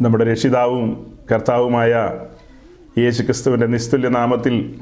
[0.00, 2.10] നമ്മുടെ രക്ഷിതാവും കർത്താവുമായ
[2.98, 4.74] യേശു ക്രിസ്തുവിന്റെ നിസ്തുല്യ നാമത്തിൽ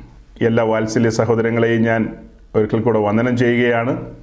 [0.42, 2.16] എല്ലാ വാത്സല്യ സഹോദരങ്ങളെയും ഞാൻ
[2.54, 4.14] ഒരിക്കൽ കൂടെ വന്ദനം ചെയ്യുകയാണ്.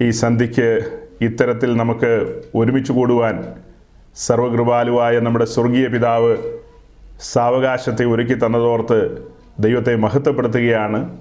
[0.00, 3.54] ഈ സന്ധിക്ക് ഇത്തരത്തിൽ നമുക്ക് ഒരുമിച്ച് കൂടുവാൻ
[4.16, 6.36] സർവകൃപാലുവായ നമ്മുടെ സ്വർഗീയ പിതാവ്
[7.20, 9.28] സാവകാശത്തെ ഒരുക്കി തന്നതോർത്ത്
[9.60, 11.18] ദൈവത്തെ മഹത്വപ്പെടുത്തുകയാണ്.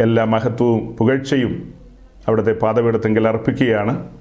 [0.00, 1.74] എല്ലാ മഹത്വവും പുകഴ്ചയും
[2.28, 4.15] അവിടുത്തെ പാതപീഠത്തെങ്കിൽ അർപ്പിക്കുകയാണ്.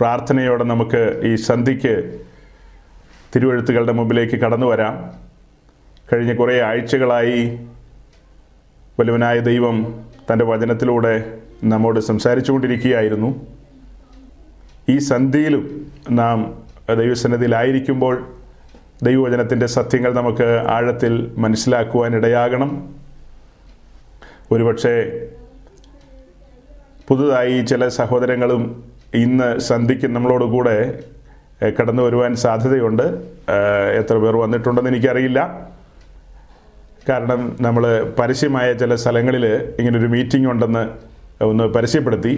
[0.00, 2.24] പ്രാർത്ഥനയോടെ നമുക്ക് ഈ സന്ധിക്ക്
[3.36, 5.12] തിരുവഴുത്തുകളുടെ മുമ്പിലേക്ക് കടന്നു വരാം.
[6.12, 7.66] കഴിഞ്ഞ കുറേ ആഴ്ചകളായി
[9.00, 13.46] വലുവനായ ദൈവം തന്റെ വചനത്തിലൂടെ നമ്മോട് സംസാരിച്ചുകൊണ്ടിരിക്കുകയായിരുന്നു.
[14.88, 16.62] ഈ സന്ധിയിലും നാം
[16.94, 18.26] ദൈവസന്നിധിയിലായിരിക്കുമ്പോൾ
[19.02, 22.94] ദൈവവചനത്തിന്റെ സത്യങ്ങൾ നമുക്ക് ആഴത്തിൽ മനസ്സിലാക്കുവാൻ ഇടയാകണം
[24.50, 24.96] ഒരുപക്ഷെ
[27.08, 30.76] പുതുതായി ചില സഹോദരങ്ങളും ഇന്ന് സന്ധിക്ക് നമ്മളോട് കൂടെ
[31.80, 33.02] കടന്നു വരുവാൻ സാധ്യതയുണ്ട്.
[33.98, 35.40] എത്ര പേർ വന്നിട്ടുണ്ടെന്ന് എനിക്കറിയില്ല.
[37.08, 37.82] കാരണം നമ്മൾ
[38.18, 39.46] പരസ്യമായ ചില സ്ഥലങ്ങളിൽ
[39.78, 40.84] ഇങ്ങനൊരു മീറ്റിംഗ് ഉണ്ടെന്ന്
[41.44, 42.34] ഒന്ന് പരസ്യപ്പെടുത്തി.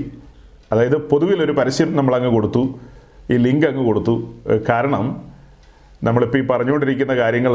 [0.73, 2.63] അതായത് പൊതുവിലൊരു പരസ്യം നമ്മളങ്ങ് കൊടുത്തു.
[3.31, 4.15] ഈ ലിങ്ക് അങ്ങ് കൊടുത്തു.
[4.69, 5.05] കാരണം
[6.05, 7.55] നമ്മളിപ്പോൾ ഈ പറഞ്ഞുകൊണ്ടിരിക്കുന്ന കാര്യങ്ങൾ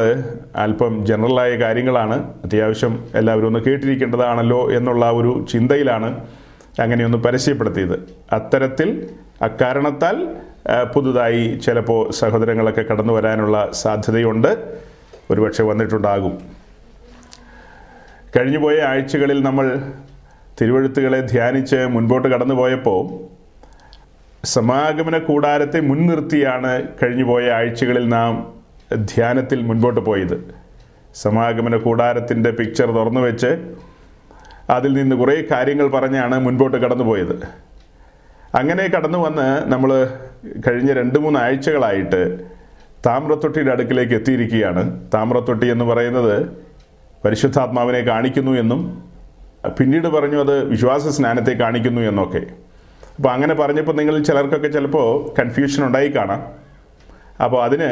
[0.55, 2.33] അല്പം ജനറലായ കാര്യങ്ങളാണ്.
[2.45, 6.09] അത്യാവശ്യം എല്ലാവരും ഒന്ന് കേട്ടിരിക്കേണ്ടതാണല്ലോ എന്നുള്ള ഒരു ചിന്തയിലാണ്
[6.83, 7.95] അങ്ങനെയൊന്ന് പരസ്യപ്പെടുത്തിയത്.
[8.31, 9.09] അത്തരത്തിൽ
[9.43, 10.17] അക്കാരണത്താൽ
[10.95, 14.51] പുതുതായി ചിലപ്പോൾ സഹോദരങ്ങളൊക്കെ കടന്നു വരാനുള്ള സാധ്യതയുണ്ട്.
[15.31, 16.35] ഒരുപക്ഷെ വന്നിട്ടുണ്ടാകും.
[18.35, 19.65] കഴിഞ്ഞുപോയ ആഴ്ചകളിൽ നമ്മൾ
[20.61, 23.01] തിരുവഴുത്തുകളെ ധ്യാനിച്ച് മുൻപോട്ട് കടന്നു പോയപ്പോൾ
[24.45, 26.71] സമാഗമന കൂടാരത്തെ മുൻനിർത്തിയാണ്
[27.03, 28.53] കഴിഞ്ഞുപോയ ആഴ്ചകളിൽ നാം
[28.95, 30.37] ധ്യാനത്തിൽ മുൻപോട്ട് പോയത്.
[31.15, 33.51] സമാഗമന കൂടാരത്തിന്റെ പിക്ചർ തുറന്നു വെച്ച്
[34.69, 37.35] അതിൽ നിന്ന് കുറേ കാര്യങ്ങൾ പറഞ്ഞാണ് മുൻപോട്ട് കടന്നുപോയത്.
[38.55, 40.09] അങ്ങനെ കടന്നു വന്ന് നമ്മൾ
[40.67, 42.39] കഴിഞ്ഞ രണ്ട് മൂന്ന് ആഴ്ചകളായിട്ട്
[43.05, 45.09] താമ്രത്തൊട്ടിയുടെ അടുക്കിലേക്ക് എത്തിയിരിക്കുകയാണ്.
[45.13, 46.49] താമ്രത്തൊട്ടി എന്ന് പറയുന്നത്
[47.25, 49.03] പരിശുദ്ധാത്മാവിനെ കാണിക്കുന്നു എന്നും
[49.79, 52.41] പിന്നീട് പറഞ്ഞു അത് വിശ്വാസ സ്നാനത്തെ കാണിക്കുന്നു എന്നൊക്കെ.
[53.17, 56.43] അപ്പോൾ അങ്ങനെ പറഞ്ഞപ്പോൾ നിങ്ങളിൽ ചിലർക്കൊക്കെ ചിലപ്പോൾ കൺഫ്യൂഷൻ ഉണ്ടായി കാണാം.
[57.43, 57.89] അപ്പോൾ അതിന്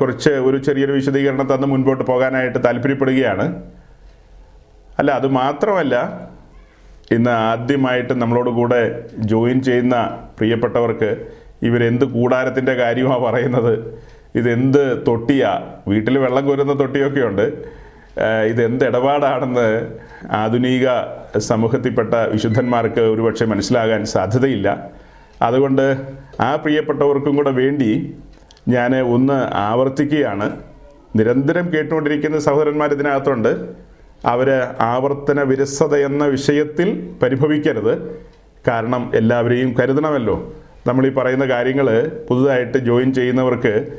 [0.00, 3.62] കുറച്ച് ഒരു ചെറിയൊരു വിശദീകരണം തന്ന് മുൻപോട്ട് പോകാനായിട്ട് താല്പര്യപ്പെടുകയാണ്.
[4.98, 5.96] അല്ല അത് മാത്രമല്ല
[7.10, 11.26] ഇന്ന് ആദ്യമായിട്ട് നമ്മളോട് കൂടെ ജോയിൻ ചെയ്യുന്ന പ്രിയപ്പെട്ടവർക്ക്
[11.62, 14.00] ഇവരെന്ത് കൂടാരത്തിന്റെ കാര്യമാണ് പറയുന്നത്?
[14.34, 15.60] ഇതെന്ത് തൊട്ടിയാ?
[15.88, 17.42] വീട്ടിൽ വെള്ളം കോരുന്ന തൊട്ടിയൊക്കെ ഉണ്ട്
[18.18, 19.88] ഏഹ് ഇതെന്ത് ഇടപാടാണെന്ന്
[20.30, 20.88] ആധുനിക
[21.38, 24.90] സമൂഹത്തിൽപ്പെട്ട വിശുദ്ധന്മാർക്ക് ഒരുപക്ഷെ മനസ്സിലാകാൻ സാധ്യതയില്ല.
[25.42, 25.96] അതുകൊണ്ട്
[26.40, 28.14] ആ പ്രിയപ്പെട്ടവർക്കും കൂടെ വേണ്ടി
[28.68, 30.56] ഞാൻ ഒന്ന് ആവർത്തിക്കുകയാണ്.
[31.16, 33.48] നിരന്തരം കേട്ടുകൊണ്ടിരിക്കുന്ന സഹോദരന്മാർ ഇതിനകത്തുണ്ട്
[34.24, 38.20] അവർ ആവർത്തന വിരസത എന്ന വിഷയത്തിൽ പരിഭവിക്കരുത്.
[38.68, 40.52] കാരണം എല്ലാവരെയും കരുതണമല്ലോ.
[40.86, 43.92] നമ്മൾ ഈ പറയുന്ന കാര്യങ്ങൾ പുതുതായിട്ട് ജോയിൻ ചെയ്യുന്നവർക്ക്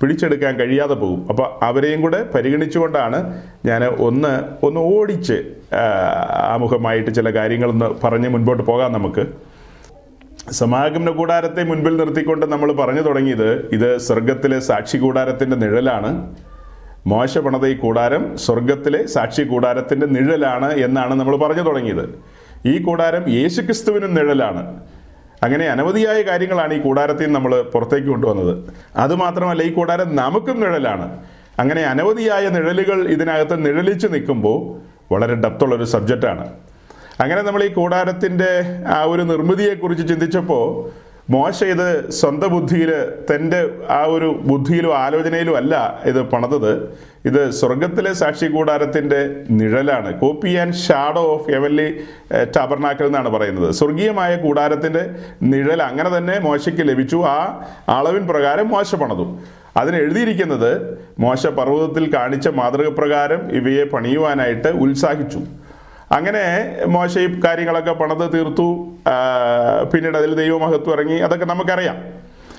[0.00, 1.26] പിടിച്ചെടുക്കാൻ കഴിയാതെ പോകും.
[1.28, 5.42] അപ്പോൾ അവരെയും കൂടെ പരിഗണിച്ചുകൊണ്ടാണ് ഞാൻ ഒന്ന് ഒന്ന് ഓടിച്ച്
[6.32, 9.26] ആമുഖമായിട്ട് ചില കാര്യങ്ങളൊന്ന് പറഞ്ഞ് മുൻപോട്ട് പോകാം നമുക്ക്.
[10.50, 16.36] സമാഗമന കൂടാരത്തെ മുൻപിൽ നിർത്തിക്കൊണ്ട് നമ്മൾ പറഞ്ഞു തുടങ്ങിയത് ഇത് സ്വർഗത്തിലെ സാക്ഷി കൂടാരത്തിന്റെ നിഴലാണ്.
[17.06, 22.18] മോശ പണത ഈ കൂടാരം സ്വർഗത്തിലെ സാക്ഷി കൂടാരത്തിന്റെ നിഴലാണ് എന്നാണ് നമ്മൾ പറഞ്ഞു തുടങ്ങിയത്.
[22.66, 24.62] ഈ കൂടാരം യേശുക്രിസ്തുവിനും നിഴലാണ്.
[25.42, 28.72] അങ്ങനെ അനവധിയായ കാര്യങ്ങളാണ് ഈ കൂടാരത്തിൽ നമ്മൾ പുറത്തേക്ക് കൊണ്ടുവന്നത്.
[28.96, 31.06] അതുമാത്രമല്ല ഈ കൂടാരം നമുക്കും നിഴലാണ്.
[31.58, 34.58] അങ്ങനെ അനവധിയായ നിഴലുകൾ ഇതിനകത്ത് നിഴലിച്ചു നിൽക്കുമ്പോൾ
[35.14, 36.46] വളരെ ഡെപ്തുള്ളൊരു സബ്ജക്റ്റാണ്.
[37.20, 38.50] അങ്ങനെ നമ്മൾ ഈ കൂടാരത്തിന്റെ
[38.86, 40.64] ആ ഒരു നിർമ്മിതിയെക്കുറിച്ച് ചിന്തിച്ചപ്പോൾ
[41.30, 42.90] മോശ ഇത് സ്വന്തം ബുദ്ധിയിൽ
[43.30, 46.98] തന്റെ ആ ഒരു ബുദ്ധിയിലും ആലോചനയിലും അല്ല ഇത് പണിതത്.
[47.24, 50.20] ഇത് സ്വർഗത്തിലെ സാക്ഷി കൂടാരത്തിന്റെ നിഴലാണ്.
[50.20, 51.88] Copy and shadow of heavenly
[52.56, 53.74] tabernacle എന്നാണ് പറയുന്നത്.
[53.74, 55.10] സ്വർഗീയമായ കൂടാരത്തിന്റെ
[55.42, 57.16] നിഴൽ അങ്ങനെ തന്നെ മോശയ്ക്ക് ലഭിച്ചു.
[57.16, 59.38] ആ അളവിൻ പ്രകാരം മോശ പണിതു.
[59.76, 65.40] അതിന് എഴുതിയിരിക്കുന്നത് മോശ പർവതത്തിൽ കാണിച്ച മാതൃക പ്രകാരം ഇവയെ പണിയുവാനായിട്ട് ഉത്സാഹിച്ചു.
[66.12, 66.42] അങ്ങനെ
[66.86, 68.68] മോശ ഈ കാര്യങ്ങളൊക്കെ പണത് തീർത്തു.
[69.94, 71.14] പിന്നീട് അതിൽ ദൈവമഹത്വം ഇറങ്ങി.
[71.14, 71.96] അതൊക്കെ നമുക്കറിയാം.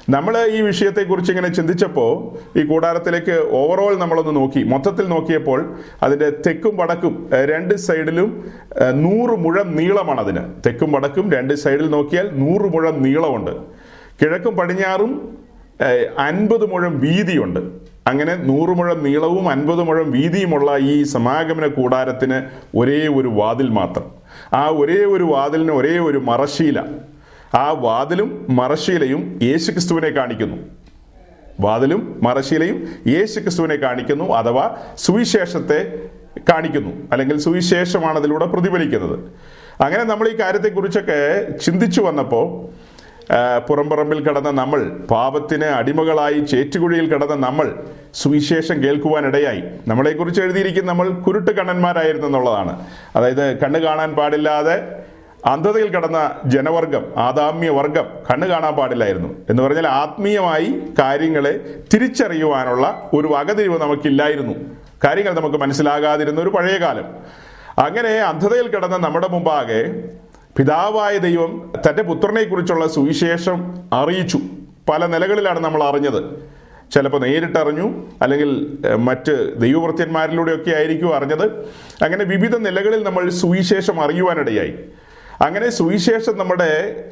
[0.09, 2.11] നമ്മൾ ഈ വിഷയത്തെക്കുറിച്ച് ഇങ്ങനെ ചിന്തിച്ചപ്പോൾ
[2.59, 4.63] ഈ കൂടാരത്തിലേക്ക് ഓവറോൾ നമ്മളൊന്ന് നോക്കി.
[4.63, 8.29] മൊത്തത്തിൽ നോക്കിയപ്പോൾ അതിന്റെ തെക്കും വടക്കും രണ്ട് സൈഡിലും
[8.94, 10.43] നൂറ് മുഴം നീളമാണ് അതിന്.
[10.65, 13.51] തെക്കും വടക്കും രണ്ട് സൈഡിൽ നോക്കിയാൽ നൂറ് മുഴം നീളമുണ്ട്.
[14.21, 15.38] കിഴക്കും പടിഞ്ഞാറും
[16.19, 17.59] അൻപത് മുഴം വീതിയുണ്ട്.
[18.07, 22.42] അങ്ങനെ നൂറ് മുഴം നീളവും അൻപത് മുഴം വീതിയുമുള്ള ഈ സമാഗമന കൂടാരത്തിന്
[22.77, 24.12] ഒരേ ഒരു വാതിൽ മാത്രം.
[24.54, 26.83] ആ ഒരേ ഒരു വാതിലിന് ഒരേ ഒരു മറശീല.
[27.56, 30.57] ആ വാതിലും മറശീലയും യേശുക്രിസ്തുവിനെ കാണിക്കുന്നു.
[31.59, 36.00] വാതിലും മറശീലയും യേശു ക്രിസ്തുവിനെ കാണിക്കുന്നു അഥവാ സുവിശേഷത്തെ
[36.50, 36.92] കാണിക്കുന്നു.
[37.12, 39.19] അല്ലെങ്കിൽ സുവിശേഷമാണ് അതിലൂടെ പ്രതിഫലിക്കുന്നത്.
[39.83, 42.69] അങ്ങനെ നമ്മൾ ഈ കാര്യത്തെക്കുറിച്ചൊക്കെ ചിന്തിച്ചു വന്നപ്പോൾ
[43.68, 47.75] പുറംപറമ്പിൽ കടന്ന നമ്മൾ പാപത്തിന് അടിമകളായി ചേറ്റുകുഴിയിൽ കടന്ന നമ്മൾ
[48.13, 49.63] സുവിശേഷം കേൾക്കുവാനിടയായി.
[49.88, 52.85] നമ്മളെക്കുറിച്ച് എഴുതിയിരിക്കുന്ന നമ്മൾ കുരുട്ട് കണ്ണന്മാരായിരുന്നു എന്നുള്ളതാണ്.
[53.15, 55.03] അതായത് കണ്ണ് കാണാൻ പാടില്ലാതെ
[55.45, 59.35] അന്ധതയിൽ കടന്ന ജനവർഗം ആദാമ്യ വർഗം കണ്ണ് കാണാൻ പാടില്ലായിരുന്നു.
[59.50, 61.59] എന്ന് പറഞ്ഞാൽ ആത്മീയമായി കാര്യങ്ങളെ
[61.94, 64.53] തിരിച്ചറിയുവാനുള്ള ഒരു വകതിരിവ് നമുക്കില്ലായിരുന്നു.
[65.03, 67.06] കാര്യങ്ങൾ നമുക്ക് മനസ്സിലാകാതിരുന്ന ഒരു പഴയ കാലം
[67.79, 70.03] അങ്ങനെ അന്ധതയിൽ കിടന്ന നമ്മുടെ മുമ്പാകെ
[70.57, 74.39] പിതാവായ ദൈവം തന്റെ പുത്രനെക്കുറിച്ചുള്ള സുവിശേഷം അറിയിച്ചു.
[74.89, 76.24] പല നിലകളിലാണ് നമ്മൾ അറിഞ്ഞത്.
[76.94, 81.45] ചിലപ്പോൾ നേരിട്ടറിഞ്ഞു അല്ലെങ്കിൽ മറ്റ് ദൈവവൃത്യന്മാരിലൂടെയൊക്കെ ആയിരിക്കും അറിഞ്ഞത്.
[82.04, 84.74] അങ്ങനെ വിവിധ നിലകളിൽ നമ്മൾ സുവിശേഷം അറിയുവാനിടയായി.
[85.42, 87.03] അങ്ങനെ സുവിശേഷം നമ്മുടെ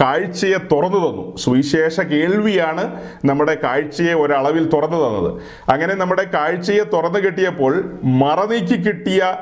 [0.00, 1.36] കാഴ്ചയെ തുറന്നു തന്നു.
[1.36, 5.42] സുവിശേഷ കേൾവിയാണ് നമ്മുടെ കാഴ്ചയെ ഒരളവിൽ തുറന്നു തന്നത്.
[5.70, 9.36] അങ്ങനെ നമ്മുടെ കാഴ്ചയെ തുറന്നു കിട്ടിയപ്പോൾ മറനീക്കി കിട്ടിയ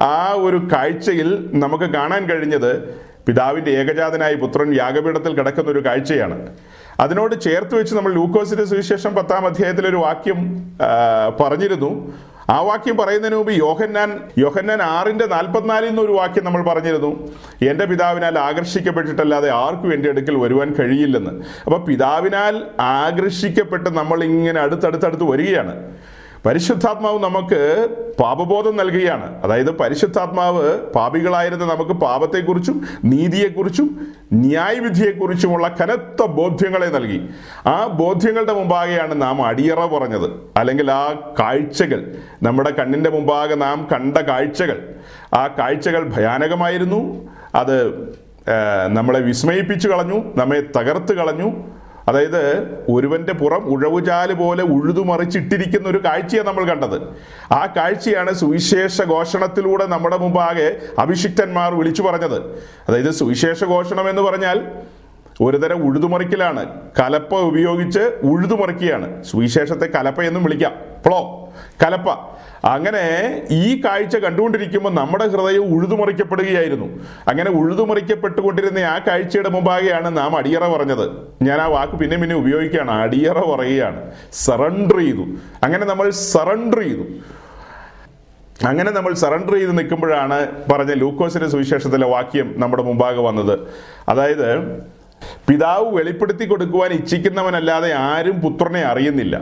[0.00, 6.48] ആ ഒരു കാഴ്ചയിൽ നമുക്ക് കാണാൻ കഴിഞ്ഞത് പിതാവിന്റെ ഏകജാതനായ പുത്രൻ യാഗപീഠത്തിൽ കിടക്കുന്ന ഒരു കാഴ്ചയാണ്.
[7.00, 10.40] അതിനോട് ചേർത്ത് വെച്ച് നമ്മൾ ലൂക്കോസിന്റെ സുവിശേഷം പത്താം അധ്യായത്തിൽ ഒരു വാക്യം
[11.40, 12.14] പറഞ്ഞിരുന്നു.
[12.50, 17.32] ആ വാക്യം പറയുന്നതിന് മുമ്പ് യോഹന്നാൻ യോഹന്നാൻ ആറിന്റെ നാൽപ്പത്തിനാലിൽ നിന്ന് ഒരു വാക്യം നമ്മൾ പറഞ്ഞിരുന്നു.
[17.70, 21.30] എന്റെ പിതാവിനാൽ ആകർഷിക്കപ്പെട്ടിട്ടല്ലാതെ ആർക്കും എന്റെ അടുക്കൽ വരുവാൻ കഴിയില്ലെന്ന്.
[21.64, 25.74] അപ്പൊ പിതാവിനാൽ ആകർഷിക്കപ്പെട്ട് നമ്മൾ ഇങ്ങനെ അടുത്തടുത്തടുത്ത് വരികയാണ്.
[26.46, 27.88] പരിശുദ്ധാത്മാവ് നമുക്ക്
[28.20, 29.42] പാപബോധം നൽകുകയാണ്.
[29.44, 37.28] അതായത് പരിശുദ്ധാത്മാവ് പാപികളായിരുന്ന നമുക്ക് പാപത്തെക്കുറിച്ചും നീതിയെക്കുറിച്ചും ന്യായവിധിയെക്കുറിച്ചുമുള്ള കനത്ത ബോധ്യങ്ങളെ നൽകി.
[37.66, 40.30] ആ ബോധ്യങ്ങളുടെ മുമ്പാകെയാണ് നാം അടിയറ പറഞ്ഞത്.
[40.56, 44.94] അല്ലെങ്കിൽ ആ കാഴ്ചകൾ നമ്മുടെ കണ്ണിന്റെ മുമ്പാകെ നാം കണ്ട കാഴ്ചകൾ.
[45.34, 47.28] ആ കാഴ്ചകൾ ഭയാനകമായിരുന്നു.
[47.54, 47.76] അത്
[48.88, 51.50] നമ്മളെ വിസ്മയിപ്പിച്ചു കളഞ്ഞു നമ്മെ തകർത്ത് കളഞ്ഞു.
[52.08, 57.02] അതായത് ഒരുവന്റെ പുറം ഉഴവുചാൽ പോലെ ഉഴുതുമറിച്ചിട്ടിരിക്കുന്ന ഒരു കാഴ്ചയാണ് നമ്മൾ കണ്ടത്.
[57.52, 62.42] ആ കാഴ്ചയാണ് സുവിശേഷ ഘോഷണത്തിലൂടെ നമ്മുടെ മുമ്പാകെ അഭിഷിക്തന്മാർ വിളിച്ചു പറഞ്ഞത്.
[62.88, 64.68] അതായത് സുവിശേഷ ഘോഷണം എന്ന് പറഞ്ഞാൽ
[65.40, 66.80] ഒരുതരം ഉഴുതുമറിക്കലാണ്.
[67.00, 69.24] കലപ്പ ഉപയോഗിച്ച് ഉഴുതുമറിക്കുകയാണ്.
[69.24, 70.72] സുവിശേഷത്തെ കലപ്പ എന്നും വിളിക്കാം.
[71.06, 71.43] പ്ലോ
[71.84, 72.08] കലപ്പ.
[72.64, 73.02] അങ്ങനെ
[73.50, 76.86] ഈ കാഴ്ച കണ്ടുകൊണ്ടിരിക്കുമ്പോൾ നമ്മുടെ ഹൃദയം ഉഴുതുമറിക്കപ്പെടുകയായിരുന്നു.
[77.28, 81.10] അങ്ങനെ ഉഴുതുമറിക്കപ്പെട്ടുകൊണ്ടിരുന്ന ആ കാഴ്ചയുടെ മുമ്പാകെയാണ് നാം അടിയറ പറഞ്ഞത്.
[81.42, 82.90] ഞാൻ ആ വാക്ക് പിന്നെ പിന്നെ ഉപയോഗിക്കുകയാണ്.
[82.90, 84.10] അടിയറ പറയുകയാണ്.
[84.32, 85.26] സറണ്ടർ ചെയ്തു.
[85.62, 87.02] അങ്ങനെ നമ്മൾ സറണ്ടർ ചെയ്തു.
[88.66, 93.58] അങ്ങനെ നമ്മൾ സറണ്ടർ ചെയ്ത് നിൽക്കുമ്പോഴാണ് പറഞ്ഞ ലൂക്കോസിന്റെ സുവിശേഷത്തിലെ വാക്യം നമ്മുടെ മുമ്പാകെ വന്നത്.
[94.08, 94.78] അതായത്
[95.48, 99.40] പിതാവ് വെളിപ്പെടുത്തി കൊടുക്കുവാൻ ഇച്ഛിക്കുന്നവനല്ലാതെ ആരും പുത്രനെ അറിയുന്നില്ല.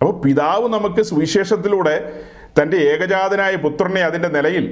[0.00, 1.94] അപ്പോൾ പിതാവ് നമുക്ക് സുവിശേഷത്തിലൂടെ
[2.60, 4.66] തന്റെ ഏകജാതനായ പുത്രനെ അതിന്റെ നിലയിൽ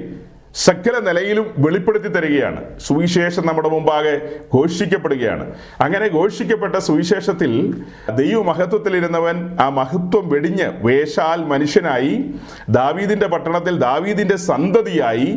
[0.55, 2.79] സകല നിലയിലും വെളിപ്പെടുത്തി തരികയാണ്.
[2.79, 4.13] സുവിശേഷം നമ്മുടെ മുമ്പാകെ
[4.53, 5.45] ഘോഷിക്കപ്പെടുകയാണ്.
[5.81, 7.51] അങ്ങനെ ഘോഷിക്കപ്പെട്ട സുവിശേഷത്തിൽ
[8.15, 12.13] ദൈവമഹത്വത്തിലിരുന്നവൻ ആ മഹത്വം വെടിഞ്ഞ് വേഷാൽ മനുഷ്യനായി
[12.69, 15.29] ദാവീദിന്റെ പട്ടണത്തിൽ ദാവീദിന്റെ സന്തതിയായി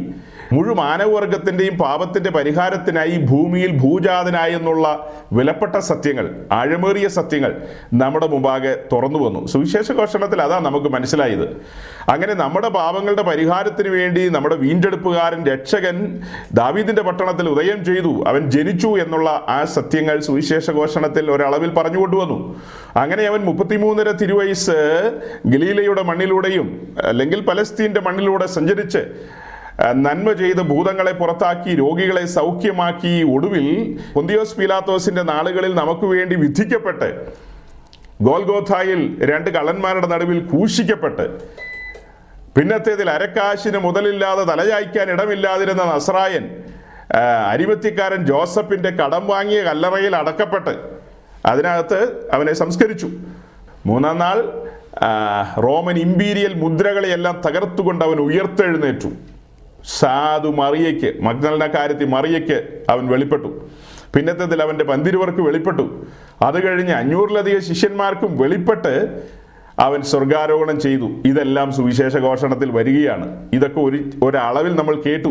[0.54, 4.86] മുഴു മാനവവർഗത്തിന്റെയും പാപത്തിന്റെ പരിഹാരത്തിനായി ഭൂമിയിൽ ഭൂജാതനായി എന്നുള്ള
[5.32, 7.52] വിലപ്പെട്ട സത്യങ്ങൾ ആഴമേറിയ സത്യങ്ങൾ
[8.02, 9.40] നമ്മുടെ മുമ്പാകെ തുറന്നു വന്നു.
[9.52, 11.46] സുവിശേഷ ഘോഷണത്തിൽ അതാ നമുക്ക് മനസ്സിലായത്.
[12.14, 15.96] അങ്ങനെ നമ്മുടെ പാപങ്ങളുടെ പരിഹാരത്തിന് വേണ്ടി നമ്മുടെ വീണ്ടെടുപ്പുകാരൻ രക്ഷകൻ
[16.60, 18.12] ദാവീദിന്റെ പട്ടണത്തിൽ ഉദയം ചെയ്തു.
[18.30, 22.38] അവൻ ജനിച്ചു എന്നുള്ള ആ സത്യങ്ങൾ സുവിശേഷ ഘോഷണത്തിൽ ഒരളവിൽ പറഞ്ഞു കൊണ്ടുവന്നു
[23.02, 24.78] അങ്ങനെ അവൻ മുപ്പത്തിമൂന്നര തിരുവയസ്
[25.52, 26.66] ഗലീലയുടെ മണ്ണിലൂടെയും
[27.10, 29.02] അല്ലെങ്കിൽ പലസ്തീന്റെ മണ്ണിലൂടെ സഞ്ചരിച്ച്
[30.00, 33.66] നന്മ ചെയ്ത് ഭൂതങ്ങളെ പുറത്താക്കി രോഗികളെ സൗഖ്യമാക്കി ഒടുവിൽ
[34.14, 37.08] പൊന്തിയോസ് പീലാത്തോസിന്റെ നാളുകളിൽ നമുക്ക് വേണ്ടി വിധിക്കപ്പെട്ട്
[38.22, 41.26] ഗോൽഗോഥായിൽ രണ്ട് കള്ളന്മാരുടെ നടുവിൽ കൂഷിക്കപ്പെട്ട്
[42.56, 46.44] പിന്നത്തേതിൽ അരക്കാശിന് മുതലില്ലാതെ തലചായ്ക്കാൻ ഇടമില്ലാതിരുന്ന നസ്രായൻ
[47.14, 47.20] ആ,
[47.52, 50.74] അരിമത്തിക്കാരൻ ജോസഫിന്റെ കടം വാങ്ങിയ കല്ലറയിൽ അടക്കപ്പെട്ട്
[51.46, 51.98] അതിനകത്ത്
[52.32, 53.08] അവനെ സംസ്കരിച്ചു.
[53.86, 54.38] മൂന്നാം നാൾ
[55.58, 59.10] റോമൻ ഇമ്പീരിയൽ മുദ്രകളെയെല്ലാം തകർത്തുകൊണ്ട് അവൻ ഉയർത്തെഴുന്നേറ്റു.
[59.84, 63.68] സാധു മറിയയ്ക്ക് മഗ്നലിന്റെ കാര്യത്തിൽ മറിയയ്ക്ക് അവൻ വെളിപ്പെട്ടു.
[64.16, 66.06] പിന്നത്തേതിൽ അവന്റെ പന്തിരുവർക്ക് വെളിപ്പെട്ടു.
[66.42, 69.22] അത് കഴിഞ്ഞ് അഞ്ഞൂറിലധികം ശിഷ്യന്മാർക്കും വെളിപ്പെട്ട്
[69.78, 71.10] അവൻ സ്വർഗാരോഹണം ചെയ്തു.
[71.26, 73.50] ഇതെല്ലാം സുവിശേഷ ഘോഷണത്തിൽ വരികയാണ്.
[73.52, 75.28] ഇതൊക്കെ ഒരു ഒരളവിൽ നമ്മൾ കേട്ടു.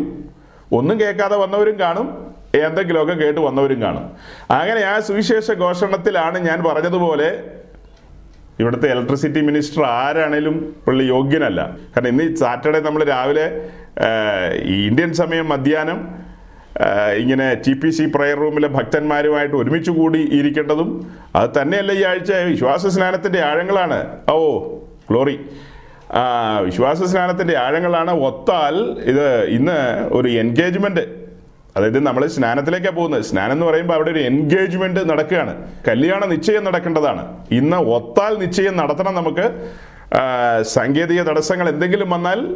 [0.71, 4.11] ഒന്നും കേൾക്കാതെ വന്നവരും കാണും എന്തെങ്കിലുമൊക്കെ കേട്ട് വന്നവരും കാണും.
[4.51, 7.43] അങ്ങനെ ആ സുവിശേഷ ഘോഷണത്തിലാണ് ഞാൻ പറഞ്ഞതുപോലെ
[8.59, 11.61] ഇവിടുത്തെ ഇലക്ട്രിസിറ്റി മിനിസ്റ്റർ ആരാണേലും പുള്ളി യോഗ്യനല്ല.
[11.65, 13.69] കാരണം ഇന്ന് സാറ്റർഡേ നമ്മൾ രാവിലെ
[14.63, 15.99] ഈ ഇന്ത്യൻ സമയം മധ്യാഹ്നം
[17.17, 20.89] ഇങ്ങനെ ടി പി സി പ്രയർ റൂമിലെ ഭക്തന്മാരുമായിട്ട് ഒരുമിച്ച് കൂടി ഇരിക്കേണ്ടതും
[21.35, 23.97] അത് തന്നെയല്ല ഈ ആഴ്ച വിശ്വാസ സ്നാനത്തിന്റെ ആഴങ്ങളാണ്.
[24.31, 24.37] ഓ
[25.09, 25.39] ഗ്ലോറി
[26.65, 28.11] വിശ്വാസ സ്നാനത്തിന്റെ ആഴങ്ങളാണ്.
[28.11, 28.75] ഒത്താൽ
[29.11, 29.79] ഇത് ഇന്ന്
[30.11, 31.03] ഒരു എൻഗേജ്മെന്റ്
[31.77, 33.21] അതായത് നമ്മൾ സ്നാനത്തിലേക്കാണ് പോകുന്നത്.
[33.21, 35.53] സ്നാനം എന്ന് പറയുമ്പോൾ അവിടെ ഒരു എൻഗേജ്മെന്റ് നടക്കുകയാണ്.
[35.87, 37.23] കല്യാണ നിശ്ചയം നടക്കേണ്ടതാണ്.
[37.51, 39.45] ഇന്ന് ഒത്താൽ നിശ്ചയം നടത്തണം നമുക്ക്.
[40.61, 42.55] സാങ്കേതിക തടസ്സങ്ങൾ എന്തെങ്കിലും വന്നാൽ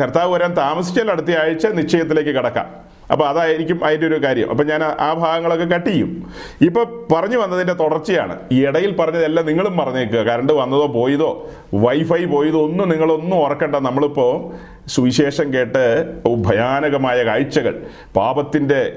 [0.00, 2.92] കർത്താവ് വരാൻ താമസിച്ചാൽ അടുത്ത ആഴ്ച നിശ്ചയത്തിലേക്ക് കടക്കാം.
[3.12, 4.50] അപ്പോൾ അതായിരിക്കും അതിന്റെ ഒരു കാര്യം.
[4.50, 6.32] അപ്പം ഞാൻ ആ- ഭാഗങ്ങളൊക്കെ കട്ട് ചെയ്യും.
[6.60, 8.36] ഇപ്പോൾ പറഞ്ഞു വന്നതിന്റെ തുടർച്ചയാണ്.
[8.52, 13.76] ഈ ഇടയിൽ പറഞ്ഞതെല്ലാം നിങ്ങളും പറഞ്ഞേക്കുക കറണ്ട് വന്നതോ പോയതോ വൈഫൈ പോയതോ ഒന്നും നിങ്ങളൊന്നും ഓർക്കണ്ട.
[13.76, 14.52] നമ്മളിപ്പോൾ
[14.88, 17.82] സുവിശേഷം കേട്ട് ഭയാനകമായ കാഴ്ചകൾ.
[18.16, 18.92] പാപത്തിന്റെ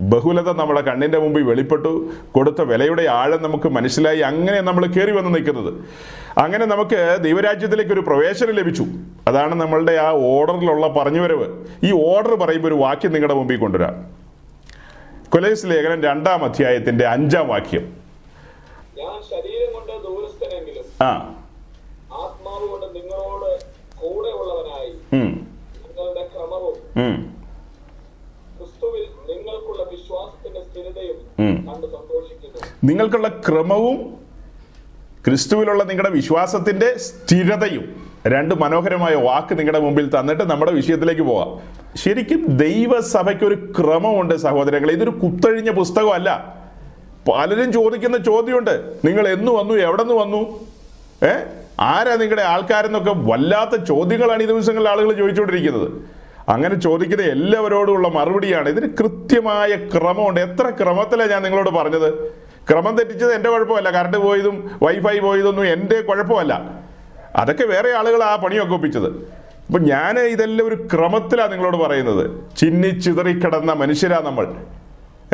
[0.00, 2.10] ബഹുലത നമ്മുടെ കണ്ണിന്റെ മുമ്പിൽ വെളിപ്പെട്ടു.
[2.32, 4.18] കൊടുത്ത വിലയുടെ ആഴം നമുക്ക് മനസ്സിലായി.
[4.18, 5.74] അങ്ങനെ നമ്മൾ കയറി വന്ന് നിൽക്കുന്നത്.
[6.38, 8.84] അങ്ങനെ നമുക്ക് ദൈവരാജ്യത്തിലേക്ക് ഒരു പ്രവേശനം ലഭിച്ചു.
[9.28, 11.66] അതാണ് നമ്മളുടെ ആ ഓർഡറിലുള്ള പറഞ്ഞുവരവ്.
[11.84, 14.16] ഈ ഓർഡർ പറയുമ്പോൾ ഒരു വാക്യം നിങ്ങളുടെ മുമ്പിൽ കൊണ്ടുവരാം.
[15.28, 17.96] കൊലേസ് ലേഖനം രണ്ടാം അധ്യായത്തിന്റെ അഞ്ചാം വാക്യം.
[21.02, 21.08] ആ.
[22.12, 23.64] ആത്മാവുകൊണ്ട് നിങ്ങളോട്
[24.00, 26.74] കൂടെ ഉള്ളവനായി നിങ്ങളുടെ ക്രമവും
[28.58, 31.56] ക്രിസ്തുവിൽ നിങ്ങൾക്കുള്ള വിശ്വാസത്തിന്റെ സ്ഥിരതയും ഉം.
[31.56, 32.62] കണ്ട് സന്തോഷിക്കുന്നു.
[32.84, 34.19] നിങ്ങൾക്കുള്ള ക്രമവും
[35.24, 41.58] ക്രിസ്തുവിലുള്ള നിങ്ങളുടെ വിശ്വാസത്തിന്റെ സ്ഥിരതയും രണ്ട് മനോഹരമായ വാക്ക് നിങ്ങളുടെ മുമ്പിൽ തന്നിട്ട് നമ്മുടെ വിഷയത്തിലേക്ക് പോവാം
[41.96, 46.56] ശരിക്കും ദൈവസഭയ്ക്ക് ഒരു ക്രമമുണ്ട് സഹോദരങ്ങൾ ഇതൊരു കുത്തഴിഞ്ഞ പുസ്തകമല്ല.
[47.32, 48.94] പലരും ചോദിക്കുന്ന ചോദ്യമുണ്ട്.
[49.04, 50.60] നിങ്ങൾ എന്ന് വന്നു എവിടെ നിന്ന് വന്നു?
[51.26, 51.44] ഏ?
[51.80, 55.92] ആരാ നിങ്ങളുടെ ആൾക്കാരെന്നൊക്കെ വല്ലാത്ത ചോദ്യങ്ങളാണ് ഈ ദിവസങ്ങളിൽ ആളുകൾ ചോദിച്ചുകൊണ്ടിരിക്കുന്നത്.
[56.48, 58.68] അങ്ങനെ ചോദിക്കുന്ന എല്ലാവരോടുമുള്ള മറുപടിയാണ്.
[58.68, 60.40] ഇതിന് കൃത്യമായ ക്രമമുണ്ട്.
[60.40, 62.39] എത്ര ക്രമത്തിലാണ് ഞാൻ നിങ്ങളോട് പറഞ്ഞത്?
[62.70, 63.90] ക്രമം തെറ്റിച്ചത് എന്റെ കുഴപ്പമല്ല.
[63.90, 66.52] കറണ്ട് പോയതും വൈഫൈ പോയതൊന്നും എന്റെ കുഴപ്പമല്ല.
[67.36, 69.40] അതൊക്കെ വേറെ ആളുകൾ ആ പണിയൊക്കെ ഒപ്പിച്ചത്.
[69.66, 72.56] അപ്പൊ ഞാൻ ഇതെല്ലാം ഒരു ക്രമത്തിലാണ് നിങ്ങളോട് പറയുന്നത്.
[72.56, 74.46] ചിന്നി ചിതറിക്കിടന്ന മനുഷ്യരാ നമ്മൾ.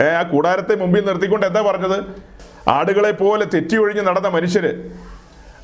[0.03, 1.99] ഏ ആ കൂടാരത്തെ മുമ്പിൽ നിർത്തിക്കൊണ്ട് എന്താ പറഞ്ഞത്?
[2.69, 4.91] ആടുകളെ പോലെ തെറ്റി ഒഴിഞ്ഞ് നടന്ന മനുഷ്യര്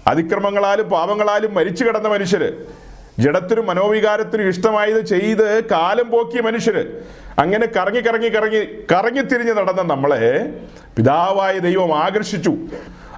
[0.07, 2.53] അതിക്രമങ്ങളാലും പാപങ്ങളാലും മരിച്ചു കിടന്ന മനുഷ്യര്
[3.19, 6.87] ജഡത്തിനും മനോവികാരത്തിനും ഇഷ്ടമായത് ചെയ്ത് കാലം പോക്കിയ മനുഷ്യര്
[7.39, 10.53] അങ്ങനെ കറങ്ങി കറങ്ങി കറങ്ങി കറങ്ങി തിരിഞ്ഞ് നടന്ന നമ്മളെ
[10.97, 12.55] പിതാവായ ദൈവം ആകർഷിച്ചു.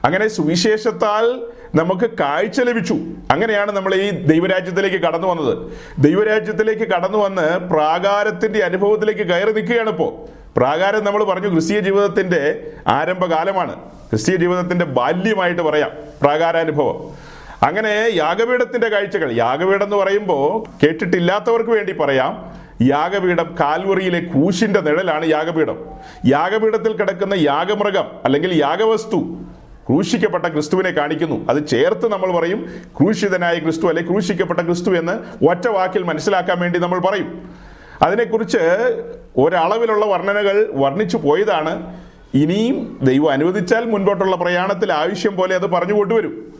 [0.04, 2.94] അങ്ങനെ സുവിശേഷത്താൽ നമുക്ക് കാഴ്ച ലഭിച്ചു.
[3.30, 5.72] അങ്ങനെയാണ് നമ്മൾ ഈ ദൈവരാജ്യത്തിലേക്ക് കടന്നു വന്നത്.
[5.98, 10.34] ദൈവരാജ്യത്തിലേക്ക് കടന്നു വന്ന് പ്രാകാരത്തിന്റെ അനുഭവത്തിലേക്ക് കയറി നിൽക്കുകയാണ് ഇപ്പോൾ.
[10.56, 13.74] പ്രാകാരം നമ്മൾ പറഞ്ഞു ക്രിസ്തീയ ജീവിതത്തിന്റെ ആരംഭകാലമാണ്.
[14.10, 15.90] ക്രിസ്തീയ ജീവിതത്തിന്റെ ബാല്യമായിട്ട് പറയാം
[16.22, 17.33] പ്രാകാരാനുഭവം.
[17.62, 25.84] അങ്ങനെ യാഗപീഠത്തിന്റെ കാഴ്ചകൾ യാഗപീഠം എന്ന് പറയുമ്പോൾ കേട്ടിട്ടില്ലാത്തവർക്ക് വേണ്ടി പറയാം യാഗപീഠം കാൽവറിയിലെ ക്രൂശിന്റെ നിഴലാണ് യാഗപീഠം.
[26.26, 29.36] യാഗപീഠത്തിൽ കിടക്കുന്ന യാഗമൃഗം അല്ലെങ്കിൽ യാഗവസ്തു
[29.88, 31.46] ക്രൂശിക്കപ്പെട്ട ക്രിസ്തുവിനെ കാണിക്കുന്നു.
[31.50, 36.98] അത് ചേർത്ത് നമ്മൾ പറയും ക്രൂശിതനായ ക്രിസ്തു അല്ലെ ക്രൂശിക്കപ്പെട്ട ക്രിസ്തു എന്ന് ഒറ്റ വാക്കിൽ മനസ്സിലാക്കാൻ വേണ്ടി നമ്മൾ
[36.98, 37.50] പറയും.
[38.02, 38.58] അതിനെക്കുറിച്ച്
[39.36, 41.96] ഒരളവിലുള്ള വർണനകൾ വർണിച്ചു പോയതാണ്.
[42.34, 46.54] ഇനിയും ദൈവം അനുവദിച്ചാൽ മുൻപോട്ടുള്ള പ്രയാണത്തിൽ ആവശ്യം പോലെ അത് പറഞ്ഞു കൊണ്ടുവരും.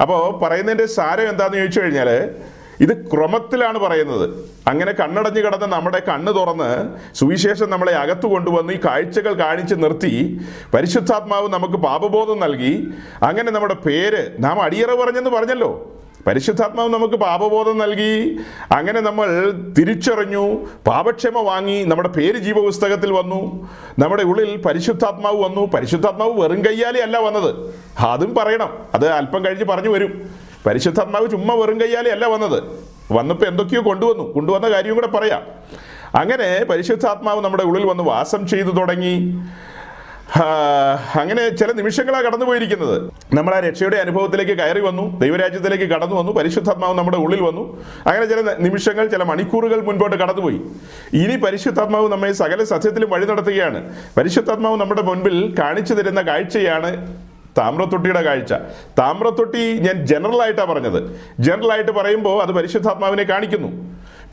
[0.00, 2.10] അപ്പോൾ പറയുന്നതിന്റെ സാരം എന്താണെന്ന് ചോദിച്ചു കഴിഞ്ഞാൽ
[2.84, 4.24] ഇത് ക്രമത്തിലാണ് പറയുന്നത്.
[4.70, 6.70] അങ്ങനെ കണ്ണടഞ്ഞു കിടന്ന് നമ്മുടെ കണ്ണ് തുറന്ന്
[7.14, 10.14] സുവിശേഷം നമ്മളെ അകത്തു കൊണ്ടുവന്ന് ഈ കാഴ്ചകൾ കാണിച്ച് നിർത്തി
[10.74, 12.74] പരിശുദ്ധാത്മാവ് നമുക്ക് പാപബോധം നൽകി.
[13.22, 15.72] അങ്ങനെ നമ്മുടെ പേര് നാം അടിയറ പറഞ്ഞെന്ന് പറഞ്ഞല്ലോ.
[16.26, 18.36] പരിശുദ്ധാത്മാവ് നമുക്ക് പാപബോധം നൽകി.
[18.72, 20.66] അങ്ങനെ നമ്മൾ തിരിച്ചറിഞ്ഞു.
[20.86, 21.84] പാപക്ഷമ വാങ്ങി.
[21.84, 23.68] നമ്മുടെ പേര് ജീവപുസ്തകത്തിൽ വന്നു.
[23.98, 25.66] നമ്മുടെ ഉള്ളിൽ പരിശുദ്ധാത്മാവ് വന്നു.
[25.66, 27.74] പരിശുദ്ധാത്മാവ് വെറും കയ്യാലേ അല്ല വന്നത്.
[27.98, 28.78] അതും പറയണം.
[28.94, 30.30] അത് അല്പം കഴിഞ്ഞ് പറഞ്ഞു വരും.
[30.66, 32.62] പരിശുദ്ധാത്മാവ് ചുമ്മാ വെറും കയ്യാലേ അല്ല വന്നത്.
[33.12, 34.32] വന്നപ്പോൾ എന്തൊക്കെയോ കൊണ്ടുവന്നു.
[34.32, 35.42] കൊണ്ടുവന്ന കാര്യവും കൂടെ പറയാം.
[36.14, 39.38] അങ്ങനെ പരിശുദ്ധാത്മാവ് നമ്മുടെ ഉള്ളിൽ വന്ന് വാസം ചെയ്തു തുടങ്ങി.
[41.16, 46.98] അങ്ങനെ ചില നിമിഷങ്ങളാണ് കടന്നു പോയിരിക്കുന്നത് നമ്മൾ ആ രക്ഷയുടെ അനുഭവത്തിലേക്ക് കയറി വന്നു ദൈവരാജ്യത്തിലേക്ക് കടന്നു വന്നു പരിശുദ്ധാത്മാവ്
[46.98, 47.84] നമ്മുടെ ഉള്ളിൽ വന്നു.
[48.06, 50.60] അങ്ങനെ ചില നിമിഷങ്ങൾ ചില മണിക്കൂറുകൾ മുൻപോട്ട് കടന്നുപോയി.
[51.14, 53.94] ഇനി പരിശുദ്ധാത്മാവ് നമ്മെ സകല സത്യത്തിലും വഴി നടത്തുകയാണ്.
[54.16, 57.22] പരിശുദ്ധാത്മാവ് നമ്മുടെ മുൻപിൽ കാണിച്ചു തരുന്ന കാഴ്ചയാണ്
[57.58, 58.52] താമ്രത്തൊട്ടിയുടെ കാഴ്ച.
[58.98, 61.16] താമ്രത്തൊട്ടി ഞാൻ ജനറൽ ആയിട്ടാണ് പറഞ്ഞത്.
[61.40, 63.68] ജനറൽ ആയിട്ട് പറയുമ്പോൾ അത് പരിശുദ്ധാത്മാവിനെ കാണിക്കുന്നു.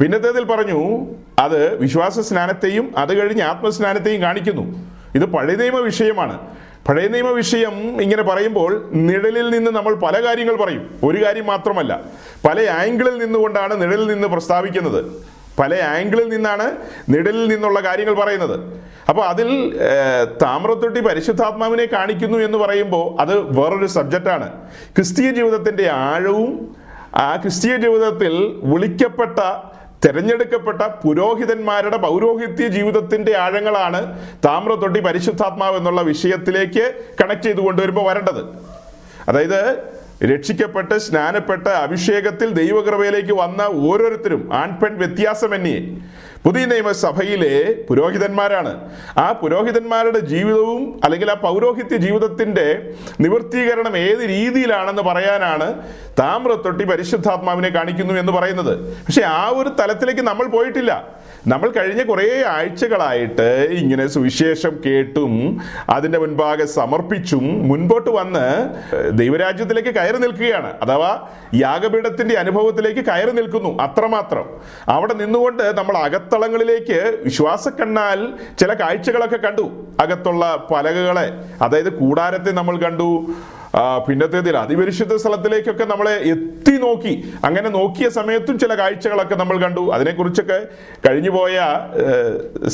[0.01, 1.05] പിന്നത്തേതിൽ പറഞ്ഞു
[1.39, 4.93] അത് വിശ്വാസ സ്നാനത്തെയും അത് കഴിഞ്ഞ് ആത്മസ്നാനത്തെയും കാണിക്കുന്നു.
[5.15, 6.39] ഇത് പഴയ നിയമ വിഷയമാണ്.
[6.87, 10.99] പഴയ നിയമ വിഷയം ഇങ്ങനെ പറയുമ്പോൾ നിഴലിൽ നിന്ന് നമ്മൾ പല കാര്യങ്ങൾ പറയും.
[11.03, 12.01] ഒരു കാര്യം മാത്രമല്ല
[12.47, 15.05] പല ആംഗിളിൽ നിന്നുകൊണ്ടാണ് നിഴലിൽ നിന്ന് പ്രസ്താവിക്കുന്നത്.
[15.59, 16.71] പല ആംഗിളിൽ നിന്നാണ്
[17.09, 18.59] നിഴലിൽ നിന്നുള്ള കാര്യങ്ങൾ പറയുന്നത്.
[19.09, 19.79] അപ്പോൾ അതിൽ
[20.41, 24.51] താമ്രത്തൊട്ടി പരിശുദ്ധാത്മാവിനെ കാണിക്കുന്നു എന്ന് പറയുമ്പോൾ അത് വേറൊരു സബ്ജക്റ്റാണ്.
[24.95, 26.75] ക്രിസ്തീയ ജീവിതത്തിന്റെ ആഴവും
[27.15, 29.39] ആ ക്രിസ്തീയ ജീവിതത്തിൽ വിളിക്കപ്പെട്ട
[30.03, 33.99] തെരഞ്ഞെടുക്കപ്പെട്ട പുരോഹിതന്മാരുടെ പൗരോഹിത്യ ജീവിതത്തിന്റെ ആഴങ്ങളാണ്
[34.45, 36.85] താമ്രത്തൊട്ടി പരിശുദ്ധാത്മാവ് എന്നുള്ള വിഷയത്തിലേക്ക്
[37.21, 38.41] കണക്ട് ചെയ്ത് കൊണ്ടുവരുമ്പോൾ വരേണ്ടത്.
[39.29, 39.61] അതായത്
[40.31, 45.79] രക്ഷിക്കപ്പെട്ട് സ്നാനപ്പെട്ട് അഭിഷേകത്തിൽ ദൈവകൃപയിലേക്ക് വന്ന ഓരോരുത്തരും ആൺപെൺ വ്യത്യാസമന്യേ
[46.45, 48.89] പുതിയ നിയമസഭയിലെ പുരോഹിതന്മാരാണ്.
[49.17, 55.83] ആ പുരോഹിതന്മാരുടെ ജീവിതവും അല്ലെങ്കിൽ ആ പൗരോഹിത്യ ജീവിതത്തിന്റെ നിവൃത്തീകരണം ഏത് രീതിയിലാണെന്ന് പറയാനാണ്
[56.19, 58.97] താമ്രത്തൊട്ടി പരിശുദ്ധാത്മാവിനെ കാണിക്കുന്നു എന്ന് പറയുന്നത്.
[59.05, 61.07] പക്ഷെ ആ ഒരു തലത്തിലേക്ക് നമ്മൾ പോയിട്ടില്ല.
[61.47, 68.69] നമ്മൾ കഴിഞ്ഞ കുറേ ആഴ്ചകളായിട്ട് ഇങ്ങനെ സുവിശേഷം കേട്ടും അതിന്റെ മുൻപാകെ സമർപ്പിച്ചും മുൻപോട്ട് വന്ന്
[69.17, 70.73] ദൈവരാജ്യത്തിലേക്ക് കയറി നിൽക്കുകയാണ്.
[70.81, 74.45] അഥവാ യാഗപീഠത്തിന്റെ അനുഭവത്തിലേക്ക് കയറി നിൽക്കുന്നു അത്രമാത്രം.
[74.89, 78.19] അവിടെ നിന്നുകൊണ്ട് നമ്മൾ അകത്ത അകത്തളങ്ങളിലേക്ക് വിശ്വാസക്കണ്ണാൽ
[78.59, 79.65] ചില കാഴ്ചകളൊക്കെ കണ്ടു.
[80.01, 81.27] അകത്തുള്ള പലകകളെ.
[81.61, 83.09] അതായത് കൂടാരത്തെ നമ്മൾ കണ്ടു.
[84.07, 87.13] പിന്നത്തേതിൽ അതിപരിശുദ്ധ സ്ഥലത്തിലേക്കൊക്കെ നമ്മളെ എത്തി നോക്കി.
[87.45, 89.83] അങ്ങനെ നോക്കിയ സമയത്തും ചില കാഴ്ചകളൊക്കെ നമ്മൾ കണ്ടു.
[89.93, 90.59] അതിനെക്കുറിച്ചൊക്കെ
[91.07, 91.55] കഴിഞ്ഞുപോയ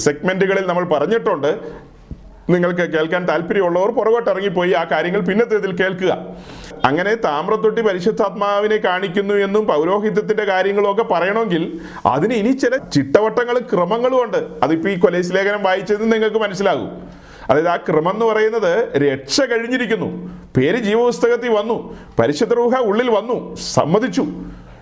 [0.05, 1.51] സെഗ്മെന്റുകളിൽ നമ്മൾ പറഞ്ഞിട്ടുണ്ട്.
[2.53, 6.13] നിങ്ങൾക്ക് കേൾക്കാൻ താല്പര്യമുള്ളവർ പുറകോട്ട് ഇറങ്ങിപ്പോയി ആ കാര്യങ്ങൾ പിന്നത്തേതിൽ കേൾക്കുക.
[6.85, 14.89] അങ്ങനെ താമ്രത്തൊട്ടി പരിശുദ്ധാത്മാവിനെ കാണിക്കുന്നു എന്നും പൗരോഹിത്യത്തിന്റെ കാര്യങ്ങളൊക്കെ പറയണമെങ്കിൽ അതിന് ഇനി ചില ചിട്ടവട്ടങ്ങളും ക്രമങ്ങളും ഉണ്ട് അതിപ്പോ
[14.89, 17.07] ഈ കൊലേശലേഖനം ലേഖനം നിങ്ങൾക്ക് മനസ്സിലാകും.
[17.49, 20.29] അതായത് ആ ക്രമം എന്ന് പറയുന്നത് രക്ഷ കഴിഞ്ഞിരിക്കുന്നു.
[20.57, 21.97] പേര് ജീവപുസ്തകത്തിൽ വന്നു.
[22.19, 23.55] പരിശുദ്ധ റൂഹ ഉള്ളിൽ വന്നു.
[23.55, 24.21] സമ്മതിച്ചു.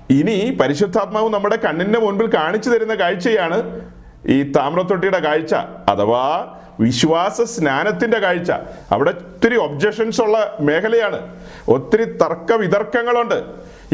[0.10, 3.82] ഇനി പരിശുദ്ധാത്മാവ് നമ്മുടെ കണ്ണിന്റെ മുൻപിൽ കാണിച്ചു തരുന്ന കാഴ്ചയാണ്
[4.28, 5.54] ഈ താമ്രത്തൊട്ടിയുടെ കാഴ്ച
[5.90, 8.52] അഥവാ വിശ്വാസ സ്നാനത്തിന്റെ കാഴ്ച.
[8.92, 11.36] അവിടെ ഒത്തിരി ഒബ്ജക്ഷൻസ് ഉള്ള മേഖലയാണ്.
[11.68, 13.40] ഒത്തിരി തർക്ക വിതർക്കങ്ങളുണ്ട്.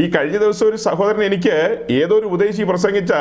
[0.02, 1.56] ഈ കഴിഞ്ഞ ദിവസം ഒരു സഹോദരൻ എനിക്ക്
[1.92, 3.14] ഏതോ ഒരു ഉപദേശി പ്രസംഗിച്ച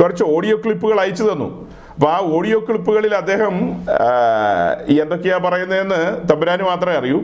[0.00, 1.48] കുറച്ച് ഓഡിയോ ക്ലിപ്പുകൾ അയച്ചു തന്നു.
[1.94, 3.54] അപ്പൊ ആ ഓഡിയോ ക്ലിപ്പുകളിൽ അദ്ദേഹം
[5.02, 7.20] എന്തൊക്കെയാ പറയുന്നതെന്ന് തമ്പുരാന് മാത്രമേ അറിയൂ.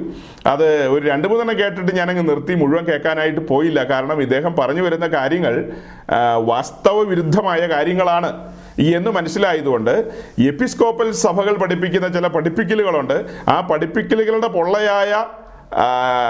[0.47, 3.85] അത് ഒരു രണ്ട് മൂന്നെണ്ണം കേട്ടിട്ട് ഞാനങ്ങ് നിർത്തി മുഴുവൻ കേൾക്കാനായിട്ട് പോയില്ല.
[3.85, 5.73] കാരണം ഇദ്ദേഹം പറഞ്ഞു വരുന്ന കാര്യങ്ങൾ
[6.51, 8.33] വാസ്തവ വിരുദ്ധമായ കാര്യങ്ങളാണ്.
[8.81, 10.13] എന്ന് മനസ്സിലായതുകൊണ്ട്
[10.49, 13.25] എപ്പിസ്കോപ്പൽ സഭകൾ പഠിപ്പിക്കുന്ന ചില പഠിപ്പിക്കലുകളുണ്ട്.
[13.49, 15.25] ആ പഠിപ്പിക്കലുകളുടെ പൊള്ളയായ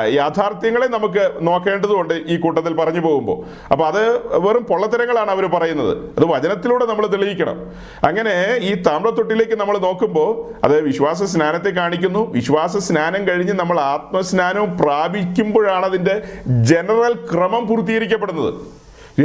[0.08, 3.68] യാഥാർത്ഥ്യങ്ങളെ നമുക്ക് നോക്കേണ്ടതുണ്ട് ഈ കൂട്ടത്തിൽ പറഞ്ഞു പോകുമ്പോൾ.
[3.72, 5.96] അപ്പോൾ അത് വെറും പൊള്ളത്തരങ്ങളാണ് അവർ പറയുന്നത്.
[5.96, 7.72] അത് വചനത്തിലൂടെ നമ്മൾ തെളിയിക്കണം.
[8.04, 12.32] അങ്ങനെ ഈ താമ്രത്തൊട്ടിലേക്ക് നമ്മൾ നോക്കുമ്പോൾ അത് വിശ്വാസ സ്നാനത്തെ കാണിക്കുന്നു.
[12.32, 16.22] വിശ്വാസ സ്നാനം കഴിഞ്ഞ് നമ്മൾ ആത്മസ്നാനവും പ്രാപിക്കുമ്പോഴാണ് അതിന്റെ
[16.62, 18.54] ജനറൽ ക്രമം പൂർത്തീകരിക്കപ്പെടുന്നത്.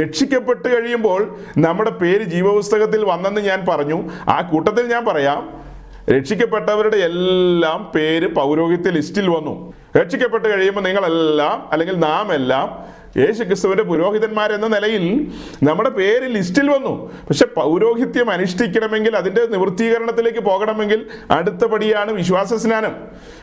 [0.02, 4.10] രക്ഷിക്കപ്പെട്ട് കഴിയുമ്പോൾ നമ്മുടെ പേര് ജീവപുസ്തകത്തിൽ വന്നെന്ന് ഞാൻ പറഞ്ഞു.
[4.28, 5.59] ആ കൂട്ടത്തിൽ ഞാൻ പറയാം.
[6.08, 9.72] രക്ഷിക്കപ്പെട്ടവരുടെ എല്ലാം പേര് പൗരോഹിത്യ ലിസ്റ്റിൽ വന്നു.
[9.96, 13.00] രക്ഷിക്കപ്പെട്ട് കഴിയുമ്പോൾ നിങ്ങളെല്ലാം അല്ലെങ്കിൽ നാം എല്ലാം
[13.46, 17.12] ക്രിസ്തുവിന്റെ പുരോഹിതന്മാരെന്ന നിലയിൽ നമ്മുടെ പേര് ലിസ്റ്റിൽ വന്നു.
[17.28, 22.96] പക്ഷെ പൗരോഹിത്യം അനുഷ്ഠിക്കണമെങ്കിൽ അതിന്റെ നിവൃത്തീകരണത്തിലേക്ക് പോകണമെങ്കിൽ അടുത്ത പടിയാണ് വിശ്വാസ സ്നാനം.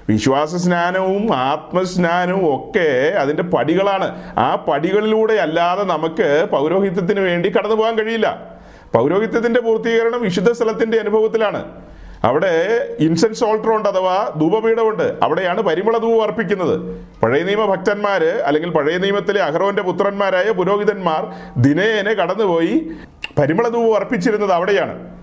[0.10, 4.34] വിശ്വാസ സ്നാനവും ആത്മസ്നാനവും ഒക്കെ അതിന്റെ പടികളാണ്.
[4.38, 8.58] ആ പടികളിലൂടെ അല്ലാതെ നമുക്ക് പൗരോഹിത്യത്തിന് വേണ്ടി കടന്നു പോകാൻ കഴിയില്ല.
[8.93, 11.63] പൗരോഹിത്യത്തിന്റെ പൂർത്തീകരണം വിശുദ്ധ സ്ഥലത്തിന്റെ അനുഭവത്തിലാണ്.
[12.23, 12.51] അവിടെ
[12.99, 15.13] ഇൻസെൻസ് ഓൾട്ടർ ഉണ്ട് അഥവാ ധൂപപീഠമുണ്ട്.
[15.23, 17.06] അവിടെയാണ് പരിമള ധൂപം അർപ്പിക്കുന്നത്.
[17.23, 21.25] പഴയ നിയമ ഭക്തന്മാര് അല്ലെങ്കിൽ പഴയ നിയമത്തിലെ അഹ്റോന്റെ പുത്രന്മാരായ പുരോഹിതന്മാർ
[21.58, 22.91] ദിനേനെ കടന്നുപോയി
[23.39, 25.17] പരിമള ധൂപം അർപ്പിച്ചിരുന്നത് അവിടെയാണ്.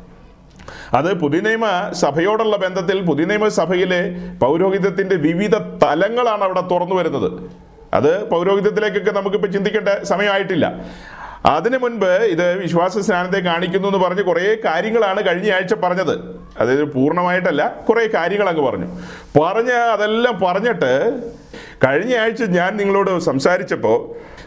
[0.94, 7.50] അത് പുതിയ നിയമ സഭയോടുള്ള ബന്ധത്തിൽ പുതിയ നിയമ സഭയിലെ പൗരോഹിത്യത്തിന്റെ വിവിധ തലങ്ങളാണ് അവിടെ തുറന്നു വരുന്നത്.
[7.94, 10.84] അത് പൗരോഹിത്യത്തിലേക്കൊക്കെ നമുക്കിപ്പോൾ ചിന്തിക്കേണ്ട സമയമായിട്ടില്ല.
[11.46, 16.40] അതിനു മുൻപ് ഇത് വിശ്വാസ സ്നാനത്തെ കാണിക്കുന്നു എന്ന് പറഞ്ഞ് കുറേ കാര്യങ്ങളാണ് കഴിഞ്ഞ ആഴ്ച പറഞ്ഞത്.
[16.58, 18.86] അതായത് പൂർണമായിട്ടല്ല കുറേ കാര്യങ്ങൾ അങ്ങ് പറഞ്ഞു.
[19.40, 21.20] പറഞ്ഞ് അതെല്ലാം പറഞ്ഞിട്ട്
[21.86, 23.98] കഴിഞ്ഞ ആഴ്ച ഞാൻ നിങ്ങളോട് സംസാരിച്ചപ്പോൾ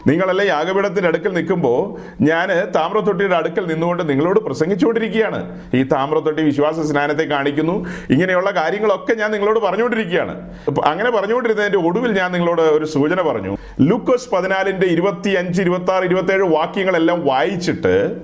[0.06, 5.60] നിങ്ങളെല്ലാം യാഗപീഠത്തിന്റെ അടുക്കൽ നിൽക്കുമ്പോൾ ഞാൻ താമ്രത്തൊട്ടിയുടെ അടുക്കൽ നിന്നുകൊണ്ട് നിങ്ങളോട് പ്രസംഗിച്ചുകൊണ്ടിരിക്കുകയാണ്.
[5.74, 7.86] ഈ താമ്രത്തൊട്ടി വിശ്വാസ സ്നാനത്തെ കാണിക്കുന്നു.
[8.10, 10.50] ഇങ്ങനെയുള്ള കാര്യങ്ങളൊക്കെ ഞാൻ നിങ്ങളോട് പറഞ്ഞുകൊണ്ടിരിക്കുകയാണ്.
[10.84, 13.56] അങ്ങനെ പറഞ്ഞുകൊണ്ടിരുന്നതിന്റെ ഒടുവിൽ ഞാൻ നിങ്ങളോട് ഒരു സൂചന പറഞ്ഞു.
[13.80, 18.16] ലൂക്കോസ് പതിനാലിന്റെ ഇരുപത്തി അഞ്ച് ഇരുപത്തി ആറ് ഇരുപത്തി ഏഴ് വാക്യങ്ങളെല്ലാം വായിച്ചിട്ട്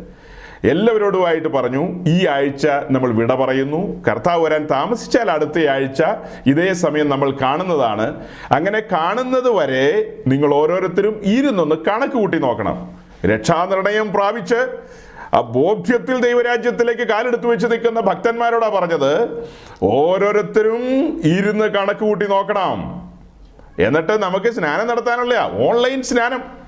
[0.64, 4.05] എല്ലാവരോടുമായിട്ട് പറഞ്ഞു ഈ ആഴ്ച നമ്മൾ വിട പറയുന്നു.
[4.09, 6.03] കർത്താവ് വരാൻ താമസിച്ചാൽ അടുത്ത ആഴ്ച
[6.46, 8.07] ഇതേ സമയം നമ്മൾ കാണുന്നതാണ്.
[8.53, 9.85] അങ്ങനെ കാണുന്നത് വരെ
[10.27, 12.96] നിങ്ങൾ ഓരോരുത്തരും ഇരുന്നൊന്ന് കണക്ക് കൂട്ടി നോക്കണം.
[13.27, 14.61] രക്ഷാനിർണയം പ്രാപിച്ച്
[15.35, 19.12] ആ ബോധ്യത്തിൽ ദൈവരാജ്യത്തിലേക്ക് കാലെടുത്തു വെച്ച് നിൽക്കുന്ന ഭക്തന്മാരോടാ പറഞ്ഞത്
[19.83, 20.83] ഓരോരുത്തരും
[21.24, 22.79] ഇരുന്ന് കണക്ക് കൂട്ടി നോക്കണം.
[23.79, 25.35] എന്നിട്ട് നമുക്ക് സ്നാനം നടത്താനുള്ള
[25.68, 26.63] ഓൺലൈൻ സ്നാനം.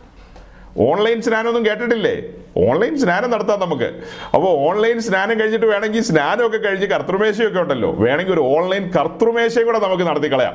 [0.79, 2.23] ഓൺലൈൻ സ്നാനം ഒന്നും കേട്ടിട്ടില്ലേ?
[2.69, 4.01] ഓൺലൈൻ സ്നാനം നടത്താം നമുക്ക്.
[4.35, 7.93] അപ്പോൾ ഓൺലൈൻ സ്നാനം കഴിഞ്ഞിട്ട് വേണമെങ്കിൽ സ്നാനമൊക്കെ കഴിഞ്ഞ് കർത്തൃമേശയൊക്കെ ഉണ്ടല്ലോ.
[7.93, 10.55] വേണമെങ്കിൽ ഒരു ഓൺലൈൻ കർത്തൃമേശയും കൂടെ നമുക്ക് നടത്തി കളയാം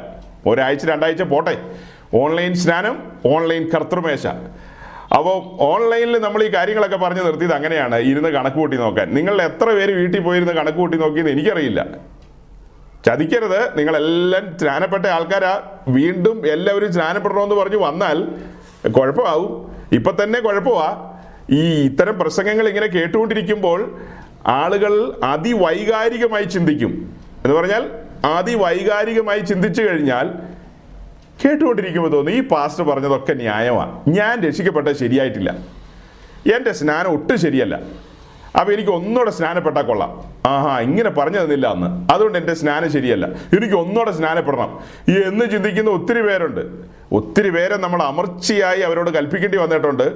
[0.49, 1.57] ഒരാഴ്ച രണ്ടാഴ്ച പോട്ടെ.
[2.13, 4.27] ഓൺലൈൻ സ്നാനം ഓൺലൈൻ കർത്തൃമേശ.
[5.17, 7.95] അപ്പോൾ ഓൺലൈനിൽ നമ്മൾ ഈ കാര്യങ്ങളൊക്കെ പറഞ്ഞ് നിർത്തിയത് അങ്ങനെയാണ്.
[7.95, 9.15] ഇരുന്ന് കണക്ക് കൂട്ടി നോക്കാൻ.
[9.15, 11.85] നിങ്ങൾ എത്ര പേര് വീട്ടിൽ പോയിരുന്ന് കണക്ക് കൂട്ടി നോക്കിയെന്ന് എനിക്കറിയില്ല.
[13.05, 13.77] ചതിക്കരുത്.
[13.77, 15.61] നിങ്ങളെല്ലാം സ്നാനപ്പെട്ട ആൾക്കാരാ.
[15.87, 18.23] വീണ്ടും എല്ലാവരും സ്നാനപ്പെടണമെന്ന് പറഞ്ഞു വന്നാൽ
[18.89, 19.80] കുഴപ്പമാവും.
[19.91, 21.17] ഇപ്പൊ തന്നെ കുഴപ്പമാ.
[21.51, 23.97] ഈ ഇത്തരം പ്രസംഗങ്ങൾ ഇങ്ങനെ കേട്ടുകൊണ്ടിരിക്കുമ്പോൾ
[24.47, 27.15] ആളുകൾ അതിവൈകാരികമായി ചിന്തിക്കും.
[27.45, 27.89] എന്ന് പറഞ്ഞാൽ
[28.25, 30.29] അതിവൈകാരികമായി ചിന്തിച്ചു കഴിഞ്ഞാൽ
[31.45, 35.49] കേട്ടുകൊണ്ടിരിക്കുമ്പോൾ തോന്നുന്നു ഈ പാസ്റ്റർ പറഞ്ഞതൊക്കെ ന്യായമാണ് ഞാൻ രക്ഷിക്കപ്പെട്ടത് ശരിയായിട്ടില്ല.
[36.55, 37.79] എന്റെ സ്നാനം ഒട്ടും ശരിയല്ല.
[38.59, 40.21] അപ്പോൾ എനിക്ക് ഒന്നുകൂടെ സ്നാനപ്പെട്ടാൽ കൊള്ളാം.
[40.45, 42.13] ആഹാ ഇങ്ങനെ പറഞ്ഞു തന്നില്ല അന്ന്.
[42.13, 43.25] അതുകൊണ്ട് എന്റെ സ്നാനം ശരിയല്ല.
[43.27, 44.79] എനിക്ക് ഒന്നുകൂടെ സ്നാനപ്പെടണം.
[45.09, 46.61] എന്ന് ചിന്തിക്കുന്ന ഒത്തിരി പേരുണ്ട്.
[47.11, 50.13] ഒത്തിരി പേരെ നമ്മൾ അമർച്ചയായി അവരോട് കൽപ്പിക്കേണ്ടി വന്നിട്ടുണ്ട്.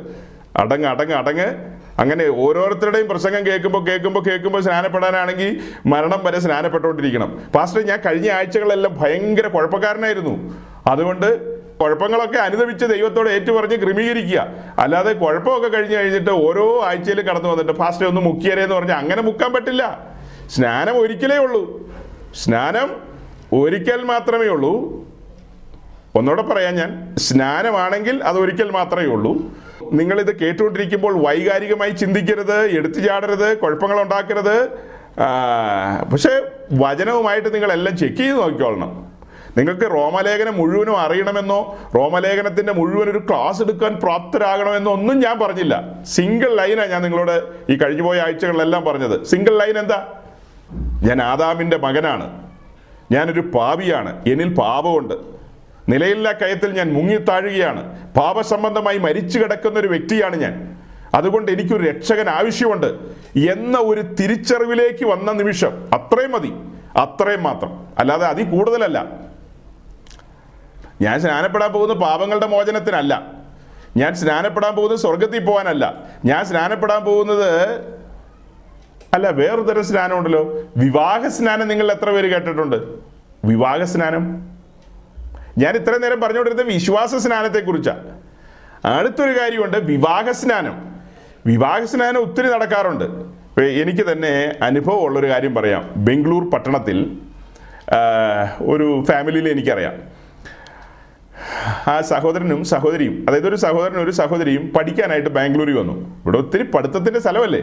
[0.56, 1.76] അടങ്ങ് അടങ്ങ് അടങ്ങ്.
[2.00, 7.40] അങ്ങനെ ഓരോരുത്തരുടെയും പ്രസംഗം കേൾക്കുമ്പോൾ കേൾക്കുമ്പോൾ കേൾക്കുമ്പോൾ സ്നാനപ്പെടാനാണെങ്കിൽ മരണം വരെ സ്നാനപ്പെട്ടുകൊണ്ടിരിക്കണം.
[7.56, 10.54] പാസ്റ്റർ ഞാൻ കഴിഞ്ഞ ആഴ്ചകളെല്ലാം ഭയങ്കര കുഴപ്പക്കാരനായിരുന്നു.
[10.88, 14.48] അതുകൊണ്ട് കുഴപ്പങ്ങളൊക്കെ അനുദവിച്ച് ദൈവത്തോട് ഏറ്റുപറഞ്ഞ് ക്രമീകരിക്കുക.
[14.80, 19.54] അല്ലാതെ കുഴപ്പമൊക്കെ കഴിഞ്ഞ് കഴിഞ്ഞിട്ട് ഓരോ ആഴ്ചയിൽ കടന്നു വന്നിട്ട് ഫാസ്റ്റ് ഒന്ന് മുക്കിയരേ എന്ന് പറഞ്ഞാൽ അങ്ങനെ മുക്കാൻ
[19.54, 20.00] പറ്റില്ല.
[20.50, 21.92] സ്നാനം ഒരിക്കലേ ഉള്ളൂ.
[22.36, 22.96] സ്നാനം
[23.54, 24.72] ഒരിക്കൽ മാത്രമേ ഉള്ളൂ.
[26.16, 27.16] ഒന്നുകൂടെ പറയാം ഞാൻ.
[27.18, 29.34] സ്നാനമാണെങ്കിൽ അത് ഒരിക്കൽ മാത്രമേ ഉള്ളൂ.
[29.92, 34.70] നിങ്ങൾ ഇത് കേട്ടുകൊണ്ടിരിക്കുമ്പോൾ വൈകാരികമായി ചിന്തിക്കരുത് എടുത്തു ചാടരുത് കുഴപ്പങ്ങൾ ഉണ്ടാക്കരുത്
[36.12, 36.42] പക്ഷേ
[36.74, 39.15] വചനവുമായിട്ട് നിങ്ങളെല്ലാം ചെക്ക് ചെയ്ത് നോക്കിക്കൊള്ളണം.
[39.58, 46.04] നിങ്ങൾക്ക് റോമലേഖനം മുഴുവനും അറിയണമെന്നോ റോമലേഖനത്തിന്റെ മുഴുവൻ ഒരു ക്ലാസ് എടുക്കാൻ പ്രാപ്തരാകണമെന്നോ ഒന്നും ഞാൻ പറഞ്ഞില്ല.
[46.04, 49.24] സിംഗിൾ ലൈനാണ് ഞാൻ നിങ്ങളോട് ഈ കഴിഞ്ഞുപോയ ആഴ്ചകളിലെല്ലാം പറഞ്ഞത്.
[49.24, 50.08] സിംഗിൾ ലൈൻ എന്താ?
[51.04, 52.52] ഞാൻ ആദാമിന്റെ മകനാണ്.
[53.12, 54.24] ഞാനൊരു പാപിയാണ്.
[54.28, 55.14] എന്നിൽ പാപമുണ്ട്.
[55.90, 60.78] നിലയില്ലാ കയത്തിൽ ഞാൻ മുങ്ങിത്താഴുകയാണ് പാപസംബന്ധമായി മരിച്ചു കിടക്കുന്ന ഒരു വ്യക്തിയാണ് ഞാൻ.
[61.14, 62.86] അതുകൊണ്ട് എനിക്കൊരു രക്ഷകൻ ആവശ്യമുണ്ട്.
[63.52, 66.54] എന്ന ഒരു തിരിച്ചറിവിലേക്ക് വന്ന നിമിഷം അത്രയും മതി.
[67.00, 67.88] അത്രയും മാത്രം.
[68.00, 69.26] അല്ലാതെ അതിൽ കൂടുതലല്ല.
[71.02, 73.14] ഞാൻ സ്നാനപ്പെടാൻ പോകുന്ന പാപങ്ങളുടെ മോചനത്തിനല്ല.
[73.98, 75.94] ഞാൻ സ്നാനപ്പെടാൻ പോകുന്നത് സ്വർഗത്തിൽ പോകാനല്ല
[76.26, 77.52] ഞാൻ സ്നാനപ്പെടാൻ പോകുന്നത്
[79.14, 80.42] അല്ല വേറൊരു തരം സ്നാനം ഉണ്ടല്ലോ
[80.78, 82.76] വിവാഹ സ്നാനം നിങ്ങൾ എത്ര പേര് കേട്ടിട്ടുണ്ട്?
[83.46, 84.24] വിവാഹ സ്നാനം?
[85.58, 88.22] ഞാൻ ഇത്രയും നേരം പറഞ്ഞുകൊണ്ടിരുന്നത് വിശ്വാസ സ്നാനത്തെ കുറിച്ചാണ്
[88.88, 90.76] അടുത്തൊരു കാര്യമുണ്ട് വിവാഹ സ്നാനം.
[91.46, 93.06] വിവാഹ സ്നാനം ഒത്തിരി നടക്കാറുണ്ട്.
[93.62, 95.92] എനിക്ക് തന്നെ അനുഭവം ഉള്ളൊരു കാര്യം പറയാം.
[95.96, 97.18] ബംഗളൂർ പട്ടണത്തിൽ
[98.62, 100.15] ഒരു ഫാമിലിയിൽ എനിക്കറിയാം.
[101.88, 105.94] ആ സഹോദരനും സഹോദരിയും അതായത് ഒരു സഹോദരനും ഒരു സഹോദരിയും പഠിക്കാനായിട്ട് ബാംഗ്ലൂരിൽ വന്നു.
[105.94, 107.62] ഇവിടെ ഒത്തിരി പഠിത്തത്തിന്റെ സ്ഥലമല്ലേ?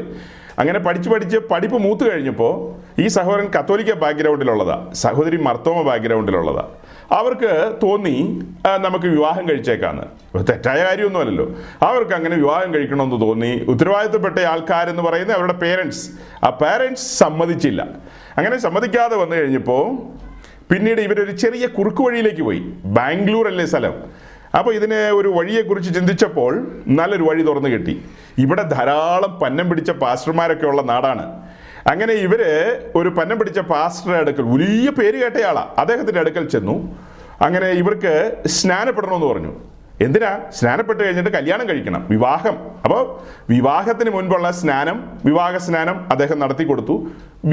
[0.59, 6.69] അങ്ങനെ പഠിച്ച് പഠിച്ച് പഠിപ്പ് മൂത്ത് കഴിഞ്ഞപ്പോൾ ഈ സഹോദരൻ കത്തോലിക്ക ബാക്ക്ഗ്രൗണ്ടിലുള്ളതാ സഹോദരി മർത്തോമ ബാക്ക്ഗ്രൗണ്ടിലുള്ളതാ.
[7.13, 8.43] അവർക്ക് തോന്നി
[8.79, 10.03] നമുക്ക് വിവാഹം കഴിച്ചേക്കാന്ന്.
[10.49, 11.55] തെറ്റായ കാര്യമൊന്നുമല്ലല്ലോ.
[11.83, 13.65] അവർക്ക് അങ്ങനെ വിവാഹം കഴിക്കണമെന്ന് തോന്നി.
[13.69, 16.11] ഉത്തരവാദിത്തപ്പെട്ട ആൾക്കാരെന്ന് പറയുന്നത് അവരുടെ പേരൻസ്
[16.45, 17.87] ആ പേരൻസ് സമ്മതിച്ചില്ല.
[18.39, 19.97] അങ്ങനെ സമ്മതിക്കാതെ വന്നു കഴിഞ്ഞപ്പോൾ
[20.73, 22.61] പിന്നീട് ഇവരൊരു ചെറിയ കുറുക്ക് വഴിയിലേക്ക് പോയി.
[22.99, 23.95] ബാംഗ്ലൂർ അല്ലേ സ്ഥലം?
[24.59, 26.53] അപ്പോൾ ഇതിനെ ഒരു വഴിയെക്കുറിച്ച് ചിന്തിച്ചപ്പോൾ
[26.99, 27.95] നല്ലൊരു വഴി തുറന്നു കിട്ടി.
[28.45, 31.25] ഇവിടെ ധാരാളം പന്നം പിടിച്ച പാസ്റ്റർമാരൊക്കെ ഉള്ള നാടാണ്.
[31.91, 32.43] അങ്ങനെ ഇവർ
[32.99, 36.77] ഒരു പന്നം പിടിച്ച പാസ്റ്ററുടെ അടുക്കൽ വലിയ പേര് കേട്ടയാളാ അദ്ദേഹത്തിന്റെ അടുക്കൽ ചെന്നു.
[37.47, 38.13] അങ്ങനെ ഇവർക്ക്
[38.57, 39.53] സ്നാനപ്പെടണമെന്ന് പറഞ്ഞു.
[40.07, 40.31] എന്തിനാ?
[40.59, 42.57] സ്നാനപ്പെട്ട് കഴിഞ്ഞിട്ട് കല്യാണം കഴിക്കണം വിവാഹം.
[42.85, 43.03] അപ്പോൾ
[43.55, 46.97] വിവാഹത്തിന് മുൻപുള്ള സ്നാനം വിവാഹ സ്നാനം അദ്ദേഹം നടത്തി കൊടുത്തു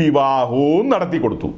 [0.01, 1.49] വിവാഹവും നടത്തി കൊടുത്തു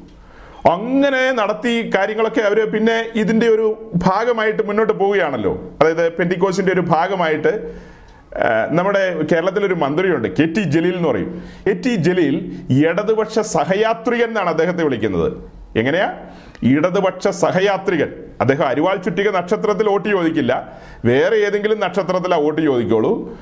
[0.69, 5.71] അങ്ങനെ നടത്തി കാര്യങ്ങളൊക്കെ അവർ പിന്നെ ഇതിന്റെ ഒരു ഭാഗമായിട്ട് മുന്നോട്ട് പോവുകയാണല്ലോ.
[5.81, 7.73] അതായത് പെന്റിക്കോസിന്റെ ഒരു ഭാഗമായിട്ട്
[8.69, 11.43] നമ്മുടെ കേരളത്തിലൊരു മന്ത്രിയുണ്ട് കെ ടി ജലീൽ എന്ന് പറയും.
[11.67, 12.35] കെ ടി ജലീൽ
[12.85, 15.33] ഇടതുപക്ഷ സഹയാത്രികൻ എന്നാണ് അദ്ദേഹത്തെ വിളിക്കുന്നത്.
[15.77, 16.13] എങ്ങനെയാ?
[16.63, 18.13] ഇടതുപക്ഷ സഹയാത്രികൻ.
[18.41, 20.79] അദ്ദേഹം അരിവാൾ ചുറ്റിക നക്ഷത്രത്തിൽ വോട്ട് ചോദിക്കില്ല.
[21.05, 23.37] വേറെ ഏതെങ്കിലും നക്ഷത്രത്തിലാ വോട്ട് ചോദിക്കുള്ളൂ.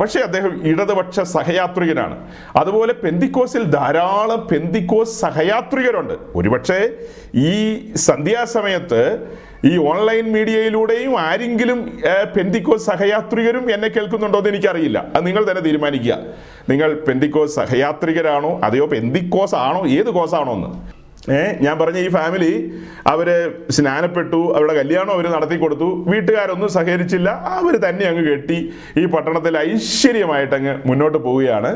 [0.00, 2.28] പക്ഷേ അദ്ദേഹം ഇടതുപക്ഷ സഹയാത്രികനാണ്.
[2.56, 6.14] അതുപോലെ പെന്തിക്കോസിൽ ധാരാളം പെന്തിക്കോസ് സഹയാത്രികരുണ്ട്.
[6.34, 6.90] ഒരുപക്ഷെ
[7.34, 7.52] ഈ
[7.94, 9.26] സന്ധ്യാസമയത്ത്
[9.64, 11.98] ഈ ഓൺലൈൻ മീഡിയയിലൂടെയും ആരെങ്കിലും
[12.36, 15.04] പെന്തിക്കോസ് സഹയാത്രികരും എന്നെ കേൾക്കുന്നുണ്ടോ എന്ന് എനിക്കറിയില്ല.
[15.14, 16.18] അത് നിങ്ങൾ തന്നെ തീരുമാനിക്കുക.
[16.70, 20.95] നിങ്ങൾ പെന്തിക്കോസ് സഹയാത്രികരാണോ അതെയോ പെന്തിക്കോസ് ആണോ ഏത് കോസാണോ എന്ന്.
[21.34, 22.50] ഏ ഞാൻ പറഞ്ഞ ഈ ഫാമിലി
[23.12, 23.28] അവർ
[23.76, 25.88] സ്നാനപ്പെട്ടു അവരുടെ കല്യാണം അവർ നടത്തി കൊടുത്തു.
[26.12, 27.30] വീട്ടുകാരൊന്നും സഹകരിച്ചില്ല.
[27.58, 28.58] അവർ തന്നെ അങ്ങ് കെട്ടി
[29.00, 31.72] ഈ പട്ടണത്തിൽ ഐശ്വര്യമായിട്ട് അങ്ങ് മുന്നോട്ട് പോവുകയാണ്.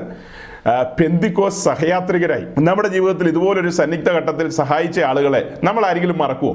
[0.99, 2.47] പെന്തിക്കോസ് സഹയാത്രികരായി.
[2.69, 6.55] നമ്മുടെ ജീവിതത്തിൽ ഇതുപോലൊരു സന്നിഗ്ധ ഘട്ടത്തിൽ സഹായിച്ച ആളുകളെ നമ്മൾ ആരെങ്കിലും മറക്കുമോ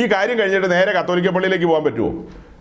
[0.00, 2.10] ഈ കാര്യം കഴിഞ്ഞിട്ട് നേരെ കത്തോലിക്ക പള്ളിയിലേക്ക് പോകാൻ പറ്റുമോ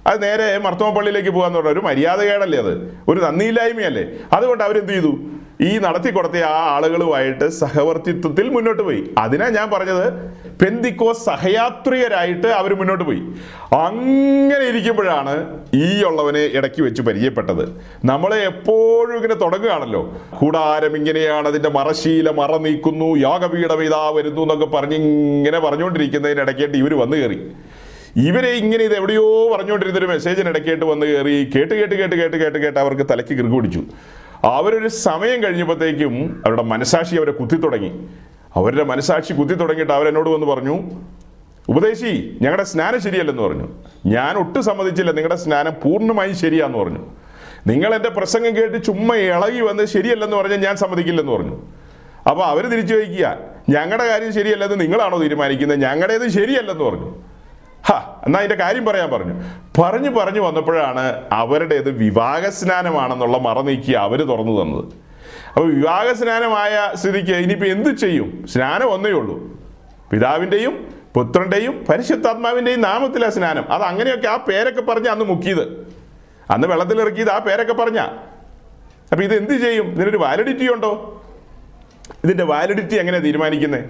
[0.07, 2.91] അത് നേരെ മർത്തോമ പള്ളിയിലേക്ക് പോകാന്ന് പറഞ്ഞ ഒരു മര്യാദകേടല്ലേ അത്?
[3.07, 4.03] ഒരു നന്ദിയില്ലായ്മയല്ലേ?
[4.33, 5.17] അതുകൊണ്ട് അവരെന്ത് ചെയ്തു?
[5.61, 9.03] ഈ നടത്തി കൊടുത്ത ആ ആളുകളുമായിട്ട് സഹവർത്തിത്വത്തിൽ മുന്നോട്ട് പോയി.
[9.17, 10.13] അതിനാ ഞാൻ പറഞ്ഞത്
[10.61, 13.21] പെന്തിക്കോ സഹയാത്രികരായിട്ട് അവർ മുന്നോട്ട് പോയി.
[13.73, 17.81] അങ്ങനെ ഇരിക്കുമ്പോഴാണ് ഈ ഉള്ളവനെ ഇടയ്ക്ക് വെച്ച് പരിചയപ്പെട്ടത്.
[18.05, 20.17] നമ്മളെ എപ്പോഴും ഇങ്ങനെ തുടങ്ങുകയാണല്ലോ.
[20.39, 27.17] കൂടാരം ഇങ്ങനെയാണ് അതിന്റെ മറശീല മറ നീക്കുന്നു യാഗപീഠം ഇതാ വരുന്നു എന്നൊക്കെ പറഞ്ഞ് ഇങ്ങനെ പറഞ്ഞുകൊണ്ടിരിക്കുന്നതിനിടയ്ക്കേട്ട് ഇവർ വന്നു
[27.17, 27.51] കയറി.
[28.17, 32.79] ഇവരെ ഇങ്ങനെ ഇത് എവിടെയോ പറഞ്ഞുകൊണ്ടിരുന്നൊരു മെസ്സേജിന് ഇടയ്ക്കേട്ട് വന്ന് കയറി കേട്ട് കേട്ട് കേട്ട് കേട്ട് കേട്ട് കേട്ട്
[32.79, 33.83] അവർക്ക് തലയ്ക്ക് കിറുക്ക് പിടിച്ചു.
[34.43, 38.07] അവരൊരു സമയം കഴിഞ്ഞപ്പോഴത്തേക്കും അവരുടെ മനസാക്ഷി അവരെ കുത്തി തുടങ്ങി.
[38.55, 40.79] അവരുടെ മനസാക്ഷി കുത്തി തുടങ്ങിയിട്ട് അവരെന്നോട് വന്ന് പറഞ്ഞു
[41.69, 43.67] ഉപദേശി ഞങ്ങളുടെ സ്നാനം ശരിയല്ലെന്ന് പറഞ്ഞു.
[44.05, 47.05] ഞാൻ ഒട്ടും സമ്മതിച്ചില്ല നിങ്ങളുടെ സ്നാനം പൂർണമായും ശരിയാന്ന് പറഞ്ഞു.
[47.67, 51.61] നിങ്ങൾ എന്റെ പ്രസംഗം കേട്ട് ചുമ്മാ ഇളകി വന്ന് ശരിയല്ലെന്ന് പറഞ്ഞാൽ ഞാൻ സമ്മതിക്കില്ലെന്ന് പറഞ്ഞു.
[52.29, 53.37] അപ്പോൾ അവർ തിരിച്ചു ചോദിക്കുക
[53.69, 55.81] ഞങ്ങളുടെ കാര്യം ശരിയല്ലെന്ന് നിങ്ങളാണോ തീരുമാനിക്കുന്നത്?
[55.81, 57.28] ഞങ്ങളുടേത് ശരിയല്ലെന്ന് പറഞ്ഞു.
[57.87, 59.33] ഹാ എന്നാ അതിന്റെ കാര്യം പറയാൻ പറഞ്ഞു.
[59.81, 64.85] പറഞ്ഞു പറഞ്ഞു വന്നപ്പോഴാണ് അവരുടേത് വിവാഹ സ്നാനമാണെന്നുള്ള മറ നീക്കി അവർ തുറന്നു തന്നത്.
[65.47, 68.45] അപ്പോൾ വിവാഹ സ്നാനമായ സ്ഥിതിക്ക് ഇനിയിപ്പോൾ എന്ത് ചെയ്യും?
[68.47, 69.59] സ്നാനം ഒന്നേ ഉള്ളൂ.
[70.11, 73.71] പിതാവിന്റെയും പുത്രന്റെയും പരിശുദ്ധാത്മാവിന്റെയും നാമത്തിലെ സ്നാനം.
[73.71, 75.93] അത് അങ്ങനെയൊക്കെ ആ പേരൊക്കെ പറഞ്ഞ് അന്ന് മുക്കിയത്.
[76.49, 77.99] അന്ന് വെള്ളത്തിലിറക്കിയത് ആ പേരൊക്കെ പറഞ്ഞ.
[79.11, 79.91] അപ്പൊ ഇത് എന്ത് ചെയ്യും?
[79.91, 81.23] ഇതിനൊരു വാലിഡിറ്റി ഉണ്ടോ?
[82.23, 83.83] ഇതിന്റെ വാലിഡിറ്റി എങ്ങനെ തീരുമാനിക്കുന്നത്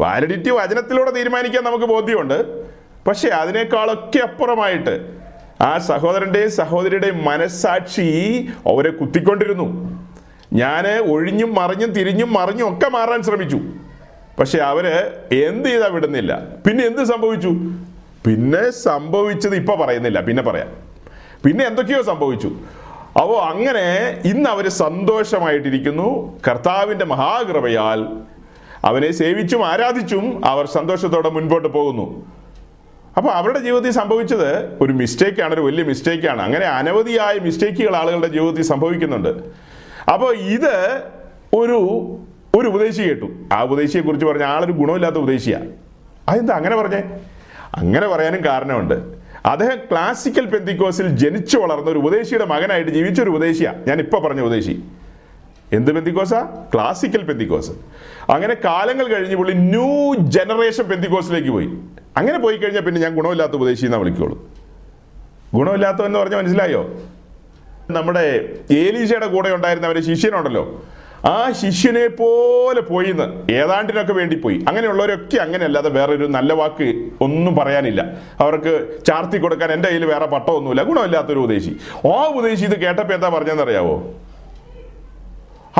[0.00, 2.68] വാലിഡിറ്റി വചനത്തിലൂടെ തീരുമാനിക്കാൻ നമുക്ക് ബോധ്യമുണ്ട്.
[3.08, 5.18] പക്ഷെ അതിനേക്കാളൊക്കെ അപ്പുറമായിട്ട്
[5.60, 8.08] ആ സഹോദരന്റെയും സഹോദരിയുടെയും മനസ്സാക്ഷി
[8.66, 9.66] അവരെ കുത്തിക്കൊണ്ടിരുന്നു.
[10.52, 13.60] ഞാൻ ഒഴിഞ്ഞും മറിഞ്ഞും തിരിഞ്ഞും മറിഞ്ഞും ഒക്കെ മാറാൻ ശ്രമിച്ചു.
[14.40, 14.86] പക്ഷെ അവർ
[15.32, 16.38] എന്ത് ചെയ്താ വിടുന്നില്ല.
[16.66, 17.48] പിന്നെ എന്ത് സംഭവിച്ചു?
[18.26, 20.68] പിന്നെ സംഭവിച്ചത് ഇപ്പൊ പറയുന്നില്ല പിന്നെ പറയാം.
[21.44, 22.48] പിന്നെ എന്തൊക്കെയോ സംഭവിച്ചു.
[23.20, 26.40] അപ്പോൾ അങ്ങനെ ഇന്ന് അവർ സന്തോഷമായിട്ടിരിക്കുന്നു.
[26.48, 28.06] കർത്താവിന്റെ മഹാകൃപയാൽ
[28.84, 32.37] അവനെ സേവിച്ചും ആരാധിച്ചും അവർ സന്തോഷത്തോടെ മുൻപോട്ട് പോകുന്നു.
[33.18, 34.50] അപ്പോൾ അവരുടെ ജീവിതത്തിൽ സംഭവിച്ചത്
[34.84, 39.32] ഒരു മിസ്റ്റേക്കാണ് ഒരു വലിയ മിസ്റ്റേക്കാണ് അങ്ങനെ അനവധിയായ മിസ്റ്റേക്കുകൾ ആളുകളുടെ ജീവിതത്തിൽ സംഭവിക്കുന്നുണ്ട്.
[40.12, 40.74] അപ്പോൾ ഇത്
[41.54, 41.78] ഒരു
[42.58, 43.28] ഒരു ഉപദേശി കേട്ടു.
[43.52, 45.68] ആ ഉപദേശിയെ കുറിച്ച് പറഞ്ഞ ആളൊരു ഗുണമില്ലാത്ത ഉപദേശിയാണ്
[46.28, 47.00] അതെന്താ അങ്ങനെ പറഞ്ഞേ?
[47.80, 48.96] അങ്ങനെ പറയാനും കാരണമുണ്ട്.
[49.46, 54.74] അദ്ദേഹം ക്ലാസിക്കൽ പെന്തിക്കോസിൽ ജനിച്ചു വളർന്ന ഒരു ഉപദേശിയുടെ മകനായിട്ട് ജീവിച്ച ഒരു ഉപദേശിയാണ് ഞാൻ ഇപ്പോൾ പറഞ്ഞ ഉപദേശി.
[55.72, 56.40] എന്ത് പെന്തിക്കോസാ
[56.74, 57.72] ക്ലാസിക്കൽ പെന്തിക്കോസ്
[58.34, 61.68] അങ്ങനെ കാലങ്ങൾ കഴിഞ്ഞ് പുള്ളി ന്യൂ ജനറേഷൻ പെന്തിക്കോസിലേക്ക് പോയി.
[62.18, 64.36] അങ്ങനെ പോയി കഴിഞ്ഞാൽ പിന്നെ ഞാൻ ഗുണമില്ലാത്ത ഉപദേശി എന്നാ വിളിക്കുള്ളൂ.
[65.54, 66.82] ഗുണമില്ലാത്തവെന്ന് പറഞ്ഞാൽ മനസ്സിലായോ?
[67.90, 68.24] നമ്മുടെ
[68.70, 70.64] ഏലീശയുടെ കൂടെ ഉണ്ടായിരുന്ന അവരെ ശിഷ്യനുണ്ടല്ലോ.
[71.24, 74.64] ആ ശിഷ്യനെ പോലെ പോയിന്ന് ഏതാണ്ടിനൊക്കെ വേണ്ടി പോയി.
[74.68, 76.88] അങ്ങനെയുള്ളവരൊക്കെ അങ്ങനെയല്ലാതെ വേറൊരു നല്ല വാക്ക്
[77.20, 78.02] ഒന്നും പറയാനില്ല.
[78.40, 78.72] അവർക്ക്
[79.06, 80.82] ചാർത്തി കൊടുക്കാൻ എന്റെ കയ്യിൽ വേറെ പട്ടമൊന്നുമില്ല.
[80.82, 81.72] ഗുണമില്ലാത്തൊരു ഉപദേശി.
[82.14, 83.96] ആ ഉപദേശി ഇത് കേട്ടപ്പോൾ എന്താ പറഞ്ഞെന്നറിയാവോ?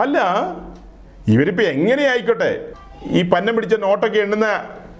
[0.02, 0.18] അല്ല
[1.28, 2.50] ഇവരിപ്പോ എങ്ങനെ ആയിക്കോട്ടെ
[3.10, 4.46] ഈ പന്നം പിടിച്ച നോട്ടൊക്കെ എണ്ണുന്ന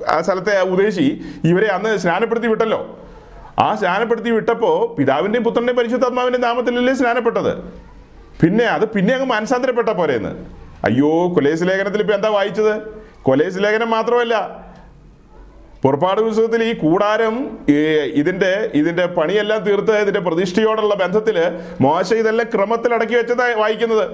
[0.07, 2.99] ആ സ്ഥലത്തെ ഉദ്ദേശി ഇവരെ അന്ന് സ്നാനപ്പെടുത്തി വിട്ടല്ലോ.
[3.59, 7.53] ആ സ്നാനപ്പെടുത്തി വിട്ടപ്പോ പിതാവിന്റെയും പുത്രന്റെയും പരിശുദ്ധാത്മാവിന്റെ നാമത്തിലല്ലേ സ്നാനപ്പെട്ടത്?
[8.43, 10.33] പിന്നെ അത് പിന്നെ അങ്ങ് മാനസാന്തരപ്പെട്ട പോരെന്ന്.
[10.85, 12.75] അയ്യോ കൊലേസ് ലേഖനത്തിൽ ഇപ്പൊ എന്താ വായിച്ചത്?
[13.23, 14.69] കൊലേസ് ലേഖനം മാത്രമല്ല.
[15.83, 17.35] പുറപ്പാട് പുസ്തകത്തിൽ ഈ കൂടാരം
[18.15, 21.37] ഇതിന്റെ ഇതിന്റെ പണിയെല്ലാം തീർത്ത് ഇതിന്റെ പ്രതിഷ്ഠയോടുള്ള ബന്ധത്തിൽ
[21.81, 24.11] മോശ ഇതെല്ലാം ക്രമത്തിൽ അടക്കി വെച്ചതായി വായിക്കുന്നത്.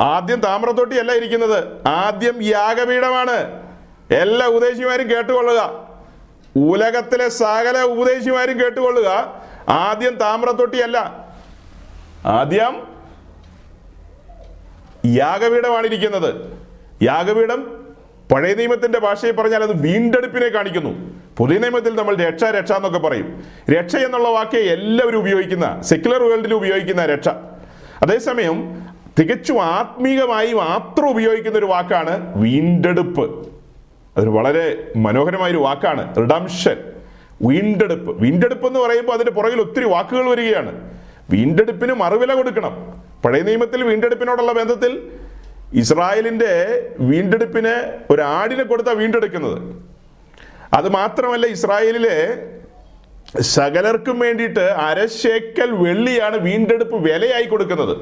[0.00, 1.88] ആദ്യം താമ്രത്തൊട്ടിയല്ല ഇരിക്കുന്നത്.
[1.88, 3.65] ആദ്യം യാഗപീഠമാണ്
[4.10, 5.88] എല്ലാ ഉപദേശിമാരും കേട്ടുകൊള്ളുക.
[6.56, 9.34] ഉലകത്തിലെ സകല ഉപദേശിമാരും കേട്ടുകൊള്ളുക.
[9.68, 11.26] ആദ്യം താമ്രത്തൊട്ടിയല്ല.
[12.26, 12.82] ആദ്യം
[15.06, 16.58] യാഗപീഠമാണ് ഇരിക്കുന്നത്
[17.02, 17.86] യാഗപീഠം
[18.32, 21.20] പഴയ നിയമത്തിന്റെ ഭാഷയിൽ പറഞ്ഞാൽ അത് വീണ്ടെടുപ്പിനെ കാണിക്കുന്നു.
[21.36, 23.44] പുതിയ നിയമത്തിൽ നമ്മൾ രക്ഷ രക്ഷ എന്നൊക്കെ പറയും.
[23.70, 27.28] രക്ഷ എന്നുള്ള വാക്ക് എല്ലാവരും ഉപയോഗിക്കുന്ന സെക്യുലർ വേൾഡിൽ ഉപയോഗിക്കുന്ന രക്ഷ.
[28.02, 28.82] അതേസമയം
[29.18, 33.55] തികച്ചും ആത്മീകമായി മാത്രം ഉപയോഗിക്കുന്ന ഒരു വാക്കാണ് വീണ്ടെടുപ്പ്.
[34.16, 36.16] അതൊരു വളരെ മനോഹരമായ ഒരു വാക്കാണ്.
[36.16, 36.76] റിഡംഷൻ
[37.42, 38.22] വീണ്ടെടുപ്പ്.
[38.22, 40.90] വീണ്ടെടുപ്പ് എന്ന് പറയുമ്പോൾ അതിന്റെ പുറകിൽ ഒത്തിരി വാക്കുകൾ വരികയാണ്.
[41.30, 43.02] വീണ്ടെടുപ്പിന് മറുവില കൊടുക്കണം.
[43.24, 45.02] പഴയ നിയമത്തിൽ വീണ്ടെടുപ്പിനോടുള്ള ബന്ധത്തിൽ
[45.74, 46.52] ഇസ്രായേലിന്റെ
[46.98, 49.82] വീണ്ടെടുപ്പിന് ഒരു ആടിനെ കൊടുത്താ വീണ്ടെടുക്കുന്നത്.
[50.74, 52.48] അത് മാത്രമല്ല ഇസ്രായേലിലെ
[53.40, 57.96] സകലർക്കും വേണ്ടിയിട്ട് അരശേക്കൽ വെള്ളിയാണ് വീണ്ടെടുപ്പ് വിലയായി കൊടുക്കുന്നത്.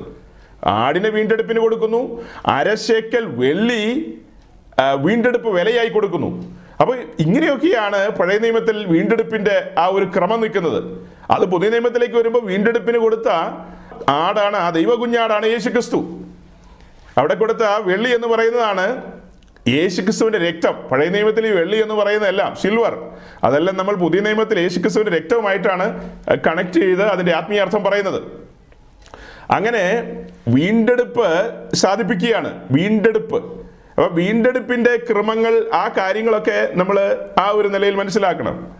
[0.64, 2.24] ആടിനെ വീണ്ടെടുപ്പിന് കൊടുക്കുന്നു.
[2.46, 4.14] അരശേക്കൽ വെള്ളി
[4.80, 6.56] വീണ്ടെടുപ്പ് വിലയായി കൊടുക്കുന്നു.
[6.80, 11.08] അപ്പോൾ ഇങ്ങനെയൊക്കെയാണ് പഴയ നിയമത്തിൽ വീണ്ടെടുപ്പിന്റെ ആ ഒരു ക്രമം നിൽക്കുന്നത്.
[11.30, 13.28] അത് പുതിയ നിയമത്തിലേക്ക് വരുമ്പോൾ വീണ്ടെടുപ്പിന് കൊടുത്ത
[14.08, 15.96] ആടാണ് ആ ദൈവകുഞ്ഞാടാണ് യേശു ക്രിസ്തു
[17.18, 19.02] അവിടെ കൊടുത്ത വെള്ളി എന്ന് പറയുന്നതാണ്
[19.68, 20.74] യേശുക്രിസ്തുവിന്റെ രക്തം.
[20.92, 23.10] പഴയ നിയമത്തിൽ ഈ വെള്ളി എന്ന് പറയുന്നതെല്ലാം സിൽവർ
[23.44, 26.10] അതെല്ലാം നമ്മൾ പുതിയ നിയമത്തിൽ യേശുക്രിസ്തുവിന്റെ രക്തവുമായിട്ടാണ്
[26.46, 28.22] കണക്ട് ചെയ്ത് അതിന്റെ ആത്മീയാർത്ഥം പറയുന്നത്.
[29.50, 29.84] അങ്ങനെ
[30.48, 31.26] വീണ്ടെടുപ്പ്
[31.74, 32.68] സാധിപ്പിക്കുകയാണ്.
[32.70, 33.63] വീണ്ടെടുപ്പ്.
[33.98, 38.70] അപ്പൊ വീണ്ടെടുപ്പിന്റെ ക്രമങ്ങൾ ആ കാര്യങ്ങളൊക്കെ നമ്മൾ ആ ഒരു നിലയിൽ മനസ്സിലാക്കണം.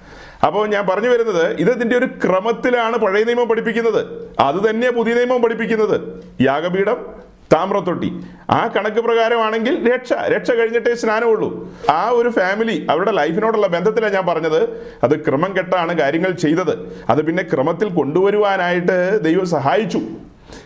[0.47, 4.29] അപ്പോൾ ഞാൻ പറഞ്ഞു വരുന്നത് ഇത് ഇതിന്റെ ഒരു ക്രമത്തിലാണ് പഴയ നിയമം പഠിപ്പിക്കുന്നത്.
[4.39, 6.25] അത് തന്നെ പുതിയ നിയമം പഠിപ്പിക്കുന്നത്.
[6.41, 7.07] യാഗപീഠം
[7.55, 8.13] താമ്രത്തൊട്ടി.
[8.51, 10.13] ആ കണക്ക് പ്രകാരമാണെങ്കിൽ രക്ഷ.
[10.13, 11.75] രക്ഷ കഴിഞ്ഞിട്ടേ സ്നാനമുള്ളൂ.
[11.91, 14.93] ആ ഒരു ഫാമിലി അവരുടെ ലൈഫിനോടുള്ള ബന്ധത്തിലാണ് ഞാൻ പറഞ്ഞത്.
[15.03, 17.05] അത് ക്രമം കെട്ടാണ് കാര്യങ്ങൾ ചെയ്തത്.
[17.09, 20.01] അത് പിന്നെ ക്രമത്തിൽ കൊണ്ടുവരുവാനായിട്ട് ദൈവം സഹായിച്ചു.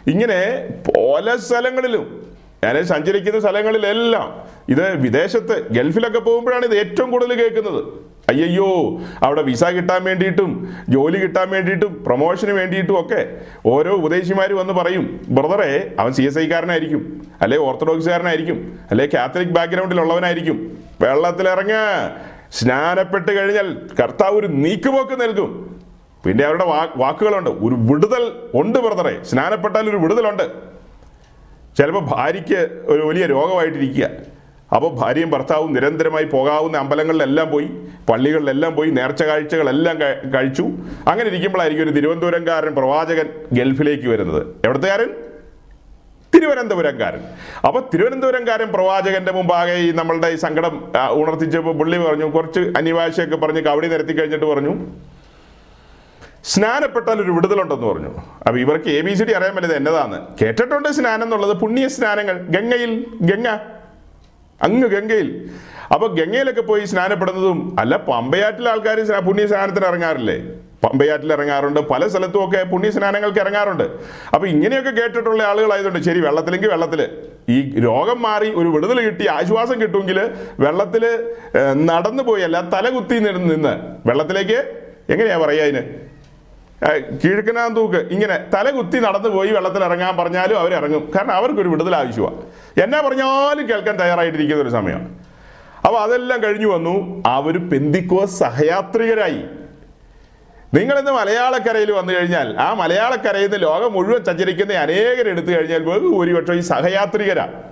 [0.07, 2.28] ഇങ്ങനെ പല സ്ഥലങ്ങളിലും
[2.65, 4.29] ഞാൻ സഞ്ചരിക്കുന്ന സ്ഥലങ്ങളിലെല്ലാം
[4.73, 7.81] ഇത് വിദേശത്ത് ഗൾഫിലൊക്കെ പോകുമ്പോഴാണ് ഇത് ഏറ്റവും കൂടുതൽ കേൾക്കുന്നത്.
[8.31, 8.71] അയ്യയ്യോ
[9.27, 10.51] അവിടെ വിസ കിട്ടാൻ വേണ്ടിയിട്ടും
[10.95, 13.21] ജോലി കിട്ടാൻ വേണ്ടിയിട്ടും പ്രൊമോഷന് വേണ്ടിയിട്ടും ഒക്കെ
[13.73, 15.05] ഓരോ ഉപദേശിമാർ വന്ന് പറയും
[15.37, 17.03] ബ്രദറെ അവൻ സി എസ് ഐക്കാരനായിരിക്കും
[17.45, 18.59] അല്ലെ ഓർത്തഡോക്സുകാരനായിരിക്കും
[18.91, 20.59] അല്ലെ കാത്തലിക് ബാക്ക്ഗ്രൗണ്ടിലുള്ളവനായിരിക്കും
[21.05, 21.75] വെള്ളത്തിലിറങ്ങ
[22.59, 23.69] സ്നാനപ്പെട്ട് കഴിഞ്ഞാൽ
[24.01, 25.51] കർത്താവ് ഒരു നീക്കുപോക്ക് നൽകും.
[26.25, 26.67] പിന്നെ അവരുടെ
[27.05, 28.25] വാക്കുകളുണ്ട് ഒരു വിടുതൽ
[28.61, 30.47] ഉണ്ട് ബ്രദറെ സ്നാനപ്പെട്ടാൽ ഒരു വിടുതലുണ്ട്.
[31.79, 32.61] ചിലപ്പോൾ ഭാര്യയ്ക്ക്
[32.93, 34.11] ഒരു വലിയ രോഗമായിട്ടിരിക്കുക.
[34.75, 37.69] അപ്പോൾ ഭാര്യയും ഭർത്താവും നിരന്തരമായി പോകാവുന്ന അമ്പലങ്ങളിലെല്ലാം പോയി
[38.09, 39.97] പള്ളികളിലെല്ലാം പോയി നേർച്ച കാഴ്ചകളെല്ലാം
[40.35, 40.65] കഴിച്ചു.
[41.11, 44.43] അങ്ങനെ ഇരിക്കുമ്പോഴായിരിക്കും ഒരു തിരുവനന്തപുരംകാരൻ പ്രവാചകൻ ഗൾഫിലേക്ക് വരുന്നത്.
[44.65, 45.11] എവിടത്തുകാരൻ
[46.35, 47.23] തിരുവനന്തപുരംകാരൻ.
[47.67, 50.75] അപ്പോൾ തിരുവനന്തപുരംകാരൻ പ്രവാചകന്റെ മുമ്പാകെ ഈ നമ്മളുടെ ഈ സങ്കടം
[51.11, 54.75] ഉണർത്തിച്ചപ്പോൾ പുള്ളി പറഞ്ഞു കുറച്ച് അനിവാശയൊക്കെ പറഞ്ഞ് കവടി നിരത്തി കഴിഞ്ഞിട്ട് പറഞ്ഞു.
[56.53, 58.11] സ്നാനപ്പെട്ടാൽ ഒരു വിടുതലുണ്ടെന്ന് പറഞ്ഞു.
[58.47, 61.55] അപ്പൊ ഇവർക്ക് എ ബി സി ഡി അറിയാൻ പറ്റിയത് എന്നതാന്ന് കേട്ടിട്ടുണ്ട് സ്നാനം എന്നുള്ളത്.
[61.63, 62.37] പുണ്യ സ്നാനങ്ങൾ.
[62.55, 62.93] ഗംഗയിൽ
[63.31, 63.49] ഗംഗ.
[64.67, 65.29] അങ്ങ് ഗംഗയിൽ.
[65.95, 70.39] അപ്പോൾ ഗംഗയിലൊക്കെ പോയി സ്നാനപ്പെടുന്നതും അല്ല പമ്പയാറ്റിലെ ആൾക്കാർ പുണ്യ സ്നാനത്തിന് ഇറങ്ങാറില്ലേ?
[70.85, 71.81] പമ്പയാറ്റിൽ ഇറങ്ങാറുണ്ട്.
[71.93, 73.87] പല സ്ഥലത്തും ഒക്കെ പുണ്യ സ്നാനങ്ങൾക്ക് ഇറങ്ങാറുണ്ട്.
[74.35, 77.01] അപ്പോൾ ഇങ്ങനെയൊക്കെ കേട്ടിട്ടുള്ള ആളുകളായതുകൊണ്ട് ശരി വെള്ളത്തിലെങ്കിൽ വെള്ളത്തിൽ
[77.55, 77.57] ഈ
[77.87, 80.19] രോഗം മാറി ഒരു വിടുതൽ കിട്ടി ആശ്വാസം കിട്ടുമെങ്കിൽ
[80.65, 81.05] വെള്ളത്തിൽ
[81.91, 83.75] നടന്നു പോയല്ല തലകുത്തി നിന്ന്
[84.11, 84.61] വെള്ളത്തിലേക്ക്
[85.15, 85.83] എങ്ങനെയാ പറയുക അതിന്
[87.25, 92.43] കീഴ്ക്കനാൻ തൂക്ക് ഇങ്ങനെ തലകുത്തി നടന്നു പോയി വെള്ളത്തിൽ ഇറങ്ങാൻ പറഞ്ഞാലും അവരിറങ്ങും കാരണം അവർക്കൊരു വിടുതൽ ആവശ്യമാണ്
[92.83, 95.09] എന്നാ പറഞ്ഞാലും കേൾക്കാൻ തയ്യാറായിട്ടിരിക്കുന്ന ഒരു സമയമാണ്
[95.87, 97.23] അപ്പോൾ അതെല്ലാം കഴിഞ്ഞു വന്നു.
[97.27, 99.43] അവർ പെന്തിക്കോ സഹയാത്രികരായി.
[100.75, 106.61] നിങ്ങളിന്ന് മലയാളക്കരയിൽ വന്നു കഴിഞ്ഞാൽ ആ മലയാളക്കരയിൽ നിന്ന് ലോകം മുഴുവൻ സഞ്ചരിക്കുന്ന അനേകരെ എടുത്തു കഴിഞ്ഞാൽ ഭൂരിപക്ഷം ഈ
[106.61, 107.63] സഹയാത്രികരാണ്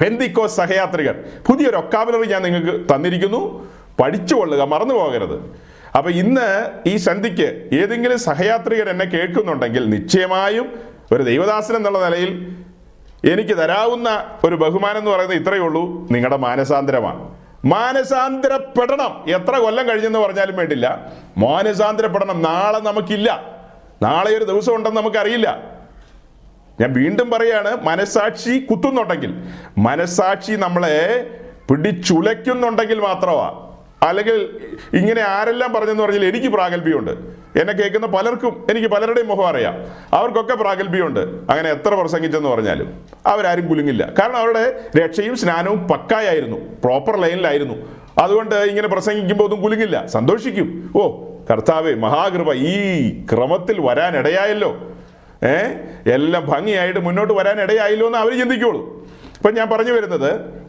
[0.00, 1.16] പെന്തിക്കോ സഹയാത്രികർ.
[1.48, 3.70] പുതിയൊരു ഒക്കാബിലറി ഞാൻ നിങ്ങൾക്ക് തന്നിരിക്കുന്നു.
[4.02, 10.80] പഠിച്ചുകൊള്ളുക മറന്നു പോകരുത് അപ്പൊ ഇന്ന് ഈ സന്ധിക്ക് ഏതെങ്കിലും സഹയാത്രികർ എന്നെ കേൾക്കുന്നുണ്ടെങ്കിൽ നിശ്ചയമായും
[11.12, 12.56] ഒരു ദൈവദാസൻ എന്നുള്ള നിലയിൽ
[13.32, 16.08] എനിക്ക് തരാവുന്ന ഒരു ബഹുമാനം എന്ന് പറയുന്നത് ഇത്രയേ ഉള്ളൂ.
[16.10, 17.38] നിങ്ങളുടെ മാനസാന്തരമാണ്.
[17.64, 19.24] മാനസാന്തരപ്പെടണം.
[19.28, 21.12] എത്ര കൊല്ലം കഴിഞ്ഞെന്ന് പറഞ്ഞാലും വേണ്ടില്ല.
[21.38, 22.42] മാനസാന്തരപ്പെടണം.
[22.42, 23.58] നാളെ നമുക്കില്ല.
[24.02, 25.60] നാളെ ഒരു ദിവസം ഉണ്ടെന്ന് നമുക്കറിയില്ല.
[26.80, 29.34] ഞാൻ വീണ്ടും പറയാണ് മനസാക്ഷി കുത്തുന്നുണ്ടെങ്കിൽ.
[29.78, 31.30] മനസാക്ഷി നമ്മളെ
[31.70, 33.71] പിടിച്ചുലയ്ക്കുന്നുണ്ടെങ്കിൽ മാത്രമാ.
[34.02, 34.56] അല്ലെങ്കിൽ
[34.96, 37.10] ഇങ്ങനെ ആരെല്ലാം പറഞ്ഞെന്ന് പറഞ്ഞാൽ എനിക്ക് പ്രാഗൽഭ്യമുണ്ട്
[37.58, 39.74] എന്നെ കേൾക്കുന്ന പലർക്കും എനിക്ക് പലരുടെയും മുഖം അറിയാം.
[40.12, 44.12] അവർക്കൊക്കെ പ്രാഗൽഭ്യമുണ്ട് അങ്ങനെ എത്ര പ്രസംഗിച്ചെന്ന് പറഞ്ഞാലും അവരാരും കുലുങ്ങില്ല.
[44.18, 46.56] കാരണം അവരുടെ രക്ഷയും സ്നാനവും പക്കായായിരുന്നു.
[46.84, 47.74] പ്രോപ്പർ ലൈനിലായിരുന്നു
[48.18, 50.06] അതുകൊണ്ട് ഇങ്ങനെ പ്രസംഗിക്കുമ്പോൾ ഒന്നും കുലുങ്ങില്ല.
[50.06, 50.90] സന്തോഷിക്കും.
[50.96, 54.76] ഓ കർത്താവേ മഹാകൃപ ഈ ക്രമത്തിൽ വരാനിടയായല്ലോ.
[55.44, 55.56] ഏ?
[56.12, 59.08] എല്ലാം ഭംഗിയായിട്ട് മുന്നോട്ട് വരാനിടയായല്ലോ എന്ന് അവർ ചിന്തിക്കുള്ളൂ.
[59.36, 60.61] ഇപ്പം ഞാൻ പറഞ്ഞു വരുന്നത്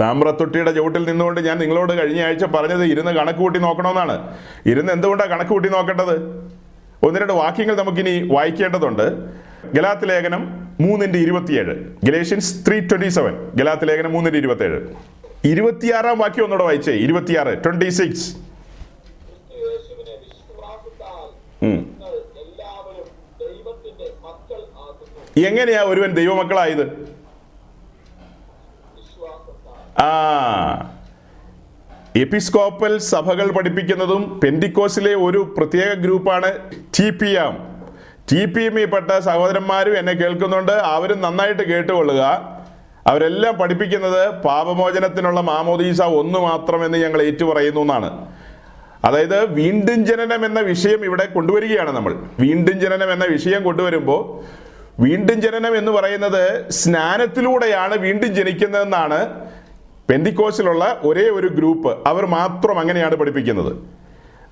[0.00, 4.38] താമ്രത്തൊട്ടിയുടെ ചുവട്ടിൽ നിന്നുകൊണ്ട് ഞാൻ നിങ്ങളോട് കഴിഞ്ഞ ആഴ്ച പറഞ്ഞത് ഇരുന്ന് കണക്ക് കൂട്ടി നോക്കണമെന്നാണ്.
[4.66, 6.14] ഇരുന്ന് എന്തുകൊണ്ടാണ് കണക്ക് കൂട്ടി നോക്കേണ്ടത്?
[7.02, 9.34] ഒന്ന് രണ്ട് വാക്യങ്ങൾ നമുക്കിനി വായിക്കേണ്ടതുണ്ട്.
[9.74, 11.74] ഗലാത്ത് ലേഖനം മൂന്നിന്റെ ഇരുപത്തിയേഴ്.
[12.04, 14.80] ഗലേഷ്യൻസ് ത്രീ ട്വന്റി സെവൻ ഗലാത്ത് ലേഖനം മൂന്നിന്റെ ഇരുപത്തിയേഴ്.
[15.44, 16.92] ഇരുപത്തിയാറാം വാക്യം ഒന്നുകൂടെ വായിച്ചേ.
[16.92, 18.36] ഇരുപത്തിയാറ് ട്വന്റി സിക്സ്
[25.36, 27.13] എങ്ങനെയാ ഒരുവൻ ദൈവമക്കളായത്?
[29.98, 30.90] ആ.
[32.16, 36.52] എപ്പിസ്കോപ്പൽ സഭകൾ പഠിപ്പിക്കുന്നതും പെൻഡിക്കോസിലെ ഒരു പ്രത്യേക ഗ്രൂപ്പാണ്
[36.98, 37.82] T P M.
[38.32, 40.72] T P എമ്മിൽപ്പെട്ട സഹോദരന്മാരും എന്നെ കേൾക്കുന്നുണ്ട്.
[40.72, 42.54] അവരും നന്നായിട്ട് കേട്ടുകൊള്ളുക.
[43.06, 48.34] അവരെല്ലാം പഠിപ്പിക്കുന്നത് പാപമോചനത്തിനുള്ള മാമോദീസ ഒന്ന് മാത്രമെന്ന് ഞങ്ങൾ ഏറ്റുപറയുന്നു എന്നാണ്.
[49.04, 52.14] അതായത് വീണ്ടും ജനനം എന്ന വിഷയം ഇവിടെ കൊണ്ടുവരികയാണ് നമ്മൾ.
[52.40, 54.44] വീണ്ടും ജനനം എന്ന വിഷയം കൊണ്ടുവരുമ്പോൾ
[55.02, 59.44] വീണ്ടും ജനനം എന്ന് പറയുന്നത് സ്നാനത്തിലൂടെയാണ് വീണ്ടും ജനിക്കുന്നതെന്നാണ്
[60.08, 63.76] പെന്തിക്കോസിലുള്ള ഒരേ ഒരു ഗ്രൂപ്പ് അവർ മാത്രം അങ്ങനെയാണ് പഠിപ്പിക്കുന്നത്.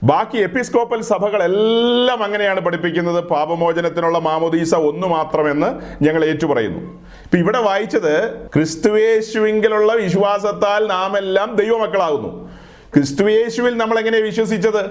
[0.03, 3.25] ബാക്കി എപ്പിസ്കോപ്പൽ സഭകളെല്ലാം അങ്ങനെയാണ് പഠിപ്പിക്കുന്നത്.
[3.25, 6.81] പാപമോചനത്തിനുള്ള മാമോദീസ ഒന്നു മാത്രമെന്ന് ഞങ്ങൾ ഏറ്റുപറയുന്നു.
[7.25, 12.51] ഇപ്പൊ ഇവിടെ വായിച്ചത് ക്രിസ്തുവേശുവിങ്കിലുള്ള വിശ്വാസത്താൽ നാം എല്ലാം ദൈവമക്കളാകുന്നു.
[12.95, 14.91] ക്രിസ്തുവേശുവിൽ നമ്മൾ എങ്ങനെ വിശ്വസിച്ചത്?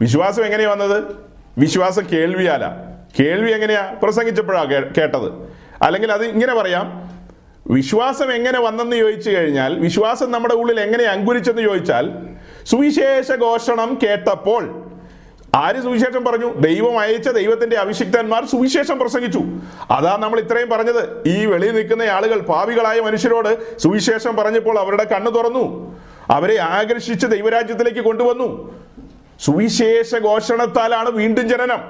[0.00, 1.04] വിശ്വാസം എങ്ങനെ വന്നത്?
[1.58, 2.66] വിശ്വാസം കേൾവിയാല.
[3.20, 3.96] കേൾവി എങ്ങനെയാ?
[4.02, 4.64] പ്രസംഗിച്ചപ്പോഴാ
[4.98, 5.32] കേട്ടത്.
[5.82, 7.09] അല്ലെങ്കിൽ അത് ഇങ്ങനെ പറയാം.
[7.70, 12.10] വിശ്വാസം എങ്ങനെ വന്നെന്ന് ചോദിച്ചു കഴിഞ്ഞാൽ വിശ്വാസം നമ്മുടെ ഉള്ളിൽ എങ്ങനെ അങ്കുരിച്ചെന്ന് ചോദിച്ചാൽ
[12.64, 14.86] സുവിശേഷ ഘോഷണം കേട്ടപ്പോൾ
[15.54, 16.54] ആര് സുവിശേഷം പറഞ്ഞു?
[16.54, 19.38] ദൈവം അയച്ച ദൈവത്തിന്റെ അഭിഷിക്തന്മാർ സുവിശേഷം പ്രസംഗിച്ചു.
[19.90, 21.28] അതാ നമ്മൾ ഇത്രയും പറഞ്ഞത്.
[21.28, 25.96] ഈ വെളിയിൽ നിൽക്കുന്ന ആളുകൾ പാവികളായ മനുഷ്യരോട് സുവിശേഷം പറഞ്ഞപ്പോൾ അവരുടെ കണ്ണു തുറന്നു.
[26.30, 28.74] അവരെ ആകർഷിച്ച് ദൈവരാജ്യത്തിലേക്ക് കൊണ്ടുവന്നു.
[29.40, 31.80] സുവിശേഷ ഘോഷണത്താലാണ് വീണ്ടും ജനനം.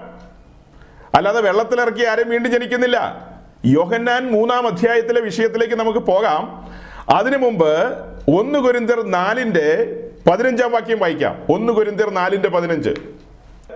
[1.15, 3.30] അല്ലാതെ വെള്ളത്തിലിറക്കി ആരും വീണ്ടും ജനിക്കുന്നില്ല.
[3.67, 6.69] യോഹന്നാൻ മൂന്നാം അധ്യായത്തിലെ വിഷയത്തിലേക്ക് നമുക്ക് പോകാം.
[7.09, 7.75] അതിനു മുമ്പ്
[8.39, 11.43] ഒന്ന് കുരിന്തിർ നാലിന്റെ പതിനഞ്ചാം വാക്യം വായിക്കാം.
[11.51, 12.91] ഒന്ന് കുരിന്തിർ നാലിന്റെ പതിനഞ്ച്.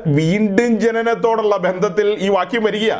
[0.07, 2.93] വീണ്ടും ജനനത്തോടുള്ള ബന്ധത്തിൽ ഈ വാക്യം വരിക.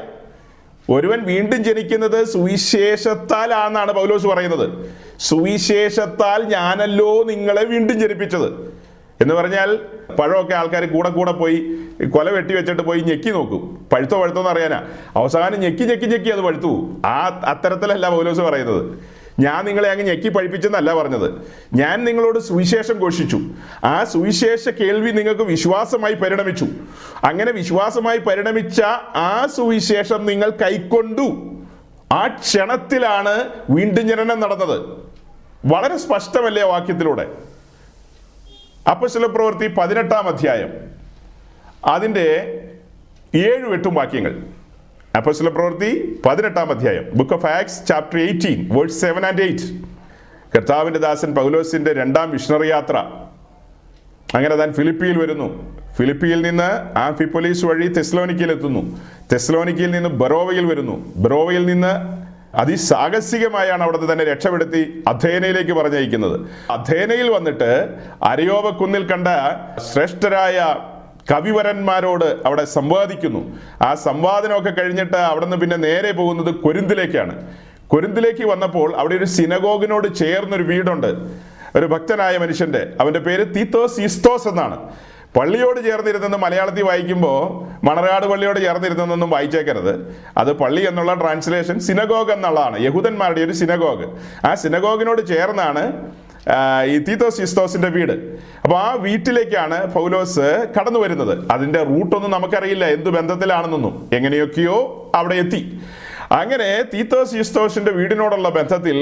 [0.91, 4.91] ഒരുവൻ വീണ്ടും ജനിക്കുന്നത് സുവിശേഷത്താലാണെന്നാണ് പൗലോസ് പറയുന്നത്.
[5.19, 8.75] സുവിശേഷത്താൽ ഞാനല്ലോ നിങ്ങളെ വീണ്ടും ജനിപ്പിച്ചത്.
[9.21, 9.79] എന്ന് പറഞ്ഞാൽ
[10.19, 13.87] പഴമൊക്കെ ആൾക്കാർ കൂടെ കൂടെ പോയി കൊല വെട്ടി വെച്ചിട്ട് പോയി ഞെക്കി നോക്കും.
[13.93, 14.85] പഴുത്തോ പഴുത്തോ എന്ന് അറിയാനാ.
[15.17, 18.99] അവസാനം ഞെക്കി ഞെക്കി ഞെക്കി അത് പഴുത്തു ആ അത്തരത്തിലല്ല പൗലോസ് പറയുന്നത്.
[19.41, 21.33] ഞാൻ നിങ്ങളെ അങ്ങ് ഞെക്കി പഴിപ്പിച്ചെന്നല്ല പറഞ്ഞത്.
[21.75, 23.41] ഞാൻ നിങ്ങളോട് സുവിശേഷം ഘോഷിച്ചു.
[23.85, 26.67] ആ സുവിശേഷ കേൾവി നിങ്ങൾക്ക് വിശ്വാസമായി പരിണമിച്ചു.
[27.25, 28.83] അങ്ങനെ വിശ്വാസമായി പരിണമിച്ച
[29.17, 31.51] ആ സുവിശേഷം നിങ്ങൾ കൈക്കൊണ്ടു.
[32.13, 34.87] ആ ക്ഷണത്തിലാണ് വീണ്ടും ജനനം നടന്നത്.
[35.67, 37.54] വളരെ സ്പഷ്ടമല്ലേ വാക്യത്തിലൂടെ?
[38.91, 40.69] അപ്പസ്വല പ്രവൃത്തി പതിനെട്ടാം അധ്യായം.
[41.85, 42.25] അതിന്റെ
[43.35, 44.43] ഏഴും എട്ടും വാക്യങ്ങൾ.
[45.17, 47.05] അപ്പസ്വല പ്രവൃത്തി പതിനെട്ടാം അധ്യായം.
[47.15, 49.63] Book of Acts chapter eighteen verse seven and eight
[50.57, 52.97] കർത്താവിന്റെ ദാസൻ പൗലോസിന്റെ രണ്ടാം മിഷണറി യാത്ര.
[54.35, 55.79] അങ്ങനെ താൻ ഫിലിപ്പിയിൽ വരുന്നു.
[55.99, 59.01] ഫിലിപ്പിയിൽ നിന്ന് ആംഫിപ്പൊലീസ് വഴി തെസ്ലോനിക്കയിൽ എത്തുന്നു.
[59.33, 61.13] തെസ്ലോനിക്കയിൽ നിന്ന് ബറോവയിൽ വരുന്നു.
[61.17, 62.24] ബറോവയിൽ നിന്ന്
[62.59, 66.37] അതിസാഹസികമായാണ് അവിടുത്തെ തന്നെ രക്ഷപ്പെടുത്തി അധേനയിലേക്ക് പറഞ്ഞയക്കുന്നത്.
[66.71, 67.71] അധേനയിൽ വന്നിട്ട്
[68.23, 69.29] അരയോപക്കുന്നിൽ കുന്നിൽ കണ്ട
[69.93, 70.77] ശ്രേഷ്ഠരായ
[71.31, 73.59] കവിവരന്മാരോട് അവിടെ സംവാദിക്കുന്നു.
[73.83, 77.35] ആ സംവാദനമൊക്കെ കഴിഞ്ഞിട്ട് അവിടുന്ന് പിന്നെ നേരെ പോകുന്നത് കൊരിന്തിലേക്കാണ്.
[77.89, 81.11] കൊരിന്തിലേക്ക് വന്നപ്പോൾ അവിടെ ഒരു സിനഗോഗിനോട് ചേർന്നൊരു വീടുണ്ട്.
[81.77, 82.93] ഒരു ഭക്തനായ മനുഷ്യന്റെ.
[83.01, 84.79] അവന്റെ പേര് തീത്തോസ് ഈസ്തോസ് എന്നാണ്.
[85.37, 87.39] പള്ളിയോട് ചേർന്നിരുന്നെന്ന് മലയാളത്തിൽ വായിക്കുമ്പോൾ
[87.87, 89.95] മണർകാട് പള്ളിയോട് ചേർന്നിരുന്നെന്നൊന്നും വായിച്ചേക്കരുത്.
[90.39, 92.77] അത് പള്ളി എന്നുള്ള ട്രാൻസ്ലേഷൻ സിനഗോഗ് എന്നുള്ളതാണ്.
[92.87, 94.07] യഹൂദന്മാരുടെ ഒരു സിനഗോഗ്
[94.49, 95.85] ആ സിനഗോഗിനോട് ചേർന്നാണ്
[96.93, 98.13] ഈ തീത്തോസ് ഇസ്തോസിന്റെ വീട്.
[98.65, 101.35] അപ്പോൾ ആ വീട്ടിലേക്കാണ് പൗലോസ് കടന്നു വരുന്നത്.
[101.53, 102.85] അതിന്റെ റൂട്ടൊന്നും നമുക്കറിയില്ല.
[102.97, 103.95] എന്ത് ബന്ധത്തിലാണെന്നൊന്നും.
[104.13, 104.79] എങ്ങനെയൊക്കെയോ
[105.15, 105.63] അവിടെ എത്തി.
[106.41, 108.99] അങ്ങനെ തീത്തോസ് ഇസ്തോസിന്റെ വീടിനോടുള്ള ബന്ധത്തിൽ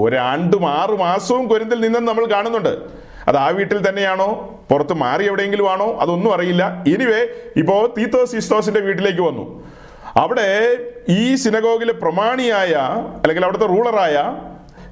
[0.00, 2.74] ഒരാണ്ടും ആറു മാസവും കൊരിന്തിൽ നിന്നും നമ്മൾ കാണുന്നുണ്ട്.
[3.28, 4.60] അത് ആ വീട്ടിൽ തന്നെയാണോ?
[4.70, 5.98] പുറത്ത് മാറി എവിടെയെങ്കിലും ആണോ?
[6.00, 6.84] അതൊന്നും അറിയില്ല.
[6.88, 9.68] എനിവേ ഇപ്പോ തീത്തോസ് ഇസ്തോസിന്റെ വീട്ടിലേക്ക് വന്നു.
[10.16, 10.76] അവിടെ
[11.08, 12.74] ഈ സിനഗോഗിലെ പ്രമാണിയായ
[13.22, 14.36] അല്ലെങ്കിൽ അവിടുത്തെ റൂളറായ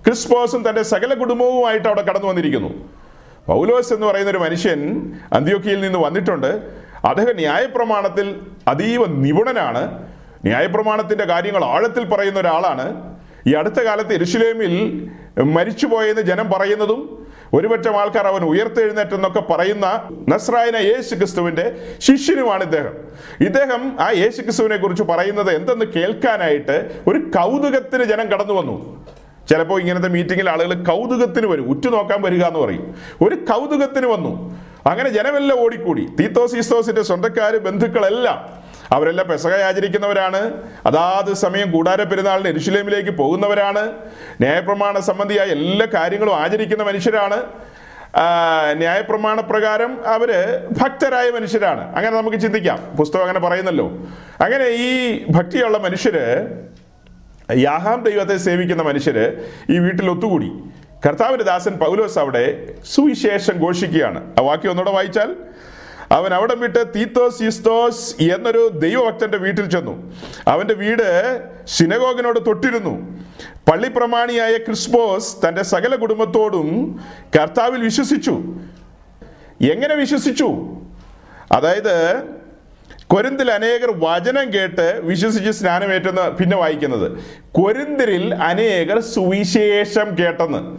[0.07, 2.69] ക്രിസ്പോസും തന്റെ സകല കുടുംബവുമായിട്ട് അവിടെ കടന്നു വന്നിരിക്കുന്നു.
[3.47, 6.63] പൗലോസ് എന്ന് പറയുന്ന ഒരു മനുഷ്യൻ അന്ത്യോക്കിയിൽ നിന്ന് വന്നിട്ടുണ്ട്.
[7.05, 10.09] അദ്ദേഹം ന്യായപ്രമാണത്തിൽ അതീവ നിപുണനാണ്.
[10.45, 13.17] ന്യായപ്രമാണത്തിന്റെ കാര്യങ്ങൾ ആഴത്തിൽ പറയുന്ന ഒരാളാണ്.
[13.47, 15.09] ഈ അടുത്ത കാലത്ത് എരുഷലേമിൽ
[15.43, 17.20] മരിച്ചുപോയെന്ന് ജനം പറയുന്നതും
[17.55, 22.93] ഒരുപറ്റം ആൾക്കാർ അവൻ ഉയർത്തെഴുന്നേറ്റെന്നൊക്കെ പറയുന്ന നസ്രായന യേശു ക്രിസ്തുവിന്റെ ശിഷ്യനുമാണ് ഇദ്ദേഹം.
[23.41, 29.07] ഇദ്ദേഹം ആ യേശു ക്രിസ്തുവിനെ കുറിച്ച് പറയുന്നത് എന്തെന്ന് കേൾക്കാനായിട്ട് ഒരു കൗതുകത്തിന് ജനം കടന്നു വന്നു.
[29.51, 31.67] ചിലപ്പോൾ ഇങ്ങനത്തെ മീറ്റിങ്ങിൽ ആളുകൾ കൗതുകത്തിന് വരും.
[31.71, 32.95] ഉറ്റുനോക്കാൻ വരിക എന്ന് പറയും.
[33.23, 34.59] ഒരു കൗതുകത്തിന് വന്നു.
[34.87, 36.07] അങ്ങനെ ജനമെല്ലാം ഓടിക്കൂടി.
[36.21, 38.61] തീത്തോസ് ഈസ്തോസിന്റെ സ്വന്തക്കാര് ബന്ധുക്കളെല്ലാം
[38.93, 40.53] അവരെല്ലാം പെസക ആചരിക്കുന്നവരാണ്
[40.87, 43.93] അതാത് സമയം കൂടാര പെരുന്നാളിന് എരുഷലേമിലേക്ക് പോകുന്നവരാണ്.
[44.41, 47.43] ന്യായപ്രമാണ സംബന്ധിയായ എല്ലാ കാര്യങ്ങളും ആചരിക്കുന്ന മനുഷ്യരാണ്.
[48.73, 50.31] ന്യായപ്രമാണ പ്രകാരം അവർ
[50.83, 51.97] ഭക്തരായ മനുഷ്യരാണ്.
[51.97, 52.97] അങ്ങനെ നമുക്ക് ചിന്തിക്കാം.
[52.99, 53.87] പുസ്തകം അങ്ങനെ പറയുന്നല്ലോ.
[54.41, 56.27] അങ്ങനെ ഈ ഭക്തിയുള്ള മനുഷ്യര്
[57.57, 60.51] യാഹാം ദൈവത്തെ സേവിക്കുന്ന മനുഷ്യര് ഈ വീട്ടിൽ ഒത്തുകൂടി.
[61.07, 64.33] കർത്താവിന്റെ ദാസൻ പൗലോസ് അവിടെ സുവിശേഷം ഘോഷിക്കുകയാണ്.
[64.39, 65.37] ആ വാക്യം ഒന്നുകൂടെ വായിച്ചാൽ
[66.11, 70.13] അവൻ അവിടെ വിട്ട് തീത്തോസ് ഈസ്തോസ് എന്നൊരു ദൈവഭക്തന്റെ വീട്ടിൽ ചെന്നു.
[70.49, 73.25] അവന്റെ വീട് സിനഗോഗിനോട് തൊട്ടിരുന്നു.
[73.71, 77.01] പള്ളിപ്രമാണിയായ ക്രിസ്പോസ് തന്റെ സകല കുടുംബത്തോടും
[77.39, 78.33] കർത്താവിൽ വിശ്വസിച്ചു.
[79.73, 80.77] എങ്ങനെ വിശ്വസിച്ചു?
[81.53, 82.23] അതായത്
[83.07, 87.19] കൊരിന്തിൽ അനേകർ വചനം കേട്ട് വിശ്വസിച്ച് സ്നാനമേറ്റെന്ന് പിന്നെ വായിക്കുന്നത്.
[87.53, 90.79] കൊരിന്തിരിൽ അനേകർ സുവിശേഷം കേട്ടെന്ന്.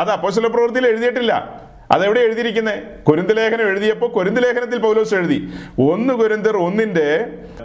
[0.00, 1.62] അത് അപ്പോസല പ്രവൃത്തിയിൽ എഴുതിയിട്ടില്ല.
[1.90, 2.78] അതെവിടെ എഴുതിയിരിക്കുന്നത്
[3.08, 5.52] കുരുന്തലേഖനം ലേഖനം എഴുതിയപ്പോൾ കുരുന്തലേഖനത്തിൽ പൗലോസ് എഴുതി.
[5.78, 7.08] ഒന്ന് കുരുന്തർ ഒന്നിന്റെ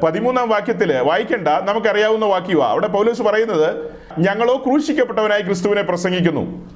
[0.03, 2.67] പതിമൂന്നാം വാക്യത്തിൽ വായിക്കണ്ട നമുക്കറിയാവുന്ന വാക്യവാ.
[2.69, 3.75] അവിടെ പൗലോസ് പറയുന്നത്
[4.19, 6.69] ഞങ്ങളോ ക്രൂശിക്കപ്പെട്ടവനായി ക്രിസ്തുവിനെ പ്രസംഗിക്കുന്നു.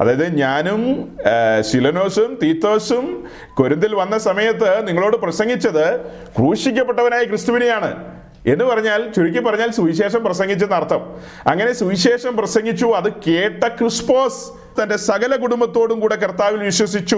[0.00, 0.80] അതായത് ഞാനും
[1.60, 3.24] ശിലനോസും തീത്തോസും
[3.54, 6.00] കൊരിന്തിൽ വന്ന സമയത്ത് നിങ്ങളോട് പ്രസംഗിച്ചത്
[6.36, 8.17] ക്രൂശിക്കപ്പെട്ടവനായ ക്രിസ്തുവിനെയാണ്.
[8.46, 10.76] എന്ന് പറഞ്ഞാൽ ചുരുക്കി പറഞ്ഞാൽ സുവിശേഷം പ്രസംഗിച്ചെന്ന്
[11.48, 14.44] അങ്ങനെ സുവിശേഷം പ്രസംഗിച്ചു അത് കേട്ട ക്രിസ്പോസ്
[14.82, 17.16] തന്റെ സകല കുടുംബത്തോടും കൂടെ കർത്താവിൽ വിശ്വസിച്ചു.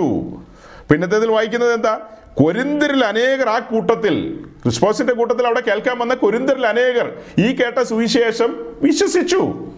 [0.91, 2.01] പിന്നത്തേതിൽ വായിക്കുന്നത് എന്താ?
[2.35, 9.73] കൊരിന്തിരിൽ അനേകർ ആ കൂട്ടത്തിൽ ക്രിസ്പോസിന്റെ കൂട്ടത്തിൽ അവിടെ കേൾക്കാൻ വന്ന കൊരിന്തിരിൽ അനേകർ ഈ കേട്ട സുവിശേഷം വിശ്വസിച്ചു.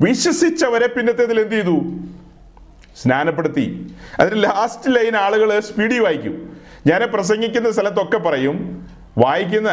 [0.00, 1.80] വിശ്വസിച്ചവരെ പിന്നത്തേതിൽ എന്ത് ചെയ്തു?
[3.02, 3.94] സ്നാനപ്പെടുത്തി.
[4.20, 6.56] അതിന് ലാസ്റ്റ് ലൈൻ ആളുകൾ സ്പീഡി വായിക്കും.
[6.86, 8.88] ഞാൻ പ്രസംഗിക്കുന്ന സ്ഥലത്തൊക്കെ പറയും
[9.18, 9.70] വായിക്കുന്ന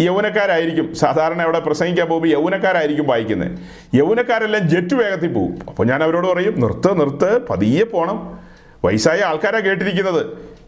[0.00, 0.94] യൗവനക്കാരായിരിക്കും.
[0.94, 3.58] സാധാരണ അവിടെ പ്രസംഗിക്കാൻ പോകുമ്പോൾ യൗവനക്കാരായിരിക്കും വായിക്കുന്നത്
[3.94, 8.38] യൗവനക്കാരെല്ലാം ജെറ്റ് വേഗത്തിൽ പോകും അപ്പോൾ ഞാൻ അവരോട് പറയും നിർത്ത് നിർത്ത് പതിയെ പോകണം
[8.84, 10.26] വയസ്സായ ആൾക്കാരാണ് കേട്ടിരിക്കുന്നത്.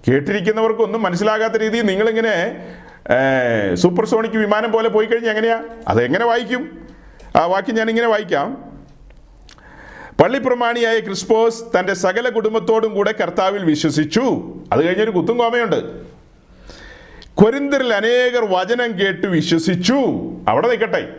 [0.09, 2.35] കേട്ടിരിക്കുന്നവർക്കൊന്നും മനസ്സിലാകാത്ത രീതിയിൽ നിങ്ങളിങ്ങനെ
[3.75, 5.63] സൂപ്പർ സോണിക് വിമാനം പോലെ പോയി കഴിഞ്ഞാൽ എങ്ങനെയാ?
[5.89, 6.79] അതെങ്ങനെ വായിക്കും?
[7.37, 8.73] ആ വാക്യം ഞാൻ ഇങ്ങനെ വായിക്കാം
[10.23, 14.55] പള്ളിപ്രമാണിയായ ക്രിസ്പോസ് തന്റെ സകല കുടുംബത്തോടും കൂടെ കർത്താവിൽ വിശ്വസിച്ചു.
[14.73, 16.12] അത് കഴിഞ്ഞൊരു കുത്തും കോമയുണ്ട്.
[17.35, 19.95] കൊരിന്തരിൽ അനേകർ വചനം കേട്ട് വിശ്വസിച്ചു.
[20.49, 21.17] അവിടെ നിൽക്കട്ടെ.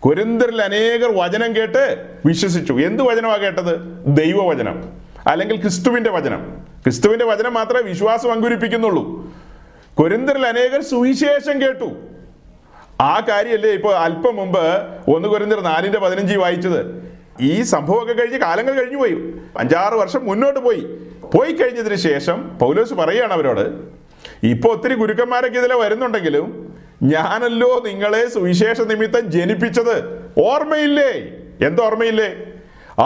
[0.00, 2.72] കൊരിന്തരിൽ അനേകർ വചനം കേട്ട് വിശ്വസിച്ചു.
[2.72, 3.80] എന്ത് വചനമാണ് കേട്ടത്?
[4.06, 4.92] ദൈവവചനം.
[5.26, 6.66] അല്ലെങ്കിൽ ക്രിസ്തുവിന്റെ വചനം.
[6.84, 9.34] ക്രിസ്തുവിന്റെ വചനം മാത്രമേ വിശ്വാസം അങ്കുരിപ്പിക്കുന്നുള്ളൂ.
[9.94, 11.92] കൊരിന്തരിൽ അനേകർ സുവിശേഷം കേട്ടു.
[13.00, 14.64] ആ കാര്യമല്ലേ ഇപ്പൊ അല്പം മുമ്പ്
[15.08, 17.12] ഒന്ന് കൊരിന്തിർ നാലിന്റെ പതിനഞ്ച് വായിച്ചത്.
[17.40, 20.80] ഈ സംഭവമൊക്കെ കഴിഞ്ഞ് കാലങ്ങൾ കഴിഞ്ഞു പോയി അഞ്ചാറ് വർഷം മുന്നോട്ട് പോയി.
[21.34, 23.95] പോയി കഴിഞ്ഞതിന് ശേഷം പൗലോസ് പറയുകയാണ് അവരോട്
[24.42, 31.10] ഇപ്പൊ ഒത്തിരി ഗുരുക്കന്മാരൊക്കെ ഇതിലെ വരുന്നുണ്ടെങ്കിലും ഞാനല്ലോ നിങ്ങളെ സുവിശേഷ നിമിത്തം ജനിപ്പിച്ചത് ഓർമ്മയില്ലേ?
[31.66, 32.36] എന്തോർമ്മയില്ലേ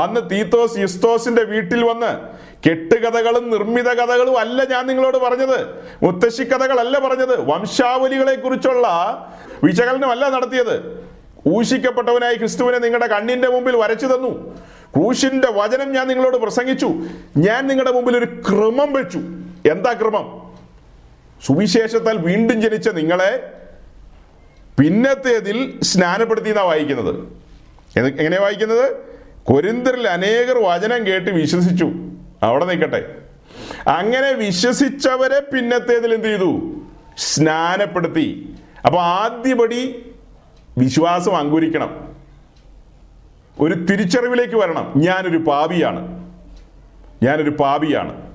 [0.02, 5.66] അന്ന് തീത്തോസ് യുസ്തോസിന്റെ വീട്ടിൽ വന്ന് കെട്ടുകഥകളും നിർമ്മിത കഥകളും അല്ല ഞാൻ നിങ്ങളോട് പറഞ്ഞത്.
[6.02, 7.40] മുത്തശ്ശി കഥകളല്ല പറഞ്ഞത്.
[7.40, 8.86] വംശാവലികളെ കുറിച്ചുള്ള
[9.64, 11.04] വിശകലനമല്ല നടത്തിയത്.
[11.48, 14.58] ഊഷിക്കപ്പെട്ടവനായി ക്രിസ്തുവിനെ നിങ്ങളുടെ കണ്ണിന്റെ മുമ്പിൽ വരച്ചു തന്നു.
[14.96, 16.86] ക്രൂശിന്റെ വചനം ഞാൻ നിങ്ങളോട് പ്രസംഗിച്ചു.
[17.36, 19.18] ഞാൻ നിങ്ങളുടെ മുമ്പിൽ ഒരു ക്രമം വെച്ചു.
[19.70, 20.39] എന്താ ക്രമം?
[21.46, 23.52] സുവിശേഷത്താൽ വീണ്ടും ജനിച്ച നിങ്ങളെ
[24.80, 27.40] പിന്നത്തേതിൽ സ്നാനപ്പെടുത്തി എന്നാ വായിക്കുന്നത്
[27.98, 28.96] എങ്ങനെയാ വായിക്കുന്നത്?
[29.44, 31.92] കൊരിന്തരിൽ അനേകർ വചനം കേട്ട് വിശ്വസിച്ചു.
[32.42, 33.14] അവിടെ നിൽക്കട്ടെ.
[33.88, 36.80] അങ്ങനെ വിശ്വസിച്ചവരെ പിന്നത്തേതിൽ എന്ത് ചെയ്തു?
[37.18, 38.54] സ്നാനപ്പെടുത്തി.
[38.86, 40.12] അപ്പൊ ആദ്യപടി
[40.78, 42.16] വിശ്വാസം അങ്കുരിക്കണം.
[43.60, 44.92] ഒരു തിരിച്ചറിവിലേക്ക് വരണം.
[44.96, 46.30] ഞാനൊരു പാപിയാണ്.
[47.22, 48.29] ഞാനൊരു പാപിയാണ്.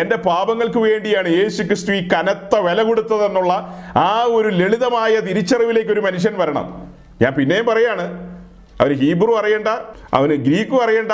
[0.00, 3.52] എന്റെ പാപങ്ങൾക്ക് വേണ്ടിയാണ് യേശു ക്രിസ്തു ഈ കനത്ത വില കൊടുത്തതെന്നുള്ള
[3.96, 6.92] ആ ഒരു ലളിതമായ തിരിച്ചറിവിലേക്ക് ഒരു മനുഷ്യൻ വരണം.
[7.22, 8.32] ഞാൻ പിന്നെയും പറയാണ്
[8.80, 9.68] അവന് ഹീബ്രു അറിയണ്ട
[10.14, 11.12] അവന് ഗ്രീക്കും അറിയണ്ട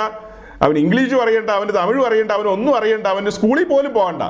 [0.61, 4.21] അവന് ഇംഗ്ലീഷും അറിയണ്ട അവന് തമിഴും അറിയണ്ട അവന് ഒന്നും അറിയണ്ട അവന് സ്കൂളിൽ പോലും പോകണ്ട.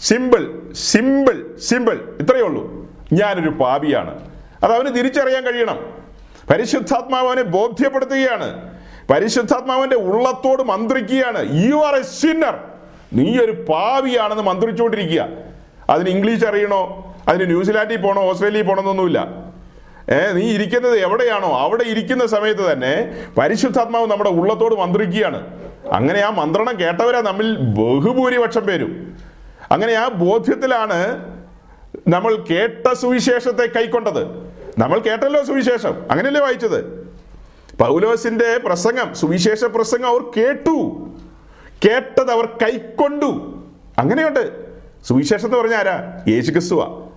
[0.00, 2.90] സിമ്പിൾ സിമ്പിൾ സിമ്പിൾ ഇത്രയേ ഉള്ളൂ.
[3.12, 4.28] ഞാനൊരു പാപിയാണ്.
[4.64, 5.96] അത് അവന് തിരിച്ചറിയാൻ കഴിയണം.
[6.50, 8.72] പരിശുദ്ധാത്മാവ് അവനെ ബോധ്യപ്പെടുത്തുകയാണ്.
[9.10, 11.68] പരിശുദ്ധാത്മാവിന്റെ ഉള്ളത്തോട് മന്ത്രിക്കുകയാണ്.
[11.68, 12.71] യു ആർ എ സിന്നർ
[13.12, 15.28] നീ ഒരു പാവിയാണെന്ന് മന്ത്രിച്ചുകൊണ്ടിരിക്കുക.
[15.90, 17.14] അതിന് ഇംഗ്ലീഷ് അറിയണോ?
[17.28, 19.28] അതിന് ന്യൂസിലാൻഡിൽ പോകണോ ഓസ്ട്രേലിയയിൽ പോകണമെന്നൊന്നുമില്ല
[20.10, 21.58] ഏ നീ ഇരിക്കുന്നത് എവിടെയാണോ?
[21.58, 25.62] അവിടെ ഇരിക്കുന്ന സമയത്ത് തന്നെ പരിശുദ്ധാത്മാവ് നമ്മുടെ ഉള്ളത്തോട് മന്ത്രിക്കുകയാണ്.
[25.92, 29.16] അങ്ങനെ ആ മന്ത്രണം കേട്ടവരാ നമ്മിൽ ബഹുഭൂരിപക്ഷം പേരും.
[29.70, 31.32] അങ്ങനെ ആ ബോധ്യത്തിലാണ്
[32.08, 34.52] നമ്മൾ കേട്ട സുവിശേഷത്തെ കൈക്കൊണ്ടത്.
[34.78, 35.94] നമ്മൾ കേട്ടല്ലോ സുവിശേഷം.
[36.10, 37.10] അങ്ങനെയല്ലേ വായിച്ചത്?
[37.80, 41.08] പൗലോസിന്റെ പ്രസംഗം സുവിശേഷ പ്രസംഗം അവർ കേട്ടു.
[41.84, 43.58] കേട്ടത് അവർ കൈക്കൊണ്ടു.
[43.98, 44.72] അങ്ങനെയുണ്ട്.
[45.04, 46.24] സുവിശേഷം എന്ന് പറഞ്ഞ ആരാ?
[46.28, 47.08] യേശു ക്രിസ്തുവാ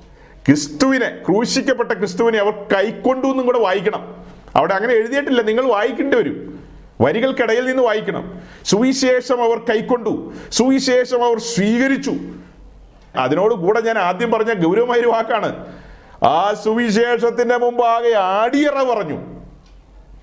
[0.45, 4.25] ക്രിസ്തുവിനെ ക്രൂശിക്കപ്പെട്ട ക്രിസ്തുവിനെ അവർ കൈക്കൊണ്ടു എന്നും കൂടെ വായിക്കണം.
[4.55, 5.41] അവിടെ അങ്ങനെ എഴുതിയിട്ടില്ല.
[5.41, 6.59] നിങ്ങൾ വായിക്കേണ്ടി വരും.
[7.01, 8.41] വരികൾക്കിടയിൽ നിന്ന് വായിക്കണം.
[8.65, 10.33] സുവിശേഷം അവർ കൈക്കൊണ്ടു.
[10.51, 12.13] സുവിശേഷം അവർ സ്വീകരിച്ചു.
[13.15, 15.67] അതിനോട് കൂടെ ഞാൻ ആദ്യം പറഞ്ഞ ഗൗരവമായ ഒരു വാക്കാണ്.
[16.23, 19.21] ആ സുവിശേഷത്തിന്റെ മുമ്പാകെ ആടിയറ പറഞ്ഞു.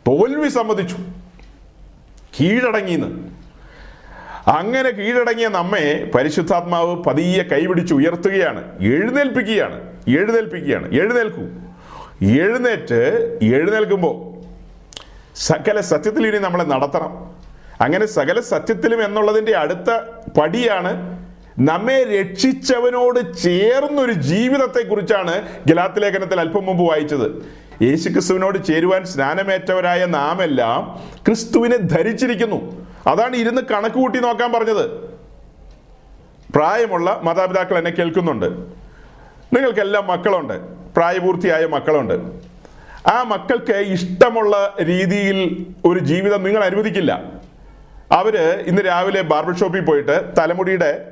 [0.09, 0.97] തോൽവി സമ്മതിച്ചു.
[2.41, 3.42] കീഴടങ്ങിന്ന്
[4.49, 8.83] അങ്ങനെ കീഴടങ്ങിയ നമ്മെ പരിശുദ്ധാത്മാവ് പതിയെ കൈപിടിച്ച് ഉയർത്തുകയാണ്.
[8.83, 9.81] എഴുന്നേൽപ്പിക്കുകയാണ്.
[10.09, 10.93] എഴുന്നേൽപ്പിക്കുകയാണ്.
[10.93, 11.43] എഴുന്നേൽക്കൂ.
[12.43, 14.33] എഴുന്നേറ്റ് എഴുന്നേൽക്കുമ്പോൾ
[15.37, 17.31] സകല സത്യത്തിൽ ഇനി നമ്മളെ നടത്തണം.
[17.81, 19.91] അങ്ങനെ സകല സത്യത്തിലും എന്നുള്ളതിന്റെ അടുത്ത
[20.41, 21.23] പടിയാണ്
[21.59, 27.27] നമ്മെ രക്ഷിച്ചവനോട് ചേർന്നൊരു ജീവിതത്തെക്കുറിച്ചാണ് ഗലാത്ത് ലേഖനത്തിൽ അല്പം മുമ്പ് വായിച്ചത്.
[27.83, 32.87] യേശു ക്രിസ്തുവിനോട് ചേരുവാൻ സ്നാനമേറ്റവരായ നാം എല്ലാം ക്രിസ്തുവിനെ ധരിച്ചിരിക്കുന്നു.
[33.07, 34.91] അതാണ് ഇരുന്ന് കണക്ക് കൂട്ടി നോക്കാൻ പറഞ്ഞത്.
[36.57, 38.47] പ്രായമുള്ള മാതാപിതാക്കൾ എന്നെ കേൾക്കുന്നുണ്ട്.
[39.55, 40.61] നിങ്ങൾക്കെല്ലാം മക്കളുണ്ട്.
[40.97, 42.15] പ്രായപൂർത്തിയായ മക്കളുണ്ട്.
[43.09, 47.23] ആ മക്കൾക്ക് ഇഷ്ടമുള്ള രീതിയിൽ ഒരു ജീവിതം നിങ്ങൾ അനുവദിക്കില്ല.
[48.13, 51.12] അവർ ഇന്ന് രാവിലെ ബാർബർ ഷോപ്പിൽ പോയിട്ട് തലമുടിയുടെ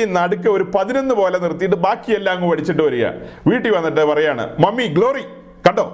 [0.00, 3.06] ഈ നടുക്ക് ഒരു പതിനൊന്ന് പോലെ നിർത്തിയിട്ട് ബാക്കിയെല്ലാം അങ്ങ് പഠിച്ചിട്ട് വരിക.
[3.48, 5.24] വീട്ടിൽ വന്നിട്ട് പറയാണ് മമ്മി ഗ്ലോറി
[5.66, 5.86] കണ്ടോ?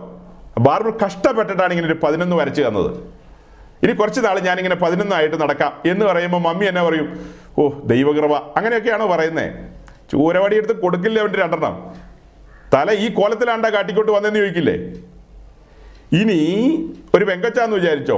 [0.66, 2.90] ബാർബർ കഷ്ടപ്പെട്ടിട്ടാണ് ഇങ്ങനെ ഒരു പതിനൊന്ന് വരച്ച് തന്നത്.
[3.84, 5.72] ഇനി കുറച്ച് നാൾ ഞാനിങ്ങനെ പതിനൊന്നായിട്ട് നടക്കാം.
[5.92, 7.08] എന്ന് പറയുമ്പോൾ മമ്മി എന്നെ പറയും
[7.58, 8.34] ഓ ദൈവകൃപ.
[8.58, 9.50] അങ്ങനെയൊക്കെയാണോ പറയുന്നത്
[10.12, 11.74] ചൂരവടി എടുത്ത് കൊടുക്കില്ല അവന്റെ രണ്ടെണ്ണം?
[12.74, 14.76] തല ഈ കോലത്തിലാണ്ടാ കാട്ടിക്കോട്ട് വന്നെന്ന് ചോദിക്കില്ലേ?
[16.20, 16.38] ഇനി
[17.14, 18.16] ഒരു വെങ്കച്ചാന്ന് വിചാരിച്ചോ?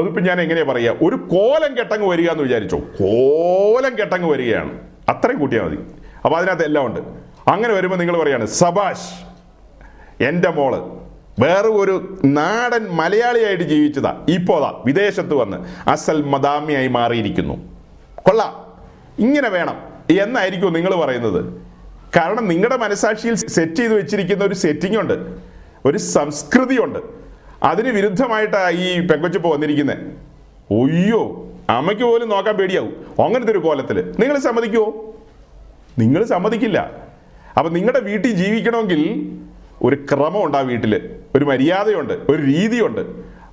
[0.00, 0.92] അതിപ്പോ ഞാൻ എങ്ങനെയാ പറയാ?
[0.92, 2.78] ഒരു കോലം കെട്ടങ്ങ് വരിക എന്ന് വിചാരിച്ചോ?
[2.78, 4.80] കോലം കെട്ടങ്ങ് വരികയാണ്.
[5.08, 5.78] അത്രയും കൂട്ടിയാൽ മതി.
[6.24, 7.00] അപ്പൊ അതിനകത്ത് എല്ലാം ഉണ്ട്.
[7.50, 9.26] അങ്ങനെ വരുമ്പോൾ നിങ്ങൾ പറയാണ് സബാഷ്
[10.22, 10.96] എന്റെ മോൾ
[11.40, 14.26] വേറെ ഒരു നാടൻ മലയാളിയായിട്ട് ജീവിച്ചതാ.
[14.28, 17.54] ഇപ്പോതാ വിദേശത്ത് വന്ന് അസൽ മദാമിയായി മാറിയിരിക്കുന്നു.
[18.14, 18.74] കൊള്ളാം.
[19.18, 19.80] ഇങ്ങനെ വേണം.
[20.20, 21.62] എന്നായിരിക്കും നിങ്ങൾ പറയുന്നത്.
[22.16, 25.36] കാരണം നിങ്ങളുടെ മനസാക്ഷിയിൽ സെറ്റ് ചെയ്ത് വെച്ചിരിക്കുന്ന ഒരു സെറ്റിംഗ് ഉണ്ട്.
[25.84, 27.25] ഒരു സംസ്കൃതിയുണ്ട്.
[27.62, 29.98] അതിന് വിരുദ്ധമായിട്ടാണ് ഈ പെങ്കൊച്ചിപ്പോ വന്നിരിക്കുന്നത്
[30.70, 33.06] ഒയ്യോ അമ്മയ്ക്ക് പോലും നോക്കാൻ പേടിയാവും.
[33.24, 35.14] അങ്ങനത്തെ ഒരു കോലത്തിൽ നിങ്ങൾ സമ്മതിക്കുമോ
[35.98, 36.90] നിങ്ങൾ സമ്മതിക്കില്ല.
[37.58, 39.32] അപ്പം നിങ്ങളുടെ വീട്ടിൽ ജീവിക്കണമെങ്കിൽ
[39.82, 43.00] ഒരു ക്രമമുണ്ട് ആ വീട്ടിൽ ഒരു മര്യാദയുണ്ട് ഒരു രീതിയുണ്ട്.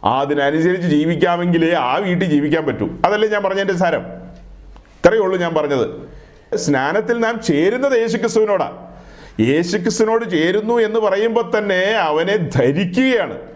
[0.05, 2.89] അതിനനുസരിച്ച് ജീവിക്കാമെങ്കിലേ ആ വീട്ടിൽ ജീവിക്കാൻ പറ്റൂ.
[3.05, 3.99] അതല്ലേ ഞാൻ പറഞ്ഞതിന്റെ സാരം.
[3.99, 6.13] ഇത്രയേ ഉള്ളൂ ഞാൻ പറഞ്ഞത്.
[6.57, 8.89] സ്നാനത്തിൽ നാം ചേരുന്നത് യേശുക്രിസ്തുവിനോടാ.
[9.39, 13.52] യേശുക്രിസ്തുവിനോട് ചേരുന്നു എന്ന് പറയുമ്പോൾ തന്നെ അവനെ ധരിക്കുകയാണ്.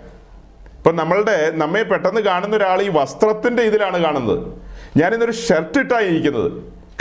[0.88, 4.54] ഇപ്പൊ നമ്മളുടെ നമ്മെ പെട്ടെന്ന് കാണുന്ന ഒരാൾ ഈ വസ്ത്രത്തിന്റെ ഇതിലാണ് കാണുന്നത്.
[4.98, 6.52] ഞാനിന്നൊരു ഷർട്ട് ഇട്ടായി ഇരിക്കുന്നത്.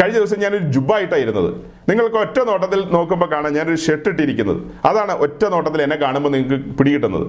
[0.01, 1.51] കഴിഞ്ഞ ദിവസം ഞാനൊരു ജുബായിട്ടായിരുന്നത്
[1.89, 4.72] നിങ്ങൾക്ക് ഒറ്റ നോട്ടത്തിൽ നോക്കുമ്പോൾ കാണാം ഞാനൊരു ഷർട്ട് ഇട്ടിരിക്കുന്നത്.
[4.84, 7.26] അതാണ് ഒറ്റ നോട്ടത്തിൽ എന്നെ കാണുമ്പോൾ നിങ്ങൾക്ക് പിടികിട്ടുന്നത്.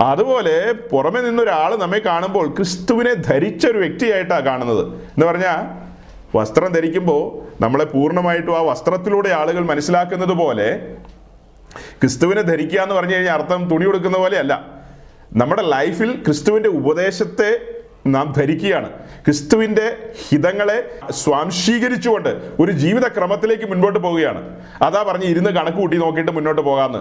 [0.00, 4.84] അതുപോലെ പുറമെ നിന്നൊരാൾ നമ്മെ കാണുമ്പോൾ ക്രിസ്തുവിനെ ധരിച്ച ഒരു വ്യക്തിയായിട്ടാണ് കാണുന്നത്.
[5.14, 5.64] എന്ന് പറഞ്ഞാൽ
[6.36, 7.24] വസ്ത്രം ധരിക്കുമ്പോൾ
[7.64, 10.68] നമ്മളെ പൂർണമായിട്ടും ആ വസ്ത്രത്തിലൂടെ ആളുകൾ മനസ്സിലാക്കുന്നത് പോലെ
[12.00, 14.73] ക്രിസ്തുവിനെ ധരിക്കുക എന്ന് പറഞ്ഞു കഴിഞ്ഞാൽ അർത്ഥം തുണി കൊടുക്കുന്ന പോലെയല്ല.
[15.40, 17.48] നമ്മുടെ ലൈഫിൽ ക്രിസ്തുവിന്റെ ഉപദേശത്തെ
[18.06, 18.88] നാം ധരിക്കുകയാണ്.
[19.24, 19.86] ക്രിസ്തുവിന്റെ
[20.28, 20.76] ഹിതങ്ങളെ
[21.10, 22.30] സ്വാംശീകരിച്ചുകൊണ്ട്
[22.62, 24.42] ഒരു ജീവിത ക്രമത്തിലേക്ക് മുൻപോട്ട് പോവുകയാണ്.
[24.82, 27.00] അതാ പറഞ്ഞ് ഇരുന്ന് കണക്ക് കൂട്ടി നോക്കിയിട്ട് മുന്നോട്ട് പോകാമെന്ന്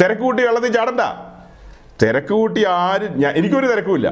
[0.00, 1.02] തിരക്ക് കൂട്ടി വെള്ളത്തിൽ ചാടണ്ട.
[2.02, 4.08] തിരക്ക് കൂട്ടി ആരും ഞാൻ എനിക്കൊരു തിരക്കുമില്ല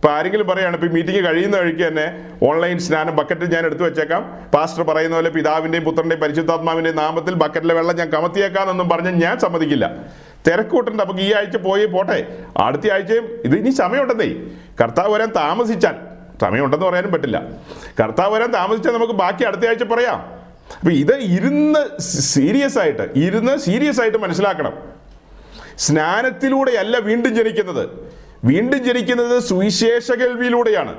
[0.00, 2.04] ഇപ്പൊ ആരെങ്കിലും പറയാണ് ഇപ്പൊ മീറ്റിംഗ് കഴിയുന്ന വഴിക്ക് തന്നെ
[2.48, 4.22] ഓൺലൈൻ സ്നാനം ബക്കറ്റ് ഞാൻ എടുത്തു വെച്ചേക്കാം.
[4.54, 9.86] പാസ്റ്റർ പറയുന്ന പോലെ പിതാവിന്റെയും പുത്രന്റെയും പരിശുദ്ധാത്മാവിന്റെയും നാമത്തിൽ ബക്കറ്റിലെ വെള്ളം ഞാൻ കമത്തിയേക്കാമെന്നൊന്നും പറഞ്ഞ് ഞാൻ സമ്മതിക്കില്ല.
[10.46, 11.02] തിരക്കൂട്ടുണ്ട്.
[11.02, 12.38] നമുക്ക് ഈ ആഴ്ച പോയി പോട്ടെ.
[12.56, 14.34] അടുത്ത ആഴ്ചയും ഇത് ഇനി സമയമുണ്ടെന്നേ.
[14.82, 15.94] കർത്താവ് വരാൻ താമസിച്ചാൽ
[16.40, 17.42] സമയമുണ്ടെന്ന് പറയാനും പറ്റില്ല.
[18.02, 20.40] കർത്താവ് വരാൻ താമസിച്ചാൽ നമുക്ക് ബാക്കി അടുത്ത ആഴ്ച പറയാം.
[20.78, 24.72] അപ്പൊ ഇത് ഇരുന്ന് സീരിയസ് ആയിട്ട് ഇരുന്ന് സീരിയസ് ആയിട്ട് മനസ്സിലാക്കണം.
[25.78, 27.88] സ്നാനത്തിലൂടെയല്ല വീണ്ടും ജനിക്കുന്നത്.
[28.44, 30.96] വീണ്ടും ജനിക്കുന്നത് സുവിശേഷ കേൾവിയിലൂടെയാണ്.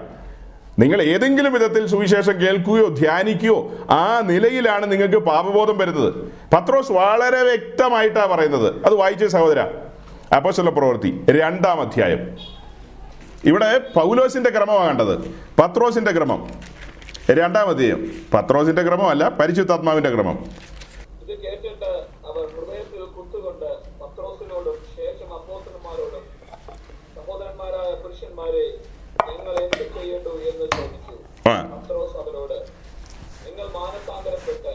[0.82, 3.58] നിങ്ങൾ ഏതെങ്കിലും വിധത്തിൽ സുവിശേഷം കേൾക്കുകയോ ധ്യാനിക്കുകയോ
[3.90, 6.14] ആ നിലയിലാണ് നിങ്ങൾക്ക് പാപബോധം വരുന്നത്.
[6.56, 8.86] പത്രോസ് വളരെ വ്യക്തമായിട്ടാണ് പറയുന്നത്.
[8.86, 9.60] അത് വായിച്ച സഹോദര.
[10.36, 12.22] അപ്പോസ്തല പ്രവൃത്തി രണ്ടാം അധ്യായം.
[13.46, 15.16] ഇവിടെ പൗലോസിന്റെ ക്രമമാണ് കണ്ടത്.
[15.62, 16.42] പത്രോസിന്റെ ക്രമം.
[17.32, 18.00] രണ്ടാം അധ്യായം.
[18.34, 20.38] പത്രോസിന്റെ ക്രമമല്ല പരിശുദ്ധാത്മാവിന്റെ ക്രമം
[21.24, 21.92] ഇത് കേട്ടിട്ട്
[22.30, 23.70] അവർ ഹൃദയത്തിൽ കുത്തുകൊണ്ട്
[24.04, 26.24] പത്രോസിനോടും ശേഷം അപ്പോസ്തലന്മാരോടും
[27.16, 28.66] സഹോദരന്മാരായ പുരുഷന്മാരെ
[29.30, 32.58] ഞങ്ങൾ എന്ത് ചെയ്യേണ്ടു എന്ന് ചോദിച്ചു ആ പത്രോസ് അവരോട്
[33.46, 34.74] നിങ്ങൾ മാനസാന്തരപ്പെട്ട്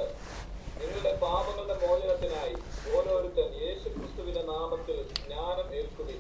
[0.81, 2.55] നിങ്ങളുടെ പാപങ്ങളുടെ മോചനത്തിനായി
[2.97, 6.19] ഓരോരുത്തൻ യേശു ക്രിസ്തുവിന്റെ നാമത്തിൽ ജ്ഞാനം ഏൽക്കുവിൻ.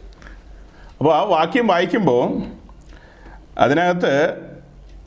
[0.99, 2.24] അപ്പോൾ ആ വാക്യം വായിക്കുമ്പോൾ
[3.59, 4.12] അതിനകത്ത്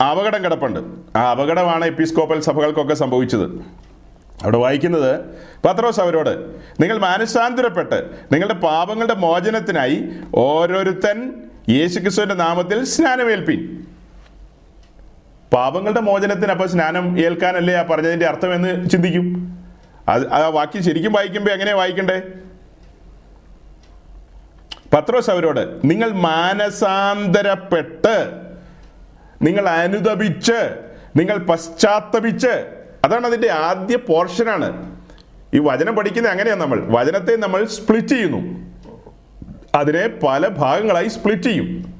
[0.02, 0.80] അപകടം കിടപ്പുണ്ട്.
[1.18, 3.46] ആ അപകടമാണ് എപ്പിസ്കോപ്പൽ സഭകൾക്കൊക്കെ സംഭവിച്ചത്.
[4.42, 5.12] അവിടെ വായിക്കുന്നത്
[5.64, 6.30] പത്രോസ് അവരോട്
[6.82, 7.98] നിങ്ങൾ മാനസാന്തരപ്പെട്ട്
[8.32, 9.98] നിങ്ങളുടെ പാപങ്ങളുടെ മോചനത്തിനായി
[10.34, 11.18] ഓരോരുത്തൻ
[11.68, 13.86] യേശുക്രിസ്തുവിന്റെ നാമത്തിൽ സ്നാനമേൽപ്പിൻ.
[15.52, 19.58] പാപങ്ങളുടെ മോചനത്തിന് അപ്പോൾ സ്നാനം ഏൽക്കാനല്ലേ ആ പറഞ്ഞതിന്റെ അർത്ഥം എന്ന് ചിന്തിക്കും.
[20.08, 22.22] അത് ആ വാക്യം ശരിക്കും വായിക്കുമ്പോൾ എങ്ങനെയാ വായിക്കണ്ടേ?
[24.94, 28.40] പത്രോസ് അവരോട് നിങ്ങൾ മാനസാന്തരപ്പെട്ട്
[29.42, 30.78] നിങ്ങൾ അനുദപിച്ച്
[31.16, 32.70] നിങ്ങൾ പശ്ചാത്തപിച്ച്
[33.04, 34.96] അതാണ് അതിന്റെ ആദ്യ പോർഷനാണ്.
[35.54, 36.80] ഈ വചനം പഠിക്കുന്നത് അങ്ങനെയാണ് നമ്മൾ.
[36.80, 38.70] വചനത്തെ നമ്മൾ സ്പ്ലിറ്റ് ചെയ്യുന്നു.
[39.74, 41.94] അതിനെ പല ഭാഗങ്ങളായി സ്പ്ലിറ്റ് ചെയ്യും.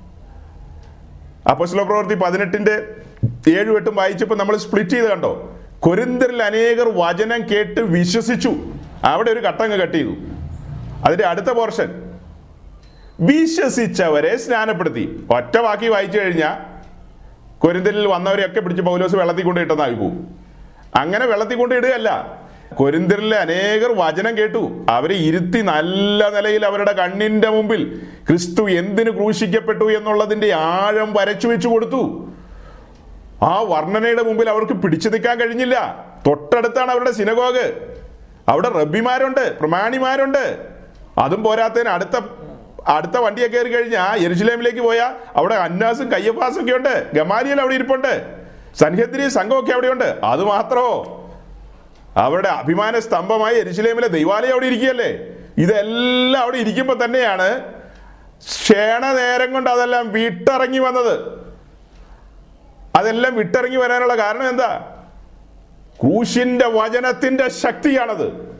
[1.50, 2.94] അപ്പോസ്തല പ്രവൃത്തി പതിനെട്ടിന്റെ
[3.58, 5.58] ഏഴും എട്ടും വായിച്ചപ്പോൾ നമ്മൾ സ്പ്ലിറ്റ് ചെയ്ത് കണ്ടോ?
[5.80, 8.52] കൊരിന്തരിൽ അനേകർ വചനം കേട്ട് വിശ്വസിച്ചു.
[9.04, 10.14] അവിടെ ഒരു കട്ടങ്ങ് കട്ട് ചെയ്തു.
[11.04, 11.88] അതിന്റെ അടുത്ത പോർഷൻ
[13.20, 15.26] വിശ്വസിച്ചവരെ സ്നാനപ്പെടുത്തി.
[15.30, 16.70] ഒറ്റ വാക്കി വായിച്ചു കഴിഞ്ഞാൽ
[17.58, 20.34] കൊരിന്തലിൽ വന്നവരെയൊക്കെ പിടിച്ച് പൗലോസ് വെള്ളത്തിൽ കൊണ്ട് ഇട്ടെന്നായി പോകും
[20.94, 22.40] അങ്ങനെ വെള്ളത്തിൽ കൊണ്ട് ഇടുകയല്ല.
[22.74, 24.86] കൊരിന്തരിലെ അനേകർ വചനം കേട്ടു.
[24.90, 32.02] അവരെ ഇരുത്തി നല്ല നിലയിൽ അവരുടെ കണ്ണിന്റെ മുമ്പിൽ ക്രിസ്തു എന്തിനു ക്രൂശിക്കപ്പെട്ടു എന്നുള്ളതിന്റെ ആഴം വരച്ചു വെച്ചു കൊടുത്തു.
[33.42, 35.76] ആ വർണനയുടെ മുമ്പിൽ അവർക്ക് പിടിച്ചു നിൽക്കാൻ കഴിഞ്ഞില്ല.
[36.26, 37.66] തൊട്ടടുത്താണ് അവരുടെ സിനഗോഗ്
[38.48, 40.44] അവിടെ റബ്ബിമാരുണ്ട് പ്രമാണിമാരുണ്ട്.
[41.18, 42.16] അതും പോരാത്തതിന് അടുത്ത
[42.88, 46.94] അടുത്ത വണ്ടിയൊക്കെ കയറി കഴിഞ്ഞാൽ എരുസലേമിലേക്ക് പോയാൽ അവിടെ അന്നാസും കയ്യപ്പാസും ഒക്കെ ഉണ്ട്.
[47.14, 48.12] ഗമാലിയൽ അവിടെ ഇരിപ്പുണ്ട്.
[48.80, 50.92] സൻഹദ്രി സംഘമൊക്കെ അവിടെയുണ്ട് അത് മാത്രമോ
[52.16, 55.10] അവരുടെ അഭിമാന സ്തംഭമായി എരുസലേമിലെ ദൈവാലയം അവിടെ ഇരിക്കുകയല്ലേ?
[55.58, 57.48] ഇതെല്ലാം അവിടെ ഇരിക്കുമ്പോൾ തന്നെയാണ്
[58.46, 61.39] ക്ഷണ നേരം കൊണ്ട് അതെല്ലാം വിട്ടിറങ്ങി വന്നത്.
[63.00, 64.96] അതെല്ലാം വിട്ടിറങ്ങി വരാനുള്ള കാരണം എന്താ?
[65.98, 68.50] കൂശിന്റെ വചനത്തിന്റെ ശക്തിയാണത്.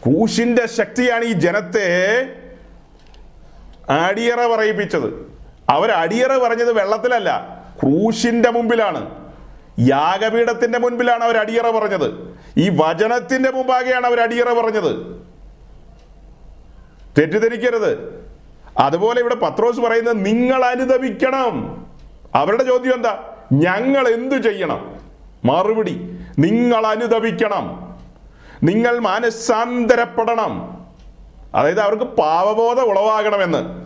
[0.00, 2.18] കൂശിന്റെ ശക്തിയാണ് ഈ ജനത്തെ
[3.92, 5.38] അടിയറ പറയിപ്പിച്ചത്.
[5.70, 9.30] അവർ അടിയറ പറഞ്ഞത് വെള്ളത്തിലല്ല ക്രൂശിന്റെ മുമ്പിലാണ്.
[9.80, 12.38] യാഗപീഠത്തിന്റെ മുൻപിലാണ് അവർ അടിയറ പറഞ്ഞത്.
[12.56, 15.24] ഈ വചനത്തിന്റെ മുമ്പാകെയാണ് അവർ അടിയറ പറഞ്ഞത്.
[17.18, 18.24] തെറ്റിദ്ധരിക്കരുത്.
[18.78, 21.83] അതുപോലെ ഇവിടെ പത്രോസ് പറയുന്നത് നിങ്ങൾ അനുദപിക്കണം.
[22.34, 23.22] അവരുടെ ചോദ്യം എന്താ?
[23.52, 24.94] ഞങ്ങൾ എന്തു ചെയ്യണം?
[25.44, 27.96] മറുപടി നിങ്ങൾ അനുദപിക്കണം.
[28.62, 30.84] നിങ്ങൾ മാനസാന്തരപ്പെടണം.
[31.54, 33.84] അതായത് അവർക്ക് പാപബോധം ഉളവാകണമെന്ന്.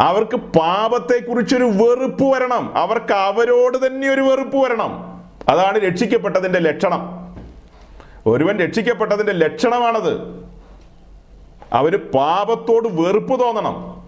[0.00, 2.76] അവർക്ക് പാപത്തെക്കുറിച്ചൊരു വെറുപ്പ് വരണം.
[2.76, 5.22] അവർക്ക് അവരോട് തന്നെ ഒരു വെറുപ്പ് വരണം.
[5.48, 7.26] അതാണ് രക്ഷിക്കപ്പെട്ടതിന്റെ ലക്ഷണം.
[8.26, 10.44] ഒരുവൻ രക്ഷിക്കപ്പെട്ടതിന്റെ ലക്ഷണമാണത്.
[11.72, 14.06] അവന് പാപത്തോട് വെറുപ്പ് തോന്നണം.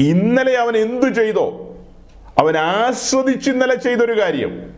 [0.00, 1.73] ഇന്നലെ അവൻ എന്തു ചെയ്തോ?
[2.38, 4.72] അവൻ ആസ്വദിച്ച് ഇന്നലെ ചെയ്തൊരു കാര്യം.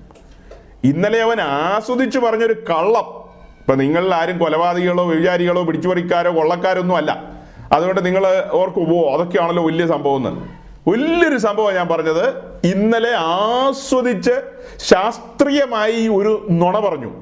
[0.84, 3.26] ഇന്നലെ അവൻ ആസ്വദിച്ച് പറഞ്ഞൊരു കള്ളം.
[3.61, 7.24] ഇപ്പൊ നിങ്ങളിൽ ആരും കൊലപാതകികളോ വ്യഭിചാരികളോ പിടിച്ചുപറിക്കാരോ കൊള്ളക്കാരോ ഒന്നും അല്ല.
[7.72, 10.66] അതുകൊണ്ട് നിങ്ങൾ ഓർക്കും ഓ അതൊക്കെയാണല്ലോ വലിയ സംഭവം എന്ന്.
[10.90, 12.28] വലിയൊരു സംഭവം ഞാൻ പറഞ്ഞത്
[12.66, 14.30] ഇന്നലെ ആസ്വദിച്ച്
[14.76, 17.12] ശാസ്ത്രീയമായി ഒരു നുണ പറഞ്ഞു.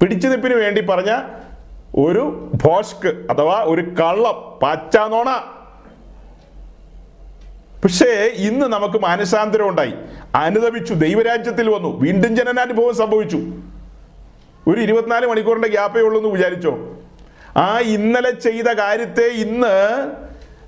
[0.00, 1.20] പിടിച്ചു നിപ്പിന് വേണ്ടി പറഞ്ഞ
[1.96, 5.55] ഒരു ഭോഷ്ക് അഥവാ ഒരു കള്ളം പച്ച നുണ.
[7.84, 9.94] പക്ഷേ ഇന്ന് നമുക്ക് മാനസാന്തരം ഉണ്ടായി.
[10.34, 12.00] അനുദപിച്ചു ദൈവരാജ്യത്തിൽ വന്നു.
[12.00, 13.36] വീണ്ടും ജനനാനുഭവം സംഭവിച്ചു.
[14.66, 16.96] ഒരു ഇരുപത്തിനാല് മണിക്കൂറിന്റെ ഗ്യാപ്പേ ഉള്ളൂ എന്ന് വിചാരിച്ചോ?
[17.56, 20.06] ആ ഇന്നലെ ചെയ്ത കാര്യത്തെ ഇന്ന്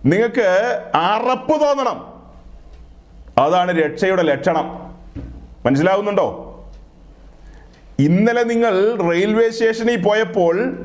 [0.05, 0.43] നിങ്ങൾക്ക്
[0.95, 2.23] അറപ്പ് തോന്നണം.
[3.39, 4.97] അതാണ് രക്ഷയുടെ ലക്ഷണം.
[5.67, 6.45] മനസ്സിലാവുന്നുണ്ടോ?
[7.99, 10.77] ഇന്നലെ നിങ്ങൾ റെയിൽവേ സ്റ്റേഷനിൽ പോയപ്പോൾ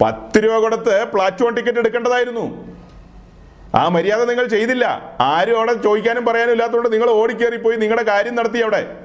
[0.00, 2.73] പത്ത് രൂപ കൊടുത്ത് പ്ലാറ്റ്ഫോം ടിക്കറ്റ് എടുക്കേണ്ടതായിരുന്നു.
[3.74, 5.16] ആ മര്യാദ നിങ്ങൾ ചെയ്തില്ല.
[5.20, 8.96] ആരും അവിടെ ചോദിക്കാനും പറയാനും ഇല്ലാത്തതുകൊണ്ട് നിങ്ങൾ ഓടിക്കേറിപ്പോയി നിങ്ങളുടെ കാര്യം നടത്തി അവിടെ.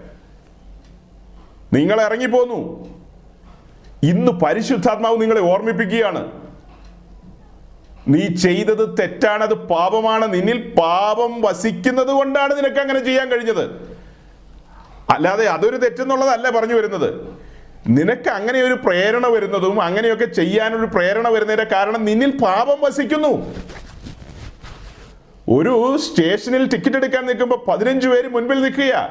[1.73, 2.59] നിങ്ങൾ ഇറങ്ങിപ്പോന്നു.
[4.03, 6.31] ഇന്ന് പരിശുദ്ധാത്മാവ് നിങ്ങളെ ഓർമ്മിപ്പിക്കുകയാണ്.
[8.07, 10.33] നീ ചെയ്തത് തെറ്റാണ് അത് പാപമാണ്.
[10.33, 13.65] നിന്നിൽ പാപം വസിക്കുന്നത് കൊണ്ടാണ് നിനക്ക് അങ്ങനെ ചെയ്യാൻ കഴിഞ്ഞത്.
[15.09, 17.37] അല്ലാതെ അതൊരു തെറ്റെന്നുള്ളതല്ല പറഞ്ഞു വരുന്നത്.
[17.87, 23.55] നിനക്ക് അങ്ങനെ ഒരു പ്രേരണ വരുന്നതും അങ്ങനെയൊക്കെ ചെയ്യാനൊരു പ്രേരണ വരുന്നതിന്റെ കാരണം നിന്നിൽ പാപം വസിക്കുന്നു.
[25.49, 29.09] ഒരു സ്റ്റേഷനിൽ ടിക്കറ്റ് എടുക്കാൻ നിൽക്കുമ്പോൾ പതിനഞ്ച് പേര് മുൻപിൽ നിൽക്കുക.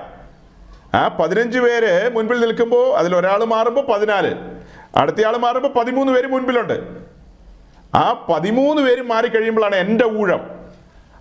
[0.94, 4.34] ആ പതിനഞ്ച് പേര് മുൻപിൽ നിൽക്കുമ്പോൾ അതിൽ ഒരാൾ മാറുമ്പോൾ പതിനാല്.
[4.96, 6.80] അടുത്തയാൾ മാറുമ്പോൾ പതിമൂന്ന് പേര് മുൻപിലുണ്ട്.
[7.94, 10.40] ആ പതിമൂന്ന് പേര് മാറിക്കഴിയുമ്പോഴാണ് എന്റെ ഊഴം.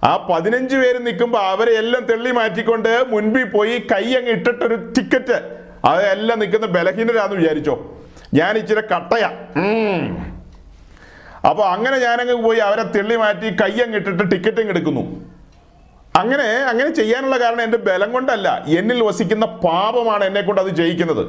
[0.03, 5.57] ആ പതിനഞ്ച് പേര് നിൽക്കുമ്പോൾ അവരെ എല്ലാം തെള്ളി മാറ്റിക്കൊണ്ട് മുൻപിൽ പോയി കൈ അങ്ങ് ഇട്ടിട്ടൊരു ടിക്കറ്റ്.
[5.86, 7.97] അതെല്ലാം നിൽക്കുന്ന ബലഹീനരാന്ന് വിചാരിച്ചോ?
[8.34, 9.30] ഞാൻ ഇച്ചിരി കട്ടയാ.
[11.48, 11.52] ഉം.
[11.52, 15.26] അപ്പൊ അങ്ങനെ ഞാനങ്ങ് പോയി അവരെ തെള്ളി മാറ്റി കൈ അങ്ങ് ഇട്ടിട്ട് ടിക്കറ്റ് എടുക്കുന്നു.
[16.16, 18.66] അങ്ങനെ അങ്ങനെ ചെയ്യാനുള്ള കാരണം എന്റെ ബലം കൊണ്ടല്ല.
[18.68, 21.26] എന്നിൽ വസിക്കുന്ന പാപമാണ് എന്നെ കൊണ്ട് അത് ജയിക്കുന്നത്.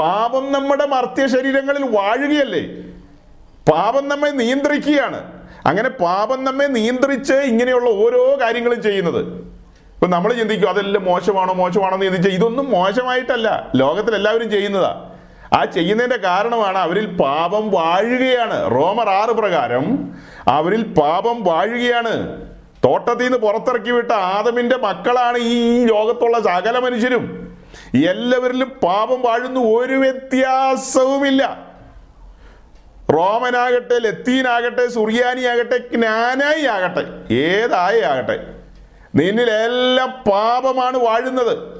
[0.00, 2.84] പാപം നമ്മുടെ മർത്യ ശരീരങ്ങളിൽ വാഴുകയല്ലേ?
[3.72, 5.40] പാപം നമ്മെ നിയന്ത്രിക്കുകയാണ്.
[5.66, 9.50] അങ്ങനെ പാപം നമ്മെ നിയന്ത്രിച്ച് ഇങ്ങനെയുള്ള ഓരോ കാര്യങ്ങളും ചെയ്യുന്നത്.
[9.94, 13.72] ഇപ്പൊ നമ്മൾ ചിന്തിക്കും അതെല്ലാം മോശമാണോ മോശമാണോ എന്ന് ചിന്തിച്ചാൽ ഇതൊന്നും മോശമായിട്ടല്ല.
[13.76, 15.09] ലോകത്തിൽ എല്ലാവരും ചെയ്യുന്നതാ.
[15.52, 18.70] ആ ചെയ്യുന്നതിന്റെ കാരണമാണ് അവരിൽ പാപം വാഴുകയാണ്.
[18.70, 20.14] റോമർ ആറ് പ്രകാരം
[20.48, 22.46] അവരിൽ പാപം വാഴുകയാണ്.
[22.84, 27.56] തോട്ടത്തിൽ നിന്ന് പുറത്തിറക്കി വിട്ട ആദമിന്റെ മക്കളാണ് ഈ ലോകത്തുള്ള സകല മനുഷ്യരും.
[28.08, 31.70] എല്ലാവരിലും പാപം വാഴുന്നു ഒരു വ്യത്യാസവുമില്ല.
[33.12, 38.46] റോമനാകട്ടെ ലത്തീനാകട്ടെ സുറിയാനി ആകട്ടെ ജ്ഞാനായി ആകട്ടെ ഏതായി ആകട്ടെ
[39.14, 41.79] നിന്നിലെല്ലാം പാപമാണ് വാഴുന്നത്.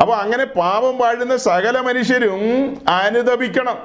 [0.00, 2.40] അപ്പൊ അങ്ങനെ പാപം വാഴുന്ന സകല മനുഷ്യരും
[2.88, 3.78] അനുദപിക്കണം.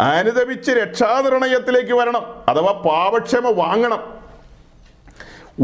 [0.00, 4.20] അനുദപിച്ച് രക്ഷാനിർണയത്തിലേക്ക് വരണം അഥവാ പാപക്ഷമ വാങ്ങണം.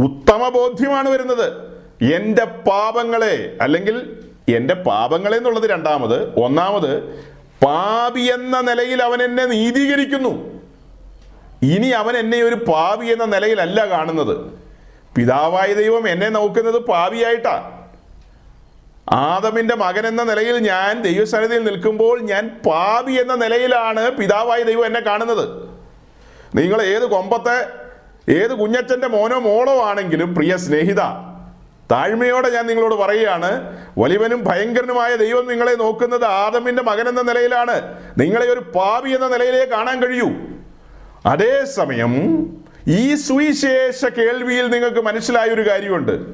[0.05, 1.77] ഉത്തമ ബോധ്യമാണ് വരുന്നത്.
[2.15, 6.35] എന്റെ പാപങ്ങളെ അല്ലെങ്കിൽ എന്റെ പാപങ്ങളെ എന്നുള്ളത് രണ്ടാമത്.
[6.41, 7.03] ഒന്നാമത്
[7.65, 10.61] പാപി എന്ന നിലയിൽ അവൻ എന്നെ നീതീകരിക്കുന്നു.
[11.63, 14.37] ഇനി അവൻ എന്നെ ഒരു പാപി എന്ന നിലയിലല്ല കാണുന്നത്.
[15.17, 17.76] പിതാവായ ദൈവം എന്നെ നോക്കുന്നത് പാപിയായിട്ടാ.
[19.11, 25.69] ആദമിന്റെ മകൻ എന്ന നിലയിൽ ഞാൻ ദൈവസന്നിധിയിൽ നിൽക്കുമ്പോൾ ഞാൻ പാപി എന്ന നിലയിലാണ് പിതാവായ ദൈവം എന്നെ കാണുന്നത്.
[26.55, 27.87] നിങ്ങൾ ഏത് കൊമ്പത്തെ
[28.33, 31.01] ഏത് കുഞ്ഞച്ചന്റെ മോനോ മോളോ ആണെങ്കിലും പ്രിയ സ്നേഹിത
[31.91, 38.07] താഴ്മയോടെ ഞാൻ നിങ്ങളോട് പറയുകയാണ് വലിയവനും ഭയങ്കരനുമായ ദൈവം നിങ്ങളെ നോക്കുന്നത് ആദമിന്റെ മകൻ എന്ന നിലയിലാണ്.
[38.19, 40.29] നിങ്ങളെ ഒരു പാപി എന്ന നിലയിലേ കാണാൻ കഴിയൂ.
[41.27, 42.15] അതേസമയം
[42.89, 46.27] ഈ സുവിശേഷ കേൾവിയിൽ നിങ്ങൾക്ക് മനസ്സിലായ ഒരു കാര്യമുണ്ട്.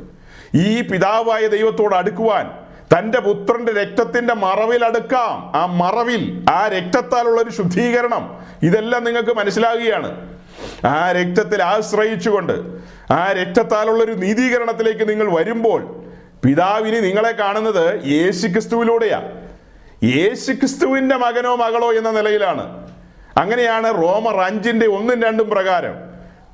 [0.54, 2.61] ഈ പിതാവായ ദൈവത്തോട് അടുക്കുവാൻ
[2.98, 5.52] തന്റെ പുത്രന്റെ രക്തത്തിന്റെ മറവിൽ അടുക്കാം.
[5.56, 8.44] ആ മറവിൽ ആ രക്തത്താലുള്ള ഒരു ശുദ്ധീകരണം.
[8.62, 10.38] ഇതെല്ലാം നിങ്ങൾക്ക് മനസ്സിലാകുകയാണ്.
[10.86, 12.52] ആ രക്തത്തിൽ ആശ്രയിച്ചുകൊണ്ട്
[13.12, 16.04] ആ രക്തത്താലുള്ള ഒരു നീതീകരണത്തിലേക്ക് നിങ്ങൾ വരുമ്പോൾ
[16.44, 19.22] പിതാവിന് നിങ്ങളെ കാണുന്നത് യേശുക്രിസ്തുവിലൂടെയാ.
[20.04, 22.88] യേശുക്രിസ്തുവിന്റെ മകനോ മകളോ എന്ന നിലയിലാണ്.
[23.38, 25.94] അങ്ങനെയാണ് റോമർ അഞ്ചിന്റെ ഒന്നും രണ്ടും പ്രകാരം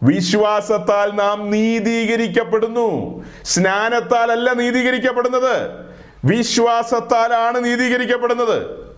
[0.03, 3.25] വിശ്വാസത്താൽ നാം നീതീകരിക്കപ്പെടുന്നു.
[3.45, 5.88] സ്നാനത്താലല്ല നീതീകരിക്കപ്പെടുന്നത്.
[6.25, 8.89] വിശ്വാസത്താലാണ് നീതീകരിക്കപ്പെടുന്നത്.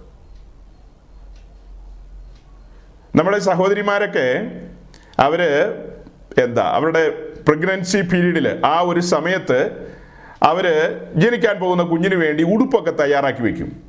[3.17, 4.51] നമ്മുടെ സഹോദരിമാരൊക്കെ
[5.19, 5.43] അവർ
[6.39, 7.11] എന്താ അവരുടെ
[7.49, 9.91] പ്രഗ്നൻസി പീരീഡിൽ ആ ഒരു സമയത്ത്
[10.43, 10.67] അവർ
[11.15, 13.83] ജനിക്കാൻ പോകുന്ന കുഞ്ഞിന് വേണ്ടി ഉടുപ്പൊക്കെ തയ്യാറാക്കി വെക്കും.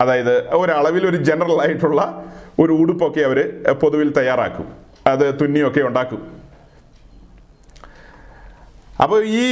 [0.00, 2.24] അതായത് ഒരളവിൽ ഒരു ജനറൽ ആയിട്ടുള്ള
[2.58, 4.74] ഒരു ഉടുപ്പൊക്കെ അവർ പൊതുവിൽ തയ്യാറാക്കും.
[5.06, 6.39] അത് തുന്നിയൊക്കെ ഉണ്ടാക്കും.
[9.02, 9.44] അപ്പോൾ ഈ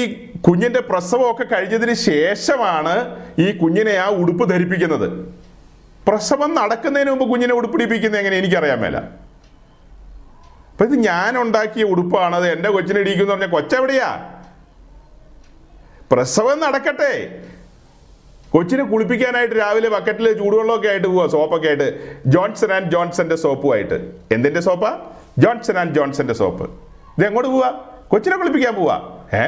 [0.47, 2.95] കുഞ്ഞിന്റെ പ്രസവമൊക്കെ കഴിഞ്ഞതിന് ശേഷമാണ്
[3.39, 5.09] ഈ കുഞ്ഞിനെ ആ ഉടുപ്പ് ധരിപ്പിക്കുന്നത്.
[6.09, 8.97] പ്രസവം നടക്കുന്നതിന് മുമ്പ് കുഞ്ഞിനെ ഉടുപ്പിടിപ്പിക്കുന്നത് എങ്ങനെ എനിക്കറിയാൻ മേല.
[10.73, 14.11] അപ്പൊ ഇത് ഞാൻ ഉണ്ടാക്കിയ ഉടുപ്പാണ് അത് എന്റെ കൊച്ചിനെ ഇടിക്കുന്നു പറഞ്ഞ കൊച്ചെവിടെയാ
[16.13, 17.13] പ്രസവം നടക്കട്ടെ.
[18.51, 21.89] കൊച്ചിനെ കുളിപ്പിക്കാനായിട്ട് രാവിലെ ബക്കറ്റിൽ ചൂടുവെള്ളമൊക്കെ ആയിട്ട് പോവാ സോപ്പൊക്കെ ആയിട്ട്.
[22.27, 23.95] ജോൺസൺ ആൻഡ് ജോൺസന്റെ സോപ്പുമായിട്ട്
[24.35, 24.91] എന്തിന്റെ സോപ്പാ?
[25.39, 26.65] ജോൺസൺ ആൻഡ് ജോൺസന്റെ സോപ്പ്.
[27.19, 27.71] ഇത് എങ്ങോട്ട് പോവാ?
[28.09, 29.18] കൊച്ചിനെ കുളിപ്പിക്കാൻ പോവാ.
[29.37, 29.47] ഏ?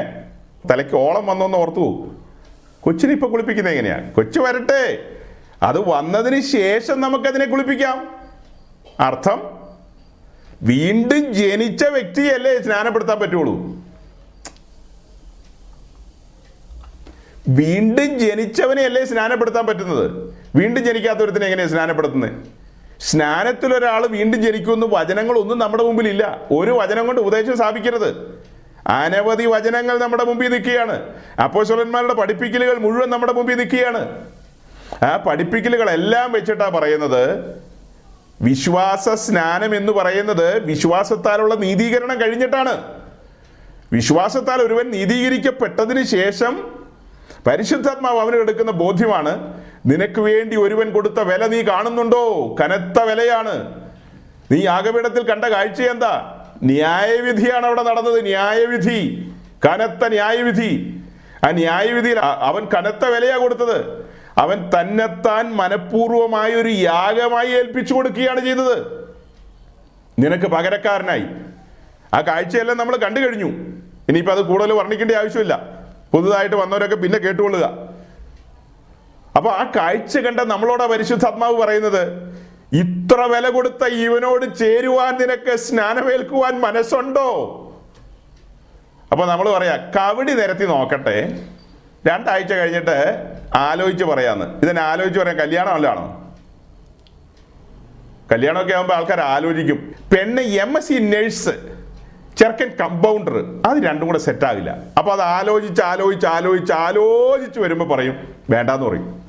[0.71, 2.11] തലയ്ക്ക് ഓളം വന്നോന്ന് ഓർത്തു
[2.81, 4.09] കൊച്ചിനെ ഇപ്പൊ കുളിപ്പിക്കുന്നത് എങ്ങനെയാ?
[4.09, 5.03] കൊച്ചു വരട്ടെ.
[5.63, 8.15] അത് വന്നതിന് ശേഷം നമുക്കതിനെ കുളിപ്പിക്കാം.
[8.99, 9.61] അർത്ഥം?
[10.61, 13.55] വീണ്ടും ജനിച്ച വ്യക്തിയല്ലേ സ്നാനപ്പെടുത്താൻ പറ്റുള്ളൂ.
[17.47, 20.33] വീണ്ടും ജനിച്ചവനെ അല്ലേ സ്നാനപ്പെടുത്താൻ പറ്റുന്നത്?
[20.55, 22.31] വീണ്ടും ജനിക്കാത്തവരത്തിനെ എങ്ങനെയാണ് സ്നാനപ്പെടുത്തുന്നത്?
[22.99, 26.41] സ്നാനത്തിൽ ഒരാൾ വീണ്ടും ജനിക്കുമെന്ന് വചനങ്ങളൊന്നും നമ്മുടെ മുമ്പിലില്ല.
[26.51, 28.43] ഒരു വചനം കൊണ്ട് ഉപദേശം സ്ഥാപിക്കരുത്.
[28.87, 30.99] അനവധി വചനങ്ങൾ നമ്മുടെ മുമ്പിൽ നിൽക്കുകയാണ്.
[31.43, 34.27] അപ്പോസ്വലന്മാരുടെ പഠിപ്പിക്കലുകൾ മുഴുവൻ നമ്മുടെ മുമ്പിൽ നിൽക്കുകയാണ്.
[35.03, 37.39] ആ പഠിപ്പിക്കലുകളെല്ലാം വെച്ചിട്ടാ പറയുന്നത്
[38.41, 43.01] വിശ്വാസ സ്നാനം എന്ന് പറയുന്നത് വിശ്വാസത്താലുള്ള നീതീകരണം കഴിഞ്ഞിട്ടാണ്.
[43.93, 46.81] വിശ്വാസത്താൽ ഒരുവൻ നീതീകരിക്കപ്പെട്ടതിന് ശേഷം
[47.47, 52.55] പരിശുദ്ധാത്മാവ് അവന് എടുക്കുന്ന ബോധ്യമാണ് നിനക്ക് വേണ്ടി ഒരുവൻ കൊടുത്ത വില നീ കാണുന്നുണ്ടോ?
[52.61, 53.83] കനത്ത വിലയാണ്.
[54.51, 56.40] നീ യാഗപീഠത്തിൽ കണ്ട കാഴ്ച എന്താ?
[56.63, 58.23] ന്യായവിധിയാണ് അവിടെ നടന്നത്.
[58.23, 59.31] ന്യായവിധി.
[59.65, 61.01] കനത്ത ന്യായവിധി.
[61.47, 64.11] ആ ന്യായവിധിയിൽ അവൻ കനത്ത വിലയാ കൊടുത്തത്.
[64.37, 69.01] അവൻ തന്നെത്താൻ മനഃപൂർവമായ ഒരു യാഗമായി ഏൽപ്പിച്ചു കൊടുക്കുകയാണ് ചെയ്തത്.
[70.19, 71.23] നിനക്ക് പകരക്കാരനായി.
[72.13, 73.47] ആ കാഴ്ചയെല്ലാം നമ്മൾ കണ്ടു കഴിഞ്ഞു.
[74.09, 75.69] ഇനിയിപ്പോൾ അത് കൂടുതൽ വർണിക്കേണ്ട ആവശ്യമില്ല.
[76.13, 77.91] പുതുതായിട്ട് വന്നവരൊക്കെ പിന്നെ കേട്ടുകൊള്ളുക.
[79.37, 82.31] അപ്പൊ ആ കാഴ്ച കണ്ട നമ്മളോടാ പരിശുദ്ധാത്മാവ് പറയുന്നത്
[82.71, 87.29] ഇത്ര വില കൊടുത്ത ഇവനോട് ചേരുവാൻ നിനക്ക് സ്നാനമേൽക്കുവാൻ മനസ്സുണ്ടോ?
[89.11, 91.15] അപ്പൊ നമ്മൾ പറയാ കവടി നിരത്തി നോക്കട്ടെ.
[92.05, 92.97] രണ്ടാഴ്ച കഴിഞ്ഞിട്ട്
[93.55, 94.45] ആലോചിച്ച് പറയാന്ന്.
[94.63, 96.05] ഇതിനെ ആലോചിച്ച് പറയാം കല്യാണം അല്ലാണോ
[98.31, 99.95] കല്യാണമൊക്കെ ആകുമ്പോൾ ആൾക്കാർ ആലോചിക്കും.
[100.13, 101.53] പെണ്ണ് എം എസ് സി നഴ്സ്
[102.39, 103.35] ചെറുക്കൻ കമ്പൗണ്ടർ
[103.69, 108.15] അത് രണ്ടും കൂടെ സെറ്റ് അപ്പോൾ അപ്പൊ അത് ആലോചിച്ച് ആലോചിച്ച് ആലോചിച്ച് ആലോചിച്ച് വരുമ്പോൾ പറയും
[108.49, 109.23] വേണ്ടാന്ന് പറയും.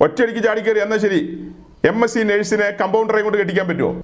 [0.00, 1.20] ഒറ്റയടിക്ക് ചാടിക്കേറി എന്നാൽ ശരി?
[1.84, 4.02] എം എസ് സി നേഴ്സിനെ കമ്പൗണ്ടറെ കൊണ്ട് കെട്ടിക്കാൻ പറ്റുമോ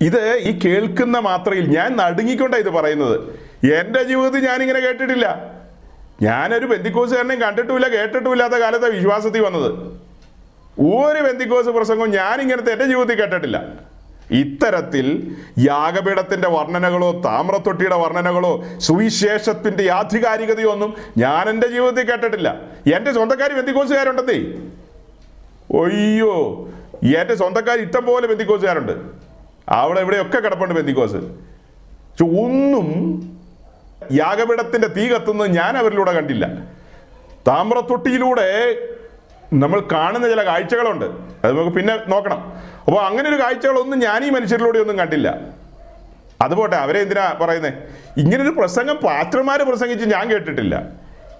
[0.00, 3.20] ഇത് ഈ കേൾക്കുന്ന മാത്രയിൽ ഞാൻ നടുങ്ങിക്കൊണ്ടാണ് ഇത് പറയുന്നത്.
[3.66, 5.54] എന്റെ ജീവിതത്തിൽ ഞാനിങ്ങനെ കേട്ടിട്ടില്ല.
[6.22, 9.72] ഞാനൊരു ബന്ധിക്കോസുകാരനെയും കണ്ടിട്ടുമില്ല കേട്ടിട്ടുമില്ലാത്ത കാലത്തെ വിശ്വാസത്തിൽ വന്നത്.
[10.80, 13.64] ഒരു ബന്ധിക്കോസ് പ്രസംഗവും ഞാനിങ്ങനത്തെ എന്റെ ജീവിതത്തിൽ കേട്ടിട്ടില്ല.
[14.30, 22.60] ഇത്തരത്തിൽ യാഗപീഠത്തിന്റെ വർണനകളോ താമ്രത്തൊട്ടിയുടെ വർണനകളോ സുവിശേഷത്തിന്റെ ആധികാരികതയോ ഒന്നും ഞാൻ എന്റെ ജീവിതത്തിൽ കേട്ടിട്ടില്ല.
[22.94, 24.68] എന്റെ സ്വന്തക്കാർ ബന്ധിക്കോസുകാരുണ്ടെന്നേ.
[25.72, 26.68] ഒയ്യോ
[27.18, 28.92] എന്റെ സ്വന്തക്കാർ ഇഷ്ടം പോലെ ബന്ധിക്കോസുകാരുണ്ട്
[29.68, 31.16] അവിടെ ഇവിടെയൊക്കെ കിടപ്പുണ്ട് ബന്ധിക്കോസ്.
[31.16, 32.86] പക്ഷെ ഒന്നും
[34.12, 36.46] യാഗപീഠത്തിന്റെ തീ കത്തുന്നത് ഞാൻ അവരിലൂടെ കണ്ടില്ല.
[37.48, 38.78] താമ്രത്തൊട്ടിയിലൂടെ
[39.52, 41.04] നമ്മൾ കാണുന്ന ചില കാഴ്ചകളുണ്ട്.
[41.44, 42.52] അത് നമുക്ക് പിന്നെ നോക്കണം.
[42.86, 45.38] അപ്പോൾ അങ്ങനെ ഒരു കാഴ്ചകളൊന്നും ഞാൻ ഈ മനുഷ്യരിലൂടെ ഒന്നും കണ്ടില്ല.
[46.40, 47.72] അതുപോട്ടെ അവരെ എന്തിനാ പറയുന്നത്
[48.16, 50.82] ഇങ്ങനൊരു പ്രസംഗം പാത്രന്മാർ പ്രസംഗിച്ച് ഞാൻ കേട്ടിട്ടില്ല.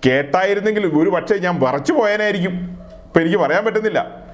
[0.06, 2.86] കേട്ടായിരുന്നെങ്കിൽ ഒരു പക്ഷേ ഞാൻ വറച്ചു പോയാനായിരിക്കും.
[3.16, 4.24] ഇപ്പം എനിക്ക് പറയാൻ പറ്റുന്നില്ല.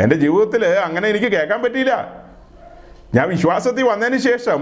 [0.00, 2.22] എന്റെ ജീവിതത്തിൽ അങ്ങനെ എനിക്ക് കേൾക്കാൻ പറ്റിയില്ല.
[3.14, 4.60] ഞാൻ വിശ്വാസത്തിൽ വന്നതിന് ശേഷം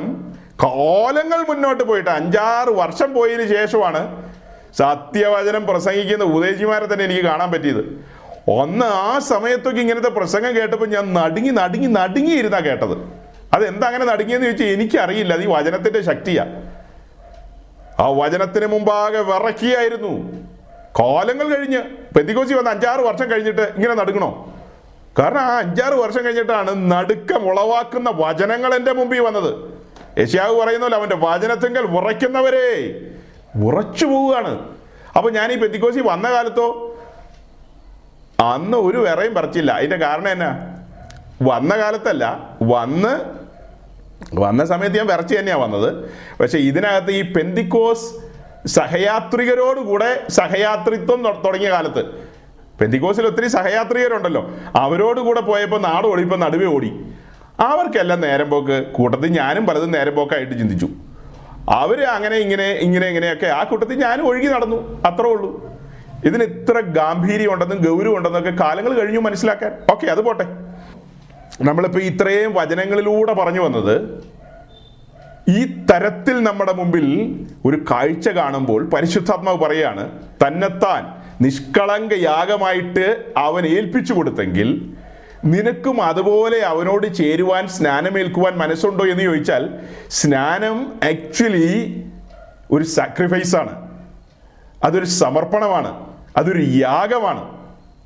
[0.57, 4.33] കോലങ്ങൾ മുന്നോട്ട് പോയിട്ട് അഞ്ചാറ് വർഷം പോയതിന് ശേഷമാണ്
[4.79, 8.05] സത്യവചനം പ്രസംഗിക്കുന്ന ഉദയജിമാരെ തന്നെ എനിക്ക് കാണാൻ പറ്റിയത്.
[8.49, 12.99] ഒന്ന് ആ സമയത്തൊക്കെ ഇങ്ങനത്തെ പ്രസംഗം കേട്ടപ്പോൾ ഞാൻ നടുങ്ങി നടുങ്ങി നടുങ്ങിയിരുന്നാ കേട്ടത്.
[13.53, 15.35] അതെന്താ അങ്ങനെ നടുങ്ങിയെന്ന് ചോദിച്ചാൽ എനിക്കറിയില്ല.
[15.35, 16.47] അത് ഈ വചനത്തിന്റെ ശക്തിയാ.
[17.99, 20.33] ആ വചനത്തിന് മുമ്പാകെ വിറക്കിയായിരുന്നു
[20.99, 21.79] കാലങ്ങൾ കഴിഞ്ഞ്
[22.15, 24.55] പെന്തിക്കോസി വന്ന് അഞ്ചാറ് വർഷം കഴിഞ്ഞിട്ട് ഇങ്ങനെ നടക്കണോ
[25.19, 29.81] കാരണം ആ അഞ്ചാറ് വർഷം കഴിഞ്ഞിട്ടാണ് നടുക്കം ഉളവാക്കുന്ന വചനങ്ങൾ എന്റെ മുമ്പിൽ വന്നത്.
[30.19, 33.01] യശാവ് പറയുന്നല്ലോ അവന്റെ വചനത്തിങ്കൽ ഉറയ്ക്കുന്നവരെ
[33.65, 34.69] ഉറച്ചു പോവുകയാണ്.
[35.17, 36.99] അപ്പോൾ ഞാൻ ഈ പെന്തിക്കോസി വന്ന കാലത്തോ
[38.41, 39.73] അന്ന് ഒരു വിറയും പറിച്ചില്ല.
[39.73, 40.77] അതിന്റെ കാരണം എന്നാ?
[41.43, 42.51] വന്ന കാലത്തല്ല.
[42.63, 43.41] വന്ന്
[44.35, 46.11] വന്ന സമയത്ത് ഞാൻ വിറച്ച് തന്നെയാണ് വന്നത്.
[46.41, 48.30] പക്ഷേ ഇതിനകത്ത് ഈ പെന്തിക്കോസ്
[48.67, 52.05] സഹയാത്രികരോടുകൂടെ സഹയാത്രിത്വം തുടങ്ങിയ കാലത്ത്.
[52.81, 54.51] പെന്തിക്കോസിൽ ഒത്തിരി സഹയാത്രികരുണ്ടല്ലോ.
[54.77, 57.05] അവരോടുകൂടെ പോയപ്പോൾ നാട് ഓടിയപ്പോൾ നടുവേ ഓടി.
[57.61, 60.89] അവർക്കെല്ലാം നേരം പോക്ക് കൂട്ടത്തിൽ ഞാനും പലതും നേരം പോക്കായിട്ട് ചിന്തിച്ചു.
[61.69, 65.03] അവർ അങ്ങനെ ഇങ്ങനെ ഇങ്ങനെ ഇങ്ങനെയൊക്കെ ആ കൂട്ടത്തിൽ ഞാനും ഒഴുകി നടന്നു.
[65.03, 65.71] അത്രേ ഉള്ളൂ.
[66.25, 69.73] ഇതിന് ഇത്ര ഗാംഭീര്യം ഉണ്ടെന്നും ഗൗരവം ഉണ്ടെന്നൊക്കെ കാലങ്ങൾ കഴിഞ്ഞു മനസ്സിലാക്കാൻ.
[69.91, 70.45] ഓക്കെ അത് പോട്ടെ.
[71.63, 74.25] നമ്മളിപ്പോൾ ഇത്രയും വചനങ്ങളിലൂടെ പറഞ്ഞു വന്നത്
[75.51, 80.11] ഈ തരത്തിൽ നമ്മുടെ മുമ്പിൽ ഒരു കാഴ്ച കാണുമ്പോൾ പരിശുദ്ധാത്മാവ് പറയാണ്
[80.47, 84.93] തന്നെത്താൻ നിഷ്കളങ്ക യാഗമായിട്ട് അവൻ ഏൽപ്പിച്ചു കൊടുത്തെങ്കിൽ
[85.45, 89.71] നിനക്കും അതുപോലെ അവനോട് ചേരുവാൻ സ്നാനമേൽക്കുവാൻ മനസ്സുണ്ടോ എന്ന് ചോദിച്ചാൽ
[90.11, 92.05] സ്നാനം ആക്ച്വലി
[92.71, 93.91] ഒരു സാക്രിഫൈസ് ആണ്.
[94.85, 96.07] അതൊരു സമർപ്പണമാണ്.
[96.37, 97.59] അതൊരു യാഗമാണ്.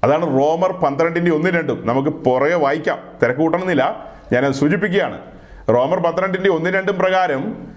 [0.05, 1.87] അതാണ് റോമർ പന്ത്രണ്ടിന്റെ ഒന്നും രണ്ടും.
[1.87, 2.99] നമുക്ക് പുറകെ വായിക്കാം.
[3.23, 4.13] തിരക്ക് കൂട്ടണമെന്നില്ല.
[4.33, 5.34] ഞാനത് സൂചിപ്പിക്കുകയാണ്.
[5.69, 7.75] റോമർ പന്ത്രണ്ടിന്റെ ഒന്നും രണ്ടും പ്രകാരം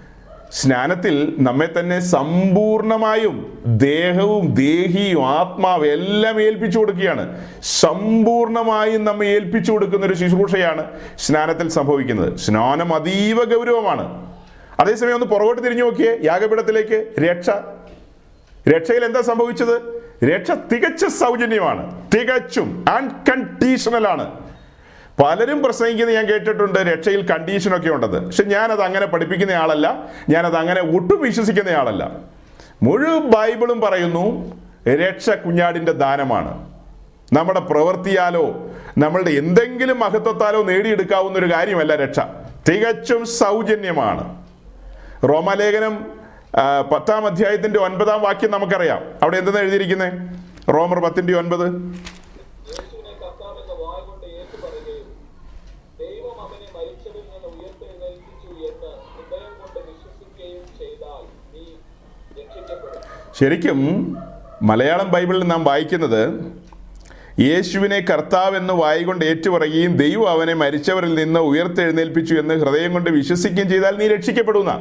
[0.52, 7.46] സ്നാനത്തിൽ നമ്മെ തന്നെ സമ്പൂർണമായും ദേഹവും ദേഹിയും ആത്മാവ് എല്ലാം ഏൽപ്പിച്ചു കൊടുക്കുകയാണ്.
[7.64, 10.86] സമ്പൂർണമായും നമ്മെ ഏൽപ്പിച്ചു കൊടുക്കുന്ന ഒരു ശുശ്രൂഷയാണ്
[11.18, 12.38] സ്നാനത്തിൽ സംഭവിക്കുന്നത്.
[12.38, 14.32] സ്നാനം അതീവ ഗൗരവമാണ്.
[14.80, 17.50] അതേസമയം ഒന്ന് പുറകോട്ട് തിരിഞ്ഞു നോക്കിയേ യാഗപീഠത്തിലേക്ക് രക്ഷ.
[18.70, 19.76] രക്ഷയിൽ എന്താ സംഭവിച്ചത്?
[20.26, 22.10] രക്ഷ തികച്ച സൗജന്യമാണ്.
[22.16, 24.48] തികച്ചും അൺകണ്ടീഷണൽ ആണ്.
[25.20, 28.20] പലരും പ്രസംഗിക്കുന്നത് ഞാൻ കേട്ടിട്ടുണ്ട് രക്ഷയിൽ കണ്ടീഷനൊക്കെ ഉണ്ടെന്ന്.
[28.26, 29.88] പക്ഷെ ഞാനത് അങ്ങനെ പഠിപ്പിക്കുന്ന ആളല്ല
[30.30, 32.04] ഞാനത് അങ്ങനെ ഒട്ടും വിശ്വസിക്കുന്ന ആളല്ല.
[32.84, 34.26] മുഴുവൻ ബൈബിളും പറയുന്നു
[35.04, 36.52] രക്ഷ കുഞ്ഞാടിന്റെ ദാനമാണ്.
[37.34, 38.46] നമ്മുടെ പ്രവൃത്തിയാലോ
[38.98, 42.20] നമ്മളുടെ എന്തെങ്കിലും മഹത്വത്താലോ നേടിയെടുക്കാവുന്ന ഒരു കാര്യമല്ല രക്ഷ.
[42.70, 44.24] തികച്ചും സൗജന്യമാണ്.
[45.24, 45.96] റോമാലേഖനം
[46.92, 49.02] പത്താം അധ്യായത്തിന്റെ ഒൻപതാം വാക്യം നമുക്കറിയാം.
[49.24, 50.14] അവിടെ എന്തെന്ന് എഴുതിയിരിക്കുന്നത്
[50.76, 51.66] റോമർ പത്തിന്റെ ഒൻപത്
[52.70, 55.08] യേശുവിനെ കർത്താവെന്ന വായ കൊണ്ട് ഏറ്റു പറയുകയും
[56.00, 61.66] ദൈവം അവനെ മരിച്ചവരിൽ നിന്ന് ഉയർത്തെഴുന്നേൽപ്പിച്ചു എന്ന് ഹൃദയം കൊണ്ട് വിശ്വസിക്കുകയും ചെയ്താൽ നീ
[62.40, 63.04] രക്ഷിക്കപ്പെടും
[63.40, 64.18] ശരിക്കും
[64.62, 66.30] മലയാളം ബൈബിളിൽ നാം വായിക്കുന്നത്
[67.42, 73.96] യേശുവിനെ കർത്താവ് എന്ന് വായികൊണ്ട് ഏറ്റുപറയുകയും ദൈവം അവനെ മരിച്ചവരിൽ നിന്ന് ഉയർത്തെഴുന്നേൽപ്പിച്ചു എന്ന് ഹൃദയം കൊണ്ട് വിശ്വസിക്കുകയും ചെയ്താൽ
[73.98, 74.72] നീ രക്ഷിക്കപ്പെടുന്ന.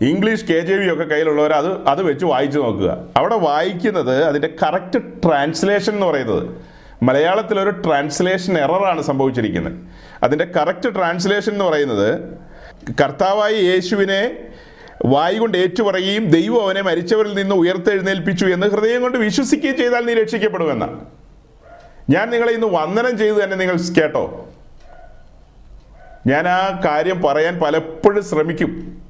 [0.00, 2.98] ഇംഗ്ലീഷ് കെ ജെ വി ഒക്കെ കയ്യിലുള്ളവർ അത് അത് വെച്ച് വായിച്ചു നോക്കുക.
[3.16, 6.48] അവിടെ വായിക്കുന്നത് അതിന്റെ കറക്റ്റ് ട്രാൻസ്ലേഷൻ എന്ന് പറയുന്നത്.
[7.02, 9.72] മലയാളത്തിൽ ഒരു ട്രാൻസ്ലേഷൻ എററാണ് സംഭവിച്ചിരിക്കുന്നത്.
[10.22, 12.20] അതിന്റെ കറക്റ്റ് ട്രാൻസ്ലേഷൻ എന്ന് പറയുന്നത്
[12.90, 14.36] കർത്താവായി യേശുവിനെ
[15.04, 20.86] വായി കൊണ്ട് ഏറ്റുപറയുകയും ദൈവം അവനെ മരിച്ചവരിൽ നിന്ന് ഉയർത്തെഴുന്നേൽപ്പിച്ചു എന്ന് ഹൃദയം കൊണ്ട് വിശ്വസിക്കുകയും ചെയ്താൽ നീ രക്ഷിക്കപ്പെടുമെന്ന്.
[22.10, 24.48] ഞാൻ നിങ്ങളെ ഇന്ന് വന്ദനം ചെയ്ത് തന്നെ നിങ്ങൾ കേട്ടോ.
[26.26, 29.02] ഞാൻ ആ കാര്യം പറയാൻ പലപ്പോഴും ശ്രമിക്കും.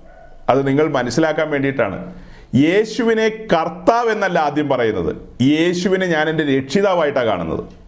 [0.48, 2.14] അത് നിങ്ങൾ മനസ്സിലാക്കാൻ വേണ്ടിയിട്ടാണ്.
[2.54, 5.16] യേശുവിനെ കർത്താവ് എന്നല്ല ആദ്യം പറയുന്നത്.
[5.42, 7.79] യേശുവിനെ ഞാൻ എന്റെ രക്ഷിതാവായിട്ടാണ് കാണുന്നത്.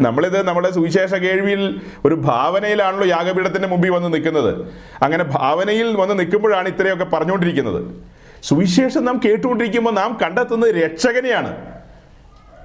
[0.00, 4.72] നമ്മളിത് നമ്മുടെ സുവിശേഷ കേൾവിയിൽ ഒരു ഭാവനയിലാണല്ലോ യാഗപീഠത്തിന്റെ മുമ്പിൽ വന്ന് നിൽക്കുന്നത്.
[5.02, 8.04] അങ്ങനെ ഭാവനയിൽ വന്ന് നിൽക്കുമ്പോഴാണ് ഇത്രയൊക്കെ പറഞ്ഞുകൊണ്ടിരിക്കുന്നത്.
[8.42, 11.80] സുവിശേഷം നാം കേട്ടുകൊണ്ടിരിക്കുമ്പോൾ നാം കണ്ടെത്തുന്നത് രക്ഷകനെയാണ്.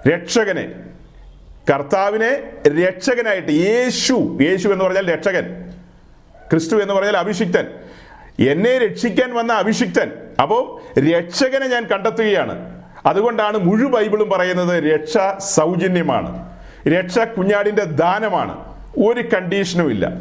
[0.07, 0.73] രക്ഷകനെ.
[1.73, 2.43] കർത്താവിനെ
[2.87, 4.37] രക്ഷകനായിട്ട് യേശു.
[4.41, 5.73] യേശു എന്ന് പറഞ്ഞാൽ രക്ഷകൻ.
[6.51, 7.67] ക്രിസ്തു എന്ന് പറഞ്ഞാൽ അഭിഷിക്തൻ.
[8.49, 10.11] എന്നെ രക്ഷിക്കാൻ വന്ന അഭിഷിക്തൻ.
[10.41, 12.81] അപ്പോൾ രക്ഷകനെ ഞാൻ കണ്ടെത്തുകയാണ്.
[13.05, 16.54] അതുകൊണ്ടാണ് മുഴു ബൈബിളും പറയുന്നത് രക്ഷ സൗജന്യമാണ്.
[16.89, 18.75] രക്ഷ കുഞ്ഞാടിന്റെ ദാനമാണ്.
[18.97, 20.11] ഒരു കണ്ടീഷനും ഇല്ല.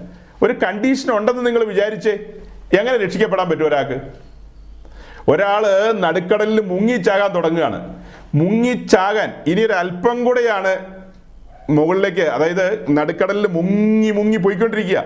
[0.43, 2.19] ഒരു കണ്ടീഷൻ ഉണ്ടെന്ന് നിങ്ങൾ വിചാരിച്ചേ
[2.79, 4.01] എങ്ങനെ രക്ഷിക്കപ്പെടാൻ പറ്റും ഒരാൾക്ക്?
[5.31, 8.05] ഒരാൾ നടുക്കടലിൽ മുങ്ങിച്ചാകാൻ തുടങ്ങുകയാണ്.
[8.35, 10.77] മുങ്ങിച്ചാകാൻ ഇനി ഒരു അല്പം കൂടെയാണ്
[11.71, 15.05] മുകളിലേക്ക് അതായത് നടുക്കടലിൽ മുങ്ങി മുങ്ങി പോയിക്കൊണ്ടിരിക്കുക.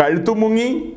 [0.00, 0.92] കഴുത്തും മുങ്ങി.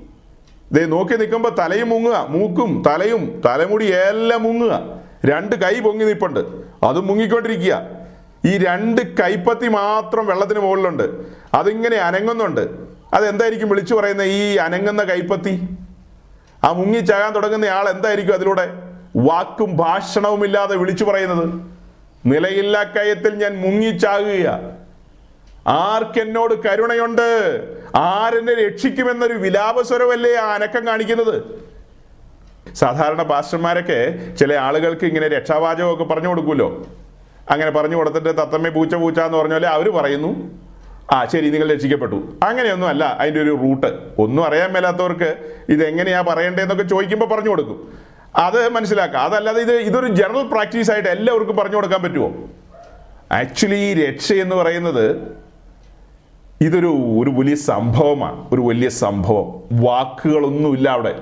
[0.72, 5.02] ദേ നോക്കി നിൽക്കുമ്പോൾ തലയും മുങ്ങുക മൂക്കും തലയും തലമുടി എല്ലാം മുങ്ങുക.
[5.26, 6.40] രണ്ട് കൈ പൊങ്ങി നിൽപ്പുണ്ട്.
[6.86, 7.97] അതും മുങ്ങിക്കൊണ്ടിരിക്കുക.
[8.46, 11.04] ഈ രണ്ട് കൈപ്പത്തി മാത്രം വെള്ളത്തിന് മുകളിലുണ്ട്.
[11.54, 12.68] അതിങ്ങനെ അനങ്ങുന്നുണ്ട്.
[13.14, 15.68] അതെന്തായിരിക്കും വിളിച്ചു പറയുന്ന ഈ അനങ്ങുന്ന കൈപ്പത്തി?
[16.64, 18.70] ആ മുങ്ങി മുങ്ങിച്ചാകാൻ തുടങ്ങുന്ന ആൾ എന്തായിരിക്കും അതിലൂടെ?
[19.16, 21.62] വാക്കും ഭാഷണവും ഇല്ലാതെ വിളിച്ചു പറയുന്നത്.
[22.26, 24.74] നിലയില്ലാ കയത്തിൽ ഞാൻ മുങ്ങി മുങ്ങിച്ചാകുക
[25.68, 27.68] ആർക്കെന്നോട് കരുണയുണ്ട്?
[27.96, 31.44] ആരെന്നെ രക്ഷിക്കുമെന്നൊരു വിലാപസ്വരമല്ലേ ആ അനക്കം കാണിക്കുന്നത്?
[32.74, 36.86] സാധാരണ പാസ്റ്റർമാരൊക്കെ ചില ആളുകൾക്ക് ഇങ്ങനെ രക്ഷാവാചകമൊക്കെ പറഞ്ഞു കൊടുക്കുമല്ലോ.
[37.52, 40.52] അങ്ങനെ പറഞ്ഞു കൊടുത്തിട്ട് തത്തമ്മ പൂച്ച പൂച്ച എന്ന് പറഞ്ഞ പോലെ അവർ പറയുന്നു.
[41.12, 42.38] ആ ശരി നിങ്ങൾ രക്ഷിക്കപ്പെട്ടു.
[42.44, 43.88] അങ്ങനെയൊന്നും അല്ല അതിന്റെ ഒരു റൂട്ട്.
[44.20, 45.36] ഒന്നും അറിയാൻ മേലാത്തവർക്ക്
[45.70, 47.94] ഇത് എങ്ങനെയാ പറയേണ്ടതെന്നൊക്കെ ചോദിക്കുമ്പോൾ പറഞ്ഞു കൊടുക്കും.
[48.36, 52.36] അത് മനസ്സിലാക്കുക അതല്ലാതെ ഇത് ഇതൊരു ജനറൽ പ്രാക്ടീസ് ആയിട്ട് എല്ലാവർക്കും പറഞ്ഞു കൊടുക്കാൻ പറ്റുമോ
[53.32, 55.16] ആക്ച്വലി രക്ഷ എന്ന് പറയുന്നത്
[56.62, 58.50] ഇതൊരു ഒരു വലിയ സംഭവമാണ്.
[58.54, 59.64] ഒരു വലിയ സംഭവം.
[59.72, 61.20] വാക്കുകളൊന്നുമില്ല അവിടെ.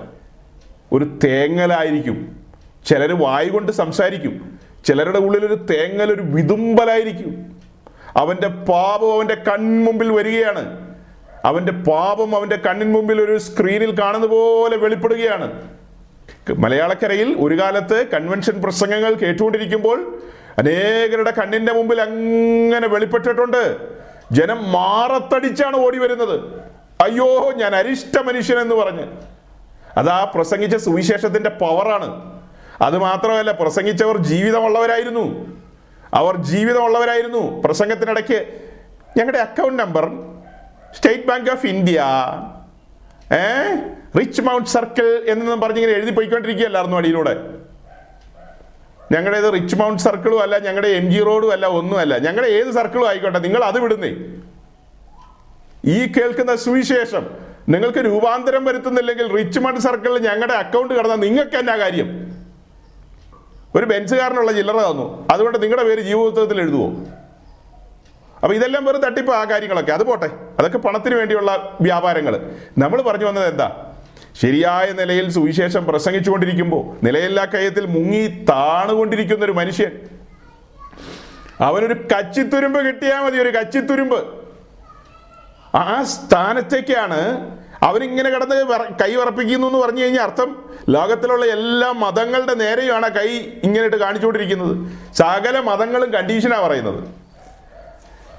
[0.94, 2.36] ഒരു തേങ്ങലായിരിക്കും.
[2.86, 4.55] ചിലർ വായി കൊണ്ട് സംസാരിക്കും.
[4.86, 5.20] ചിലരുടെ
[5.56, 7.62] തേങ്ങൽ ഒരു വിതുമ്പലായിരിക്കും.
[8.18, 10.96] അവന്റെ പാപം അവന്റെ കൺമുമ്പിൽ വരികയാണ്.
[11.46, 15.70] അവന്റെ പാപം അവന്റെ കണ്ണിൻ മുമ്പിൽ ഒരു സ്ക്രീനിൽ കാണുന്ന പോലെ വെളിപ്പെടുകയാണ്.
[16.58, 20.20] മലയാളക്കരയിൽ ഒരു കാലത്ത് കൺവെൻഷൻ പ്രസംഗങ്ങൾ കേട്ടുകൊണ്ടിരിക്കുമ്പോൾ
[20.58, 23.78] അനേകരുടെ കണ്ണിന്റെ മുമ്പിൽ അങ്ങനെ വെളിപ്പെട്ടിട്ടുണ്ട്.
[24.32, 26.40] ജനം മാറത്തടിച്ചാണ് ഓടി വരുന്നത്.
[27.02, 29.06] അയ്യോ ഞാൻ അരിഷ്ട മനുഷ്യൻ എന്ന് പറഞ്ഞ്.
[29.98, 32.35] അതാ പ്രസംഗിച്ച സുവിശേഷത്തിന്റെ പവറാണ്
[32.82, 35.56] അത് മാത്രമല്ല പ്രസംഗിച്ചവർ ജീവിതമുള്ളവരായിരുന്നു.
[36.14, 37.62] അവർ ജീവിതമുള്ളവരായിരുന്നു.
[37.62, 38.62] പ്രസംഗത്തിനിടയ്ക്ക്
[39.18, 40.12] ഞങ്ങളുടെ account number
[40.94, 42.04] State Bank of India
[43.34, 43.44] a
[44.20, 47.66] rich mount circle എന്നൊന്നും പറഞ്ഞിങ്ങനെ എഴുതി പോയിക്കൊണ്ടിരിക്കുകയല്ലായിരുന്നു അടിയിലൂടെ?
[49.12, 53.40] ഞങ്ങളുടേത് റിച്ച് മൗണ്ട് സർക്കിളും അല്ല ഞങ്ങളുടെ എം ജി റോഡും അല്ല ഒന്നുമല്ല ഞങ്ങളുടെ ഏത് സർക്കിളും ആയിക്കോട്ടെ
[53.40, 54.16] നിങ്ങൾ അത് വിടുന്നേ.
[55.86, 57.28] ഈ കേൾക്കുന്ന സുവിശേഷം
[57.70, 62.35] നിങ്ങൾക്ക് രൂപാന്തരം വരുത്തുന്നില്ലെങ്കിൽ റിച്ച് മൗണ്ട് സർക്കിളിൽ ഞങ്ങളുടെ അക്കൗണ്ട് കടന്നാൽ നിങ്ങൾക്ക് എന്നാ കാര്യം?
[63.76, 65.28] ഒരു ബെൻസുകാരനുള്ള ചില്ലറ തന്നു.
[65.32, 66.88] അതുകൊണ്ട് നിങ്ങളുടെ പേര് ജീവപുസ്തകത്തിൽ എഴുതുവോ?
[68.44, 69.92] അപ്പോൾ ഇതെല്ലാം വെറും തട്ടിപ്പ് ആ കാര്യങ്ങളൊക്കെ.
[69.92, 70.30] അത് പോട്ടെ.
[70.60, 73.92] അതൊക്കെ പണത്തിന് വേണ്ടിയുള്ള വ്യാപാരങ്ങൾ നമ്മൾ പറഞ്ഞു വന്നത് എന്താ?
[74.42, 79.92] ശരിയായ നിലയിൽ സുവിശേഷം പ്രസംഗിച്ചുകൊണ്ടിരിക്കുമ്പോൾ നിലയില്ലാ കയത്തിൽ മുങ്ങി താണുകൊണ്ടിരിക്കുന്ന ഒരു മനുഷ്യൻ.
[81.62, 84.26] അവനൊരു കച്ചിത്തുരുമ്പ് കിട്ടിയാൽ മതി ഒരു കച്ചിത്തുരുമ്പ്.
[85.76, 87.22] ആ സ്ഥാനത്തേക്കാണ്
[87.86, 88.56] അവരിങ്ങനെ കിടന്ന്
[89.04, 93.28] കൈ വിറപ്പിക്കുന്നു എന്ന് പറഞ്ഞു കഴിഞ്ഞാൽ അർത്ഥം ലോകത്തിലുള്ള എല്ലാ മതങ്ങളുടെ നേരെയാണ് കൈ
[93.64, 94.88] ഇങ്ങനെ കാണിച്ചുകൊണ്ടിരിക്കുന്നത്.
[95.14, 97.04] സകല മതങ്ങളും കണ്ടീഷനാണ് പറയുന്നത്.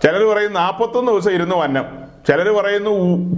[0.02, 2.06] ചിലർ പറയുന്നു നാൽപ്പത്തൊന്ന് ദിവസം ഇരുന്നു വന്നം.
[2.28, 2.90] ചിലർ പറയുന്നു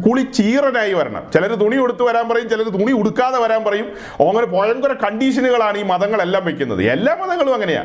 [0.02, 1.22] കുളി ചീറനായി വരണം.
[1.34, 3.84] ചിലർ തുണി ഉടുത്ത് വരാൻ പറയും ചിലർ തുണി ഉടുക്കാതെ വരാൻ പറയും.
[4.28, 6.82] അങ്ങനെ ഭയങ്കര കണ്ടീഷനുകളാണ് ഈ മതങ്ങളെല്ലാം വെക്കുന്നത്.
[6.82, 7.84] എല്ലാ മതങ്ങളും അങ്ങനെയാ.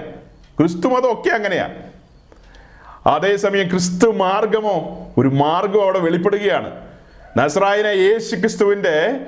[0.59, 1.69] ക്രിസ്തു മതം ഒക്കെ അങ്ങനെയാ.
[3.07, 6.92] അതേസമയം ക്രിസ്തു മാർഗമോ ഒരു മാർഗം അവിടെ വെളിപ്പെടുകയാണ്.
[7.38, 9.19] നസ്രായന യേശു ക്രിസ്തുവിന്റെ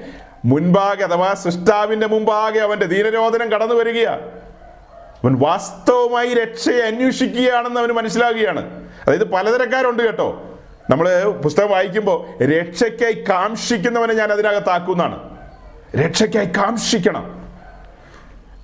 [0.46, 4.22] മുൻപാകെ അഥവാ സൃഷ്ടാവിന്റെ മുമ്പാകെ അവന്റെ ദീനരോധനം കടന്നു വരികയാണ്
[5.24, 8.90] അവൻ വാസ്തവമായി രക്ഷയെ അന്വേഷിക്കുകയാണെന്ന് അവന് മനസ്സിലാകുകയാണ്.
[9.08, 10.60] അതായത് പലതരക്കാരുണ്ട് കേട്ടോ.
[10.90, 15.38] നമ്മൾ പുസ്തകം വായിക്കുമ്പോൾ രക്ഷയ്ക്കായി കാംക്ഷിക്കുന്നവനെ ഞാൻ അതിനകത്താക്കുന്നാണ്
[15.98, 17.50] രക്ഷയ്ക്കായി കാംക്ഷിക്കണം.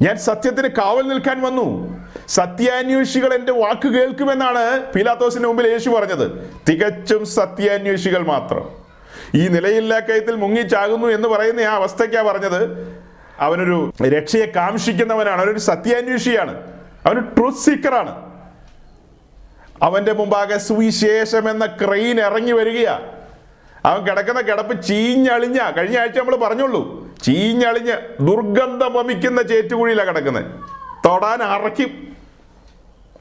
[0.02, 1.98] ഞാൻ സത്യത്തിന് കാവൽ നിൽക്കാൻ വന്നു.
[2.28, 6.54] സത്യാന്വേഷികൾ എന്റെ വാക്ക് കേൾക്കുമെന്നാണ് പീലാത്തോസിന് മുമ്പിൽ യേശു പറഞ്ഞത്.
[6.70, 8.81] തികച്ചും സത്യാന്വേഷികൾ മാത്രം.
[9.36, 12.88] ഈ നിലയില്ലാ കയത്തിൽ മുങ്ങിച്ചാകുന്നു എന്ന് പറയുന്ന ആ അവസ്ഥയ്ക്കാ പറഞ്ഞത്.
[13.40, 15.40] അവനൊരു രക്ഷയെ കാംക്ഷിക്കുന്നവനാണ്.
[15.40, 16.58] അവനൊരു സത്യാന്വേഷിയാണ്.
[17.06, 18.32] അവന് ട്രൂത്ത് സീക്കറാണ്
[19.84, 23.00] അവന്റെ മുമ്പാകെ സുവിശേഷം എന്ന ക്രെയിൻ ഇറങ്ങി വരികയാ.
[23.86, 25.72] അവൻ കിടക്കുന്ന കിടപ്പ് ചീഞ്ഞളിഞ്ഞ.
[25.72, 27.16] കഴിഞ്ഞ ആഴ്ച നമ്മൾ പറഞ്ഞുള്ളൂ.
[27.24, 27.94] ചീഞ്ഞളിഞ്ഞ്
[28.28, 30.46] ദുർഗന്ധം വമിക്കുന്ന ചേറ്റുകുഴിയിലാണ് കിടക്കുന്നത്
[31.06, 32.18] തൊടാൻ അറയ്ക്കും.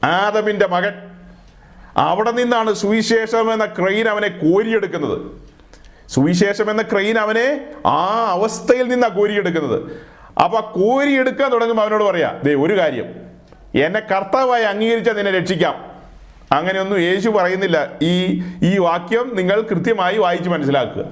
[0.03, 0.93] ആദമിന്റെ മകൻ.
[1.97, 5.50] അവിടെ നിന്നാണ് സുവിശേഷം എന്ന ക്രെയിൻ അവനെ കോരിയെടുക്കുന്നത്.
[6.13, 9.91] സുവിശേഷം എന്ന ക്രെയിൻ അവനെ ആ അവസ്ഥയിൽ നിന്നാണ് കോരിയെടുക്കുന്നത്.
[10.43, 13.05] അപ്പൊ കോരിയെടുക്കാൻ തുടങ്ങുമ്പോൾ അവനോട് പറയാ ദേ ഒരു കാര്യം.
[13.75, 15.91] എന്നെ കർത്താവായി അംഗീകരിച്ചാൽ നിന്നെ രക്ഷിക്കാം.
[16.51, 17.91] അങ്ങനെയൊന്നും യേശു പറയുന്നില്ല.
[18.01, 21.05] ഈ ഈ വാക്യം നിങ്ങൾ കൃത്യമായി വായിച്ച് മനസ്സിലാക്കുക.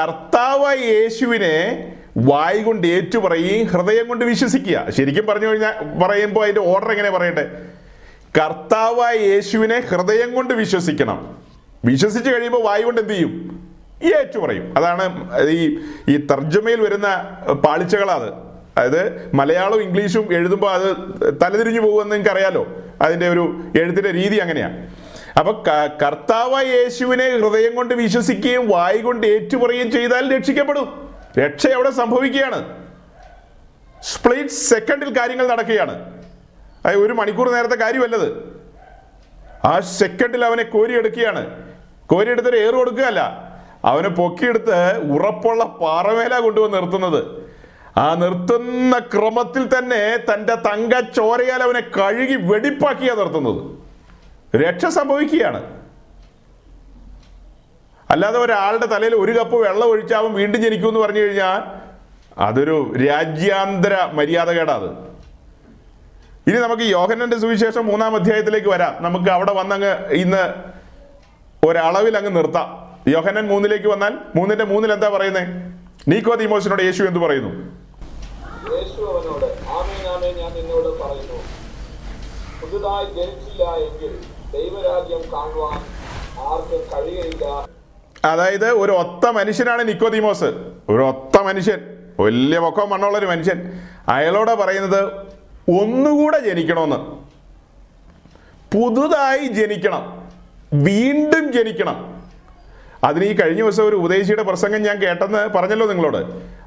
[0.00, 4.86] കർത്താവായി യേശുവിനെ വായി കൊണ്ട് ഏറ്റു പറയുകയും ഹൃദയം കൊണ്ട് വിശ്വസിക്കുക.
[4.90, 7.62] ശരിക്കും പറഞ്ഞു കഴിഞ്ഞാൽ പറയുമ്പോൾ അതിന്റെ ഓർഡർ എങ്ങനെ പറയട്ടെ?
[8.38, 11.45] കർത്താവായ യേശുവിനെ ഹൃദയം കൊണ്ട് വിശ്വസിക്കണം.
[11.86, 13.56] വിശ്വസിച്ച് കഴിയുമ്പോൾ വായു കൊണ്ട് എന്ത് ചെയ്യും?
[14.04, 14.74] ഏറ്റു പറയും.
[14.76, 15.78] അതാണ് ഈ
[16.08, 17.14] ഈ തർജമയിൽ വരുന്ന
[17.52, 18.32] പാളിച്ചകളാത്
[18.76, 20.96] അതായത് മലയാളവും ഇംഗ്ലീഷും എഴുതുമ്പോൾ അത്
[21.42, 22.66] തലതിരിഞ്ഞു പോകുമെന്ന് നിങ്ങൾക്ക് അറിയാലോ
[23.02, 24.94] അതിന്റെ ഒരു എഴുത്തിന്റെ രീതി അങ്ങനെയാണ്
[25.38, 31.14] അപ്പൊ ക- കർത്താവായ യേശുവിനെ ഹൃദയം കൊണ്ട് വിശ്വസിക്കുകയും വായി കൊണ്ട് ഏറ്റുപറയുകയും ചെയ്താൽ രക്ഷിക്കപ്പെടും.
[31.38, 32.86] രക്ഷ അവിടെ സംഭവിക്കുകയാണ്.
[34.02, 36.22] സ്പ്ലിറ്റ് സെക്കൻഡിൽ കാര്യങ്ങൾ നടക്കുകയാണ്.
[36.86, 38.58] അത് ഒരു മണിക്കൂർ നേരത്തെ കാര്യമല്ലത്.
[39.64, 41.65] ആ സെക്കൻഡിൽ അവനെ കോരിയെടുക്കുകയാണ്.
[42.10, 43.20] കോരിയെടുത്തൊരു ഏറ് കൊടുക്കുകയല്ല.
[43.84, 47.46] അവനെ പൊക്കിയെടുത്ത് ഉറപ്പുള്ള പാറമേല കൊണ്ടുവന്ന് നിർത്തുന്നത്.
[47.98, 53.78] ആ നിർത്തുന്ന ക്രമത്തിൽ തന്നെ തന്റെ തങ്ക ചോരയാൽ അവനെ കഴുകി വെടിപ്പാക്കിയാ നിർത്തുന്നത്.
[54.56, 55.76] രക്ഷ സംഭവിക്കുകയാണ്.
[58.10, 61.62] അല്ലാതെ ഒരാളുടെ തലയിൽ ഒരു കപ്പ് വെള്ളം ഒഴിച്ചാവും വീണ്ടും ജനിക്കും എന്ന് പറഞ്ഞു കഴിഞ്ഞാൽ
[62.38, 64.90] അതൊരു രാജ്യാന്തര മര്യാദകേടാത്.
[66.46, 68.96] ഇനി നമുക്ക് യോഹനന്റെ സുവിശേഷം മൂന്നാം അധ്യായത്തിലേക്ക് വരാം.
[69.00, 70.75] നമുക്ക് അവിടെ വന്നങ്ങ് ഇന്ന്
[71.64, 72.86] ഒരളവിൽ അങ്ങ് നിർത്താം.
[73.08, 75.48] യോഹനൻ മൂന്നിലേക്ക് വന്നാൽ മൂന്നിന്റെ മൂന്നിൽ എന്താ പറയുന്നത്
[76.08, 77.76] നീക്കോ തീമോസിനോട് യേശു എന്ത് പറയുന്നു?
[82.62, 84.20] പുതുതായി ജനിച്ചില്ല എങ്കിൽ
[84.52, 85.78] ദൈവരാജ്യം കാണുവാൻ
[86.38, 87.68] ആർക്കും കഴിയയില്ല
[88.24, 90.44] അതായത് ഒരു ഒത്ത മനുഷ്യനാണ് നിക്കോദീമോസ്.
[90.88, 91.80] ഒരു ഒത്ത മനുഷ്യൻ.
[92.20, 93.80] വലിയ പൊക്കം മണ്ണുള്ള ഒരു മനുഷ്യൻ.
[94.08, 95.04] അയാളോട് പറയുന്നത്
[95.82, 96.96] ഒന്നുകൂടെ ജനിക്കണമെന്ന്
[98.76, 100.25] പുതുതായി ജനിക്കണം.
[100.72, 102.16] വീണ്ടും ജനിക്കണം.
[103.04, 106.20] അതിന് ഈ കഴിഞ്ഞ ദിവസം ഒരു ഉപദേശിയുടെ പ്രസംഗം ഞാൻ കേട്ടെന്ന് പറഞ്ഞല്ലോ നിങ്ങളോട്.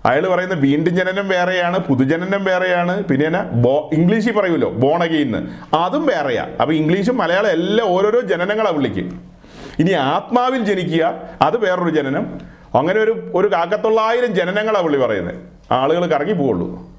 [0.05, 5.39] അയാൾ പറയുന്ന വീണ്ടും ജനനം വേറെയാണ് പുതുജനനം വേറെയാണ് പിന്നെ എന്നാ ബോ ഇംഗ്ലീഷിൽ പറയുമല്ലോ ബോണഗെയിന്ന്
[5.75, 6.47] അതും വേറെയാ.
[6.61, 9.21] അപ്പൊ ഇംഗ്ലീഷും മലയാളം എല്ലാം ഓരോരോ ജനനങ്ങളാ വിളിക്കും
[9.79, 12.41] ഇനി ആത്മാവിൽ ജനിക്കുക അത് വേറൊരു ജനനം.
[12.75, 15.35] അങ്ങനെ ഒരു ഒരു കാക്കത്തൊള്ളായിരം ജനനങ്ങളാ പുള്ളി പറയുന്നത്
[15.71, 16.89] ആളുകൾ കറങ്ങി പോവുള്ളൂ.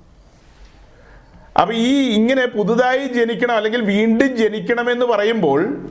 [1.61, 5.89] അപ്പൊ ഈ ഇങ്ങനെ പുതുതായി ജനിക്കണം അല്ലെങ്കിൽ വീണ്ടും ജനിക്കണമെന്ന് പറയുമ്പോൾ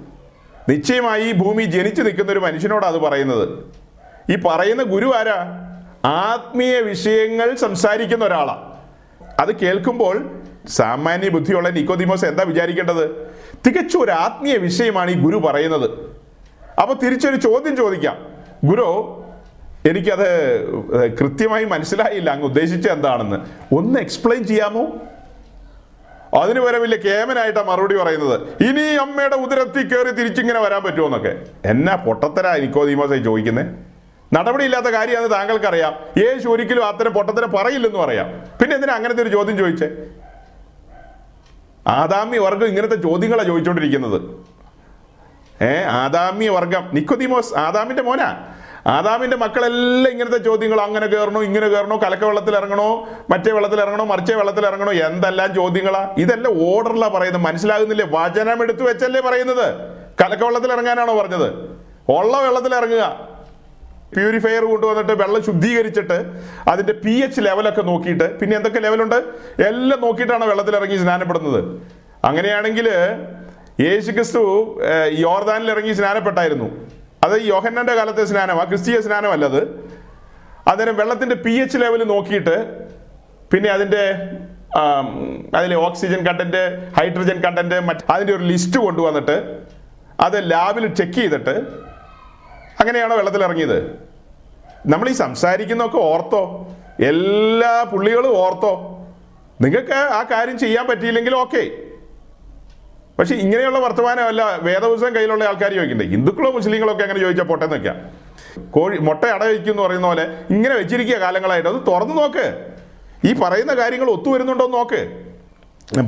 [0.70, 3.49] നിശ്ചയമായി ഈ ഭൂമി ജനിച്ചു നിൽക്കുന്ന ഒരു മനുഷ്യനോടാണ് അത് പറയുന്നത്.
[4.32, 5.38] ഈ പറയുന്ന ഗുരു ആരാ?
[6.05, 8.74] ആത്മീയ വിഷയങ്ങൾ സംസാരിക്കുന്ന ഒരാളാ.
[9.39, 13.32] അത് കേൾക്കുമ്പോൾ സാമാന്യ ബുദ്ധിയുള്ള നിക്കോദിമോസ് എന്താ വിചാരിക്കേണ്ടത്?
[13.67, 15.89] തികച്ചും ഒരു ആത്മീയ വിഷയമാണ് ഈ ഗുരു പറയുന്നത്.
[16.82, 18.17] അപ്പൊ തിരിച്ചൊരു ചോദ്യം ചോദിക്കാം.
[18.63, 18.88] ഗുരു
[19.89, 20.30] എനിക്കത്
[21.20, 22.30] കൃത്യമായി മനസ്സിലായില്ല.
[22.30, 23.38] അങ്ങ് ഉദ്ദേശിച്ചത് എന്താണെന്ന്.
[23.76, 24.88] ഒന്ന് എക്സ്പ്ലെയിൻ ചെയ്യാമോ?
[26.38, 28.63] അതിന് വരെ വലിയ കേമനായിട്ടാണ് മറുപടി പറയുന്നത്.
[28.63, 31.45] ഇനി അമ്മയുടെ ഉദരത്തിൽ കയറി തിരിച്ചിങ്ങനെ വരാൻ പറ്റുമോ എന്നൊക്കെ.
[31.65, 33.65] എന്നാ പൊട്ടത്തരാ എനിക്കോ നിക്കോദീമോസായി ചോദിക്കുന്നത്
[34.34, 35.93] നടപടിയില്ലാത്ത കാര്യമാണെന്ന് താങ്കൾക്കറിയാം.
[36.17, 38.27] യേശു ഒരിക്കലും അത്തരം പൊട്ടത്തരം പറയില്ലെന്ന് പറയാം
[38.61, 39.89] പിന്നെ എന്തിനാ അങ്ങനത്തെ ഒരു ചോദ്യം ചോദിച്ചേ?
[41.88, 44.21] ആദാമി വർഗം ഇങ്ങനത്തെ ചോദ്യങ്ങളാണ് ചോദിച്ചുകൊണ്ടിരിക്കുന്നത്
[45.63, 46.89] ഏ ആദാമ്യ വർഗം.
[46.93, 48.29] നിക്കോദീമോസ് ആദാമിന്റെ മോനാ.
[48.95, 52.89] ആദാമിന്റെ മക്കളെല്ലാം ഇങ്ങനത്തെ ചോദ്യങ്ങൾ അങ്ങനെ കയറണോ ഇങ്ങനെ കയറണോ കലക്ക വെള്ളത്തിൽ ഇറങ്ങണോ
[53.32, 56.16] മറ്റേ വെള്ളത്തിൽ ഇറങ്ങണോ മറിച്ചേ വെള്ളത്തിൽ ഇറങ്ങണോ എന്തെല്ലാം ചോദ്യങ്ങളാ?
[56.17, 57.43] ഇതെല്ലാം ഓർഡറിലാ പറയുന്നത്.
[57.43, 58.05] മനസ്സിലാകുന്നില്ലേ?
[58.17, 59.66] വചനം എടുത്തു വെച്ചല്ലേ പറയുന്നത്.
[60.21, 61.47] കലക്ക വെള്ളത്തിൽ ഇറങ്ങാനാണോ പറഞ്ഞത്?
[62.17, 63.03] ഉള്ള വെള്ളത്തിൽ ഇറങ്ങുക.
[64.13, 66.17] പ്യൂരിഫയർ കൊണ്ടുവന്നിട്ട് വെള്ളം ശുദ്ധീകരിച്ചിട്ട്
[66.67, 69.17] അതിന്റെ പി എച്ച് ലെവലൊക്കെ നോക്കിയിട്ട് പിന്നെ എന്തൊക്കെ ലെവലുണ്ട്
[69.70, 71.59] എല്ലാം നോക്കിയിട്ടാണ് വെള്ളത്തിൽ ഇറങ്ങി സ്നാനപ്പെടുന്നത്.
[72.25, 72.87] അങ്ങനെയാണെങ്കിൽ
[73.87, 74.41] യേശു ക്രിസ്തു
[74.83, 76.70] ഏഹ്, യോർദാനിൽ ഇറങ്ങി സ്നാനപ്പെട്ടായിരുന്നു.
[77.30, 79.62] അത് യോഹന്നന്റെ കാലത്തെ സ്നാനമാ ക്രിസ്തീയ സ്നാനമല്ലത്
[80.68, 82.56] അന്നേരം വെള്ളത്തിന്റെ പി എച്ച് ലെവൽ നോക്കിയിട്ട്
[83.51, 84.04] പിന്നെ അതിന്റെ
[85.58, 86.62] അതിലെ ഓക്സിജൻ കണ്ടന്റ്
[86.97, 89.38] ഹൈഡ്രജൻ കണ്ടന്റ് മറ്റ് അതിന്റെ ഒരു ലിസ്റ്റ് കൊണ്ടുവന്നിട്ട്
[90.20, 91.56] അത് ലാബിൽ ചെക്ക് ചെയ്തിട്ട്
[92.82, 93.80] അങ്ങനെയാണോ വെള്ളത്തിൽ ഇറങ്ങിയത്?
[94.86, 96.42] നമ്മൾ ഈ സംസാരിക്കുന്നൊക്കെ ഓർത്തോ?
[97.10, 98.72] എല്ലാ പുള്ളികളും ഓർത്തോ?
[99.60, 101.64] നിങ്ങൾക്ക് ആ കാര്യം ചെയ്യാൻ പറ്റിയില്ലെങ്കിൽ ഓക്കെ
[103.20, 106.05] പക്ഷെ ഇങ്ങനെയുള്ള വർത്തമാനമല്ല വേദപുസ്തകം കയ്യിലുള്ള ആൾക്കാർ ചോദിക്കണ്ടേ?
[106.05, 107.96] ഹിന്ദുക്കളോ മുസ്ലിങ്ങളോ ഒക്കെ അങ്ങനെ ചോദിച്ചാൽ പൊട്ടെന്ന് വെക്കാം.
[108.71, 111.70] കോഴി മുട്ട അട വയ്ക്കും എന്ന് പറയുന്ന പോലെ ഇങ്ങനെ വെച്ചിരിക്കുക കാലങ്ങളായിട്ട്.
[111.70, 112.67] അത് തുറന്നു നോക്ക്.
[113.25, 115.24] ഈ പറയുന്ന കാര്യങ്ങൾ ഒത്തുവരുന്നുണ്ടോ എന്ന് നോക്ക്.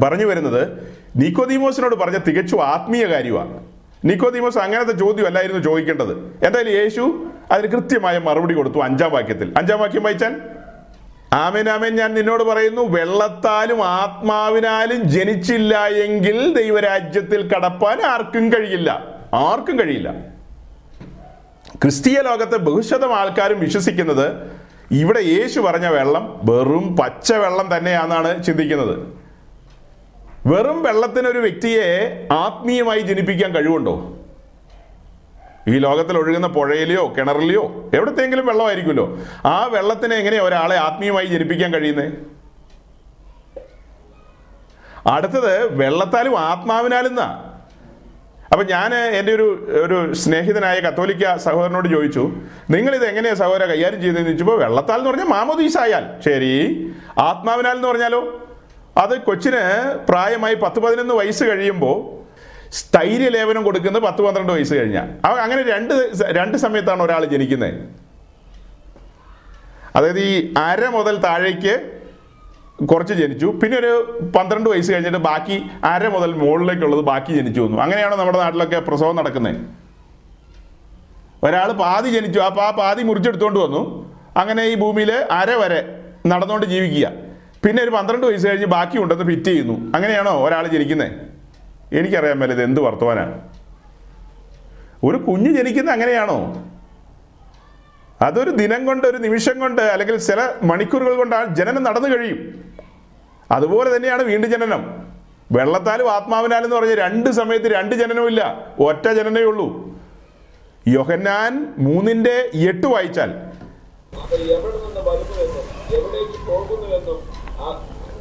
[0.03, 3.63] പറഞ്ഞു വരുന്നത് നിക്കോദീമോസിനോട് പറഞ്ഞ തികച്ചും ആത്മീയ കാര്യമാണ്.
[4.05, 6.11] നിക്കോദീമോസ് അങ്ങനത്തെ ചോദ്യം അല്ലായിരുന്നു ചോദിക്കേണ്ടത്.
[6.45, 9.53] എന്തായാലും യേശു അതിന് കൃത്യമായ മറുപടി കൊടുത്തു അഞ്ചാം വാക്യത്തിൽ.
[9.57, 10.41] അഞ്ചാം വാക്യം വായിച്ചാൽ?
[11.33, 19.07] ആമേൻ ഞാൻ നിന്നോട് പറയുന്നു വെള്ളത്താലും ആത്മാവിനാലും ജനിച്ചില്ല എങ്കിൽ ദൈവരാജ്യത്തിൽ കടപ്പാൻ ആർക്കും കഴിയില്ല.
[19.33, 20.11] ആർക്കും കഴിയില്ല.
[21.81, 24.51] ക്രിസ്തീയ ലോകത്തെ ബഹുശതം ആൾക്കാരും വിശ്വസിക്കുന്നത്
[24.91, 29.13] ഇവിടെ യേശു പറഞ്ഞ വെള്ളം വെറും പച്ച വെള്ളം തന്നെയാണെന്നാണ് ചിന്തിക്കുന്നത്.
[30.45, 34.20] വെറും വെള്ളത്തിന് ഒരു വ്യക്തിയെ ആത്മീയമായി ജനിപ്പിക്കാൻ കഴിവുണ്ടോ?
[35.67, 39.19] ഈ ലോകത്തിൽ ഒഴുകുന്ന പുഴയിലെയോ കിണറിലെയോ എവിടത്തെങ്കിലും വെള്ളമായിരിക്കുമല്ലോ.
[39.45, 42.13] ആ വെള്ളത്തിനെ എങ്ങനെയാ ഒരാളെ ആത്മീയമായി ജനിപ്പിക്കാൻ കഴിയുന്നത്
[45.07, 47.47] അടുത്തത് വെള്ളത്താലും ആത്മാവിനാലും എന്നാ
[48.51, 52.31] അപ്പൊ ഞാൻ എന്റെ ഒരു ഒരു സ്നേഹിതനായ കത്തോലിക്ക സഹോദരനോട് ചോദിച്ചു
[52.69, 56.21] നിങ്ങൾ ഇത് എങ്ങനെയാ സഹോദര കൈകാര്യം ചെയ്തതെന്ന് ചോദിച്ചപ്പോൾ വെള്ളത്താൽ എന്ന് പറഞ്ഞാൽ മാമോദീസായാൽ.
[56.25, 56.89] ശരി.
[57.19, 58.47] ആത്മാവിനാൽ എന്ന് പറഞ്ഞാലോ?
[58.97, 62.20] അത് കൊച്ചിന് പ്രായമായി പത്ത് പതിനൊന്ന് വയസ്സ് കഴിയുമ്പോൾ
[62.79, 65.07] സ്ഥൈര്യ ലേവനം കൊടുക്കുന്നത് പത്ത് പന്ത്രണ്ട് വയസ്സ് കഴിഞ്ഞാൽ
[65.45, 65.93] അങ്ങനെ രണ്ട്
[66.39, 67.73] രണ്ട് സമയത്താണ് ഒരാൾ ജനിക്കുന്നത്
[69.97, 70.33] അതായത് ഈ
[70.67, 71.73] അര മുതൽ താഴേക്ക്
[72.91, 73.47] കുറച്ച് ജനിച്ചു.
[73.61, 73.91] പിന്നെ ഒരു
[74.35, 75.57] പന്ത്രണ്ട് വയസ്സ് കഴിഞ്ഞിട്ട് ബാക്കി
[75.93, 77.77] അര മുതൽ മുകളിലേക്കുള്ളത് ബാക്കി ജനിച്ചു വന്നു.
[77.85, 79.57] അങ്ങനെയാണ് നമ്മുടെ നാട്ടിലൊക്കെ പ്രസവം നടക്കുന്നത്
[81.47, 82.39] ഒരാൾ പാതി ജനിച്ചു.
[82.47, 83.81] അപ്പോൾ ആ പാതി മുറിച്ചെടുത്തുകൊണ്ട് വന്നു.
[84.41, 85.81] അങ്ങനെ ഈ ഭൂമിയിൽ അര വരെ
[86.31, 87.07] നടന്നുകൊണ്ട് ജീവിക്കുക.
[87.65, 89.75] പിന്നെ ഒരു പന്ത്രണ്ട് വയസ്സ് കഴിഞ്ഞ് ബാക്കി ഉണ്ടെന്ന് ഫിറ്റ് ചെയ്യുന്നു.
[89.95, 91.11] അങ്ങനെയാണോ ഒരാൾ ജനിക്കുന്നത്
[91.93, 93.49] എനിക്കറിയാൻ മേലെ ഇത് എന്ത് വർത്തമാനാണ്
[95.03, 96.67] ഒരു കുഞ്ഞ് ജനിക്കുന്ന അങ്ങനെയാണോ?
[98.21, 102.39] അതൊരു ദിനം കൊണ്ട് ഒരു നിമിഷം കൊണ്ട് അല്ലെങ്കിൽ ചില മണിക്കൂറുകൾ കൊണ്ട് ആ ജനനം നടന്നു കഴിയും.
[103.51, 105.11] അതുപോലെ തന്നെയാണ് വീണ്ടും ജനനം.
[105.51, 108.41] വെള്ളത്താലും ആത്മാവിനാലും എന്ന് പറഞ്ഞ രണ്ട് സമയത്ത് രണ്ട് ജനനവും ഇല്ല
[108.79, 109.67] ഒറ്റ ജനനമേ ഉള്ളൂ.
[110.87, 113.31] യോഹന്നാൻ മൂന്നിന്റെ എട്ട് വായിച്ചാൽ.
[113.31, 115.65] എവിടെ നിന്ന് വരുന്നുവെന്നും
[115.97, 117.19] എവിടേക്ക് പോകുന്നുവെന്നും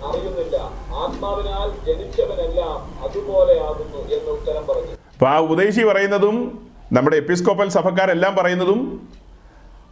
[0.08, 0.56] അറിയുന്നില്ല.
[0.94, 4.92] ആത്മാവിനാൽ ജനിച്ചവനെല്ലാം അതുപോലെ എന്ന് ഉത്തരം പറഞ്ഞു.
[4.92, 9.08] അപ്പൊ ആ ഉപദേശി പറയുന്നതും നമ്മുടെ എപ്പിസ്കോപ്പൽ സഭക്കാരെല്ലാം പറയുന്നതും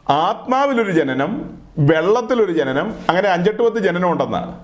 [0.09, 4.59] ആത്മാവിലൊരു ജനനം വെള്ളത്തിലൊരു ജനനം അങ്ങനെ അഞ്ചെട്ട് പത്ത് ജനനം ഉണ്ടെന്നാണ്.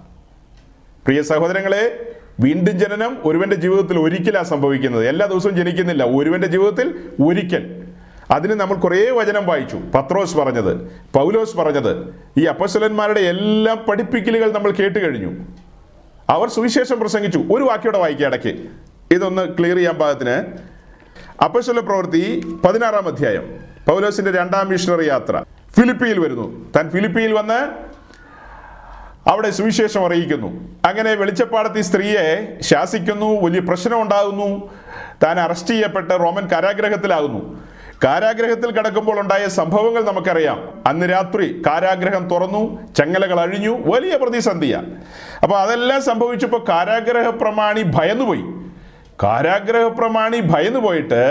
[1.07, 5.09] പ്രിയ സഹോദരങ്ങളെ വീണ്ടും ജനനം ഒരുവന്റെ ജീവിതത്തിൽ ഒരിക്കലാണ് സംഭവിക്കുന്നത്.
[5.09, 6.05] എല്ലാ ദിവസവും ജനിക്കുന്നില്ല.
[6.05, 6.95] ഒരുവന്റെ ജീവിതത്തിൽ
[7.27, 7.87] ഒരിക്കൽ.
[8.31, 9.77] അതിന് നമ്മൾ കുറേ വചനം വായിച്ചു.
[9.77, 15.33] പത്രോസ് പറഞ്ഞത് പൗലോസ് പറഞ്ഞത് ഈ അപ്പസ്വലന്മാരുടെ എല്ലാ പഠിപ്പിക്കലുകൾ നമ്മൾ കേട്ട് കഴിഞ്ഞു.
[16.31, 17.39] അവർ സുവിശേഷം പ്രസംഗിച്ചു.
[17.39, 18.67] ഒരു വാക്യോടെ വായിക്കുക ഇടയ്ക്ക്.
[19.15, 20.45] ഇതൊന്ന് ക്ലിയർ ചെയ്യാൻ പാകത്തിന്.
[21.45, 23.61] അപ്പശല പ്രവൃത്തി പതിനാറാം അധ്യായം.
[23.89, 25.45] പൗലോസിന്റെ രണ്ടാം മിഷണറി യാത്ര.
[25.81, 26.73] ഫിലിപ്പിയിൽ വരുന്നു.
[26.77, 27.69] താൻ ഫിലിപ്പിയിൽ വന്ന്
[29.31, 30.79] അവിടെ സുവിശേഷം അറിയിക്കുന്നു.
[30.85, 33.41] അങ്ങനെ വെളിച്ചപ്പാടത്തി സ്ത്രീയെ ശാസിക്കുന്നു.
[33.41, 34.71] വലിയ പ്രശ്നം ഉണ്ടാകുന്നു
[35.25, 37.74] താൻ അറസ്റ്റ് ചെയ്യപ്പെട്ട് റോമൻ കാരാഗ്രഹത്തിലാകുന്നു.
[38.03, 40.83] കാരാഗ്രഹത്തിൽ കിടക്കുമ്പോൾ ഉണ്ടായ സംഭവങ്ങൾ നമുക്കറിയാം.
[40.87, 42.63] അന്ന് രാത്രി കാരാഗ്രഹം തുറന്നു
[42.95, 44.83] ചങ്ങലകൾ അഴിഞ്ഞു വലിയ പ്രതിസന്ധിയ.
[45.43, 48.45] അപ്പൊ അതെല്ലാം സംഭവിച്ചപ്പോൾ കാരാഗ്രഹ പ്രമാണി ഭയന്നുപോയി.
[49.23, 51.23] കാരാഗ്രഹ പ്രമാണി ഭയന്നു പോയിട്ട്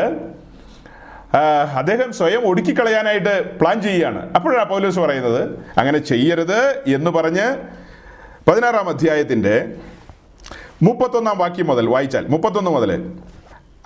[1.78, 4.34] അദ്ദേഹം സ്വയം ഒടുക്കിക്കളയാനായിട്ട് പ്ലാൻ ചെയ്യുകയാണ്.
[4.36, 5.42] അപ്പോഴാണ് പൗലോസ് പറയുന്നത്
[5.78, 7.48] അങ്ങനെ ചെയ്യരുത് എന്ന് പറഞ്ഞ്
[8.48, 9.76] പതിനാറാം അധ്യായത്തിന്റെ
[10.84, 12.92] മുപ്പത്തൊന്നാം വാക്യം മുതൽ വായിച്ചാൽ മുപ്പത്തൊന്ന് മുതൽ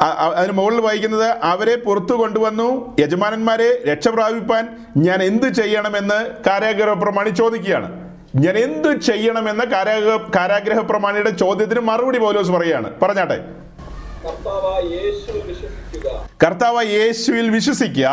[0.02, 8.14] അതിന് മുകളിൽ വായിക്കുന്നത് അവരെ പുറത്തു കൊണ്ടുവന്നു യജമാനന്മാരെ രക്ഷപ്രാപിപ്പാൻ ഞാൻ എന്ത് ചെയ്യണമെന്ന് കാരാഗ്രഹ പ്രമാണി ചോദിക്കുകയാണ്.
[8.36, 13.00] ഞാൻ എന്ത് ചെയ്യണമെന്ന് കാരാഗ്രഹ കാരാഗ്രഹ പ്രമാണിയുടെ ചോദ്യത്തിന് മറുപടി പൗലോസ് പറയുകയാണ്.
[13.00, 13.46] പറഞ്ഞാട്ടെ.
[16.44, 18.08] കർത്താവ് യേശുവിൽ വിശ്വസിക്കുക.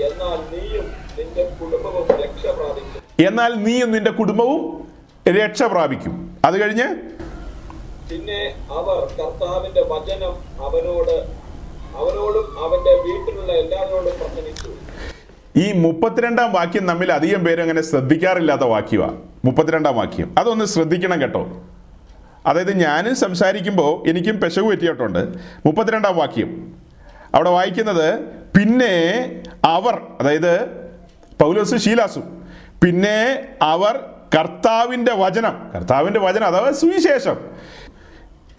[0.00, 0.84] എന്നാൽ നീയും
[1.18, 4.88] നിന്റെ കുടുംബവും രക്ഷ പ്രാപിക്കും എന്നാൽ നീയും നിന്റെ കുടുംബവും
[5.32, 7.17] രക്ഷ പ്രാപിക്കും അത് കഴിഞ്ഞ്
[8.10, 10.34] പിന്നെ അവർ കർത്താവിന്റെ വചനം
[10.66, 11.16] അവനോട്
[11.96, 14.70] അവനോടും അവന്റെ വീട്ടിലുള്ള എല്ലാവരോടും പ്രസംഗിച്ചു.
[15.58, 20.34] ഈ മുപ്പത്തിരണ്ടാം വാക്യം നമ്മിൽ അധികം പേര് അങ്ങനെ ശ്രദ്ധിക്കാറില്ലാത്ത വാക്യമാണ് മുപ്പത്തിരണ്ടാം വാക്യം.
[20.38, 21.62] അതൊന്ന് ശ്രദ്ധിക്കണം കേട്ടോ.
[22.46, 25.18] അതായത് ഞാനും സംസാരിക്കുമ്പോൾ എനിക്കും പെശകു പറ്റിയിട്ടുണ്ട്.
[25.66, 26.50] മുപ്പത്തിരണ്ടാം വാക്യം.
[27.34, 28.20] അവിടെ വായിക്കുന്നത്
[28.58, 28.94] പിന്നെ
[29.64, 30.66] അവർ അതായത്
[31.40, 32.20] പൗലോസ് ശീലാസു
[32.84, 34.00] പിന്നെ അവർ
[34.38, 37.36] കർത്താവിന്റെ വചനം കർത്താവിന്റെ വചനം അഥവാ സുവിശേഷം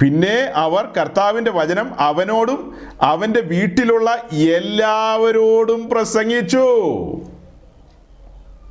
[0.01, 6.65] പിന്നെ അവർ കർത്താവിന്റെ വചനം അവനോടും അവന്റെ വീട്ടിലുള്ള എല്ലാവരോടും പ്രസംഗിച്ചു.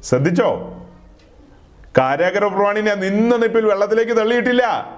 [0.02, 0.74] ശ്രദ്ധിച്ചോ?
[1.98, 4.94] കാരാഗ്രഹ പ്രമാണിനെ നിന്ന നിപ്പിൽ വെള്ളത്തിലേക്ക് തള്ളിയിട്ടില്ല.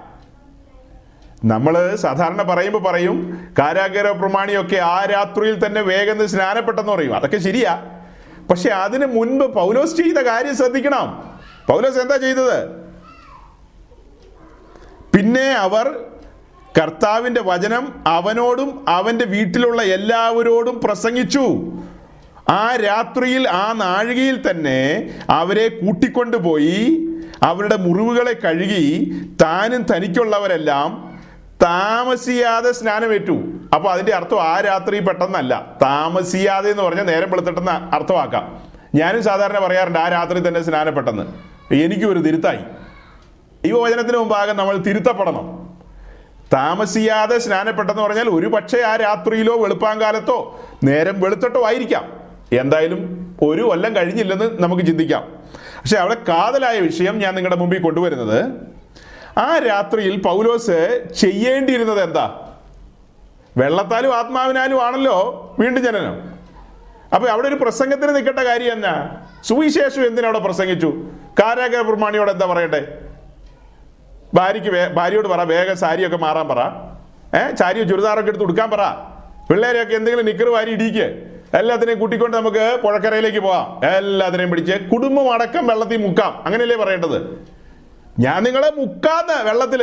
[1.45, 7.15] നമ്മൾ സാധാരണ പറയുമ്പോൾ പറയും കാരാഗ്രഹ പ്രമാണിയൊക്കെ ആ രാത്രിയിൽ തന്നെ വേഗം സ്നാനപ്പെട്ടെന്ന് പറയും.
[7.15, 7.99] അതൊക്കെ ശരിയാ.
[8.49, 11.39] പക്ഷെ അതിന് മുൻപ് പൗലോസ് ചെയ്ത കാര്യം ശ്രദ്ധിക്കണം.
[11.67, 12.69] പൗലോസ് എന്താ ചെയ്തത്?
[15.15, 16.10] പിന്നെ അവർ
[16.79, 21.73] കർത്താവിന്റെ വചനം അവനോടും അവന്റെ വീട്ടിലുള്ള എല്ലാവരോടും പ്രസംഗിച്ചു.
[22.49, 27.07] ആ രാത്രിയിൽ ആ നാഴികയിൽ തന്നെ അവരെ കൂട്ടിക്കൊണ്ടുപോയി
[27.43, 29.11] അവരുടെ മുറിവുകളെ കഴുകി
[29.41, 31.19] താനും തനിക്കുള്ളവരെല്ലാം
[31.61, 33.43] താമസിയാതെ സ്നാനമേറ്റു.
[33.75, 35.75] അപ്പോൾ അതിന്റെ അർത്ഥം ആ രാത്രി പെട്ടെന്നല്ല.
[35.81, 38.61] താമസിയാതെ എന്ന് പറഞ്ഞാൽ നേരം വെളുത്തിട്ടെന്ന് അർത്ഥമാക്കാം.
[38.95, 41.23] ഞാനും സാധാരണ പറയാറുണ്ട് ആ രാത്രി തന്നെ സ്നാനപ്പെട്ടെന്ന്.
[41.73, 42.59] എനിക്കും ഒരു തിരുത്തായി.
[43.65, 45.60] ഈ വചനത്തിന് മുമ്പാകെ നമ്മൾ തിരുത്തപ്പെടണം.
[46.53, 52.21] താമസിയാതെ സ്നാനപ്പെട്ടെന്ന് പറഞ്ഞാൽ ഒരു പക്ഷേ ആ രാത്രിയിലോ വെളുപ്പാങ്കാലത്തോ നേരം വെളുത്തട്ടോ ആയിരിക്കാം.
[52.53, 55.21] എന്തായാലും ഒരു കൊല്ലം കഴിഞ്ഞില്ലെന്ന് നമുക്ക് ചിന്തിക്കാം.
[55.81, 58.51] പക്ഷെ അവിടെ കാതലായ വിഷയം ഞാൻ നിങ്ങളുടെ മുമ്പിൽ കൊണ്ടുവരുന്നത്.
[59.39, 62.47] ആ രാത്രിയിൽ പൗലോസ് ചെയ്യേണ്ടിയിരുന്നത് എന്താ?
[63.57, 65.17] വെള്ളത്താലും ആത്മാവിനാലും ആണല്ലോ
[65.59, 66.31] വീണ്ടും ജനനം.
[67.15, 69.17] അപ്പൊ അവിടെ ഒരു പ്രസംഗത്തിന് നിൽക്കേണ്ട കാര്യം എന്നാ?
[69.43, 71.07] സുവിശേഷം എന്തിനവിടെ പ്രസംഗിച്ചു?
[71.39, 72.87] കാരാഗ്രഹ പ്രമാണിയോട് എന്താ പറയണ്ടേ?
[74.33, 76.59] ഭാര്യയ്ക്ക് ഭാര്യയോട് പറ വേഗം സാരിയൊക്കെ മാറാൻ പറ.
[77.37, 78.83] ഏ ചാരിയോ ചുരിദാറൊക്കെ എടുത്ത് ഉടുക്കാൻ പറ.
[79.49, 81.07] പിള്ളേരെയൊക്കെ എന്തെങ്കിലും നിക്കർ വാരി ഇടിക്ക്
[81.59, 86.41] എല്ലാത്തിനെയും കൂട്ടിക്കൊണ്ട് നമുക്ക് പുഴക്കരയിലേക്ക് പോവാം എല്ലാത്തിനെയും പിടിച്ച് കുടുംബം അടക്കം വെള്ളത്തിൽ മുക്കാം.
[86.45, 87.17] അങ്ങനെയല്ലേ പറയേണ്ടത്?
[88.19, 89.81] ഞാൻ നിങ്ങളെ മുക്കാന്ന് വെള്ളത്തിൽ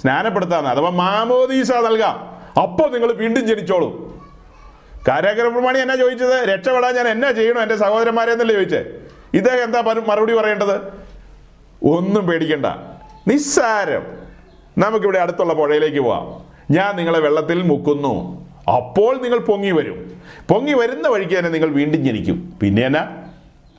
[0.00, 0.70] സ്നാനപ്പെടുത്താന്ന്.
[0.70, 2.16] അഥവാ മാമോദീസ നൽകാം.
[2.62, 3.88] അപ്പോൾ നിങ്ങൾ വീണ്ടും ജനിച്ചോളൂ.
[5.08, 6.48] കാര്യാഗ്രഹപ്രമാണി എന്നാ ചോദിച്ചത്?
[6.48, 7.62] രക്ഷപ്പെടാൻ ഞാൻ എന്നാ ചെയ്യണം?
[7.62, 8.84] എന്റെ സഹോദരന്മാരെ എന്നല്ലേ ചോദിച്ചേ?
[9.34, 10.76] ഇദ്ദേഹം എന്താ മറുപടി പറയേണ്ടത്?
[11.94, 12.66] ഒന്നും പേടിക്കണ്ട.
[13.28, 14.02] നിസ്സാരം.
[14.78, 16.44] നമുക്കിവിടെ അടുത്തുള്ള പുഴയിലേക്ക് പോവാം.
[16.70, 18.44] ഞാൻ നിങ്ങളെ വെള്ളത്തിൽ മുക്കുന്നു.
[18.76, 20.22] അപ്പോൾ നിങ്ങൾ പൊങ്ങി വരും.
[20.48, 22.58] പൊങ്ങി വരുന്ന വഴിക്ക് തന്നെ നിങ്ങൾ വീണ്ടും ജനിക്കും.
[22.62, 23.00] പിന്നെ എന്നാ?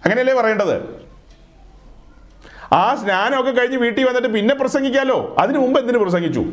[0.06, 1.06] അങ്ങനെയല്ലേ പറയേണ്ടത്?
[2.74, 5.36] ആ സ്നാനമൊക്കെ കഴിഞ്ഞ് വീട്ടിൽ വന്നിട്ട് പിന്നെ പ്രസംഗിക്കാലോ?
[5.40, 6.46] അതിനു മുമ്പ് എന്തിനു പ്രസംഗിച്ചു?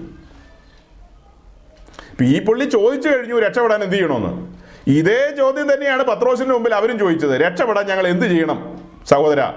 [2.23, 4.53] ഈ പുള്ളി ചോദിച്ചു കഴിഞ്ഞു രക്ഷപ്പെടാൻ എന്ത് ചെയ്യണമെന്ന്
[4.87, 7.31] ഇതേ ചോദ്യം തന്നെയാണ് പത്രോസിന് മുമ്പിൽ അവരും ചോദിച്ചത്.
[7.31, 8.79] രക്ഷപ്പെടാൻ ഞങ്ങൾ എന്ത് ചെയ്യണം?
[9.07, 9.51] സഹോദര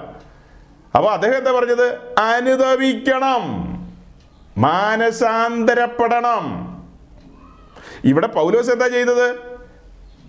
[0.95, 2.19] അപ്പൊ അദ്ദേഹം എന്താ പറഞ്ഞത്?
[2.19, 3.43] അനുദവിക്കണം.
[4.57, 6.43] മാനസാന്തരപ്പെടണം.
[8.05, 9.35] ഇവിടെ പൗലോസ് എന്താ ചെയ്തത്?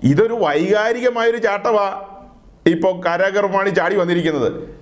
[0.02, 2.02] ഇതൊരു വൈകാരികമായൊരു ചാട്ടവാ
[2.66, 4.78] ഇപ്പൊ കാരാഗ്രഹപ്രമാണി ചാടി വന്നിരിക്കുന്നത്.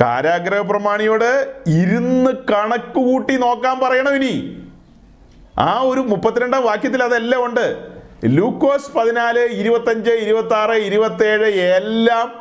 [0.00, 4.62] കാരാഗ്രഹ പ്രമാണിയോട് ഇരുന്ന് കണക്ക് കൂട്ടി നോക്കാൻ പറയണം ഇനി.
[5.58, 7.76] ആ ഒരു മുപ്പത്തിരണ്ടാം വാക്യത്തിൽ അതെല്ലാം ഉണ്ട്.
[8.24, 12.32] ലൂക്കോസ് പതിനാല് ഇരുപത്തഞ്ച് ഇരുപത്തി ആറ് ഇരുപത്തേഴ് എല്ലാം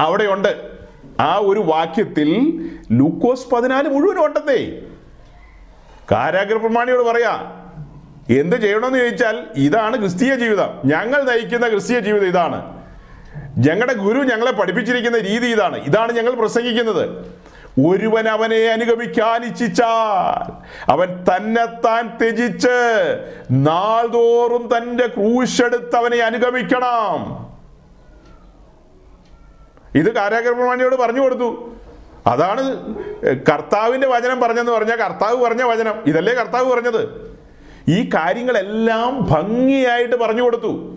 [0.00, 0.79] അവിടെ ഉണ്ട്
[1.20, 2.28] ആ ഒരു വാക്യത്തിൽ
[2.90, 4.78] ലൂക്കോസ് പതിനാല് മുഴുവൻ ഓട്ടത്തെ.
[6.12, 7.38] കാരാഗ്രഹപ്രമാണിയോട് പറയാ
[8.38, 10.68] എന്ത് ചെയ്യണമെന്ന് ചോദിച്ചാൽ ഇതാണ് ക്രിസ്തീയ ജീവിതം.
[10.84, 12.82] ഞങ്ങൾ നയിക്കുന്ന ക്രിസ്തീയ ജീവിതം ഇതാണ്.
[13.58, 15.76] ഞങ്ങളുടെ ഗുരു ഞങ്ങളെ പഠിപ്പിച്ചിരിക്കുന്ന രീതി ഇതാണ്.
[15.76, 17.08] ഇതാണ് ഞങ്ങൾ പ്രസംഗിക്കുന്നത്.
[17.86, 20.52] ഒരുവൻ അവനെ അനുഗമിക്കാൻ ഇച്ഛിച്ചാൽ
[20.90, 23.18] അവൻ തന്നെത്താൻ ത്യജിച്ച്
[23.50, 27.49] നാൾതോറും തന്റെ ക്രൂശെടുത്ത് അവനെ അനുഗമിക്കണം.
[29.94, 31.72] ഇത് കാരാഗ്രഹപ്രമാണിയോട് പറഞ്ഞു കൊടുത്തു.
[32.26, 32.94] അതാണ്
[33.34, 35.94] കർത്താവിന്റെ വചനം പറഞ്ഞെന്ന് പറഞ്ഞാൽ കർത്താവ് പറഞ്ഞ വചനം.
[36.06, 37.30] ഇതല്ലേ കർത്താവ് പറഞ്ഞത്?
[37.88, 40.96] ഈ കാര്യങ്ങളെല്ലാം ഭംഗിയായിട്ട് പറഞ്ഞു കൊടുത്തു.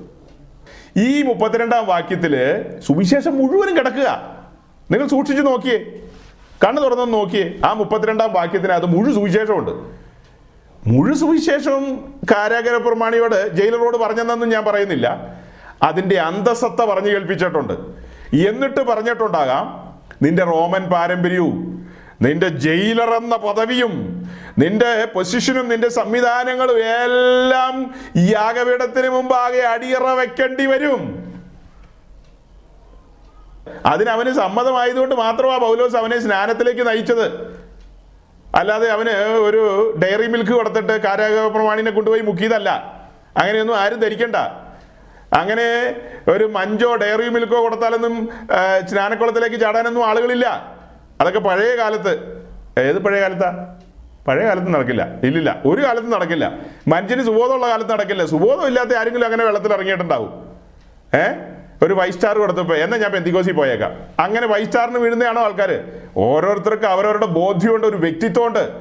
[0.98, 2.36] ഈ മുപ്പത്തിരണ്ടാം വാക്യത്തിൽ
[2.80, 4.38] സുവിശേഷം മുഴുവനും കിടക്കുക.
[4.92, 5.80] നിങ്ങൾ സൂക്ഷിച്ചു നോക്കിയേ.
[6.66, 7.60] കണ്ണു തുറന്നു നോക്കിയേ.
[7.66, 8.40] ആ മുപ്പത്തിരണ്ടാം
[8.74, 9.72] അത് മുഴു സുവിശേഷമുണ്ട്.
[10.88, 15.38] മുഴു സുവിശേഷവും കാരാഗ്രഹ പ്രമാണിയോട് ജയിലറോട് പറഞ്ഞെന്നൊന്നും ഞാൻ പറയുന്നില്ല.
[15.84, 18.03] അതിന്റെ അന്തസത്ത പറഞ്ഞു കേൾപ്പിച്ചിട്ടുണ്ട്.
[18.34, 19.66] എന്നിട്ട് പറഞ്ഞിട്ടുണ്ടാകാം
[20.22, 21.90] നിന്റെ റോമൻ പാരമ്പര്യവും
[22.22, 23.94] നിന്റെ ജയിലർ എന്ന പദവിയും
[24.58, 31.02] നിന്റെ പൊസിഷനും നിന്റെ സംവിധാനങ്ങളും എല്ലാം യാഗപീഠത്തിന് മുമ്പാകെ അടിയറ വെക്കേണ്ടി വരും.
[33.86, 37.54] അതിനവന് സമ്മതമായതുകൊണ്ട് മാത്രമാ പൗലോസ് അവനെ സ്നാനത്തിലേക്ക് നയിച്ചത്.
[38.56, 39.62] അല്ലാതെ അവന് ഒരു
[40.04, 42.70] ഡയറി മിൽക്ക് കൊടുത്തിട്ട് കാരാഗ്രഹ പ്രമാണിനെ കൊണ്ടുപോയി മുക്കിയതല്ല.
[43.38, 44.36] അങ്ങനെയൊന്നും ആരും ധരിക്കണ്ട.
[45.34, 45.96] അങ്ങനെ
[46.32, 48.30] ഒരു മഞ്ചോ ഡയറി മിൽക്കോ കൊടുത്താലൊന്നും
[48.88, 50.76] സ്നാനക്കുളത്തിലേക്ക് ചാടാനൊന്നും ആളുകളില്ല.
[51.22, 52.44] അതൊക്കെ പഴയ കാലത്ത്.
[52.80, 53.76] ഏത് പഴയ കാലത്താ?
[54.28, 55.08] പഴയ കാലത്ത് നടക്കില്ല.
[55.24, 55.62] ഇല്ലില്ല.
[55.66, 56.54] ഒരു കാലത്തും നടക്കില്ല.
[56.88, 58.26] മനുഷ്യന് സുബോധമുള്ള കാലത്ത് നടക്കില്ല.
[58.26, 60.30] സുബോധം ഇല്ലാത്ത ആരെങ്കിലും അങ്ങനെ വെള്ളത്തിൽ ഇറങ്ങിയിട്ടുണ്ടാവും.
[61.14, 61.24] ഏ?
[61.86, 63.92] ഒരു ഫൈവ് സ്റ്റാർ കൊടുത്തപ്പോ എന്നാ ഞാൻ പെന്തിക്കോസി പോയേക്കാം.
[64.20, 65.84] അങ്ങനെ ഫൈവ് സ്റ്റാറിന് വീഴുന്നതാണോ ആൾക്കാർ?
[66.18, 68.72] ഓരോരുത്തർക്ക് അവരവരുടെ ബോധ്യമുണ്ട് ഒരു വ്യക്തിത്വമുണ്ട്.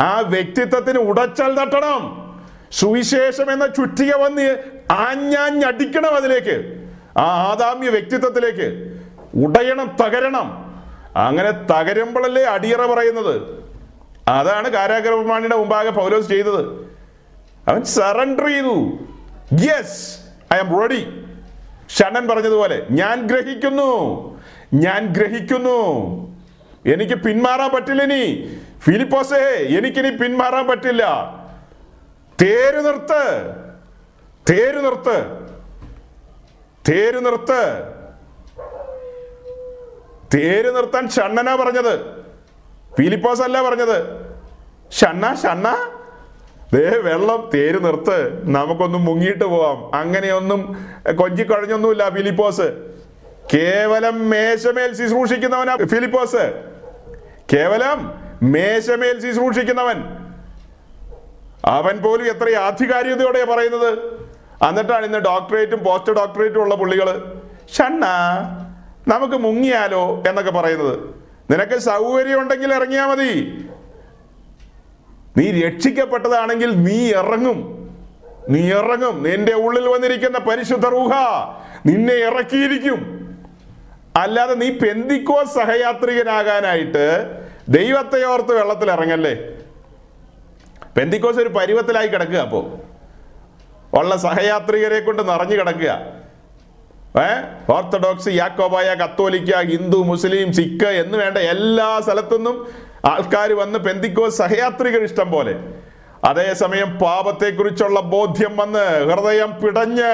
[0.00, 2.30] ആ വ്യക്തിത്വത്തിന് ഉടച്ചൽ തട്ടണം.
[2.72, 4.56] സുവിശേഷം എന്ന ചുറ്റിക വന്ന്
[4.90, 6.86] ആഞ്ഞാഞ്ഞടിക്കണം അതിലേക്ക്.
[7.16, 8.98] ആ ആദാമ്യ വ്യക്തിത്വത്തിലേക്ക്.
[9.34, 10.70] ഉടയണം തകരണം.
[11.16, 13.64] അങ്ങനെ തകരുമ്പോഴല്ലേ അടിയറ പറയുന്നത്.
[14.28, 16.60] അതാണ് കാരാഗ്രഹമാണിയുടെ മുമ്പാകെ പൗലോസ് ചെയ്തത്.
[17.68, 18.98] അവൻ സറണ്ടർ ചെയ്തു.
[19.52, 20.18] Yes
[20.54, 21.24] I am ready
[21.98, 23.90] Shannan പറഞ്ഞതുപോലെ ഞാൻ ഗ്രഹിക്കുന്നു.
[24.74, 25.80] ഞാൻ ഗ്രഹിക്കുന്നു.
[26.86, 28.56] എനിക്ക് പിന്മാറാൻ പറ്റില്ല ഇനി.
[28.78, 31.34] ഫിലിപ്പോസേ എനിക്കിനി പിന്മാറാൻ പറ്റില്ല.
[32.42, 33.59] തേര് നിർത്ത്
[34.48, 35.24] തേര് നിർത്ത്.
[36.88, 37.82] തേര് നിർത്ത്.
[40.34, 41.98] തേര് നിർത്താൻ ഷണ്ണനാ പറഞ്ഞത്.
[42.98, 44.26] ഫിലിപ്പോസ് അല്ല പറഞ്ഞത്.
[44.92, 45.90] ഷണ്ണ ഷണ്ണ.
[46.72, 48.48] ദേ വെള്ളം തേര് നിർത്ത്.
[48.50, 49.94] നമുക്കൊന്നും മുങ്ങിയിട്ട് പോവാം.
[49.94, 50.86] അങ്ങനെയൊന്നും
[51.16, 52.72] കൊഞ്ചിക്കഴിഞ്ഞൊന്നുമില്ല ഫിലിപ്പോസ്.
[53.54, 56.64] കേവലം മേശമേൽ ശുശ്രൂഷിക്കുന്നവനാ ഫിലിപ്പോസ്.
[57.52, 60.02] കേവലം മേശമേൽ ശുശ്രൂഷിക്കുന്നവൻ.
[61.64, 64.20] അവൻ പോലും എത്ര ആധികാരികതയോടെ പറയുന്നത്?
[64.68, 67.38] എന്നിട്ടാണ് ഇന്ന് ഡോക്ടറേറ്റും പോസ്റ്റ് ഡോക്ടറേറ്റും ഉള്ള പുള്ളികൾ
[67.78, 68.04] ഷണ്ണ
[69.08, 70.98] നമുക്ക് മുങ്ങിയാലോ എന്നൊക്കെ പറയുന്നത്.
[71.50, 73.32] നിനക്ക് സൗകര്യം ഉണ്ടെങ്കിൽ ഇറങ്ങിയാൽ മതി.
[75.36, 77.58] നീ രക്ഷിക്കപ്പെട്ടതാണെങ്കിൽ നീ ഇറങ്ങും.
[78.48, 79.22] നീ ഇറങ്ങും.
[79.22, 81.12] നിന്റെ ഉള്ളിൽ വന്നിരിക്കുന്ന പരിശുദ്ധ റൂഹ
[81.86, 83.00] നിന്നെ ഇറക്കിയിരിക്കും.
[84.16, 87.04] അല്ലാതെ നീ പെന്തിക്കോ സഹയാത്രികനാകാനായിട്ട്
[87.68, 89.34] ദൈവത്തെ ഓർത്ത് വെള്ളത്തിൽ ഇറങ്ങല്ലേ?
[90.96, 92.80] പെന്തിക്കോസ് ഒരു പരുവത്തിലായി കിടക്കുക അപ്പോ.
[93.94, 95.98] ഉള്ള സഹയാത്രികരെ കൊണ്ട് നിറഞ്ഞു കിടക്കുക.
[97.18, 97.40] ഏ?
[97.72, 102.66] ഓർത്തഡോക്സ് യാക്കോബായ കത്തോലിക്ക ഹിന്ദു മുസ്ലിം സിഖ് എന്ന് വേണ്ട എല്ലാ സ്ഥലത്തുനിന്നും
[103.04, 105.54] ആൾക്കാർ വന്ന് പെന്തിക്കോ സഹയാത്രികർ ഇഷ്ടം പോലെ.
[106.24, 110.12] അതേസമയം പാപത്തെക്കുറിച്ചുള്ള ബോധ്യം വന്ന് ഹൃദയം പിടഞ്ഞ്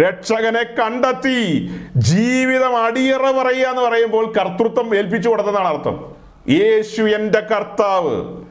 [0.00, 6.14] രക്ഷകനെ കണ്ടെത്തി ജീവിതം അടിയറ പറയുക എന്ന് പറയുമ്പോൾ കർത്തൃത്വം ഏൽപ്പിച്ചു കൊടുത്തതാണ് അർത്ഥം.
[6.48, 8.44] യേശു എന്റെ കർത്താവ്.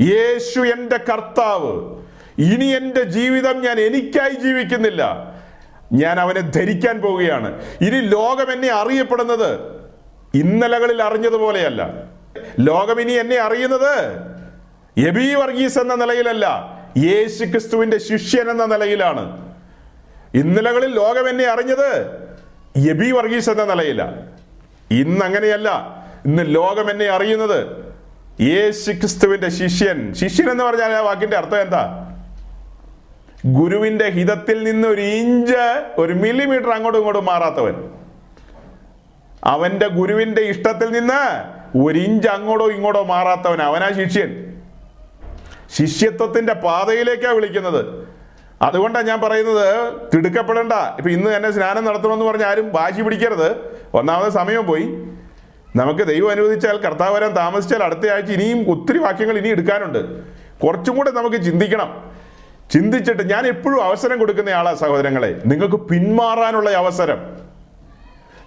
[0.00, 2.01] യേശു എന്റെ കർത്താവ്.
[2.38, 5.32] ഇനി എന്റെ ജീവിതം ഞാൻ എനിക്കായി ജീവിക്കുന്നില്ല.
[5.92, 7.62] ഞാൻ അവനെ ധരിക്കാൻ പോവുകയാണ്.
[7.80, 9.58] ഇനി ലോകം എന്നെ അറിയപ്പെടുന്നത്
[10.34, 11.90] ഇന്നലകളിൽ അറിഞ്ഞതുപോലെയല്ല.
[12.60, 14.12] ലോകം ഇനി എന്നെ അറിയുന്നത്
[15.08, 16.46] എബി വർഗീസ് എന്ന നിലയിലല്ല.
[16.96, 19.52] യേശു ക്രിസ്തുവിന്റെ ശിഷ്യൻ എന്ന നിലയിലാണ്.
[20.34, 22.06] ഇന്നലകളിൽ ലോകം എന്നെ അറിഞ്ഞത്
[22.90, 24.02] എബി വർഗീസ് എന്ന നിലയില.
[24.90, 25.68] ഇന്ന് അങ്ങനെയല്ല
[26.26, 27.92] ഇന്ന് ലോകം എന്നെ അറിയുന്നത്
[28.40, 30.14] യേശു ക്രിസ്തുവിന്റെ ശിഷ്യൻ.
[30.14, 32.08] ശിഷ്യൻ എന്ന് പറഞ്ഞാൽ ആ വാക്കിന്റെ അർത്ഥം എന്താ?
[33.46, 37.90] ഗുരുവിന്റെ ഹിതത്തിൽ നിന്ന് ഒരു ഇഞ്ച് ഒരു മില്ലിമീറ്റർ അങ്ങോട്ടും ഇങ്ങോട്ടും മാറാത്തവൻ.
[39.44, 41.44] അവന്റെ ഗുരുവിന്റെ ഇഷ്ടത്തിൽ നിന്ന്
[41.84, 44.60] ഒരു ഇഞ്ച് അങ്ങോട്ടോ ഇങ്ങോട്ടോ മാറാത്തവൻ അവനാ ശിഷ്യൻ.
[45.78, 48.08] ശിഷ്യത്വത്തിന്റെ പാതയിലേക്കാ വിളിക്കുന്നത്.
[48.62, 50.72] അതുകൊണ്ടാണ് ഞാൻ പറയുന്നത് തിടുക്കപ്പെടണ്ട.
[50.72, 53.56] ഇപ്പൊ ഇന്ന് തന്നെ സ്നാനം നടത്തണമെന്ന് പറഞ്ഞ ആരും വാശി പിടിക്കരുത്.
[53.94, 54.82] ഒന്നാമത് സമയം പോയി.
[55.76, 60.22] നമുക്ക് ദൈവം അനുവദിച്ചാൽ കർത്താവ് വരാൻ താമസിച്ചാൽ അടുത്ത ആഴ്ച ഇനിയും ഒത്തിരി വാക്യങ്ങൾ ഇനി എടുക്കാനുണ്ട്.
[60.66, 62.12] കുറച്ചും കൂടെ നമുക്ക് ചിന്തിക്കണം.
[62.72, 65.40] ചിന്തിച്ചിട്ട് ഞാൻ എപ്പോഴും അവസരം കൊടുക്കുന്ന ആളാ സഹോദരങ്ങളെ.
[65.46, 67.18] നിങ്ങൾക്ക് പിന്മാറാനുള്ള അവസരം.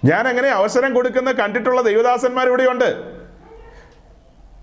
[0.04, 2.96] ഞാൻ അങ്ങനെ അവസരം കൊടുക്കുന്ന കണ്ടിട്ടുള്ള ദൈവദാസന്മാർ ഇവിടെയുണ്ട്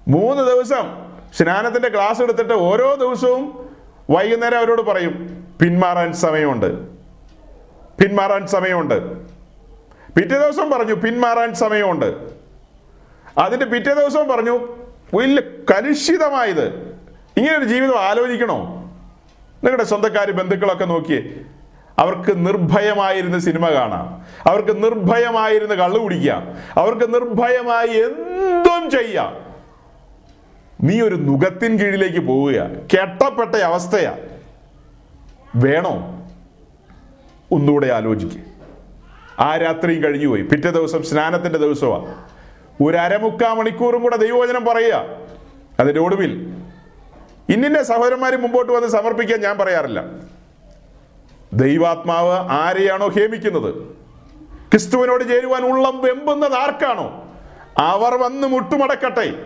[0.07, 3.69] മൂന്ന് ദിവസം സ്നാനത്തിന്റെ ക്ലാസ് എടുത്തിട്ട് ഓരോ ദിവസവും
[4.09, 6.87] വൈകുന്നേരം അവരോട് പറയും പിന്മാറാൻ സമയമുണ്ട്.
[7.97, 9.17] പിന്മാറാൻ സമയമുണ്ട്.
[10.13, 12.15] പിറ്റേ ദിവസം പറഞ്ഞു പിന്മാറാൻ സമയമുണ്ട്.
[13.37, 14.67] അതിന്റെ പിറ്റേ ദിവസവും പറഞ്ഞു
[15.13, 15.41] വലിയ
[15.73, 16.67] കലുഷിതമായത്.
[17.37, 18.82] ഇങ്ങനെ ഒരു ജീവിതം ആലോചിക്കണോ?
[19.63, 21.23] നിങ്ങളുടെ സ്വന്തക്കാർ ബന്ധുക്കളൊക്കെ നോക്കിയേ
[21.99, 24.25] അവർക്ക് നിർഭയമായിരുന്ന് സിനിമ കാണാം.
[24.47, 26.57] അവർക്ക് നിർഭയമായിരുന്ന് കള്ളു കുടിക്കാം.
[26.77, 29.37] അവർക്ക് നിർഭയമായി എന്തും ചെയ്യാം.
[30.81, 32.69] നീ ഒരു നുഖത്തിൻ കീഴിലേക്ക് പോവുക.
[32.93, 34.17] കെട്ടപ്പെട്ട അവസ്ഥയാ.
[35.55, 36.23] വേണോ?
[37.51, 38.41] ഒന്നുകൂടെ ആലോചിക്കുക
[39.39, 40.41] ആ രാത്രിയും കഴിഞ്ഞു പോയി.
[40.41, 42.15] പിറ്റേ ദിവസം സ്നാനത്തിന്റെ ദിവസമാണ്
[42.83, 45.05] ഒരു അരമുക്കാ മണിക്കൂറും കൂടെ ദൈവവചനം പറയുക.
[45.79, 46.62] അതിന്റെ ഒടുവിൽ
[47.49, 50.03] ഇന്നിന്റെ സഹോദരന്മാർ മുമ്പോട്ട് വന്ന് സമർപ്പിക്കാൻ ഞാൻ പറയാറില്ല.
[51.53, 53.75] ദൈവാത്മാവ് ആരെയാണോ ഹേമിക്കുന്നത്?
[54.71, 57.33] ക്രിസ്തുവിനോട് ചേരുവാൻ ഉള്ളം വെമ്പുന്നത് ആർക്കാണോ?
[57.77, 59.45] അവർ വന്ന് മുട്ടുമടക്കട്ടെ.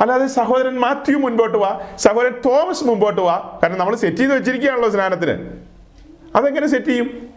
[0.00, 3.60] അല്ലാതെ സഹോദരൻ മാത്യു മുൻപോട്ട് വാ സഹോദരൻ തോമസ് മുമ്പോട്ട് വാ.
[3.62, 5.56] കാരണം നമ്മൾ സെറ്റ് ചെയ്ത് വെച്ചിരിക്കുകയാണല്ലോ സ്നാനത്തിന്.
[6.36, 7.30] അതെങ്ങനെ സെറ്റ് ചെയ്യും?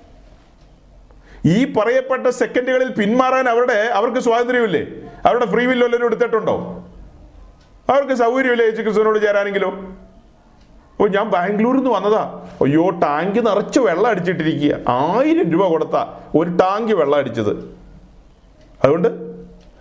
[1.45, 4.81] ഈ പറയപ്പെട്ട സെക്കൻഡുകളിൽ പിന്മാറാൻ അവരുടെ അവർക്ക് സ്വാതന്ത്ര്യമില്ലേ?
[5.25, 6.83] അവരുടെ ഫ്രീ വില്ല് വല്ലവരും എടുത്തിട്ടുണ്ടോ?
[7.89, 9.95] അവർക്ക് സൗകര്യമില്ല യേശു ക്രിസ്തുവിനോട് ചേരാനെങ്കിലോ?
[11.01, 12.45] ഓ ഞാൻ ബാംഗ്ലൂരിൽ നിന്ന് വന്നതാ.
[12.61, 14.75] അയ്യോ ടാങ്ക് നിറച്ച് വെള്ളം അടിച്ചിട്ടിരിക്കുക.
[14.89, 17.49] ആയിരം രൂപ കൊടുത്താ ഒരു ടാങ്ക് വെള്ളം അടിച്ചത്.
[18.83, 19.07] അതുകൊണ്ട്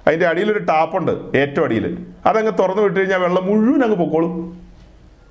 [0.07, 2.07] അതിന്റെ അടിയിൽ ഒരു ടാപ്പുണ്ട് ഏറ്റവും അടിയിൽ.
[2.27, 4.63] അതങ്ങ് തുറന്നു വിട്ട് കഴിഞ്ഞാൽ വെള്ളം മുഴുവൻ അങ്ങ് പൊക്കോളും.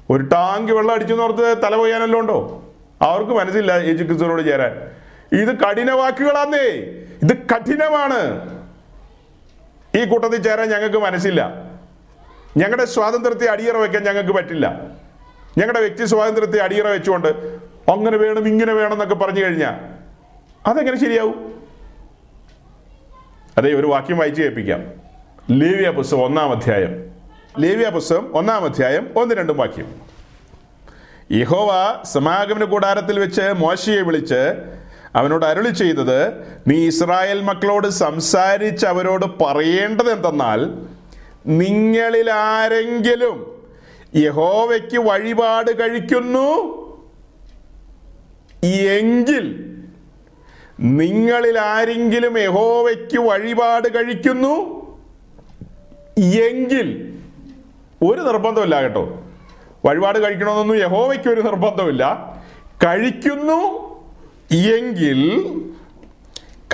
[0.09, 2.63] ഒരു ടാങ്ക് വെള്ളം അടിച്ചു ഓർത്ത് തല കൊയ്യാനല്ലോ ഉണ്ടോ?
[3.01, 4.71] അവർക്ക് മനസ്സില്ല യേശു ക്രിസ്തുവിനോട് ചേരാൻ.
[5.39, 6.69] ഇത് കഠിന വാക്കുകളാന്നേ.
[7.23, 8.53] ഇത് കഠിനമാണ്.
[9.97, 11.62] ഈ കൂട്ടത്തിൽ ചേരാൻ ഞങ്ങൾക്ക് മനസ്സില്ല.
[12.57, 14.67] ഞങ്ങളുടെ സ്വാതന്ത്ര്യത്തെ അടിയറ വെക്കാൻ ഞങ്ങൾക്ക് പറ്റില്ല.
[15.57, 17.27] ഞങ്ങളുടെ വ്യക്തി സ്വാതന്ത്ര്യത്തെ അടിയറ വെച്ചുകൊണ്ട്
[17.91, 19.75] അങ്ങനെ വേണം ഇങ്ങനെ വേണം എന്നൊക്കെ പറഞ്ഞു കഴിഞ്ഞാൽ
[20.67, 21.53] അതെങ്ങനെ ശരിയാവും?
[23.57, 24.83] അതെ ഒരു വാക്യം വായിച്ചു കേൾപ്പിക്കാം.
[25.51, 27.11] ലേവ്യ പുസ്തകം ഒന്നാം അധ്യായം.
[27.59, 29.95] ലേവ്യ പുസ്തകം ഒന്നാം അധ്യായം ഒന്ന് രണ്ടും വാക്യം.
[31.31, 34.53] യഹോവ സമാഗമന കൂടാരത്തിൽ വെച്ച് മോശയെ വിളിച്ച്
[35.15, 40.59] അവനോട് അരുളി ചെയ്തത് നീ ഇസ്രായേൽ മക്കളോട് സംസാരിച്ച് അവരോട് പറയേണ്ടത് എന്തെന്നാൽ
[41.45, 43.63] നിങ്ങളിൽ ആരെങ്കിലും
[44.15, 46.49] യഹോവയ്ക്ക് വഴിപാട് കഴിക്കുന്നു?
[48.63, 49.69] എങ്കിൽ
[50.79, 54.53] നിങ്ങളിൽ ആരെങ്കിലും യഹോവയ്ക്ക് വഴിപാട് കഴിക്കുന്നു?
[56.19, 57.17] എങ്കിൽ
[58.03, 59.23] ഒരു നിർബന്ധമില്ല കേട്ടോ.
[59.85, 62.33] വഴിപാട് കഴിക്കണമെന്നൊന്നും യഹോവയ്ക്ക് ഒരു നിർബന്ധമില്ല
[62.85, 63.59] കഴിക്കുന്നു
[64.51, 65.19] എങ്കിൽ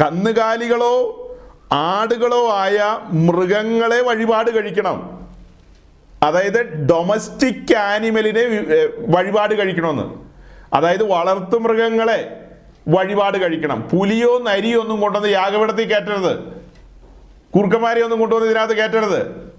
[0.01, 1.15] കന്നുകാലികളോ
[1.71, 5.27] ആടുകളോ ആയ മൃഗങ്ങളെ വഴിപാട് കഴിക്കണം.
[6.23, 8.41] അതായത് ഡൊമസ്റ്റിക് ആനിമലിനെ
[9.07, 10.03] വഴിപാട് കഴിക്കണമെന്ന്.
[10.75, 12.45] അതായത് വളർത്തു മൃഗങ്ങളെ
[12.87, 13.81] വഴിപാട് കഴിക്കണം.
[13.81, 16.39] പുലിയോ നരിയോ ഒന്നും കൊണ്ടുവന്ന് യാഗപീഠത്തിൽ കയറ്റരുത്.
[17.55, 19.51] കുറുക്കന്മാരെ ഒന്നും കൊണ്ടുവന്ന് ഇതിനകത്ത് കയറ്റരുത്.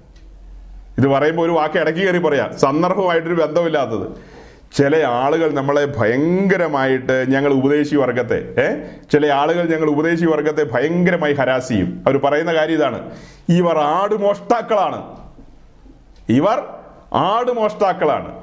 [0.99, 2.59] ഇത് പറയുമ്പോൾ ഒരു വാക്ക് ഇടയ്ക്ക് കയറി പറയാം.
[2.59, 4.40] സന്ദർഭമായിട്ടൊരു ബന്ധമില്ലാത്തത്.
[4.77, 8.77] ചില ആളുകൾ നമ്മളെ ഭയങ്കരമായിട്ട് ഞങ്ങൾ ഉപദേശി വർഗത്തെ ഏ?
[9.13, 12.05] ചില ആളുകൾ ഞങ്ങൾ ഉപദേശി വർഗത്തെ ഭയങ്കരമായി ഹരാസ് ചെയ്യും.
[12.07, 13.11] അവർ പറയുന്ന കാര്യം ഇതാണ്.
[13.49, 15.31] ഇവർ ആട് മോഷ്ടാക്കളാണ്.
[16.29, 16.65] ഇവർ
[17.13, 18.41] ആട് മോഷ്ടാക്കളാണ്.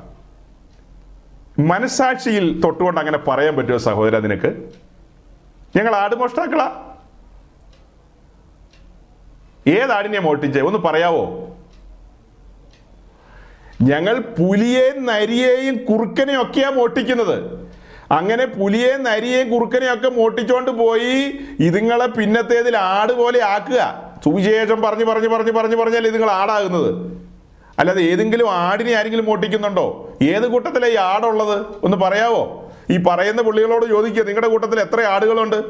[1.60, 4.70] മനസാക്ഷിയിൽ തൊട്ടുകൊണ്ട് അങ്ങനെ പറയാൻ പറ്റുമോ സഹോദര നിനക്ക്?
[5.76, 6.72] ഞങ്ങൾ ആടുമോഷ്ടാക്കളാ
[9.68, 11.48] ഏതാടിനെ മോട്ടിച്ചേ ഒന്ന് പറയാവോ?
[13.82, 17.68] ഞങ്ങൾ പുലിയെയും നരിയെയും കുറുക്കനെയും ഒക്കെയാ മോട്ടിക്കുന്നത്
[18.12, 24.08] അങ്ങനെ പുലിയെ നരിയെയും കുറുക്കനെയും ഒക്കെ മോട്ടിച്ചോണ്ട് പോയി ഇതുങ്ങളെ പിന്നത്തേതിൽ ആട് പോലെ ആക്കുക.
[24.24, 27.18] സുവിശേഷം പറഞ്ഞു പറഞ്ഞു പറഞ്ഞു പറഞ്ഞു പറഞ്ഞാൽ ഇതുങ്ങൾ ആടാകുന്നത്?
[27.80, 31.66] അല്ലാതെ ഏതെങ്കിലും ആടിനെ ആരെങ്കിലും മോട്ടിക്കുന്നുണ്ടോ ഏത് കൂട്ടത്തിലെ ഈ ആടുള്ളത്?
[31.84, 32.72] ഒന്ന് പറയാവോ?
[32.90, 35.64] ഈ പറയുന്ന പുള്ളികളോട് ചോദിക്കുക നിങ്ങളുടെ കൂട്ടത്തിൽ എത്ര ആടുകളുണ്ട്?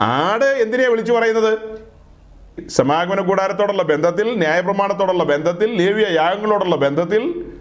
[0.00, 1.58] ആട് എന്തിനാ വിളിച്ചു പറയുന്നത്?
[2.68, 7.52] സമാഗമന കൂടാരത്തോടുള്ള ബന്ധത്തിൽ ന്യായപ്രമാണത്തോടുള്ള ബന്ധത്തിൽ ലേവിയ യാഗങ്ങളോടുള്ള ബന്ധത്തിൽ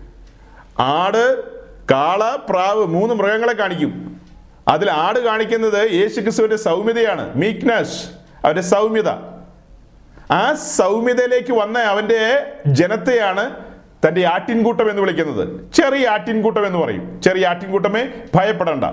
[0.80, 1.44] ആട്
[1.92, 4.22] കാള പ്രാവ് മൂന്ന് മൃഗങ്ങളെ കാണിക്കും.
[4.68, 8.10] അതിൽ ആട് കാണിക്കുന്നത് യേശുക്രിസ്തുവിന്റെ സൗമ്യതയാണ് മീക്നസ്
[8.46, 9.10] അവന്റെ സൗമ്യത.
[10.32, 13.50] ആ സൗമ്യതയിലേക്ക് വന്ന അവന്റെ ജനത്തെയാണ്
[14.08, 15.72] തന്റെ ആട്ടിൻകൂട്ടം എന്ന് വിളിക്കുന്നത്.
[15.74, 17.22] ചെറിയ ആട്ടിൻകൂട്ടം എന്ന് പറയും.
[17.22, 18.84] ചെറിയ ആട്ടിൻകൂട്ടമേ ഭയപ്പെടണ്ട.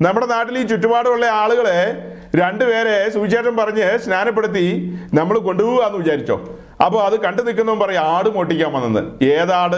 [0.00, 1.94] നമ്മുടെ നാട്ടിൽ ഈ ചുറ്റുപാടുമുള്ള ആളുകളെ
[2.36, 6.58] രണ്ടുപേരെ സുവിശേഷം പറഞ്ഞ് സ്നാനപ്പെടുത്തി നമ്മൾ കൊണ്ടുപോകാന്ന് വിചാരിച്ചോ.
[6.84, 9.24] അപ്പോൾ അത് കണ്ടു നിൽക്കുന്നവൻ പറയും ആട് മോട്ടിക്കാൻ വന്നത്.
[9.24, 9.76] ഏതാട്?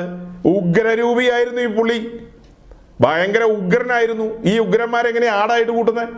[0.48, 2.20] ഉഗ്രരൂപിയായിരുന്നു ഈ പുള്ളി.
[3.00, 4.42] ഭയങ്കര ഉഗ്രനായിരുന്നു.
[4.44, 6.08] ഈ ഉഗ്രന്മാരെങ്ങനെ ആടായിട്ട് കൂട്ടുന്നത്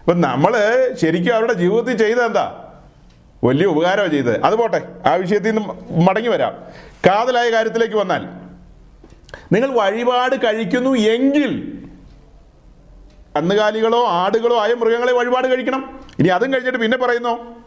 [0.00, 0.56] അപ്പൊ നമ്മൾ
[1.02, 2.70] ശരിക്കും അവരുടെ ജീവിതത്തിൽ ചെയ്തത് എന്താ?
[3.44, 4.44] വലിയ ഉപകാരമാണ് ചെയ്തത്.
[4.44, 5.68] അത് പോട്ടെ ആ വിഷയത്തിൽ നിന്ന്
[6.08, 6.54] മടങ്ങി വരാം.
[7.06, 8.26] കാതലായ കാര്യത്തിലേക്ക് വന്നാൽ
[9.52, 11.81] നിങ്ങൾ വഴിപാട് കഴിക്കുന്നു എങ്കിൽ
[13.36, 16.00] കന്നുകാലികളോ ആടുകളോ ആയ മൃഗങ്ങളെ വഴിപാട് കഴിക്കണം.
[16.18, 17.62] ഇനി അതും കഴിഞ്ഞിട്ട് പിന്നെ പറയുന്നു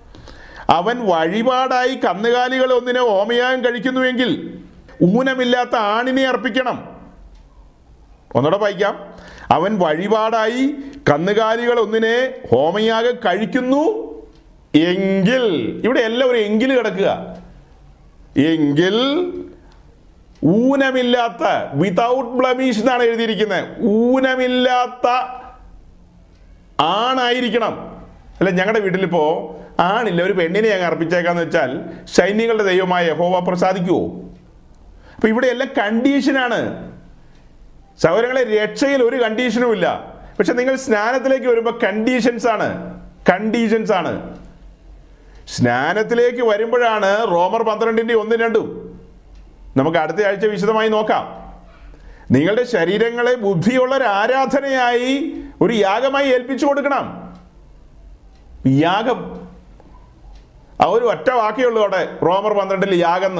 [0.70, 4.60] അവൻ വഴിപാടായി കന്നുകാലികൾ ഒന്നിനെ ഓമയാഗം കഴിക്കുന്നുവെങ്കിൽ
[5.04, 6.78] ഊനമില്ലാത്ത ആണിനെ അർപ്പിക്കണം.
[8.36, 9.14] ഒന്നുകൂടെ വായിക്കാം.
[9.52, 10.76] അവൻ വഴിപാടായി
[11.10, 13.84] കന്നുകാലികൾ ഒന്നിനെ ഹോമയാഗം കഴിക്കുന്നു
[14.76, 15.46] എങ്കിൽ
[15.86, 17.38] ഇവിടെ എല്ലാം ഒരു എങ്കിൽ കിടക്കുക.
[18.38, 18.98] എങ്കിൽ
[20.46, 23.86] ഊനമില്ലാത്ത വിതൗട്ട് ബ്ലമീഷ് എന്നാണ് എഴുതിയിരിക്കുന്നത്.
[23.86, 25.08] ഊനമില്ലാത്ത
[26.80, 28.04] ആണായിരിക്കണം.
[28.40, 34.08] അല്ല ഞങ്ങളുടെ വീട്ടിലിപ്പോ ആണില്ല ഒരു പെണ്ണിനെ ഞങ്ങൾ അർപ്പിച്ചേക്കാന്ന് വെച്ചാൽ സൈന്യങ്ങളുടെ ദൈവമായ യഹോവ പ്രസാദിക്കുവോ?
[35.16, 36.94] അപ്പൊ ഇവിടെ എല്ലാം കണ്ടീഷനാണ്
[38.00, 40.16] സൗരങ്ങളെ രക്ഷയിൽ ഒരു കണ്ടീഷനും ഇല്ല.
[40.40, 43.00] പക്ഷെ നിങ്ങൾ സ്നാനത്തിലേക്ക് വരുമ്പോൾ കണ്ടീഷൻസ് ആണ്.
[43.30, 44.38] കണ്ടീഷൻസ് ആണ്.
[45.48, 49.00] സ്നാനത്തിലേക്ക് വരുമ്പോഴാണ് റോമർ പന്ത്രണ്ടിന്റെ ഒന്നും രണ്ടും.
[49.78, 51.45] നമുക്ക് അടുത്ത ആഴ്ച വിശദമായി നോക്കാം.
[52.32, 57.36] നിങ്ങളുടെ ശരീരങ്ങളെ ബുദ്ധിയുള്ള ഒരു ആരാധനയായി ഒരു യാഗമായി ഏൽപ്പിച്ചു കൊടുക്കണം.
[58.68, 59.48] യാഗം.
[60.82, 63.36] ആ ഒരു ഒറ്റ വാക്കേ ഉള്ളൂ അവിടെ റോമർ പന്ത്രണ്ടിൽ യാഗം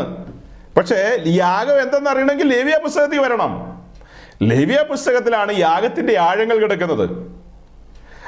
[0.78, 3.82] പക്ഷേ യാഗം എന്തെന്ന് അറിയണമെങ്കിൽ ലേവിയ പുസ്തകത്തിൽ വരണം.
[4.42, 7.36] ലേവിയ പുസ്തകത്തിലാണ് യാഗത്തിന്റെ ആഴങ്ങൾ കിടക്കുന്നത്.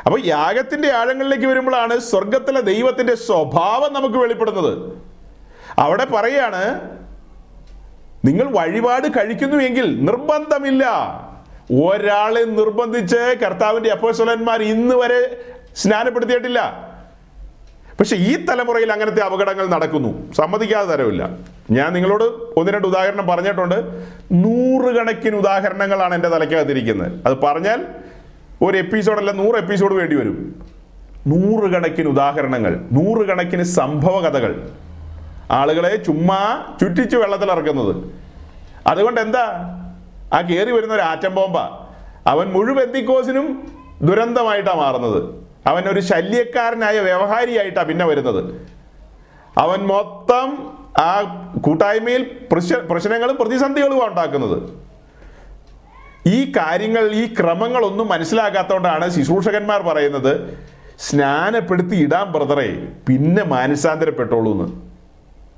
[0.06, 5.02] അപ്പൊ യാഗത്തിന്റെ ആഴങ്ങളിലേക്ക് വരുമ്പോഴാണ് സ്വർഗത്തിലെ ദൈവത്തിന്റെ സ്വഭാവം നമുക്ക് വെളിപ്പെടുന്നത്.
[5.80, 6.98] അവിടെ പറയാണ്
[8.28, 10.84] നിങ്ങൾ വഴിപാട് കഴിക്കുന്നുവെങ്കിൽ നിർബന്ധമില്ല.
[11.86, 15.22] ഒരാളെ നിർബന്ധിച്ച് കർത്താവിന്റെ അപ്പോസ്വലന്മാർ ഇന്ന് വരെ
[15.76, 16.88] സ്നാനപ്പെടുത്തിയിട്ടില്ല.
[18.00, 20.34] പക്ഷെ ഈ തലമുറയിൽ അങ്ങനത്തെ അപകടങ്ങൾ നടക്കുന്നു.
[20.34, 21.30] സമ്മതിക്കാതെ തരമില്ല.
[21.72, 22.24] ഞാൻ നിങ്ങളോട്
[22.60, 23.76] ഒന്ന് രണ്ട് ഉദാഹരണം പറഞ്ഞിട്ടുണ്ട്.
[24.32, 27.12] നൂറുകണക്കിന് ഉദാഹരണങ്ങളാണ് എന്റെ തലയ്ക്കകത്തിരിക്കുന്നത്.
[27.26, 27.86] അത് പറഞ്ഞാൽ
[28.62, 30.38] ഒരു എപ്പിസോഡല്ല നൂറ് എപ്പിസോഡ് വേണ്ടി വരും.
[31.28, 34.70] നൂറുകണക്കിന് ഉദാഹരണങ്ങൾ നൂറുകണക്കിന് സംഭവ കഥകൾ
[35.52, 37.96] ആളുകളെ ചുമ്മാ ചുറ്റിച്ച് വെള്ളത്തിൽ ഇറക്കുന്നത്.
[38.88, 39.46] അതുകൊണ്ട് എന്താ?
[40.34, 41.58] ആ കയറി വരുന്ന ഒരു ആറ്റം ബോംബ.
[42.28, 45.46] അവൻ മുഴുവൻ എന്തിക്കോസിനും ദുരന്തമായിട്ടാണ് മാറുന്നത്.
[45.68, 48.68] അവൻ ഒരു ശല്യക്കാരനായ വ്യവഹാരിയായിട്ടാണ് പിന്നെ വരുന്നത്.
[49.58, 51.24] അവൻ മൊത്തം ആ
[51.62, 54.70] കൂട്ടായ്മയിൽ പ്രശ്ന പ്രശ്നങ്ങളും പ്രതിസന്ധികളുമാണ് ഉണ്ടാക്കുന്നത്.
[56.28, 60.58] ഈ കാര്യങ്ങൾ ഈ ക്രമങ്ങളൊന്നും മനസ്സിലാക്കാത്തതുകൊണ്ടാണ് ശുശ്രൂഷകന്മാർ പറയുന്നത്
[61.00, 62.88] സ്നാനപ്പെടുത്തി ഇടാൻ ബ്രദറെ.
[63.08, 64.87] പിന്നെ മാനസാന്തരപ്പെട്ടോളൂ എന്ന്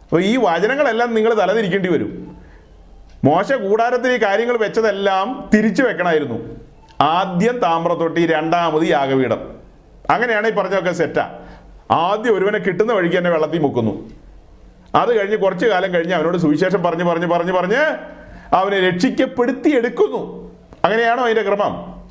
[0.09, 2.37] അപ്പോൾ ഈ വചനങ്ങളെല്ലാം നിങ്ങൾ തലതിരിക്കേണ്ടി വരും.
[3.23, 6.55] മോശ കൂടാരത്തിൽ ഈ കാര്യങ്ങൾ വെച്ചതെല്ലാം തിരിച്ചു വെക്കണമായിരുന്നു
[7.01, 9.55] ആദ്യം താമ്രത്തൊട്ടി രണ്ടാമത് യാഗപീഠം.
[10.09, 11.39] അങ്ങനെയാണ് ഈ പറഞ്ഞതൊക്കെ സെറ്റാ
[11.91, 14.09] ആദ്യം ഒരുവനെ കിട്ടുന്ന വഴിക്ക് തന്നെ വെള്ളത്തിൽ മുക്കുന്നു.
[14.95, 17.97] അത് കഴിഞ്ഞ് കുറച്ചു കാലം കഴിഞ്ഞ് അവനോട് സുവിശേഷം പറഞ്ഞ് പറഞ്ഞ് പറഞ്ഞ് പറഞ്ഞ്
[18.55, 20.51] അവനെ രക്ഷിക്കപ്പെടുത്തി എടുക്കുന്നു.
[20.85, 22.03] അങ്ങനെയാണോ അതിന്റെ ക്രമം?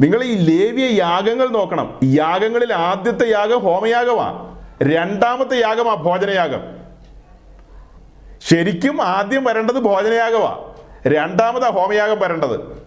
[0.00, 2.00] നിങ്ങൾ ഈ ലേവിയ യാഗങ്ങൾ നോക്കണം.
[2.04, 4.53] യാഗങ്ങളിൽ ആദ്യത്തെ യാഗം ഹോമയാഗമാ.
[4.82, 6.60] രണ്ടാമത്തെ യാഗമാ ഭോജനയാഗം.
[8.50, 10.74] ശരിക്കും ആദ്യം വരേണ്ടത് ഭോജനയാഗമാ
[11.06, 12.84] രണ്ടാമതാ ഹോമയാഗം വരേണ്ടത്.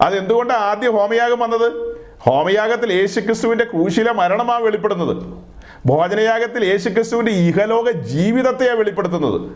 [0.00, 1.98] അതെന്തുകൊണ്ടാണ് ആദ്യം ഹോമയാഗം വന്നത്?
[2.20, 5.44] ഹോമയാഗത്തിൽ യേശുക്രിസ്തുവിന്റെ ക്രൂശിലെ മരണമാണ് വെളിപ്പെടുന്നത്.
[5.86, 9.50] ഭോജനയാഗത്തിൽ യേശുക്രിസ്തുവിന്റെ ഇഹലോക ജീവിതത്തെയാണ് വെളിപ്പെടുത്തുന്നത്.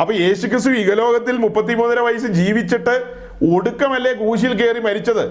[0.00, 3.04] അപ്പൊ യേശുക്രിസ്തു ഇഹലോകത്തിൽ മുപ്പത്തിമൂന്നര വയസ്സ് ജീവിച്ചിട്ട്
[3.54, 5.24] ഒടുക്കമല്ലേ ക്രൂശിൽ കയറി മരിച്ചത്?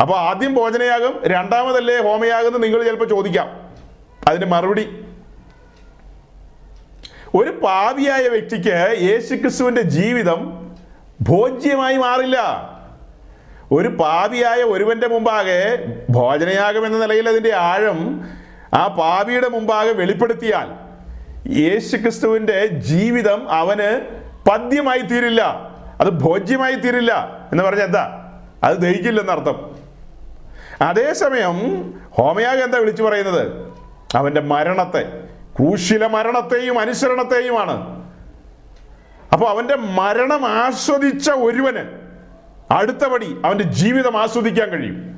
[0.00, 3.63] അപ്പൊ ആദ്യം ഭോജനയാഗം രണ്ടാമതല്ലേ ഹോമയാഗം എന്ന് നിങ്ങൾ ചിലപ്പോൾ ചോദിക്കാം.
[4.28, 5.04] അതിന് മറുപടി.
[7.34, 10.70] ഒരു പാവിയായ വ്യക്തിക്ക് യേശുക്രിസ്തുവിന്റെ ജീവിതം
[11.22, 12.36] ഭോജ്യമായി മാറില്ല.
[13.72, 18.28] ഒരു പാവിയായ ഒരുവന്റെ മുമ്പാകെ ഭോജനയാഗം എന്ന നിലയിൽ അതിന്റെ ആഴം
[18.74, 20.84] ആ പാവിയുടെ മുമ്പാകെ വെളിപ്പെടുത്തിയാൽ
[21.52, 24.00] യേശുക്രിസ്തുവിന്റെ ജീവിതം അവന്
[24.50, 25.42] പദ്യമായി തീരില്ല.
[26.00, 28.32] അത് ഭോജ്യമായി തീരില്ല എന്ന് പറഞ്ഞാൽ എന്താ?
[28.62, 29.76] അത് ദഹിക്കില്ലെന്നർത്ഥം.
[30.82, 31.58] അതേസമയം
[32.10, 33.73] ഹോമയാഗം എന്താ വിളിച്ചു പറയുന്നത്?
[34.14, 35.28] അവന്റെ മരണത്തെ
[35.58, 38.04] ക്രൂശിലെ മരണത്തെയും അനുസരണത്തെയുമാണ്.
[39.32, 42.04] അപ്പോൾ അവന്റെ മരണം ആസ്വദിച്ച ഒരുവന്
[42.72, 45.14] അടുത്തപടി അവന്റെ ജീവിതം ആസ്വദിക്കാൻ കഴിയും.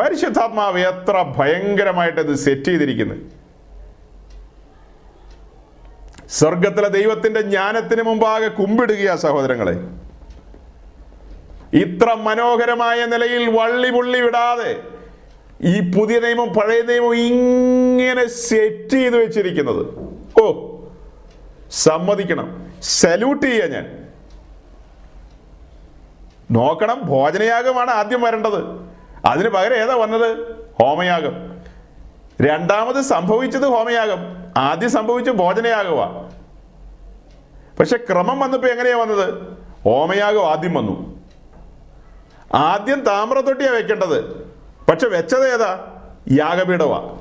[0.00, 3.14] പരിശുദ്ധാത്മാവ് എത്ര ഭയങ്കരമായിട്ട് ഇത് സെറ്റ് ചെയ്തിരിക്കുന്നു.
[6.28, 9.72] സ്വർഗത്തിലെ ദൈവത്തിന്റെ ജ്ഞാനത്തിന് മുമ്പാകെ കുമ്പിടുകയാ സഹോദരങ്ങളെ.
[11.76, 14.97] ഇത്ര മനോഹരമായ നിലയിൽ വള്ളി പുള്ളി വിടാതെ
[15.62, 19.86] ഈ പുതിയ നിയമം പഴയ നിയമം ഇങ്ങനെ സെറ്റ് ചെയ്ത് വെച്ചിരിക്കുന്നത്.
[20.42, 20.76] ഓ
[21.70, 22.72] സമ്മതിക്കണം.
[22.82, 24.08] സല്യൂട്ട് ചെയ്യാ ഞാൻ.
[26.50, 28.88] നോക്കണം ഭോജനയാഗമാണ് ആദ്യം വരേണ്ടത്.
[29.24, 30.56] അതിന് പകരം ഏതാ വന്നത്?
[30.78, 31.58] ഹോമയാഗം.
[32.42, 34.18] രണ്ടാമത് സംഭവിച്ചത് ഹോമയാഗം.
[34.56, 36.30] ആദ്യം സംഭവിച്ച ഭോജനയാഗമാ
[37.78, 39.34] പക്ഷെ ക്രമം വന്നപ്പോൾ എങ്ങനെയാ വന്നത്?
[39.84, 41.20] ഹോമയാഗം ആദ്യം വന്നു.
[42.54, 44.47] ആദ്യം താമ്രത്തൊട്ടിയാ വെക്കേണ്ടത്.
[44.88, 45.96] പക്ഷെ വെച്ചത് ഏതാ?
[46.32, 47.18] യാഗപീഠമാ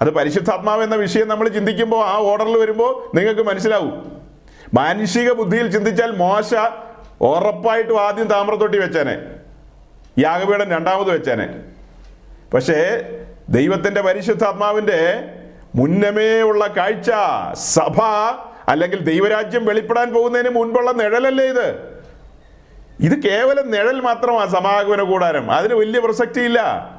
[0.00, 4.22] അത് പരിശുദ്ധാത്മാവ് എന്ന വിഷയം നമ്മൾ ചിന്തിക്കുമ്പോൾ ആ ഓർഡറിൽ വരുമ്പോൾ നിങ്ങൾക്ക് മനസ്സിലാവും.
[4.74, 6.54] മാനുഷിക ബുദ്ധിയിൽ ചിന്തിച്ചാൽ മോശ
[7.20, 9.18] ഉറപ്പായിട്ടും ആദ്യം താമ്രത്തൊട്ടി വെച്ചേനെ.
[10.18, 11.60] യാഗപീഠം രണ്ടാമത് വെച്ചേനെ.
[12.54, 13.02] പക്ഷേ
[13.48, 15.24] ദൈവത്തിന്റെ പരിശുദ്ധാത്മാവിന്റെ
[15.74, 17.10] മുന്നമേ ഉള്ള കാഴ്ച
[17.54, 18.02] സഭ
[18.68, 21.91] അല്ലെങ്കിൽ ദൈവരാജ്യം വെളിപ്പെടാൻ പോകുന്നതിന് മുൻപുള്ള നിഴലല്ലേ ഇത്?
[23.00, 25.50] ഇത് കേവലം നിഴൽ മാത്രമാണ് സമാഗമന കൂടാരം.
[25.50, 26.90] അതിന് വലിയ പ്രസക്തിയില്ല.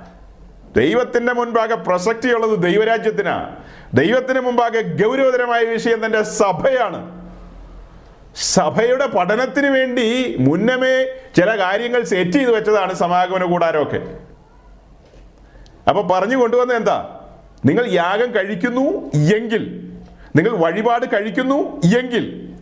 [0.76, 3.56] ദൈവത്തിന്റെ മുൻപാകെ പ്രസക്തിയുള്ളത് ദൈവരാജ്യത്തിനാ.
[3.94, 7.24] ദൈവത്തിന് മുമ്പാകെ ഗൗരവതരമായ വിഷയം തന്റെ സഭയാണ്.
[8.36, 11.06] സഭയുടെ പഠനത്തിന് വേണ്ടി മുന്നമേ
[11.38, 14.02] ചില കാര്യങ്ങൾ സെറ്റ് ചെയ്ത് വെച്ചതാണ് സമാഗമന കൂടാരമൊക്കെ.
[15.90, 17.20] അപ്പൊ പറഞ്ഞു കൊണ്ടുവന്ന എന്താ?
[17.65, 19.94] നിങ്ങൾ യാഗം കഴിക്കുന്നു എങ്കിൽ
[20.36, 22.53] നിങ്ങൾ വഴിപാട് കഴിക്കുന്നു എങ്കിൽ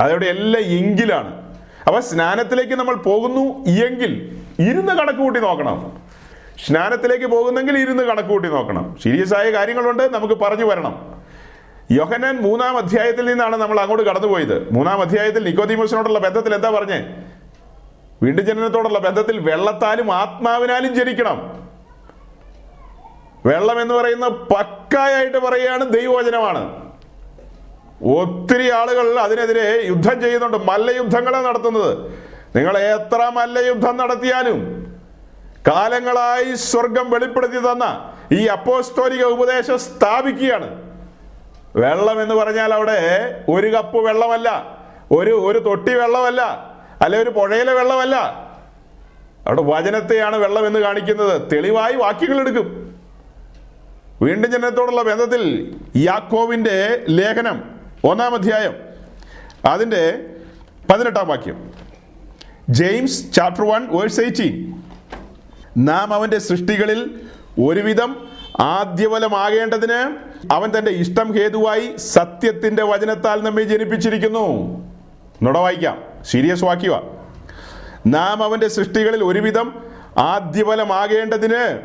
[0.00, 1.41] അതവിടെ എല്ലാം എങ്കിലാണ്.
[1.86, 6.02] അപ്പൊ സ്നാനത്തിലേക്ക് നമ്മൾ പോകുന്നു എങ്കിൽ ഇരുന്ന് കണക്ക് കൂട്ടി നോക്കണം.
[6.66, 8.96] സ്നാനത്തിലേക്ക് പോകുന്നെങ്കിൽ ഇരുന്ന് കണക്ക് കൂട്ടി നോക്കണം.
[9.02, 11.22] സീരിയസ് ആയ കാര്യങ്ങളുണ്ട് നമുക്ക് പറഞ്ഞു വരണം.
[11.90, 14.72] യോഹനാൻ മൂന്നാം അധ്യായത്തിൽ നിന്നാണ് നമ്മൾ അങ്ങോട്ട് കടന്നുപോയത്.
[14.72, 17.04] മൂന്നാം അധ്യായത്തിൽ നിക്കോദീമോസിനോടുള്ള ബന്ധത്തിൽ എന്താ പറഞ്ഞേ?
[18.22, 21.68] വീണ്ടും ജനനത്തോടുള്ള ബന്ധത്തിൽ വെള്ളത്താലും ആത്മാവിനാലും ജനിക്കണം.
[23.46, 26.81] വെള്ളം എന്ന് പറയുന്ന പക്കായായിട്ട് പറയുകയാണ് ദൈവവചനമാണ്.
[28.02, 31.98] ഒത്തിരി ആളുകൾ അതിനെതിരെ യുദ്ധം ചെയ്യുന്നുണ്ട് മല്ലയുദ്ധങ്ങളാണ് നടത്തുന്നത്.
[32.56, 34.82] നിങ്ങൾ എത്ര മല്ലയുദ്ധം നടത്തിയാലും
[35.66, 40.92] കാലങ്ങളായി സ്വർഗം വെളിപ്പെടുത്തി തന്ന ഈ അപ്പോസ്തോലിക ഉപദേശം സ്ഥാപിക്കുകയാണ്.
[41.76, 44.78] വെള്ളം എന്ന് പറഞ്ഞാൽ അവിടെ ഒരു കപ്പ് വെള്ളമല്ല
[45.12, 46.42] ഒരു ഒരു തൊട്ടി വെള്ളമല്ല
[47.02, 48.16] അല്ലെ ഒരു പുഴയിലെ വെള്ളമല്ല.
[49.46, 51.52] അവിടെ വചനത്തെയാണ് വെള്ളം എന്ന് കാണിക്കുന്നത്.
[51.52, 52.98] തെളിവായി വാക്യങ്ങൾ എടുക്കും.
[54.22, 57.71] വീണ്ടും ജനത്തോടുള്ള ബന്ധത്തിൽ യാക്കോവിന്റെ ലേഖനം
[58.04, 58.74] ഒന്നാം അധ്യായം
[59.64, 60.26] അതിന്റെ
[60.92, 61.70] പതിനെട്ടാം വാക്യം.
[62.68, 64.82] James chapter one verse eighteen
[65.78, 67.20] നാം അവന്റെ സൃഷ്ടികളിൽ
[67.64, 68.28] ഒരുവിധം
[68.60, 70.16] ആദ്യവലമാകേണ്ടതിന്
[70.52, 74.46] അവൻ തന്റെ ഇഷ്ടം ഹേതുവായി സത്യത്തിന്റെ വചനത്താൽ നമ്മെ ജനിപ്പിച്ചിരിക്കുന്നു.
[75.42, 76.02] നുട വായിക്കാം.
[76.22, 77.02] സീരിയസ് വാക്യുക
[78.06, 79.82] നാം അവന്റെ സൃഷ്ടികളിൽ ഒരുവിധം
[80.18, 81.80] ആദ്യഫലമാകേണ്ടതിന്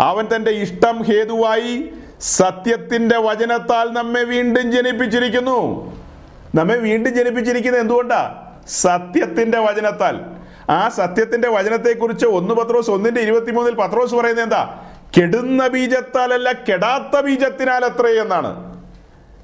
[0.00, 1.90] അവൻ തന്റെ ഇഷ്ടം ഹേതുവായി
[2.22, 5.92] സത്യത്തിന്റെ വചനത്താൽ നമ്മെ വീണ്ടും ജനിപ്പിച്ചിരിക്കുന്നു.
[6.54, 8.48] നമ്മെ വീണ്ടും ജനിപ്പിച്ചിരിക്കുന്നത് എന്തുകൊണ്ടാ?
[8.68, 10.20] സത്യത്തിന്റെ വചനത്താൽ.
[10.70, 14.90] ആ സത്യത്തിന്റെ വചനത്തെക്കുറിച്ച് ഒന്ന് പത്രോസ് ഒന്നിന്റെ ഇരുപത്തിമൂന്നിൽ പത്രോസ് പറയുന്നത് എന്താ?
[15.18, 18.82] കെടുന്ന ബീജത്താലല്ല കെടാത്ത ബീജത്തിനാൽ അത്രേ എന്നാണ്.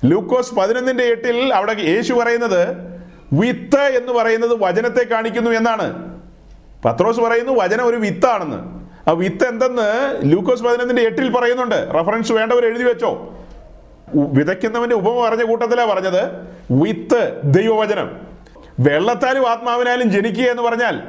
[0.05, 2.69] ലൂക്കോസ് പതിനൊന്നിന്റെ എട്ടിൽ അവിടെ യേശു പറയുന്നത്
[3.33, 6.19] വിത്ത് എന്ന് പറയുന്നത് വചനത്തെ കാണിക്കുന്നു എന്നാണ്.
[6.85, 8.78] പത്രോസ് പറയുന്നു വചനം ഒരു വിത്താണെന്ന്.
[9.09, 11.89] ആ വിത്ത് എന്തെന്ന് ലൂക്കോസ് പതിനൊന്നിന്റെ എട്ടിൽ പറയുന്നുണ്ട്.
[11.95, 13.39] റഫറൻസ് വേണ്ടവർ എഴുതി വെച്ചോ.
[14.15, 16.25] വിതയ്ക്കുന്നവന്റെ ഉപമ പറഞ്ഞ കൂട്ടത്തിലാ പറഞ്ഞത്.
[16.71, 18.21] വിത്ത് ദൈവവചനം.
[18.81, 21.03] വെള്ളത്താലും ആത്മാവിനാലും ജനിക്കുക എന്ന് പറഞ്ഞാൽ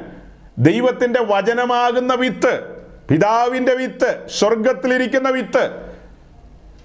[0.58, 2.60] ദൈവത്തിന്റെ വചനമാകുന്ന വിത്ത്
[3.10, 5.70] പിതാവിന്റെ വിത്ത് സ്വർഗത്തിലിരിക്കുന്ന വിത്ത്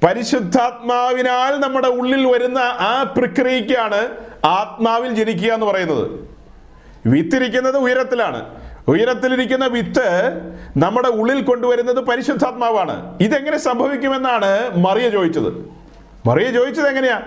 [0.06, 4.08] പരിശുദ്ധാത്മാവിനാൽ നമ്മുടെ ഉള്ളിൽ വരുന്ന ആ പ്രക്രിയയ്ക്കാണ്
[4.46, 6.12] ആത്മാവിൽ ജനിക്കുക എന്ന് പറയുന്നത്.
[7.06, 8.66] വിത്തിരിക്കുന്നത് ഉയരത്തിലാണ്.
[8.88, 10.10] ഉയരത്തിലിരിക്കുന്ന വിത്ത്
[10.78, 13.18] നമ്മുടെ ഉള്ളിൽ കൊണ്ടുവരുന്നത് പരിശുദ്ധാത്മാവാണ്.
[13.22, 15.70] ഇതെങ്ങനെ സംഭവിക്കുമെന്നാണ് മറിയ ചോദിച്ചത്.
[16.28, 17.22] മറിയ ചോദിച്ചത് എങ്ങനെയാ?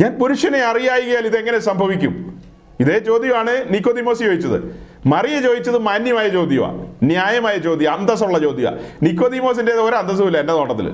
[0.00, 2.42] ഞാൻ പുരുഷനെ അറിയായികയാൽ ഇതെങ്ങനെ സംഭവിക്കും?
[2.80, 4.84] ഇതേ ചോദ്യമാണ് നിക്കോതിമോസ് ചോദിച്ചത്.
[5.06, 10.92] മറിയ ചോദിച്ചത് മാന്യമായ ചോദ്യമാണ് ന്യായമായ ചോദ്യം അന്തസ്സുള്ള ചോദ്യമാണ് നിക്കോതിമോസിന്റെ ഒരു അന്തസ്സുമില്ല എന്റെ നോട്ടത്തിൽ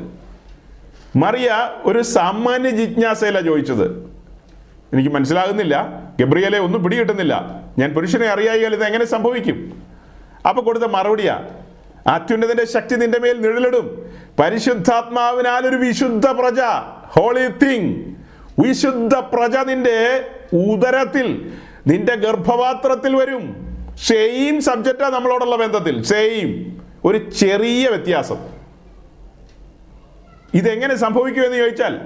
[1.17, 1.51] മറിയ
[1.85, 4.11] ഒരു സാമാന്യ ജിജ്ഞാസയിലാണ് ചോദിച്ചത്.
[4.93, 6.03] എനിക്ക് മനസ്സിലാകുന്നില്ല.
[6.21, 7.63] ഗബ്രിയലെ ഒന്നും പിടികിട്ടുന്നില്ല.
[7.79, 9.83] ഞാൻ പുരുഷനെ അറിയായാൽ ഇത് എങ്ങനെ സംഭവിക്കും?
[10.49, 11.49] അപ്പൊ കൊടുത്ത മറുപടിയാ
[12.07, 14.11] അത്യുന്നതിന്റെ ശക്തി നിന്റെ മേൽ നിഴലിടും.
[14.39, 16.61] പരിശുദ്ധാത്മാവിനാൽ ഒരു വിശുദ്ധ പ്രജ
[17.05, 18.15] ഹോളി തിങ്
[18.59, 20.25] വിശുദ്ധ പ്രജ നിന്റെ
[20.73, 21.53] ഉദരത്തിൽ
[21.87, 23.71] നിന്റെ ഗർഭപാത്രത്തിൽ വരും.
[24.09, 28.37] സെയിം സബ്ജക്റ്റാ നമ്മളോടുള്ള ബന്ധത്തിൽ സെയിം ഒരു ചെറിയ വ്യത്യാസം.
[30.55, 32.01] ഇതെങ്ങനെ സംഭവിക്കുമെന്ന് ചോദിച്ചാൽ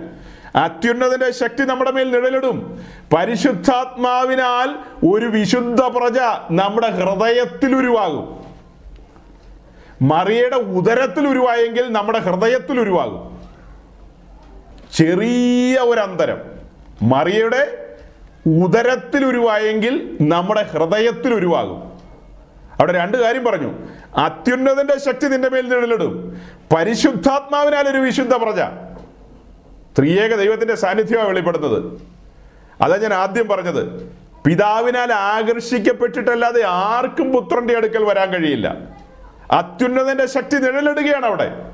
[0.57, 2.81] അത്യുന്നതിന്റെ ശക്തി നമ്മുടെ മേൽ നിഴലിടും.
[3.17, 4.75] പരിശുദ്ധാത്മാവിനാൽ
[5.11, 6.19] ഒരു വിശുദ്ധ പ്രജ
[6.51, 8.45] നമ്മുടെ ഹൃദയത്തിൽ ഉരുവാകും.
[10.03, 13.43] മറിയയുടെ ഉദരത്തിൽ ഉരുവായെങ്കിൽ നമ്മുടെ ഹൃദയത്തിൽ ഉരുവാകും.
[14.97, 16.39] ചെറിയ ഒരു അന്തരം
[17.03, 17.95] മറിയയുടെ
[18.65, 21.83] ഉദരത്തിൽ ഉരുവായെങ്കിൽ നമ്മുടെ ഹൃദയത്തിൽ ഉരുവാകും.
[22.79, 23.73] അവിടെ രണ്ട് കാര്യം പറഞ്ഞു.
[24.17, 26.41] അത്യുന്നതിന്റെ ശക്തി നിന്റെ മേൽ നിഴലിടും.
[26.77, 28.61] പരിശുദ്ധാത്മാവിനാൽ ഒരു വിശുദ്ധ പ്രജ.
[29.99, 32.03] ത്രിയേക ദൈവത്തിന്റെ സാന്നിധ്യമാണ് വെളിപ്പെടുന്നത്.
[32.83, 34.13] അതാ ഞാൻ ആദ്യം പറഞ്ഞത്.
[34.47, 38.77] പിതാവിനാൽ ആകർഷിക്കപ്പെട്ടിട്ടല്ലാതെ ആർക്കും പുത്രന്റെ അടുക്കൽ വരാൻ കഴിയില്ല.
[39.51, 41.71] അത്യുന്നതന്റെ ശക്തി നിഴലിടുകയാണ് അവിടെ.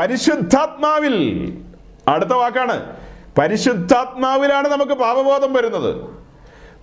[0.00, 1.16] പരിശുദ്ധാത്മാവിൽ
[2.08, 2.96] അടുത്ത വാക്കാണ്
[3.38, 5.94] പരിശുദ്ധാത്മാവിലാണ് നമുക്ക് പാപബോധം വരുന്നത്.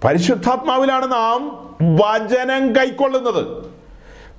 [0.03, 3.71] പരിശുദ്ധാത്മാവിലാണ് നാം വചനം കൈക്കൊള്ളുന്നത്.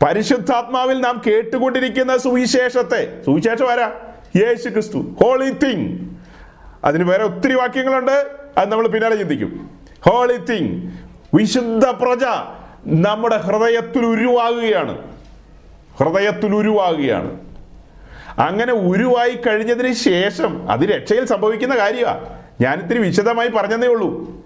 [0.04, 3.92] പരിശുദ്ധാത്മാവിൽ നാം കേട്ടുകൊണ്ടിരിക്കുന്ന സുവിശേഷത്തെ സുവിശേഷം ആരാ?
[4.36, 5.98] യേശു ക്രിസ്തു ഹോളി തിങ്
[6.84, 8.26] അതിന് വേറെ ഒത്തിരി വാക്യങ്ങളുണ്ട്.
[8.58, 9.70] അത് നമ്മൾ പിന്നാലെ ചിന്തിക്കും.
[10.08, 10.90] ഹോളി തിങ്
[11.34, 12.24] വിശുദ്ധ പ്രജ
[12.86, 14.98] നമ്മുടെ ഹൃദയത്തിൽ ഉരുവാകുകയാണ്.
[15.96, 17.40] ഹൃദയത്തിൽ ഉരുവാകുകയാണ്.
[18.38, 24.40] അങ്ങനെ ഉരുവായി കഴിഞ്ഞതിന് ശേഷം അത് രക്ഷയിൽ സംഭവിക്കുന്ന കാര്യമാണ് ഞാൻ ഇത്തിരി വിശദമായി പറഞ്ഞതേ ഉള്ളൂ.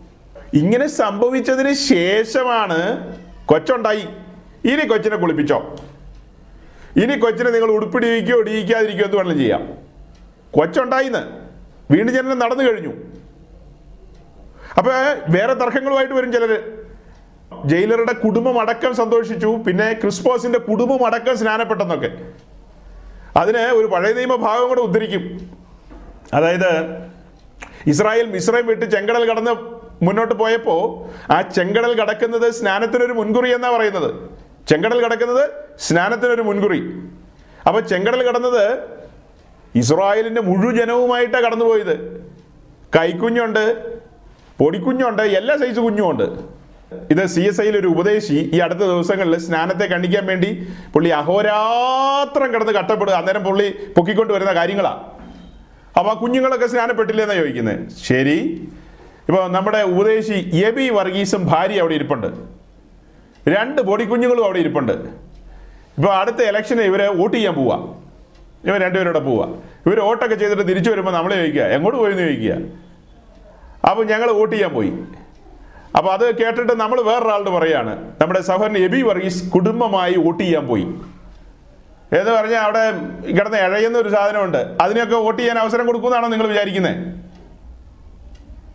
[0.55, 3.17] ഇങ്ങനെ സംഭവിച്ചതിന് ശേഷമാണ്
[3.47, 4.09] കൊച്ചുണ്ടായി.
[4.65, 5.77] ഇനി കൊച്ചിനെ കുളിപ്പിച്ചോ.
[6.97, 9.79] ഇനി കൊച്ചിനെ നിങ്ങൾ ഉടുപ്പിടിയിക്കോ ഇടിയിക്കാതിരിക്കുകയോ എന്ന് വേണം ചെയ്യാം.
[10.51, 11.45] കൊച്ചുണ്ടായിന്ന്.
[11.93, 12.93] വീണ്ടും ജനനം നടന്നു കഴിഞ്ഞു.
[14.79, 14.93] അപ്പൊ
[15.29, 16.85] വേറെ തർക്കങ്ങളുമായിട്ട് വരും ചിലര്.
[17.65, 22.11] ജയിലറുടെ കുടുംബം അടക്കം സന്തോഷിച്ചു പിന്നെ ക്രിസ്പോസിന്റെ കുടുംബം അടക്കം സ്നാനപ്പെട്ടെന്നൊക്കെ.
[23.37, 25.51] അതിന് ഒരു പഴയ നിയമ ഭാഗം കൂടെ ഉദ്ധരിക്കും.
[26.35, 26.99] അതായത്
[27.87, 29.51] ഇസ്രായേൽ മിശ്രയും വിട്ട് ചെങ്കടൽ കടന്ന്
[30.05, 34.31] മുന്നോട്ട് പോയപ്പോൾ ആ ചെങ്കടൽ കടക്കുന്നത് സ്നാനത്തിനൊരു മുൻകുറി എന്നാ പറയുന്നത്.
[34.69, 36.81] ചെങ്കടൽ കടക്കുന്നത് സ്നാനത്തിനൊരു മുൻകുറി.
[37.67, 38.79] അപ്പൊ ചെങ്കടൽ കടന്നത്
[39.75, 42.25] ഇസ്രായേലിന്റെ മുഴുവനവുമായിട്ടാണ് കടന്നുപോയത്.
[42.97, 43.95] കൈക്കുഞ്ഞുണ്ട്
[44.59, 46.55] പൊടിക്കുഞ്ഞുണ്ട് എല്ലാ സൈസ് കുഞ്ഞുമുണ്ട്.
[47.11, 52.73] ഇത് സി എസ് ഐയിൽ ഒരു ഉപദേശി ഈ അടുത്ത ദിവസങ്ങളിൽ സ്നാനത്തെ കണ്ടിക്കാൻ വേണ്ടി പുള്ളി അഹോരാത്രം കിടന്ന്
[52.73, 55.05] കട്ടപ്പെടുക അന്നേരം പുള്ളി പൊക്കിക്കൊണ്ട് വരുന്ന കാര്യങ്ങളാ.
[55.99, 58.71] അപ്പൊ ആ കുഞ്ഞുങ്ങളൊക്കെ സ്നാനപ്പെട്ടില്ലെന്നാ ചോദിക്കുന്നത് ശരി.
[59.29, 62.27] ഇപ്പൊ നമ്മുടെ ഉപദേശി എബി വർഗീസും ഭാര്യ അവിടെ ഇരിപ്പുണ്ട്.
[63.49, 65.24] രണ്ട് പൊടിക്കുഞ്ഞുങ്ങളും അവിടെ ഇരിപ്പുണ്ട്.
[65.99, 67.77] ഇപ്പൊ അടുത്ത ഇലക്ഷന് ഇവർ വോട്ട് ചെയ്യാൻ പോവാ.
[68.65, 69.47] ഇവർ രണ്ടുപേരോടെ പോവാ.
[69.87, 72.55] ഇവർ വോട്ടൊക്കെ ചെയ്തിട്ട് തിരിച്ചു വരുമ്പോൾ നമ്മളെ ചോദിക്കുക എങ്ങോട്ട് പോയെന്ന് ചോദിക്കുക?
[73.91, 74.93] അപ്പോൾ ഞങ്ങൾ വോട്ട് ചെയ്യാൻ പോയി.
[75.99, 80.83] അപ്പോൾ അത് കേട്ടിട്ട് നമ്മൾ വേറൊരാളോട് പറയാണ് നമ്മുടെ സഹോദരൻ എബി വർഗീസ് കുടുംബമായി വോട്ട് ചെയ്യാൻ പോയി.
[82.19, 82.91] എന്ന് പറഞ്ഞാൽ അവിടെ
[83.33, 84.77] കിടന്ന് ഇഴയുന്ന ഒരു സാധനമുണ്ട്.
[84.81, 87.25] അതിനൊക്കെ വോട്ട് ചെയ്യാൻ അവസരം കൊടുക്കുമെന്നാണോ നിങ്ങൾ വിചാരിക്കുന്നത്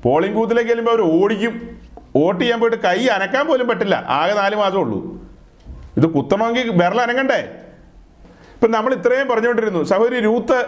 [0.04, 1.80] പോളിംഗ് ബൂത്തിലേക്ക് ചെല്ലുമ്പോൾ അവർ ഓടിക്കും.
[2.16, 3.96] വോട്ട് ചെയ്യാൻ പോയിട്ട് കൈ അനക്കാൻ പോലും പറ്റില്ല.
[3.96, 5.29] ആകെ നാല് മാസമേ ഉള്ളൂ.
[6.00, 7.40] ഇത് കുത്തണമെങ്കിൽ വിരൽ അനങ്ങണ്ടേ?
[8.54, 9.84] ഇപ്പൊ നമ്മൾ ഇത്രയും പറഞ്ഞുകൊണ്ടിരുന്നു.
[9.84, 10.66] സഹോദരി രൂത്ത്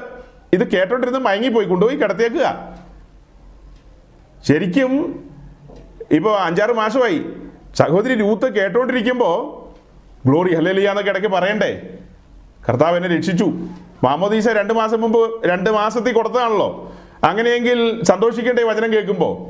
[0.54, 1.66] ഇത് കേട്ടോണ്ടിരുന്ന് മയങ്ങിപ്പോയി.
[1.66, 2.76] കൊണ്ടുപോയി കിടത്തിയേക്കുക.
[4.48, 5.24] ശരിക്കും
[6.12, 7.26] ഇപ്പോൾ അഞ്ചാറ് മാസമായി.
[7.76, 9.62] സഹോദരി രൂത്ത് കേട്ടോണ്ടിരിക്കുമ്പോൾ
[10.28, 11.98] ഗ്ലോറി ഹലലിയ എന്നൊക്കെ ഇടയ്ക്ക് പറയണ്ടേ?
[12.70, 13.46] കർത്താവ് എന്നെ രക്ഷിച്ചു.
[14.04, 16.94] മാമോദീസ രണ്ട് മാസം മുമ്പ് രണ്ട് മാസത്തിൽ കൊടുത്തതാണല്ലോ.
[17.24, 19.48] അങ്ങനെയെങ്കിൽ സന്തോഷിക്കേണ്ടേ വചനം കേൾക്കുമ്പോൾ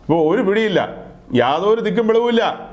[0.00, 1.04] ഇപ്പോൾ ഒരു പിടിയില്ല.
[1.34, 2.70] യാതൊരു ദിക്കും വെളിവുമില്ല.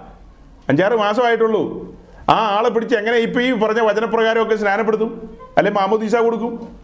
[0.70, 1.87] അഞ്ചാറ് മാസമായിട്ടുള്ളൂ.
[2.30, 5.40] ആ ആളെ പിടിച്ച് എങ്ങനെ ഇപ്പം ഈ പറഞ്ഞ വചനപ്രകാരമൊക്കെ സ്നാനപ്പെടുത്തും?
[5.58, 6.78] അല്ലെ മാമോദീശ കൊടുക്കും?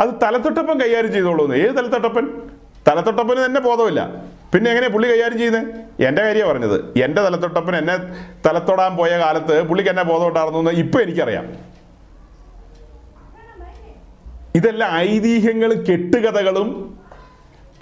[0.00, 2.26] അത് തലത്തൊട്ടപ്പൻ കൈകാര്യം ചെയ്തോളൂന്ന് ഏത് തലത്തൊട്ടപ്പൻ?
[2.88, 4.08] തലത്തൊട്ടപ്പന് തന്നെ ബോധമില്ല.
[4.54, 5.66] പിന്നെ എങ്ങനെ പുള്ളി കൈകാര്യം ചെയ്യുന്നത്
[6.02, 6.98] എന്റെ കാര്യമാണ് പറഞ്ഞത്.
[6.98, 7.96] എന്റെ തലത്തൊട്ടപ്പൻ എന്നെ
[8.46, 11.52] തലത്തൊടാൻ പോയ കാലത്ത് പുള്ളിക്ക് എന്നെ ബോധം ഉണ്ടായിരുന്നു എന്ന് ഇപ്പം എനിക്കറിയാം.
[14.54, 16.98] ഇതെല്ലാം ഐതിഹ്യങ്ങളും കെട്ടുകഥകളും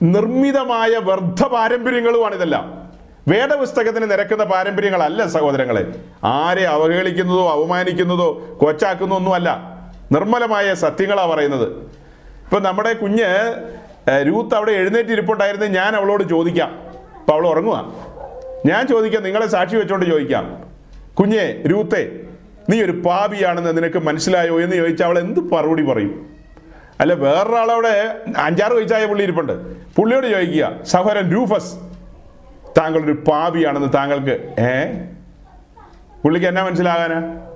[0.02, 2.87] നിർമ്മിതമായ വർദ്ധ പാരമ്പര്യങ്ങളുമാണ് ഇതെല്ലാം.
[3.28, 5.82] വേദപുസ്തകത്തിന് നിരക്കുന്ന പാരമ്പര്യങ്ങളല്ല സഹോദരങ്ങളെ.
[6.24, 8.28] ആരെ അവഹേളിക്കുന്നതോ അവമാനിക്കുന്നതോ
[8.60, 9.48] കൊച്ചാക്കുന്നതോ ഒന്നുമല്ല
[10.12, 11.68] നിർമ്മലമായ സത്യങ്ങളാണ് പറയുന്നത്.
[12.44, 13.28] ഇപ്പം നമ്മുടെ കുഞ്ഞ്
[14.26, 16.70] രൂത്ത് അവിടെ എഴുന്നേറ്റിരിപ്പുണ്ടായിരുന്നു ഞാൻ അവളോട് ചോദിക്കാം.
[17.20, 17.94] അപ്പം അവൾ ഉറങ്ങുക
[18.66, 20.64] ഞാൻ ചോദിക്കാം നിങ്ങളെ സാക്ഷി വെച്ചോണ്ട് ചോദിക്കാം.
[21.18, 22.20] കുഞ്ഞെ രൂത്തെ
[22.70, 26.30] നീ ഒരു പാപിയാണെന്ന് നിനക്ക് മനസ്സിലായോ എന്ന് ചോദിച്ചാൽ അവൾ എന്ത് മറുപടി പറയും?
[27.00, 29.52] അല്ല വേറൊരാളവിടെ അഞ്ചാറ് വയസ്സായ പുള്ളി ഇരിപ്പുണ്ട്.
[29.96, 31.74] പുള്ളിയോട് ചോദിക്കുക സഹോദരൻ രൂഫസ്
[32.78, 34.92] താങ്കൾ ഒരു പാപിയാണെന്ന് താങ്കൾക്ക് ഏ?
[36.22, 37.46] പുള്ളിക്ക് എന്നാ മനസ്സിലാകാനാ?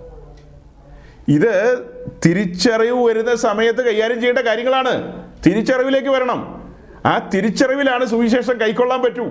[1.28, 1.78] ഇത്
[2.26, 5.22] തിരിച്ചറിവ് വരുന്ന സമയത്ത് കൈകാര്യം ചെയ്യേണ്ട കാര്യങ്ങളാണ്.
[5.46, 6.62] തിരിച്ചറിവിലേക്ക് വരണം.
[7.06, 9.24] ആ തിരിച്ചറിവിലാണ് സുവിശേഷം കൈക്കൊള്ളാൻ പറ്റൂ.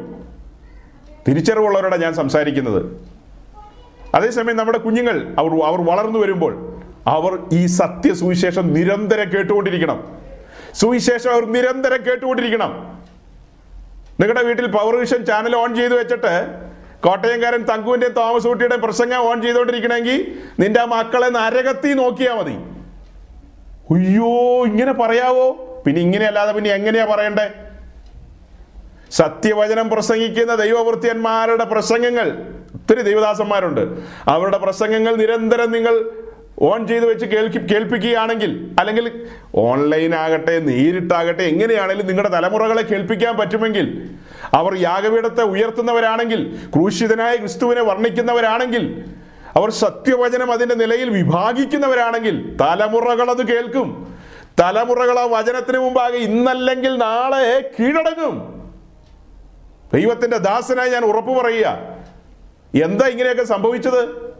[1.28, 3.08] തിരിച്ചറിവുള്ളവരോടാണ് ഞാൻ സംസാരിക്കുന്നത്.
[4.16, 10.18] അതേസമയം നമ്മുടെ കുഞ്ഞുങ്ങൾ അവർ അവർ വളർന്നു വരുമ്പോൾ അവർ ഈ സത്യ സുവിശേഷം നിരന്തരം കേട്ടുകൊണ്ടിരിക്കണം.
[10.74, 13.01] സുവിശേഷം അവർ നിരന്തരം കേട്ടുകൊണ്ടിരിക്കണം.
[14.20, 16.34] നിങ്ങളുടെ വീട്ടിൽ പവർ വിഷൻ ചാനൽ ഓൺ ചെയ്ത് വെച്ചിട്ട്
[17.02, 22.56] കോട്ടയംകാരൻ തങ്കുവിന്റെ തോമസ് കുട്ടിയുടെ പ്രസംഗം ഓൺ ചെയ്തുകൊണ്ടിരിക്കണമെങ്കിൽ നിന്റെ ആ മക്കളെ നരകത്തി നോക്കിയാൽ മതി.
[23.94, 25.48] അയ്യോ ഇങ്ങനെ പറയാവോ?
[25.86, 27.48] പിന്നെ ഇങ്ങനെയല്ലാതെ പിന്നെ എങ്ങനെയാ പറയണ്ടേ?
[29.12, 32.28] സത്യവചനം പ്രസംഗിക്കുന്ന ദൈവവൃത്തിയന്മാരുടെ പ്രസംഗങ്ങൾ
[32.76, 33.82] ഒത്തിരി ദൈവദാസന്മാരുണ്ട്.
[34.28, 35.96] അവരുടെ പ്രസംഗങ്ങൾ നിരന്തരം നിങ്ങൾ
[36.62, 44.10] ഓൺ ചെയ്ത് വെച്ച് കേൾക്കി കേൾപ്പിക്കുകയാണെങ്കിൽ അല്ലെങ്കിൽ ഓൺലൈൻ ആകട്ടെ നേരിട്ടാകട്ടെ എങ്ങനെയാണെങ്കിലും നിങ്ങളുടെ തലമുറകളെ കേൾപ്പിക്കാൻ പറ്റുമെങ്കിൽ
[44.54, 49.06] അവർ യാഗപീഠത്തെ ഉയർത്തുന്നവരാണെങ്കിൽ ക്രൂശിതനായ ക്രിസ്തുവിനെ വർണിക്കുന്നവരാണെങ്കിൽ
[49.56, 54.18] അവർ സത്യവചനം അതിന്റെ നിലയിൽ വിഭാഗിക്കുന്നവരാണെങ്കിൽ തലമുറകൾ അത് കേൾക്കും.
[54.60, 58.62] തലമുറകൾ ആ വചനത്തിന് മുമ്പാകെ ഇന്നല്ലെങ്കിൽ നാളെ കീഴടങ്ങും.
[59.94, 61.80] ദൈവത്തിന്റെ ദാസനായി ഞാൻ ഉറപ്പു പറയുക.
[62.84, 64.31] എന്താ ഇങ്ങനെയൊക്കെ സംഭവിച്ചത്?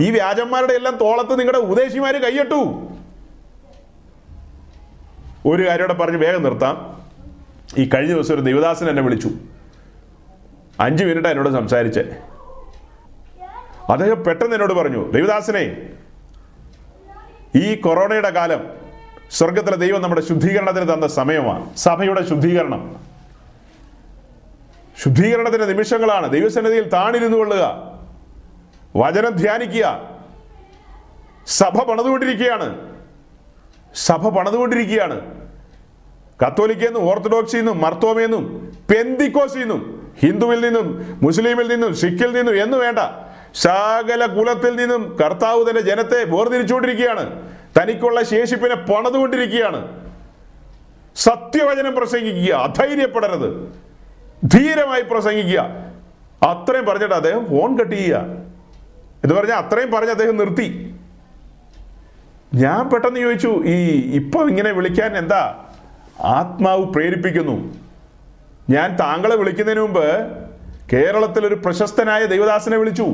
[0.00, 2.88] ഈ വ്യാജന്മാരുടെ എല്ലാം തോളത്ത് നിങ്ങളുടെ ഉപദേശിമാര് കൈയിട്ടു.
[5.46, 7.02] ഒരു കാര്യം കൂടെ പറഞ്ഞ് വേഗം നിർത്താം.
[7.78, 9.30] ഈ കഴിഞ്ഞ ദിവസം ഒരു ദേവദാസൻ എന്നെ വിളിച്ചു.
[10.80, 12.04] അഞ്ച് മിനിറ്റ് എന്നോട് സംസാരിച്ചേ.
[13.92, 15.90] അദ്ദേഹം പെട്ടെന്ന് എന്നോട് പറഞ്ഞു ദേവദാസനെ
[17.56, 18.66] ഈ കൊറോണയുടെ കാലം
[19.30, 21.76] സ്വർഗത്തിലെ ദൈവം നമ്മുടെ ശുദ്ധീകരണത്തിന് തന്ന സമയമാണ്.
[21.76, 22.96] സഭയുടെ ശുദ്ധീകരണം.
[25.02, 26.30] ശുദ്ധീകരണത്തിന്റെ നിമിഷങ്ങളാണ്.
[26.30, 27.90] ദൈവസന്നിധിയിൽ താണിരുന്നു കൊള്ളുക.
[28.96, 30.10] വചനം ധ്യാനിക്കുക.
[31.46, 32.94] സഭ പണിതുകൊണ്ടിരിക്കുകയാണ്.
[33.94, 35.40] സഭ പണിതുകൊണ്ടിരിക്കുകയാണ്.
[36.46, 42.98] കത്തോലിക്കെന്നും ഓർത്തഡോക്സിൽ നിന്നും മർത്തോമയെന്നും പെന്തിക്കോസിൽ നിന്നും ഹിന്ദുവിൽ നിന്നും മുസ്ലിമിൽ നിന്നും സിഖിൽ നിന്നും എന്ന് വേണ്ട.
[43.54, 47.50] സകല കുലത്തിൽ നിന്നും കർത്താവ് തന്റെ ജനത്തെ വേർതിരിച്ചുകൊണ്ടിരിക്കുകയാണ്.
[47.78, 50.10] തനിക്കുള്ള ശേഷിപ്പിനെ പണിതുകൊണ്ടിരിക്കുകയാണ്.
[51.16, 53.72] സത്യവചനം പ്രസംഗിക്കുക അധൈര്യപ്പെടരുത്.
[54.44, 55.60] ധീരമായി പ്രസംഗിക്കുക.
[56.42, 58.49] അത്രയും പറഞ്ഞിട്ട് അദ്ദേഹം ഫോൺ കട്ട് ചെയ്യുക.
[59.24, 60.94] എന്ന് പറഞ്ഞാൽ അത്രയും പറഞ്ഞ് അദ്ദേഹം നിർത്തി.
[62.54, 63.76] ഞാൻ പെട്ടെന്ന് ചോദിച്ചു ഈ
[64.14, 65.64] ഇപ്പൊ ഇങ്ങനെ വിളിക്കാൻ എന്താ?
[66.20, 67.74] ആത്മാവ് പ്രേരിപ്പിക്കുന്നു.
[68.70, 70.26] ഞാൻ താങ്കളെ വിളിക്കുന്നതിന് മുമ്പ്
[70.92, 73.06] കേരളത്തിൽ ഒരു പ്രശസ്തനായ ദൈവദാസനെ വിളിച്ചു.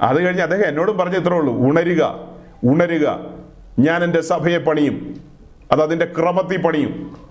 [0.00, 2.28] അത് കഴിഞ്ഞ് അദ്ദേഹം എന്നോടും പറഞ്ഞ ഇത്രേ ഉള്ളൂ ഉണരുക
[2.64, 3.20] ഉണരുക.
[3.78, 5.20] ഞാൻ എന്റെ സഭയെ പണിയും.
[5.72, 7.23] അത് അതിന്റെ ക്രമത്തിൽ പണിയും.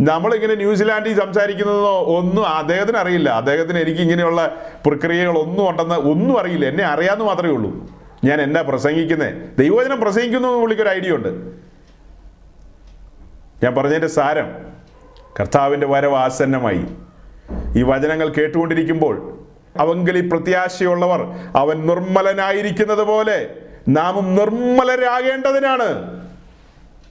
[0.00, 3.30] നമ്മളിങ്ങനെ ന്യൂസിലാൻഡിൽ സംസാരിക്കുന്നതോ ഒന്നും അദ്ദേഹത്തിന് അറിയില്ല.
[3.30, 4.56] അദ്ദേഹത്തിന് എനിക്ക് ഇങ്ങനെയുള്ള
[4.86, 6.66] പ്രക്രിയകളൊന്നും ഉണ്ടെന്ന് ഒന്നും അറിയില്ല.
[6.66, 7.90] എന്നെ അറിയാമെന്ന് മാത്രമേ ഉള്ളൂ.
[8.24, 11.28] ഞാൻ എന്നാ പ്രസംഗിക്കുന്നത് ദൈവവചനം പ്രസംഗിക്കുന്നു എന്ന് പുള്ളിക്കൊരു ഐഡിയ ഉണ്ട്.
[13.64, 14.52] ഞാൻ പറഞ്ഞതിന്റെ സാരം
[15.40, 16.86] കർത്താവിന്റെ വരവ് ആസന്നമായി.
[17.76, 19.38] ഈ വചനങ്ങൾ കേട്ടുകൊണ്ടിരിക്കുമ്പോൾ
[19.78, 21.20] അവങ്കലി പ്രത്യാശയുള്ളവർ
[21.56, 23.50] അവൻ നിർമ്മലനായിരിക്കുന്നത് പോലെ
[23.88, 26.20] നാമും നിർമ്മലരാകേണ്ടതിനാണ്.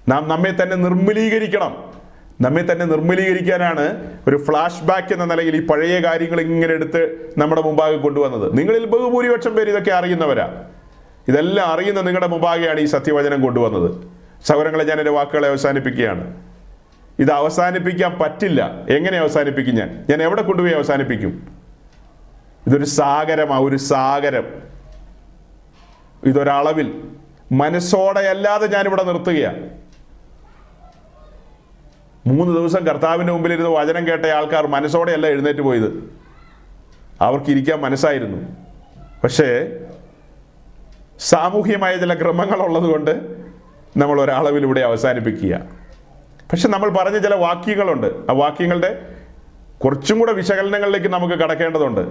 [0.10, 1.95] നാം നമ്മെ തന്നെ നിർമ്മലീകരിക്കണം.
[2.41, 7.98] നമ്മെ തന്നെ നിർമ്മലീകരിക്കാനാണ് ഒരു ഫ്ലാഷ് ബാക്ക് എന്ന നിലയിൽ ഈ പഴയ കാര്യങ്ങൾ ഇങ്ങനെ എടുത്ത് നമ്മുടെ മുമ്പാകെ
[7.98, 8.57] കൊണ്ടുവന്നത്.
[8.57, 10.64] നിങ്ങളിൽ ബഹുഭൂരിപക്ഷം പേര് ഇതൊക്കെ അറിയുന്നവരാ.
[11.28, 14.07] ഇതെല്ലാം അറിയുന്ന നിങ്ങളുടെ മുമ്പാകെയാണ് ഈ സത്യവചനം കൊണ്ടുവന്നത്.
[14.45, 16.44] സൗരങ്ങളെ ഞാൻ എന്റെ വാക്കുകളെ അവസാനിപ്പിക്കുകയാണ്.
[17.20, 18.86] ഇത് അവസാനിപ്പിക്കാൻ പറ്റില്ല.
[18.90, 20.06] എങ്ങനെ അവസാനിപ്പിക്കും ഞാൻ?
[20.10, 21.48] ഞാൻ എവിടെ കൊണ്ടുപോയി അവസാനിപ്പിക്കും?
[22.68, 24.48] ഇതൊരു സാഗരമാ ഒരു സാഗരം.
[26.24, 27.02] ഇതൊരളവിൽ
[27.52, 29.85] മനസ്സോടെ അല്ലാതെ ഞാനിവിടെ നിർത്തുകയാണ്.
[32.28, 36.14] മൂന്ന് ദിവസം കർത്താവിന്റെ മുമ്പിലിരുന്ന് വചനം കേട്ട ആൾക്കാർ മനസ്സോടെയല്ല എഴുന്നേറ്റ് പോയത്.
[37.22, 38.38] അവർക്ക് ഇരിക്കാൻ മനസ്സായിരുന്നു.
[39.24, 39.80] പക്ഷേ
[41.20, 43.38] സാമൂഹ്യമായ ചില ക്രമങ്ങളുള്ളത് കൊണ്ട്
[43.98, 45.62] നമ്മൾ ഒരളവിൽ ഇവിടെ അവസാനിപ്പിക്കുക.
[46.52, 48.08] പക്ഷെ നമ്മൾ പറഞ്ഞ ചില വാക്യങ്ങളുണ്ട്.
[48.08, 49.16] ആ വാക്യങ്ങളുടെ
[49.84, 52.02] കുറച്ചും കൂടെ വിശകലനങ്ങളിലേക്ക് നമുക്ക് കടക്കേണ്ടതുണ്ട്.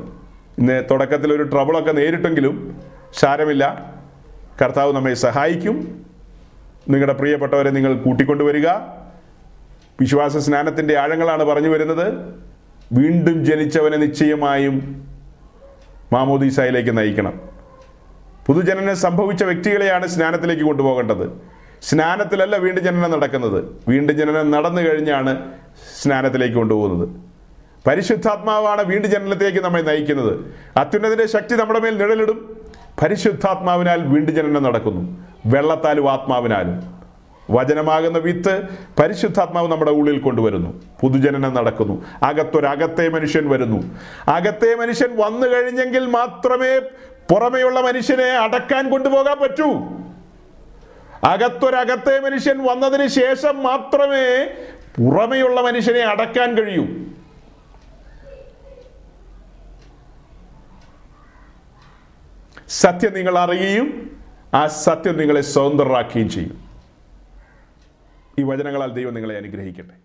[0.61, 2.81] ഇന്ന് തുടക്കത്തിൽ ഒരു ട്രബിളൊക്കെ നേരിട്ടെങ്കിലും
[3.15, 3.93] സാരമില്ല.
[4.62, 6.07] കർത്താവ് നമ്മെ സഹായിക്കും.
[6.89, 8.69] നിങ്ങളുടെ പ്രിയപ്പെട്ടവരെ നിങ്ങൾ കൂട്ടിക്കൊണ്ടുവരിക.
[10.00, 12.14] വിശ്വാസ സ്നാനത്തിന്റെ ആഴങ്ങളാണ് പറഞ്ഞു വരുന്നത്.
[12.92, 15.06] വീണ്ടും ജനിച്ചവനെ നിശ്ചയമായും
[16.12, 17.40] മാമോദീസായിലേക്ക് നയിക്കണം.
[18.46, 21.40] പുതുജനനം സംഭവിച്ച വ്യക്തികളെയാണ് സ്നാനത്തിലേക്ക് കൊണ്ടുപോകേണ്ടത്.
[21.82, 23.64] സ്നാനത്തിലല്ല വീണ്ടും ജനനം നടക്കുന്നത്.
[23.88, 25.52] വീണ്ടും ജനനം നടന്നു കഴിഞ്ഞാണ്
[26.02, 27.08] സ്നാനത്തിലേക്ക് കൊണ്ടുപോകുന്നത്.
[27.86, 30.54] പരിശുദ്ധാത്മാവാണ് വീണ്ടും ജനനത്തിലേക്ക് നമ്മെ നയിക്കുന്നത്.
[30.76, 32.56] അത്യുന്നതിന്റെ ശക്തി നമ്മുടെ മേൽ നിഴലിടും.
[33.02, 35.16] പരിശുദ്ധാത്മാവിനാൽ വീണ്ടും ജനനം നടക്കുന്നു.
[35.46, 36.93] വെള്ളത്താലും ആത്മാവിനാലും.
[37.50, 38.62] വചനമാകുന്ന വിത്ത്
[39.00, 40.82] പരിശുദ്ധാത്മാവ് നമ്മുടെ ഉള്ളിൽ കൊണ്ടുവരുന്നു.
[41.02, 42.04] പുതുജനനം നടക്കുന്നു.
[42.22, 44.00] അകത്തൊരകത്തെ മനുഷ്യൻ വരുന്നു.
[44.28, 46.78] അകത്തെ മനുഷ്യൻ വന്നു കഴിഞ്ഞെങ്കിൽ മാത്രമേ
[47.30, 49.74] പുറമെയുള്ള മനുഷ്യനെ അടക്കാൻ കൊണ്ടുപോകാൻ പറ്റൂ.
[51.24, 54.44] അകത്തൊരകത്തെ മനുഷ്യൻ വന്നതിന് ശേഷം മാത്രമേ
[54.98, 56.86] പുറമെയുള്ള മനുഷ്യനെ അടക്കാൻ കഴിയൂ.
[62.68, 64.16] സത്യം നിങ്ങൾ അറിയുകയും
[64.54, 66.64] ആ സത്യം നിങ്ങളെ സ്വതന്ത്രരാക്കുകയും ചെയ്യും.
[68.40, 70.03] ഈ വചനങ്ങളാൽ ദൈവം നിങ്ങളെ അനുഗ്രഹിക്കട്ടെ.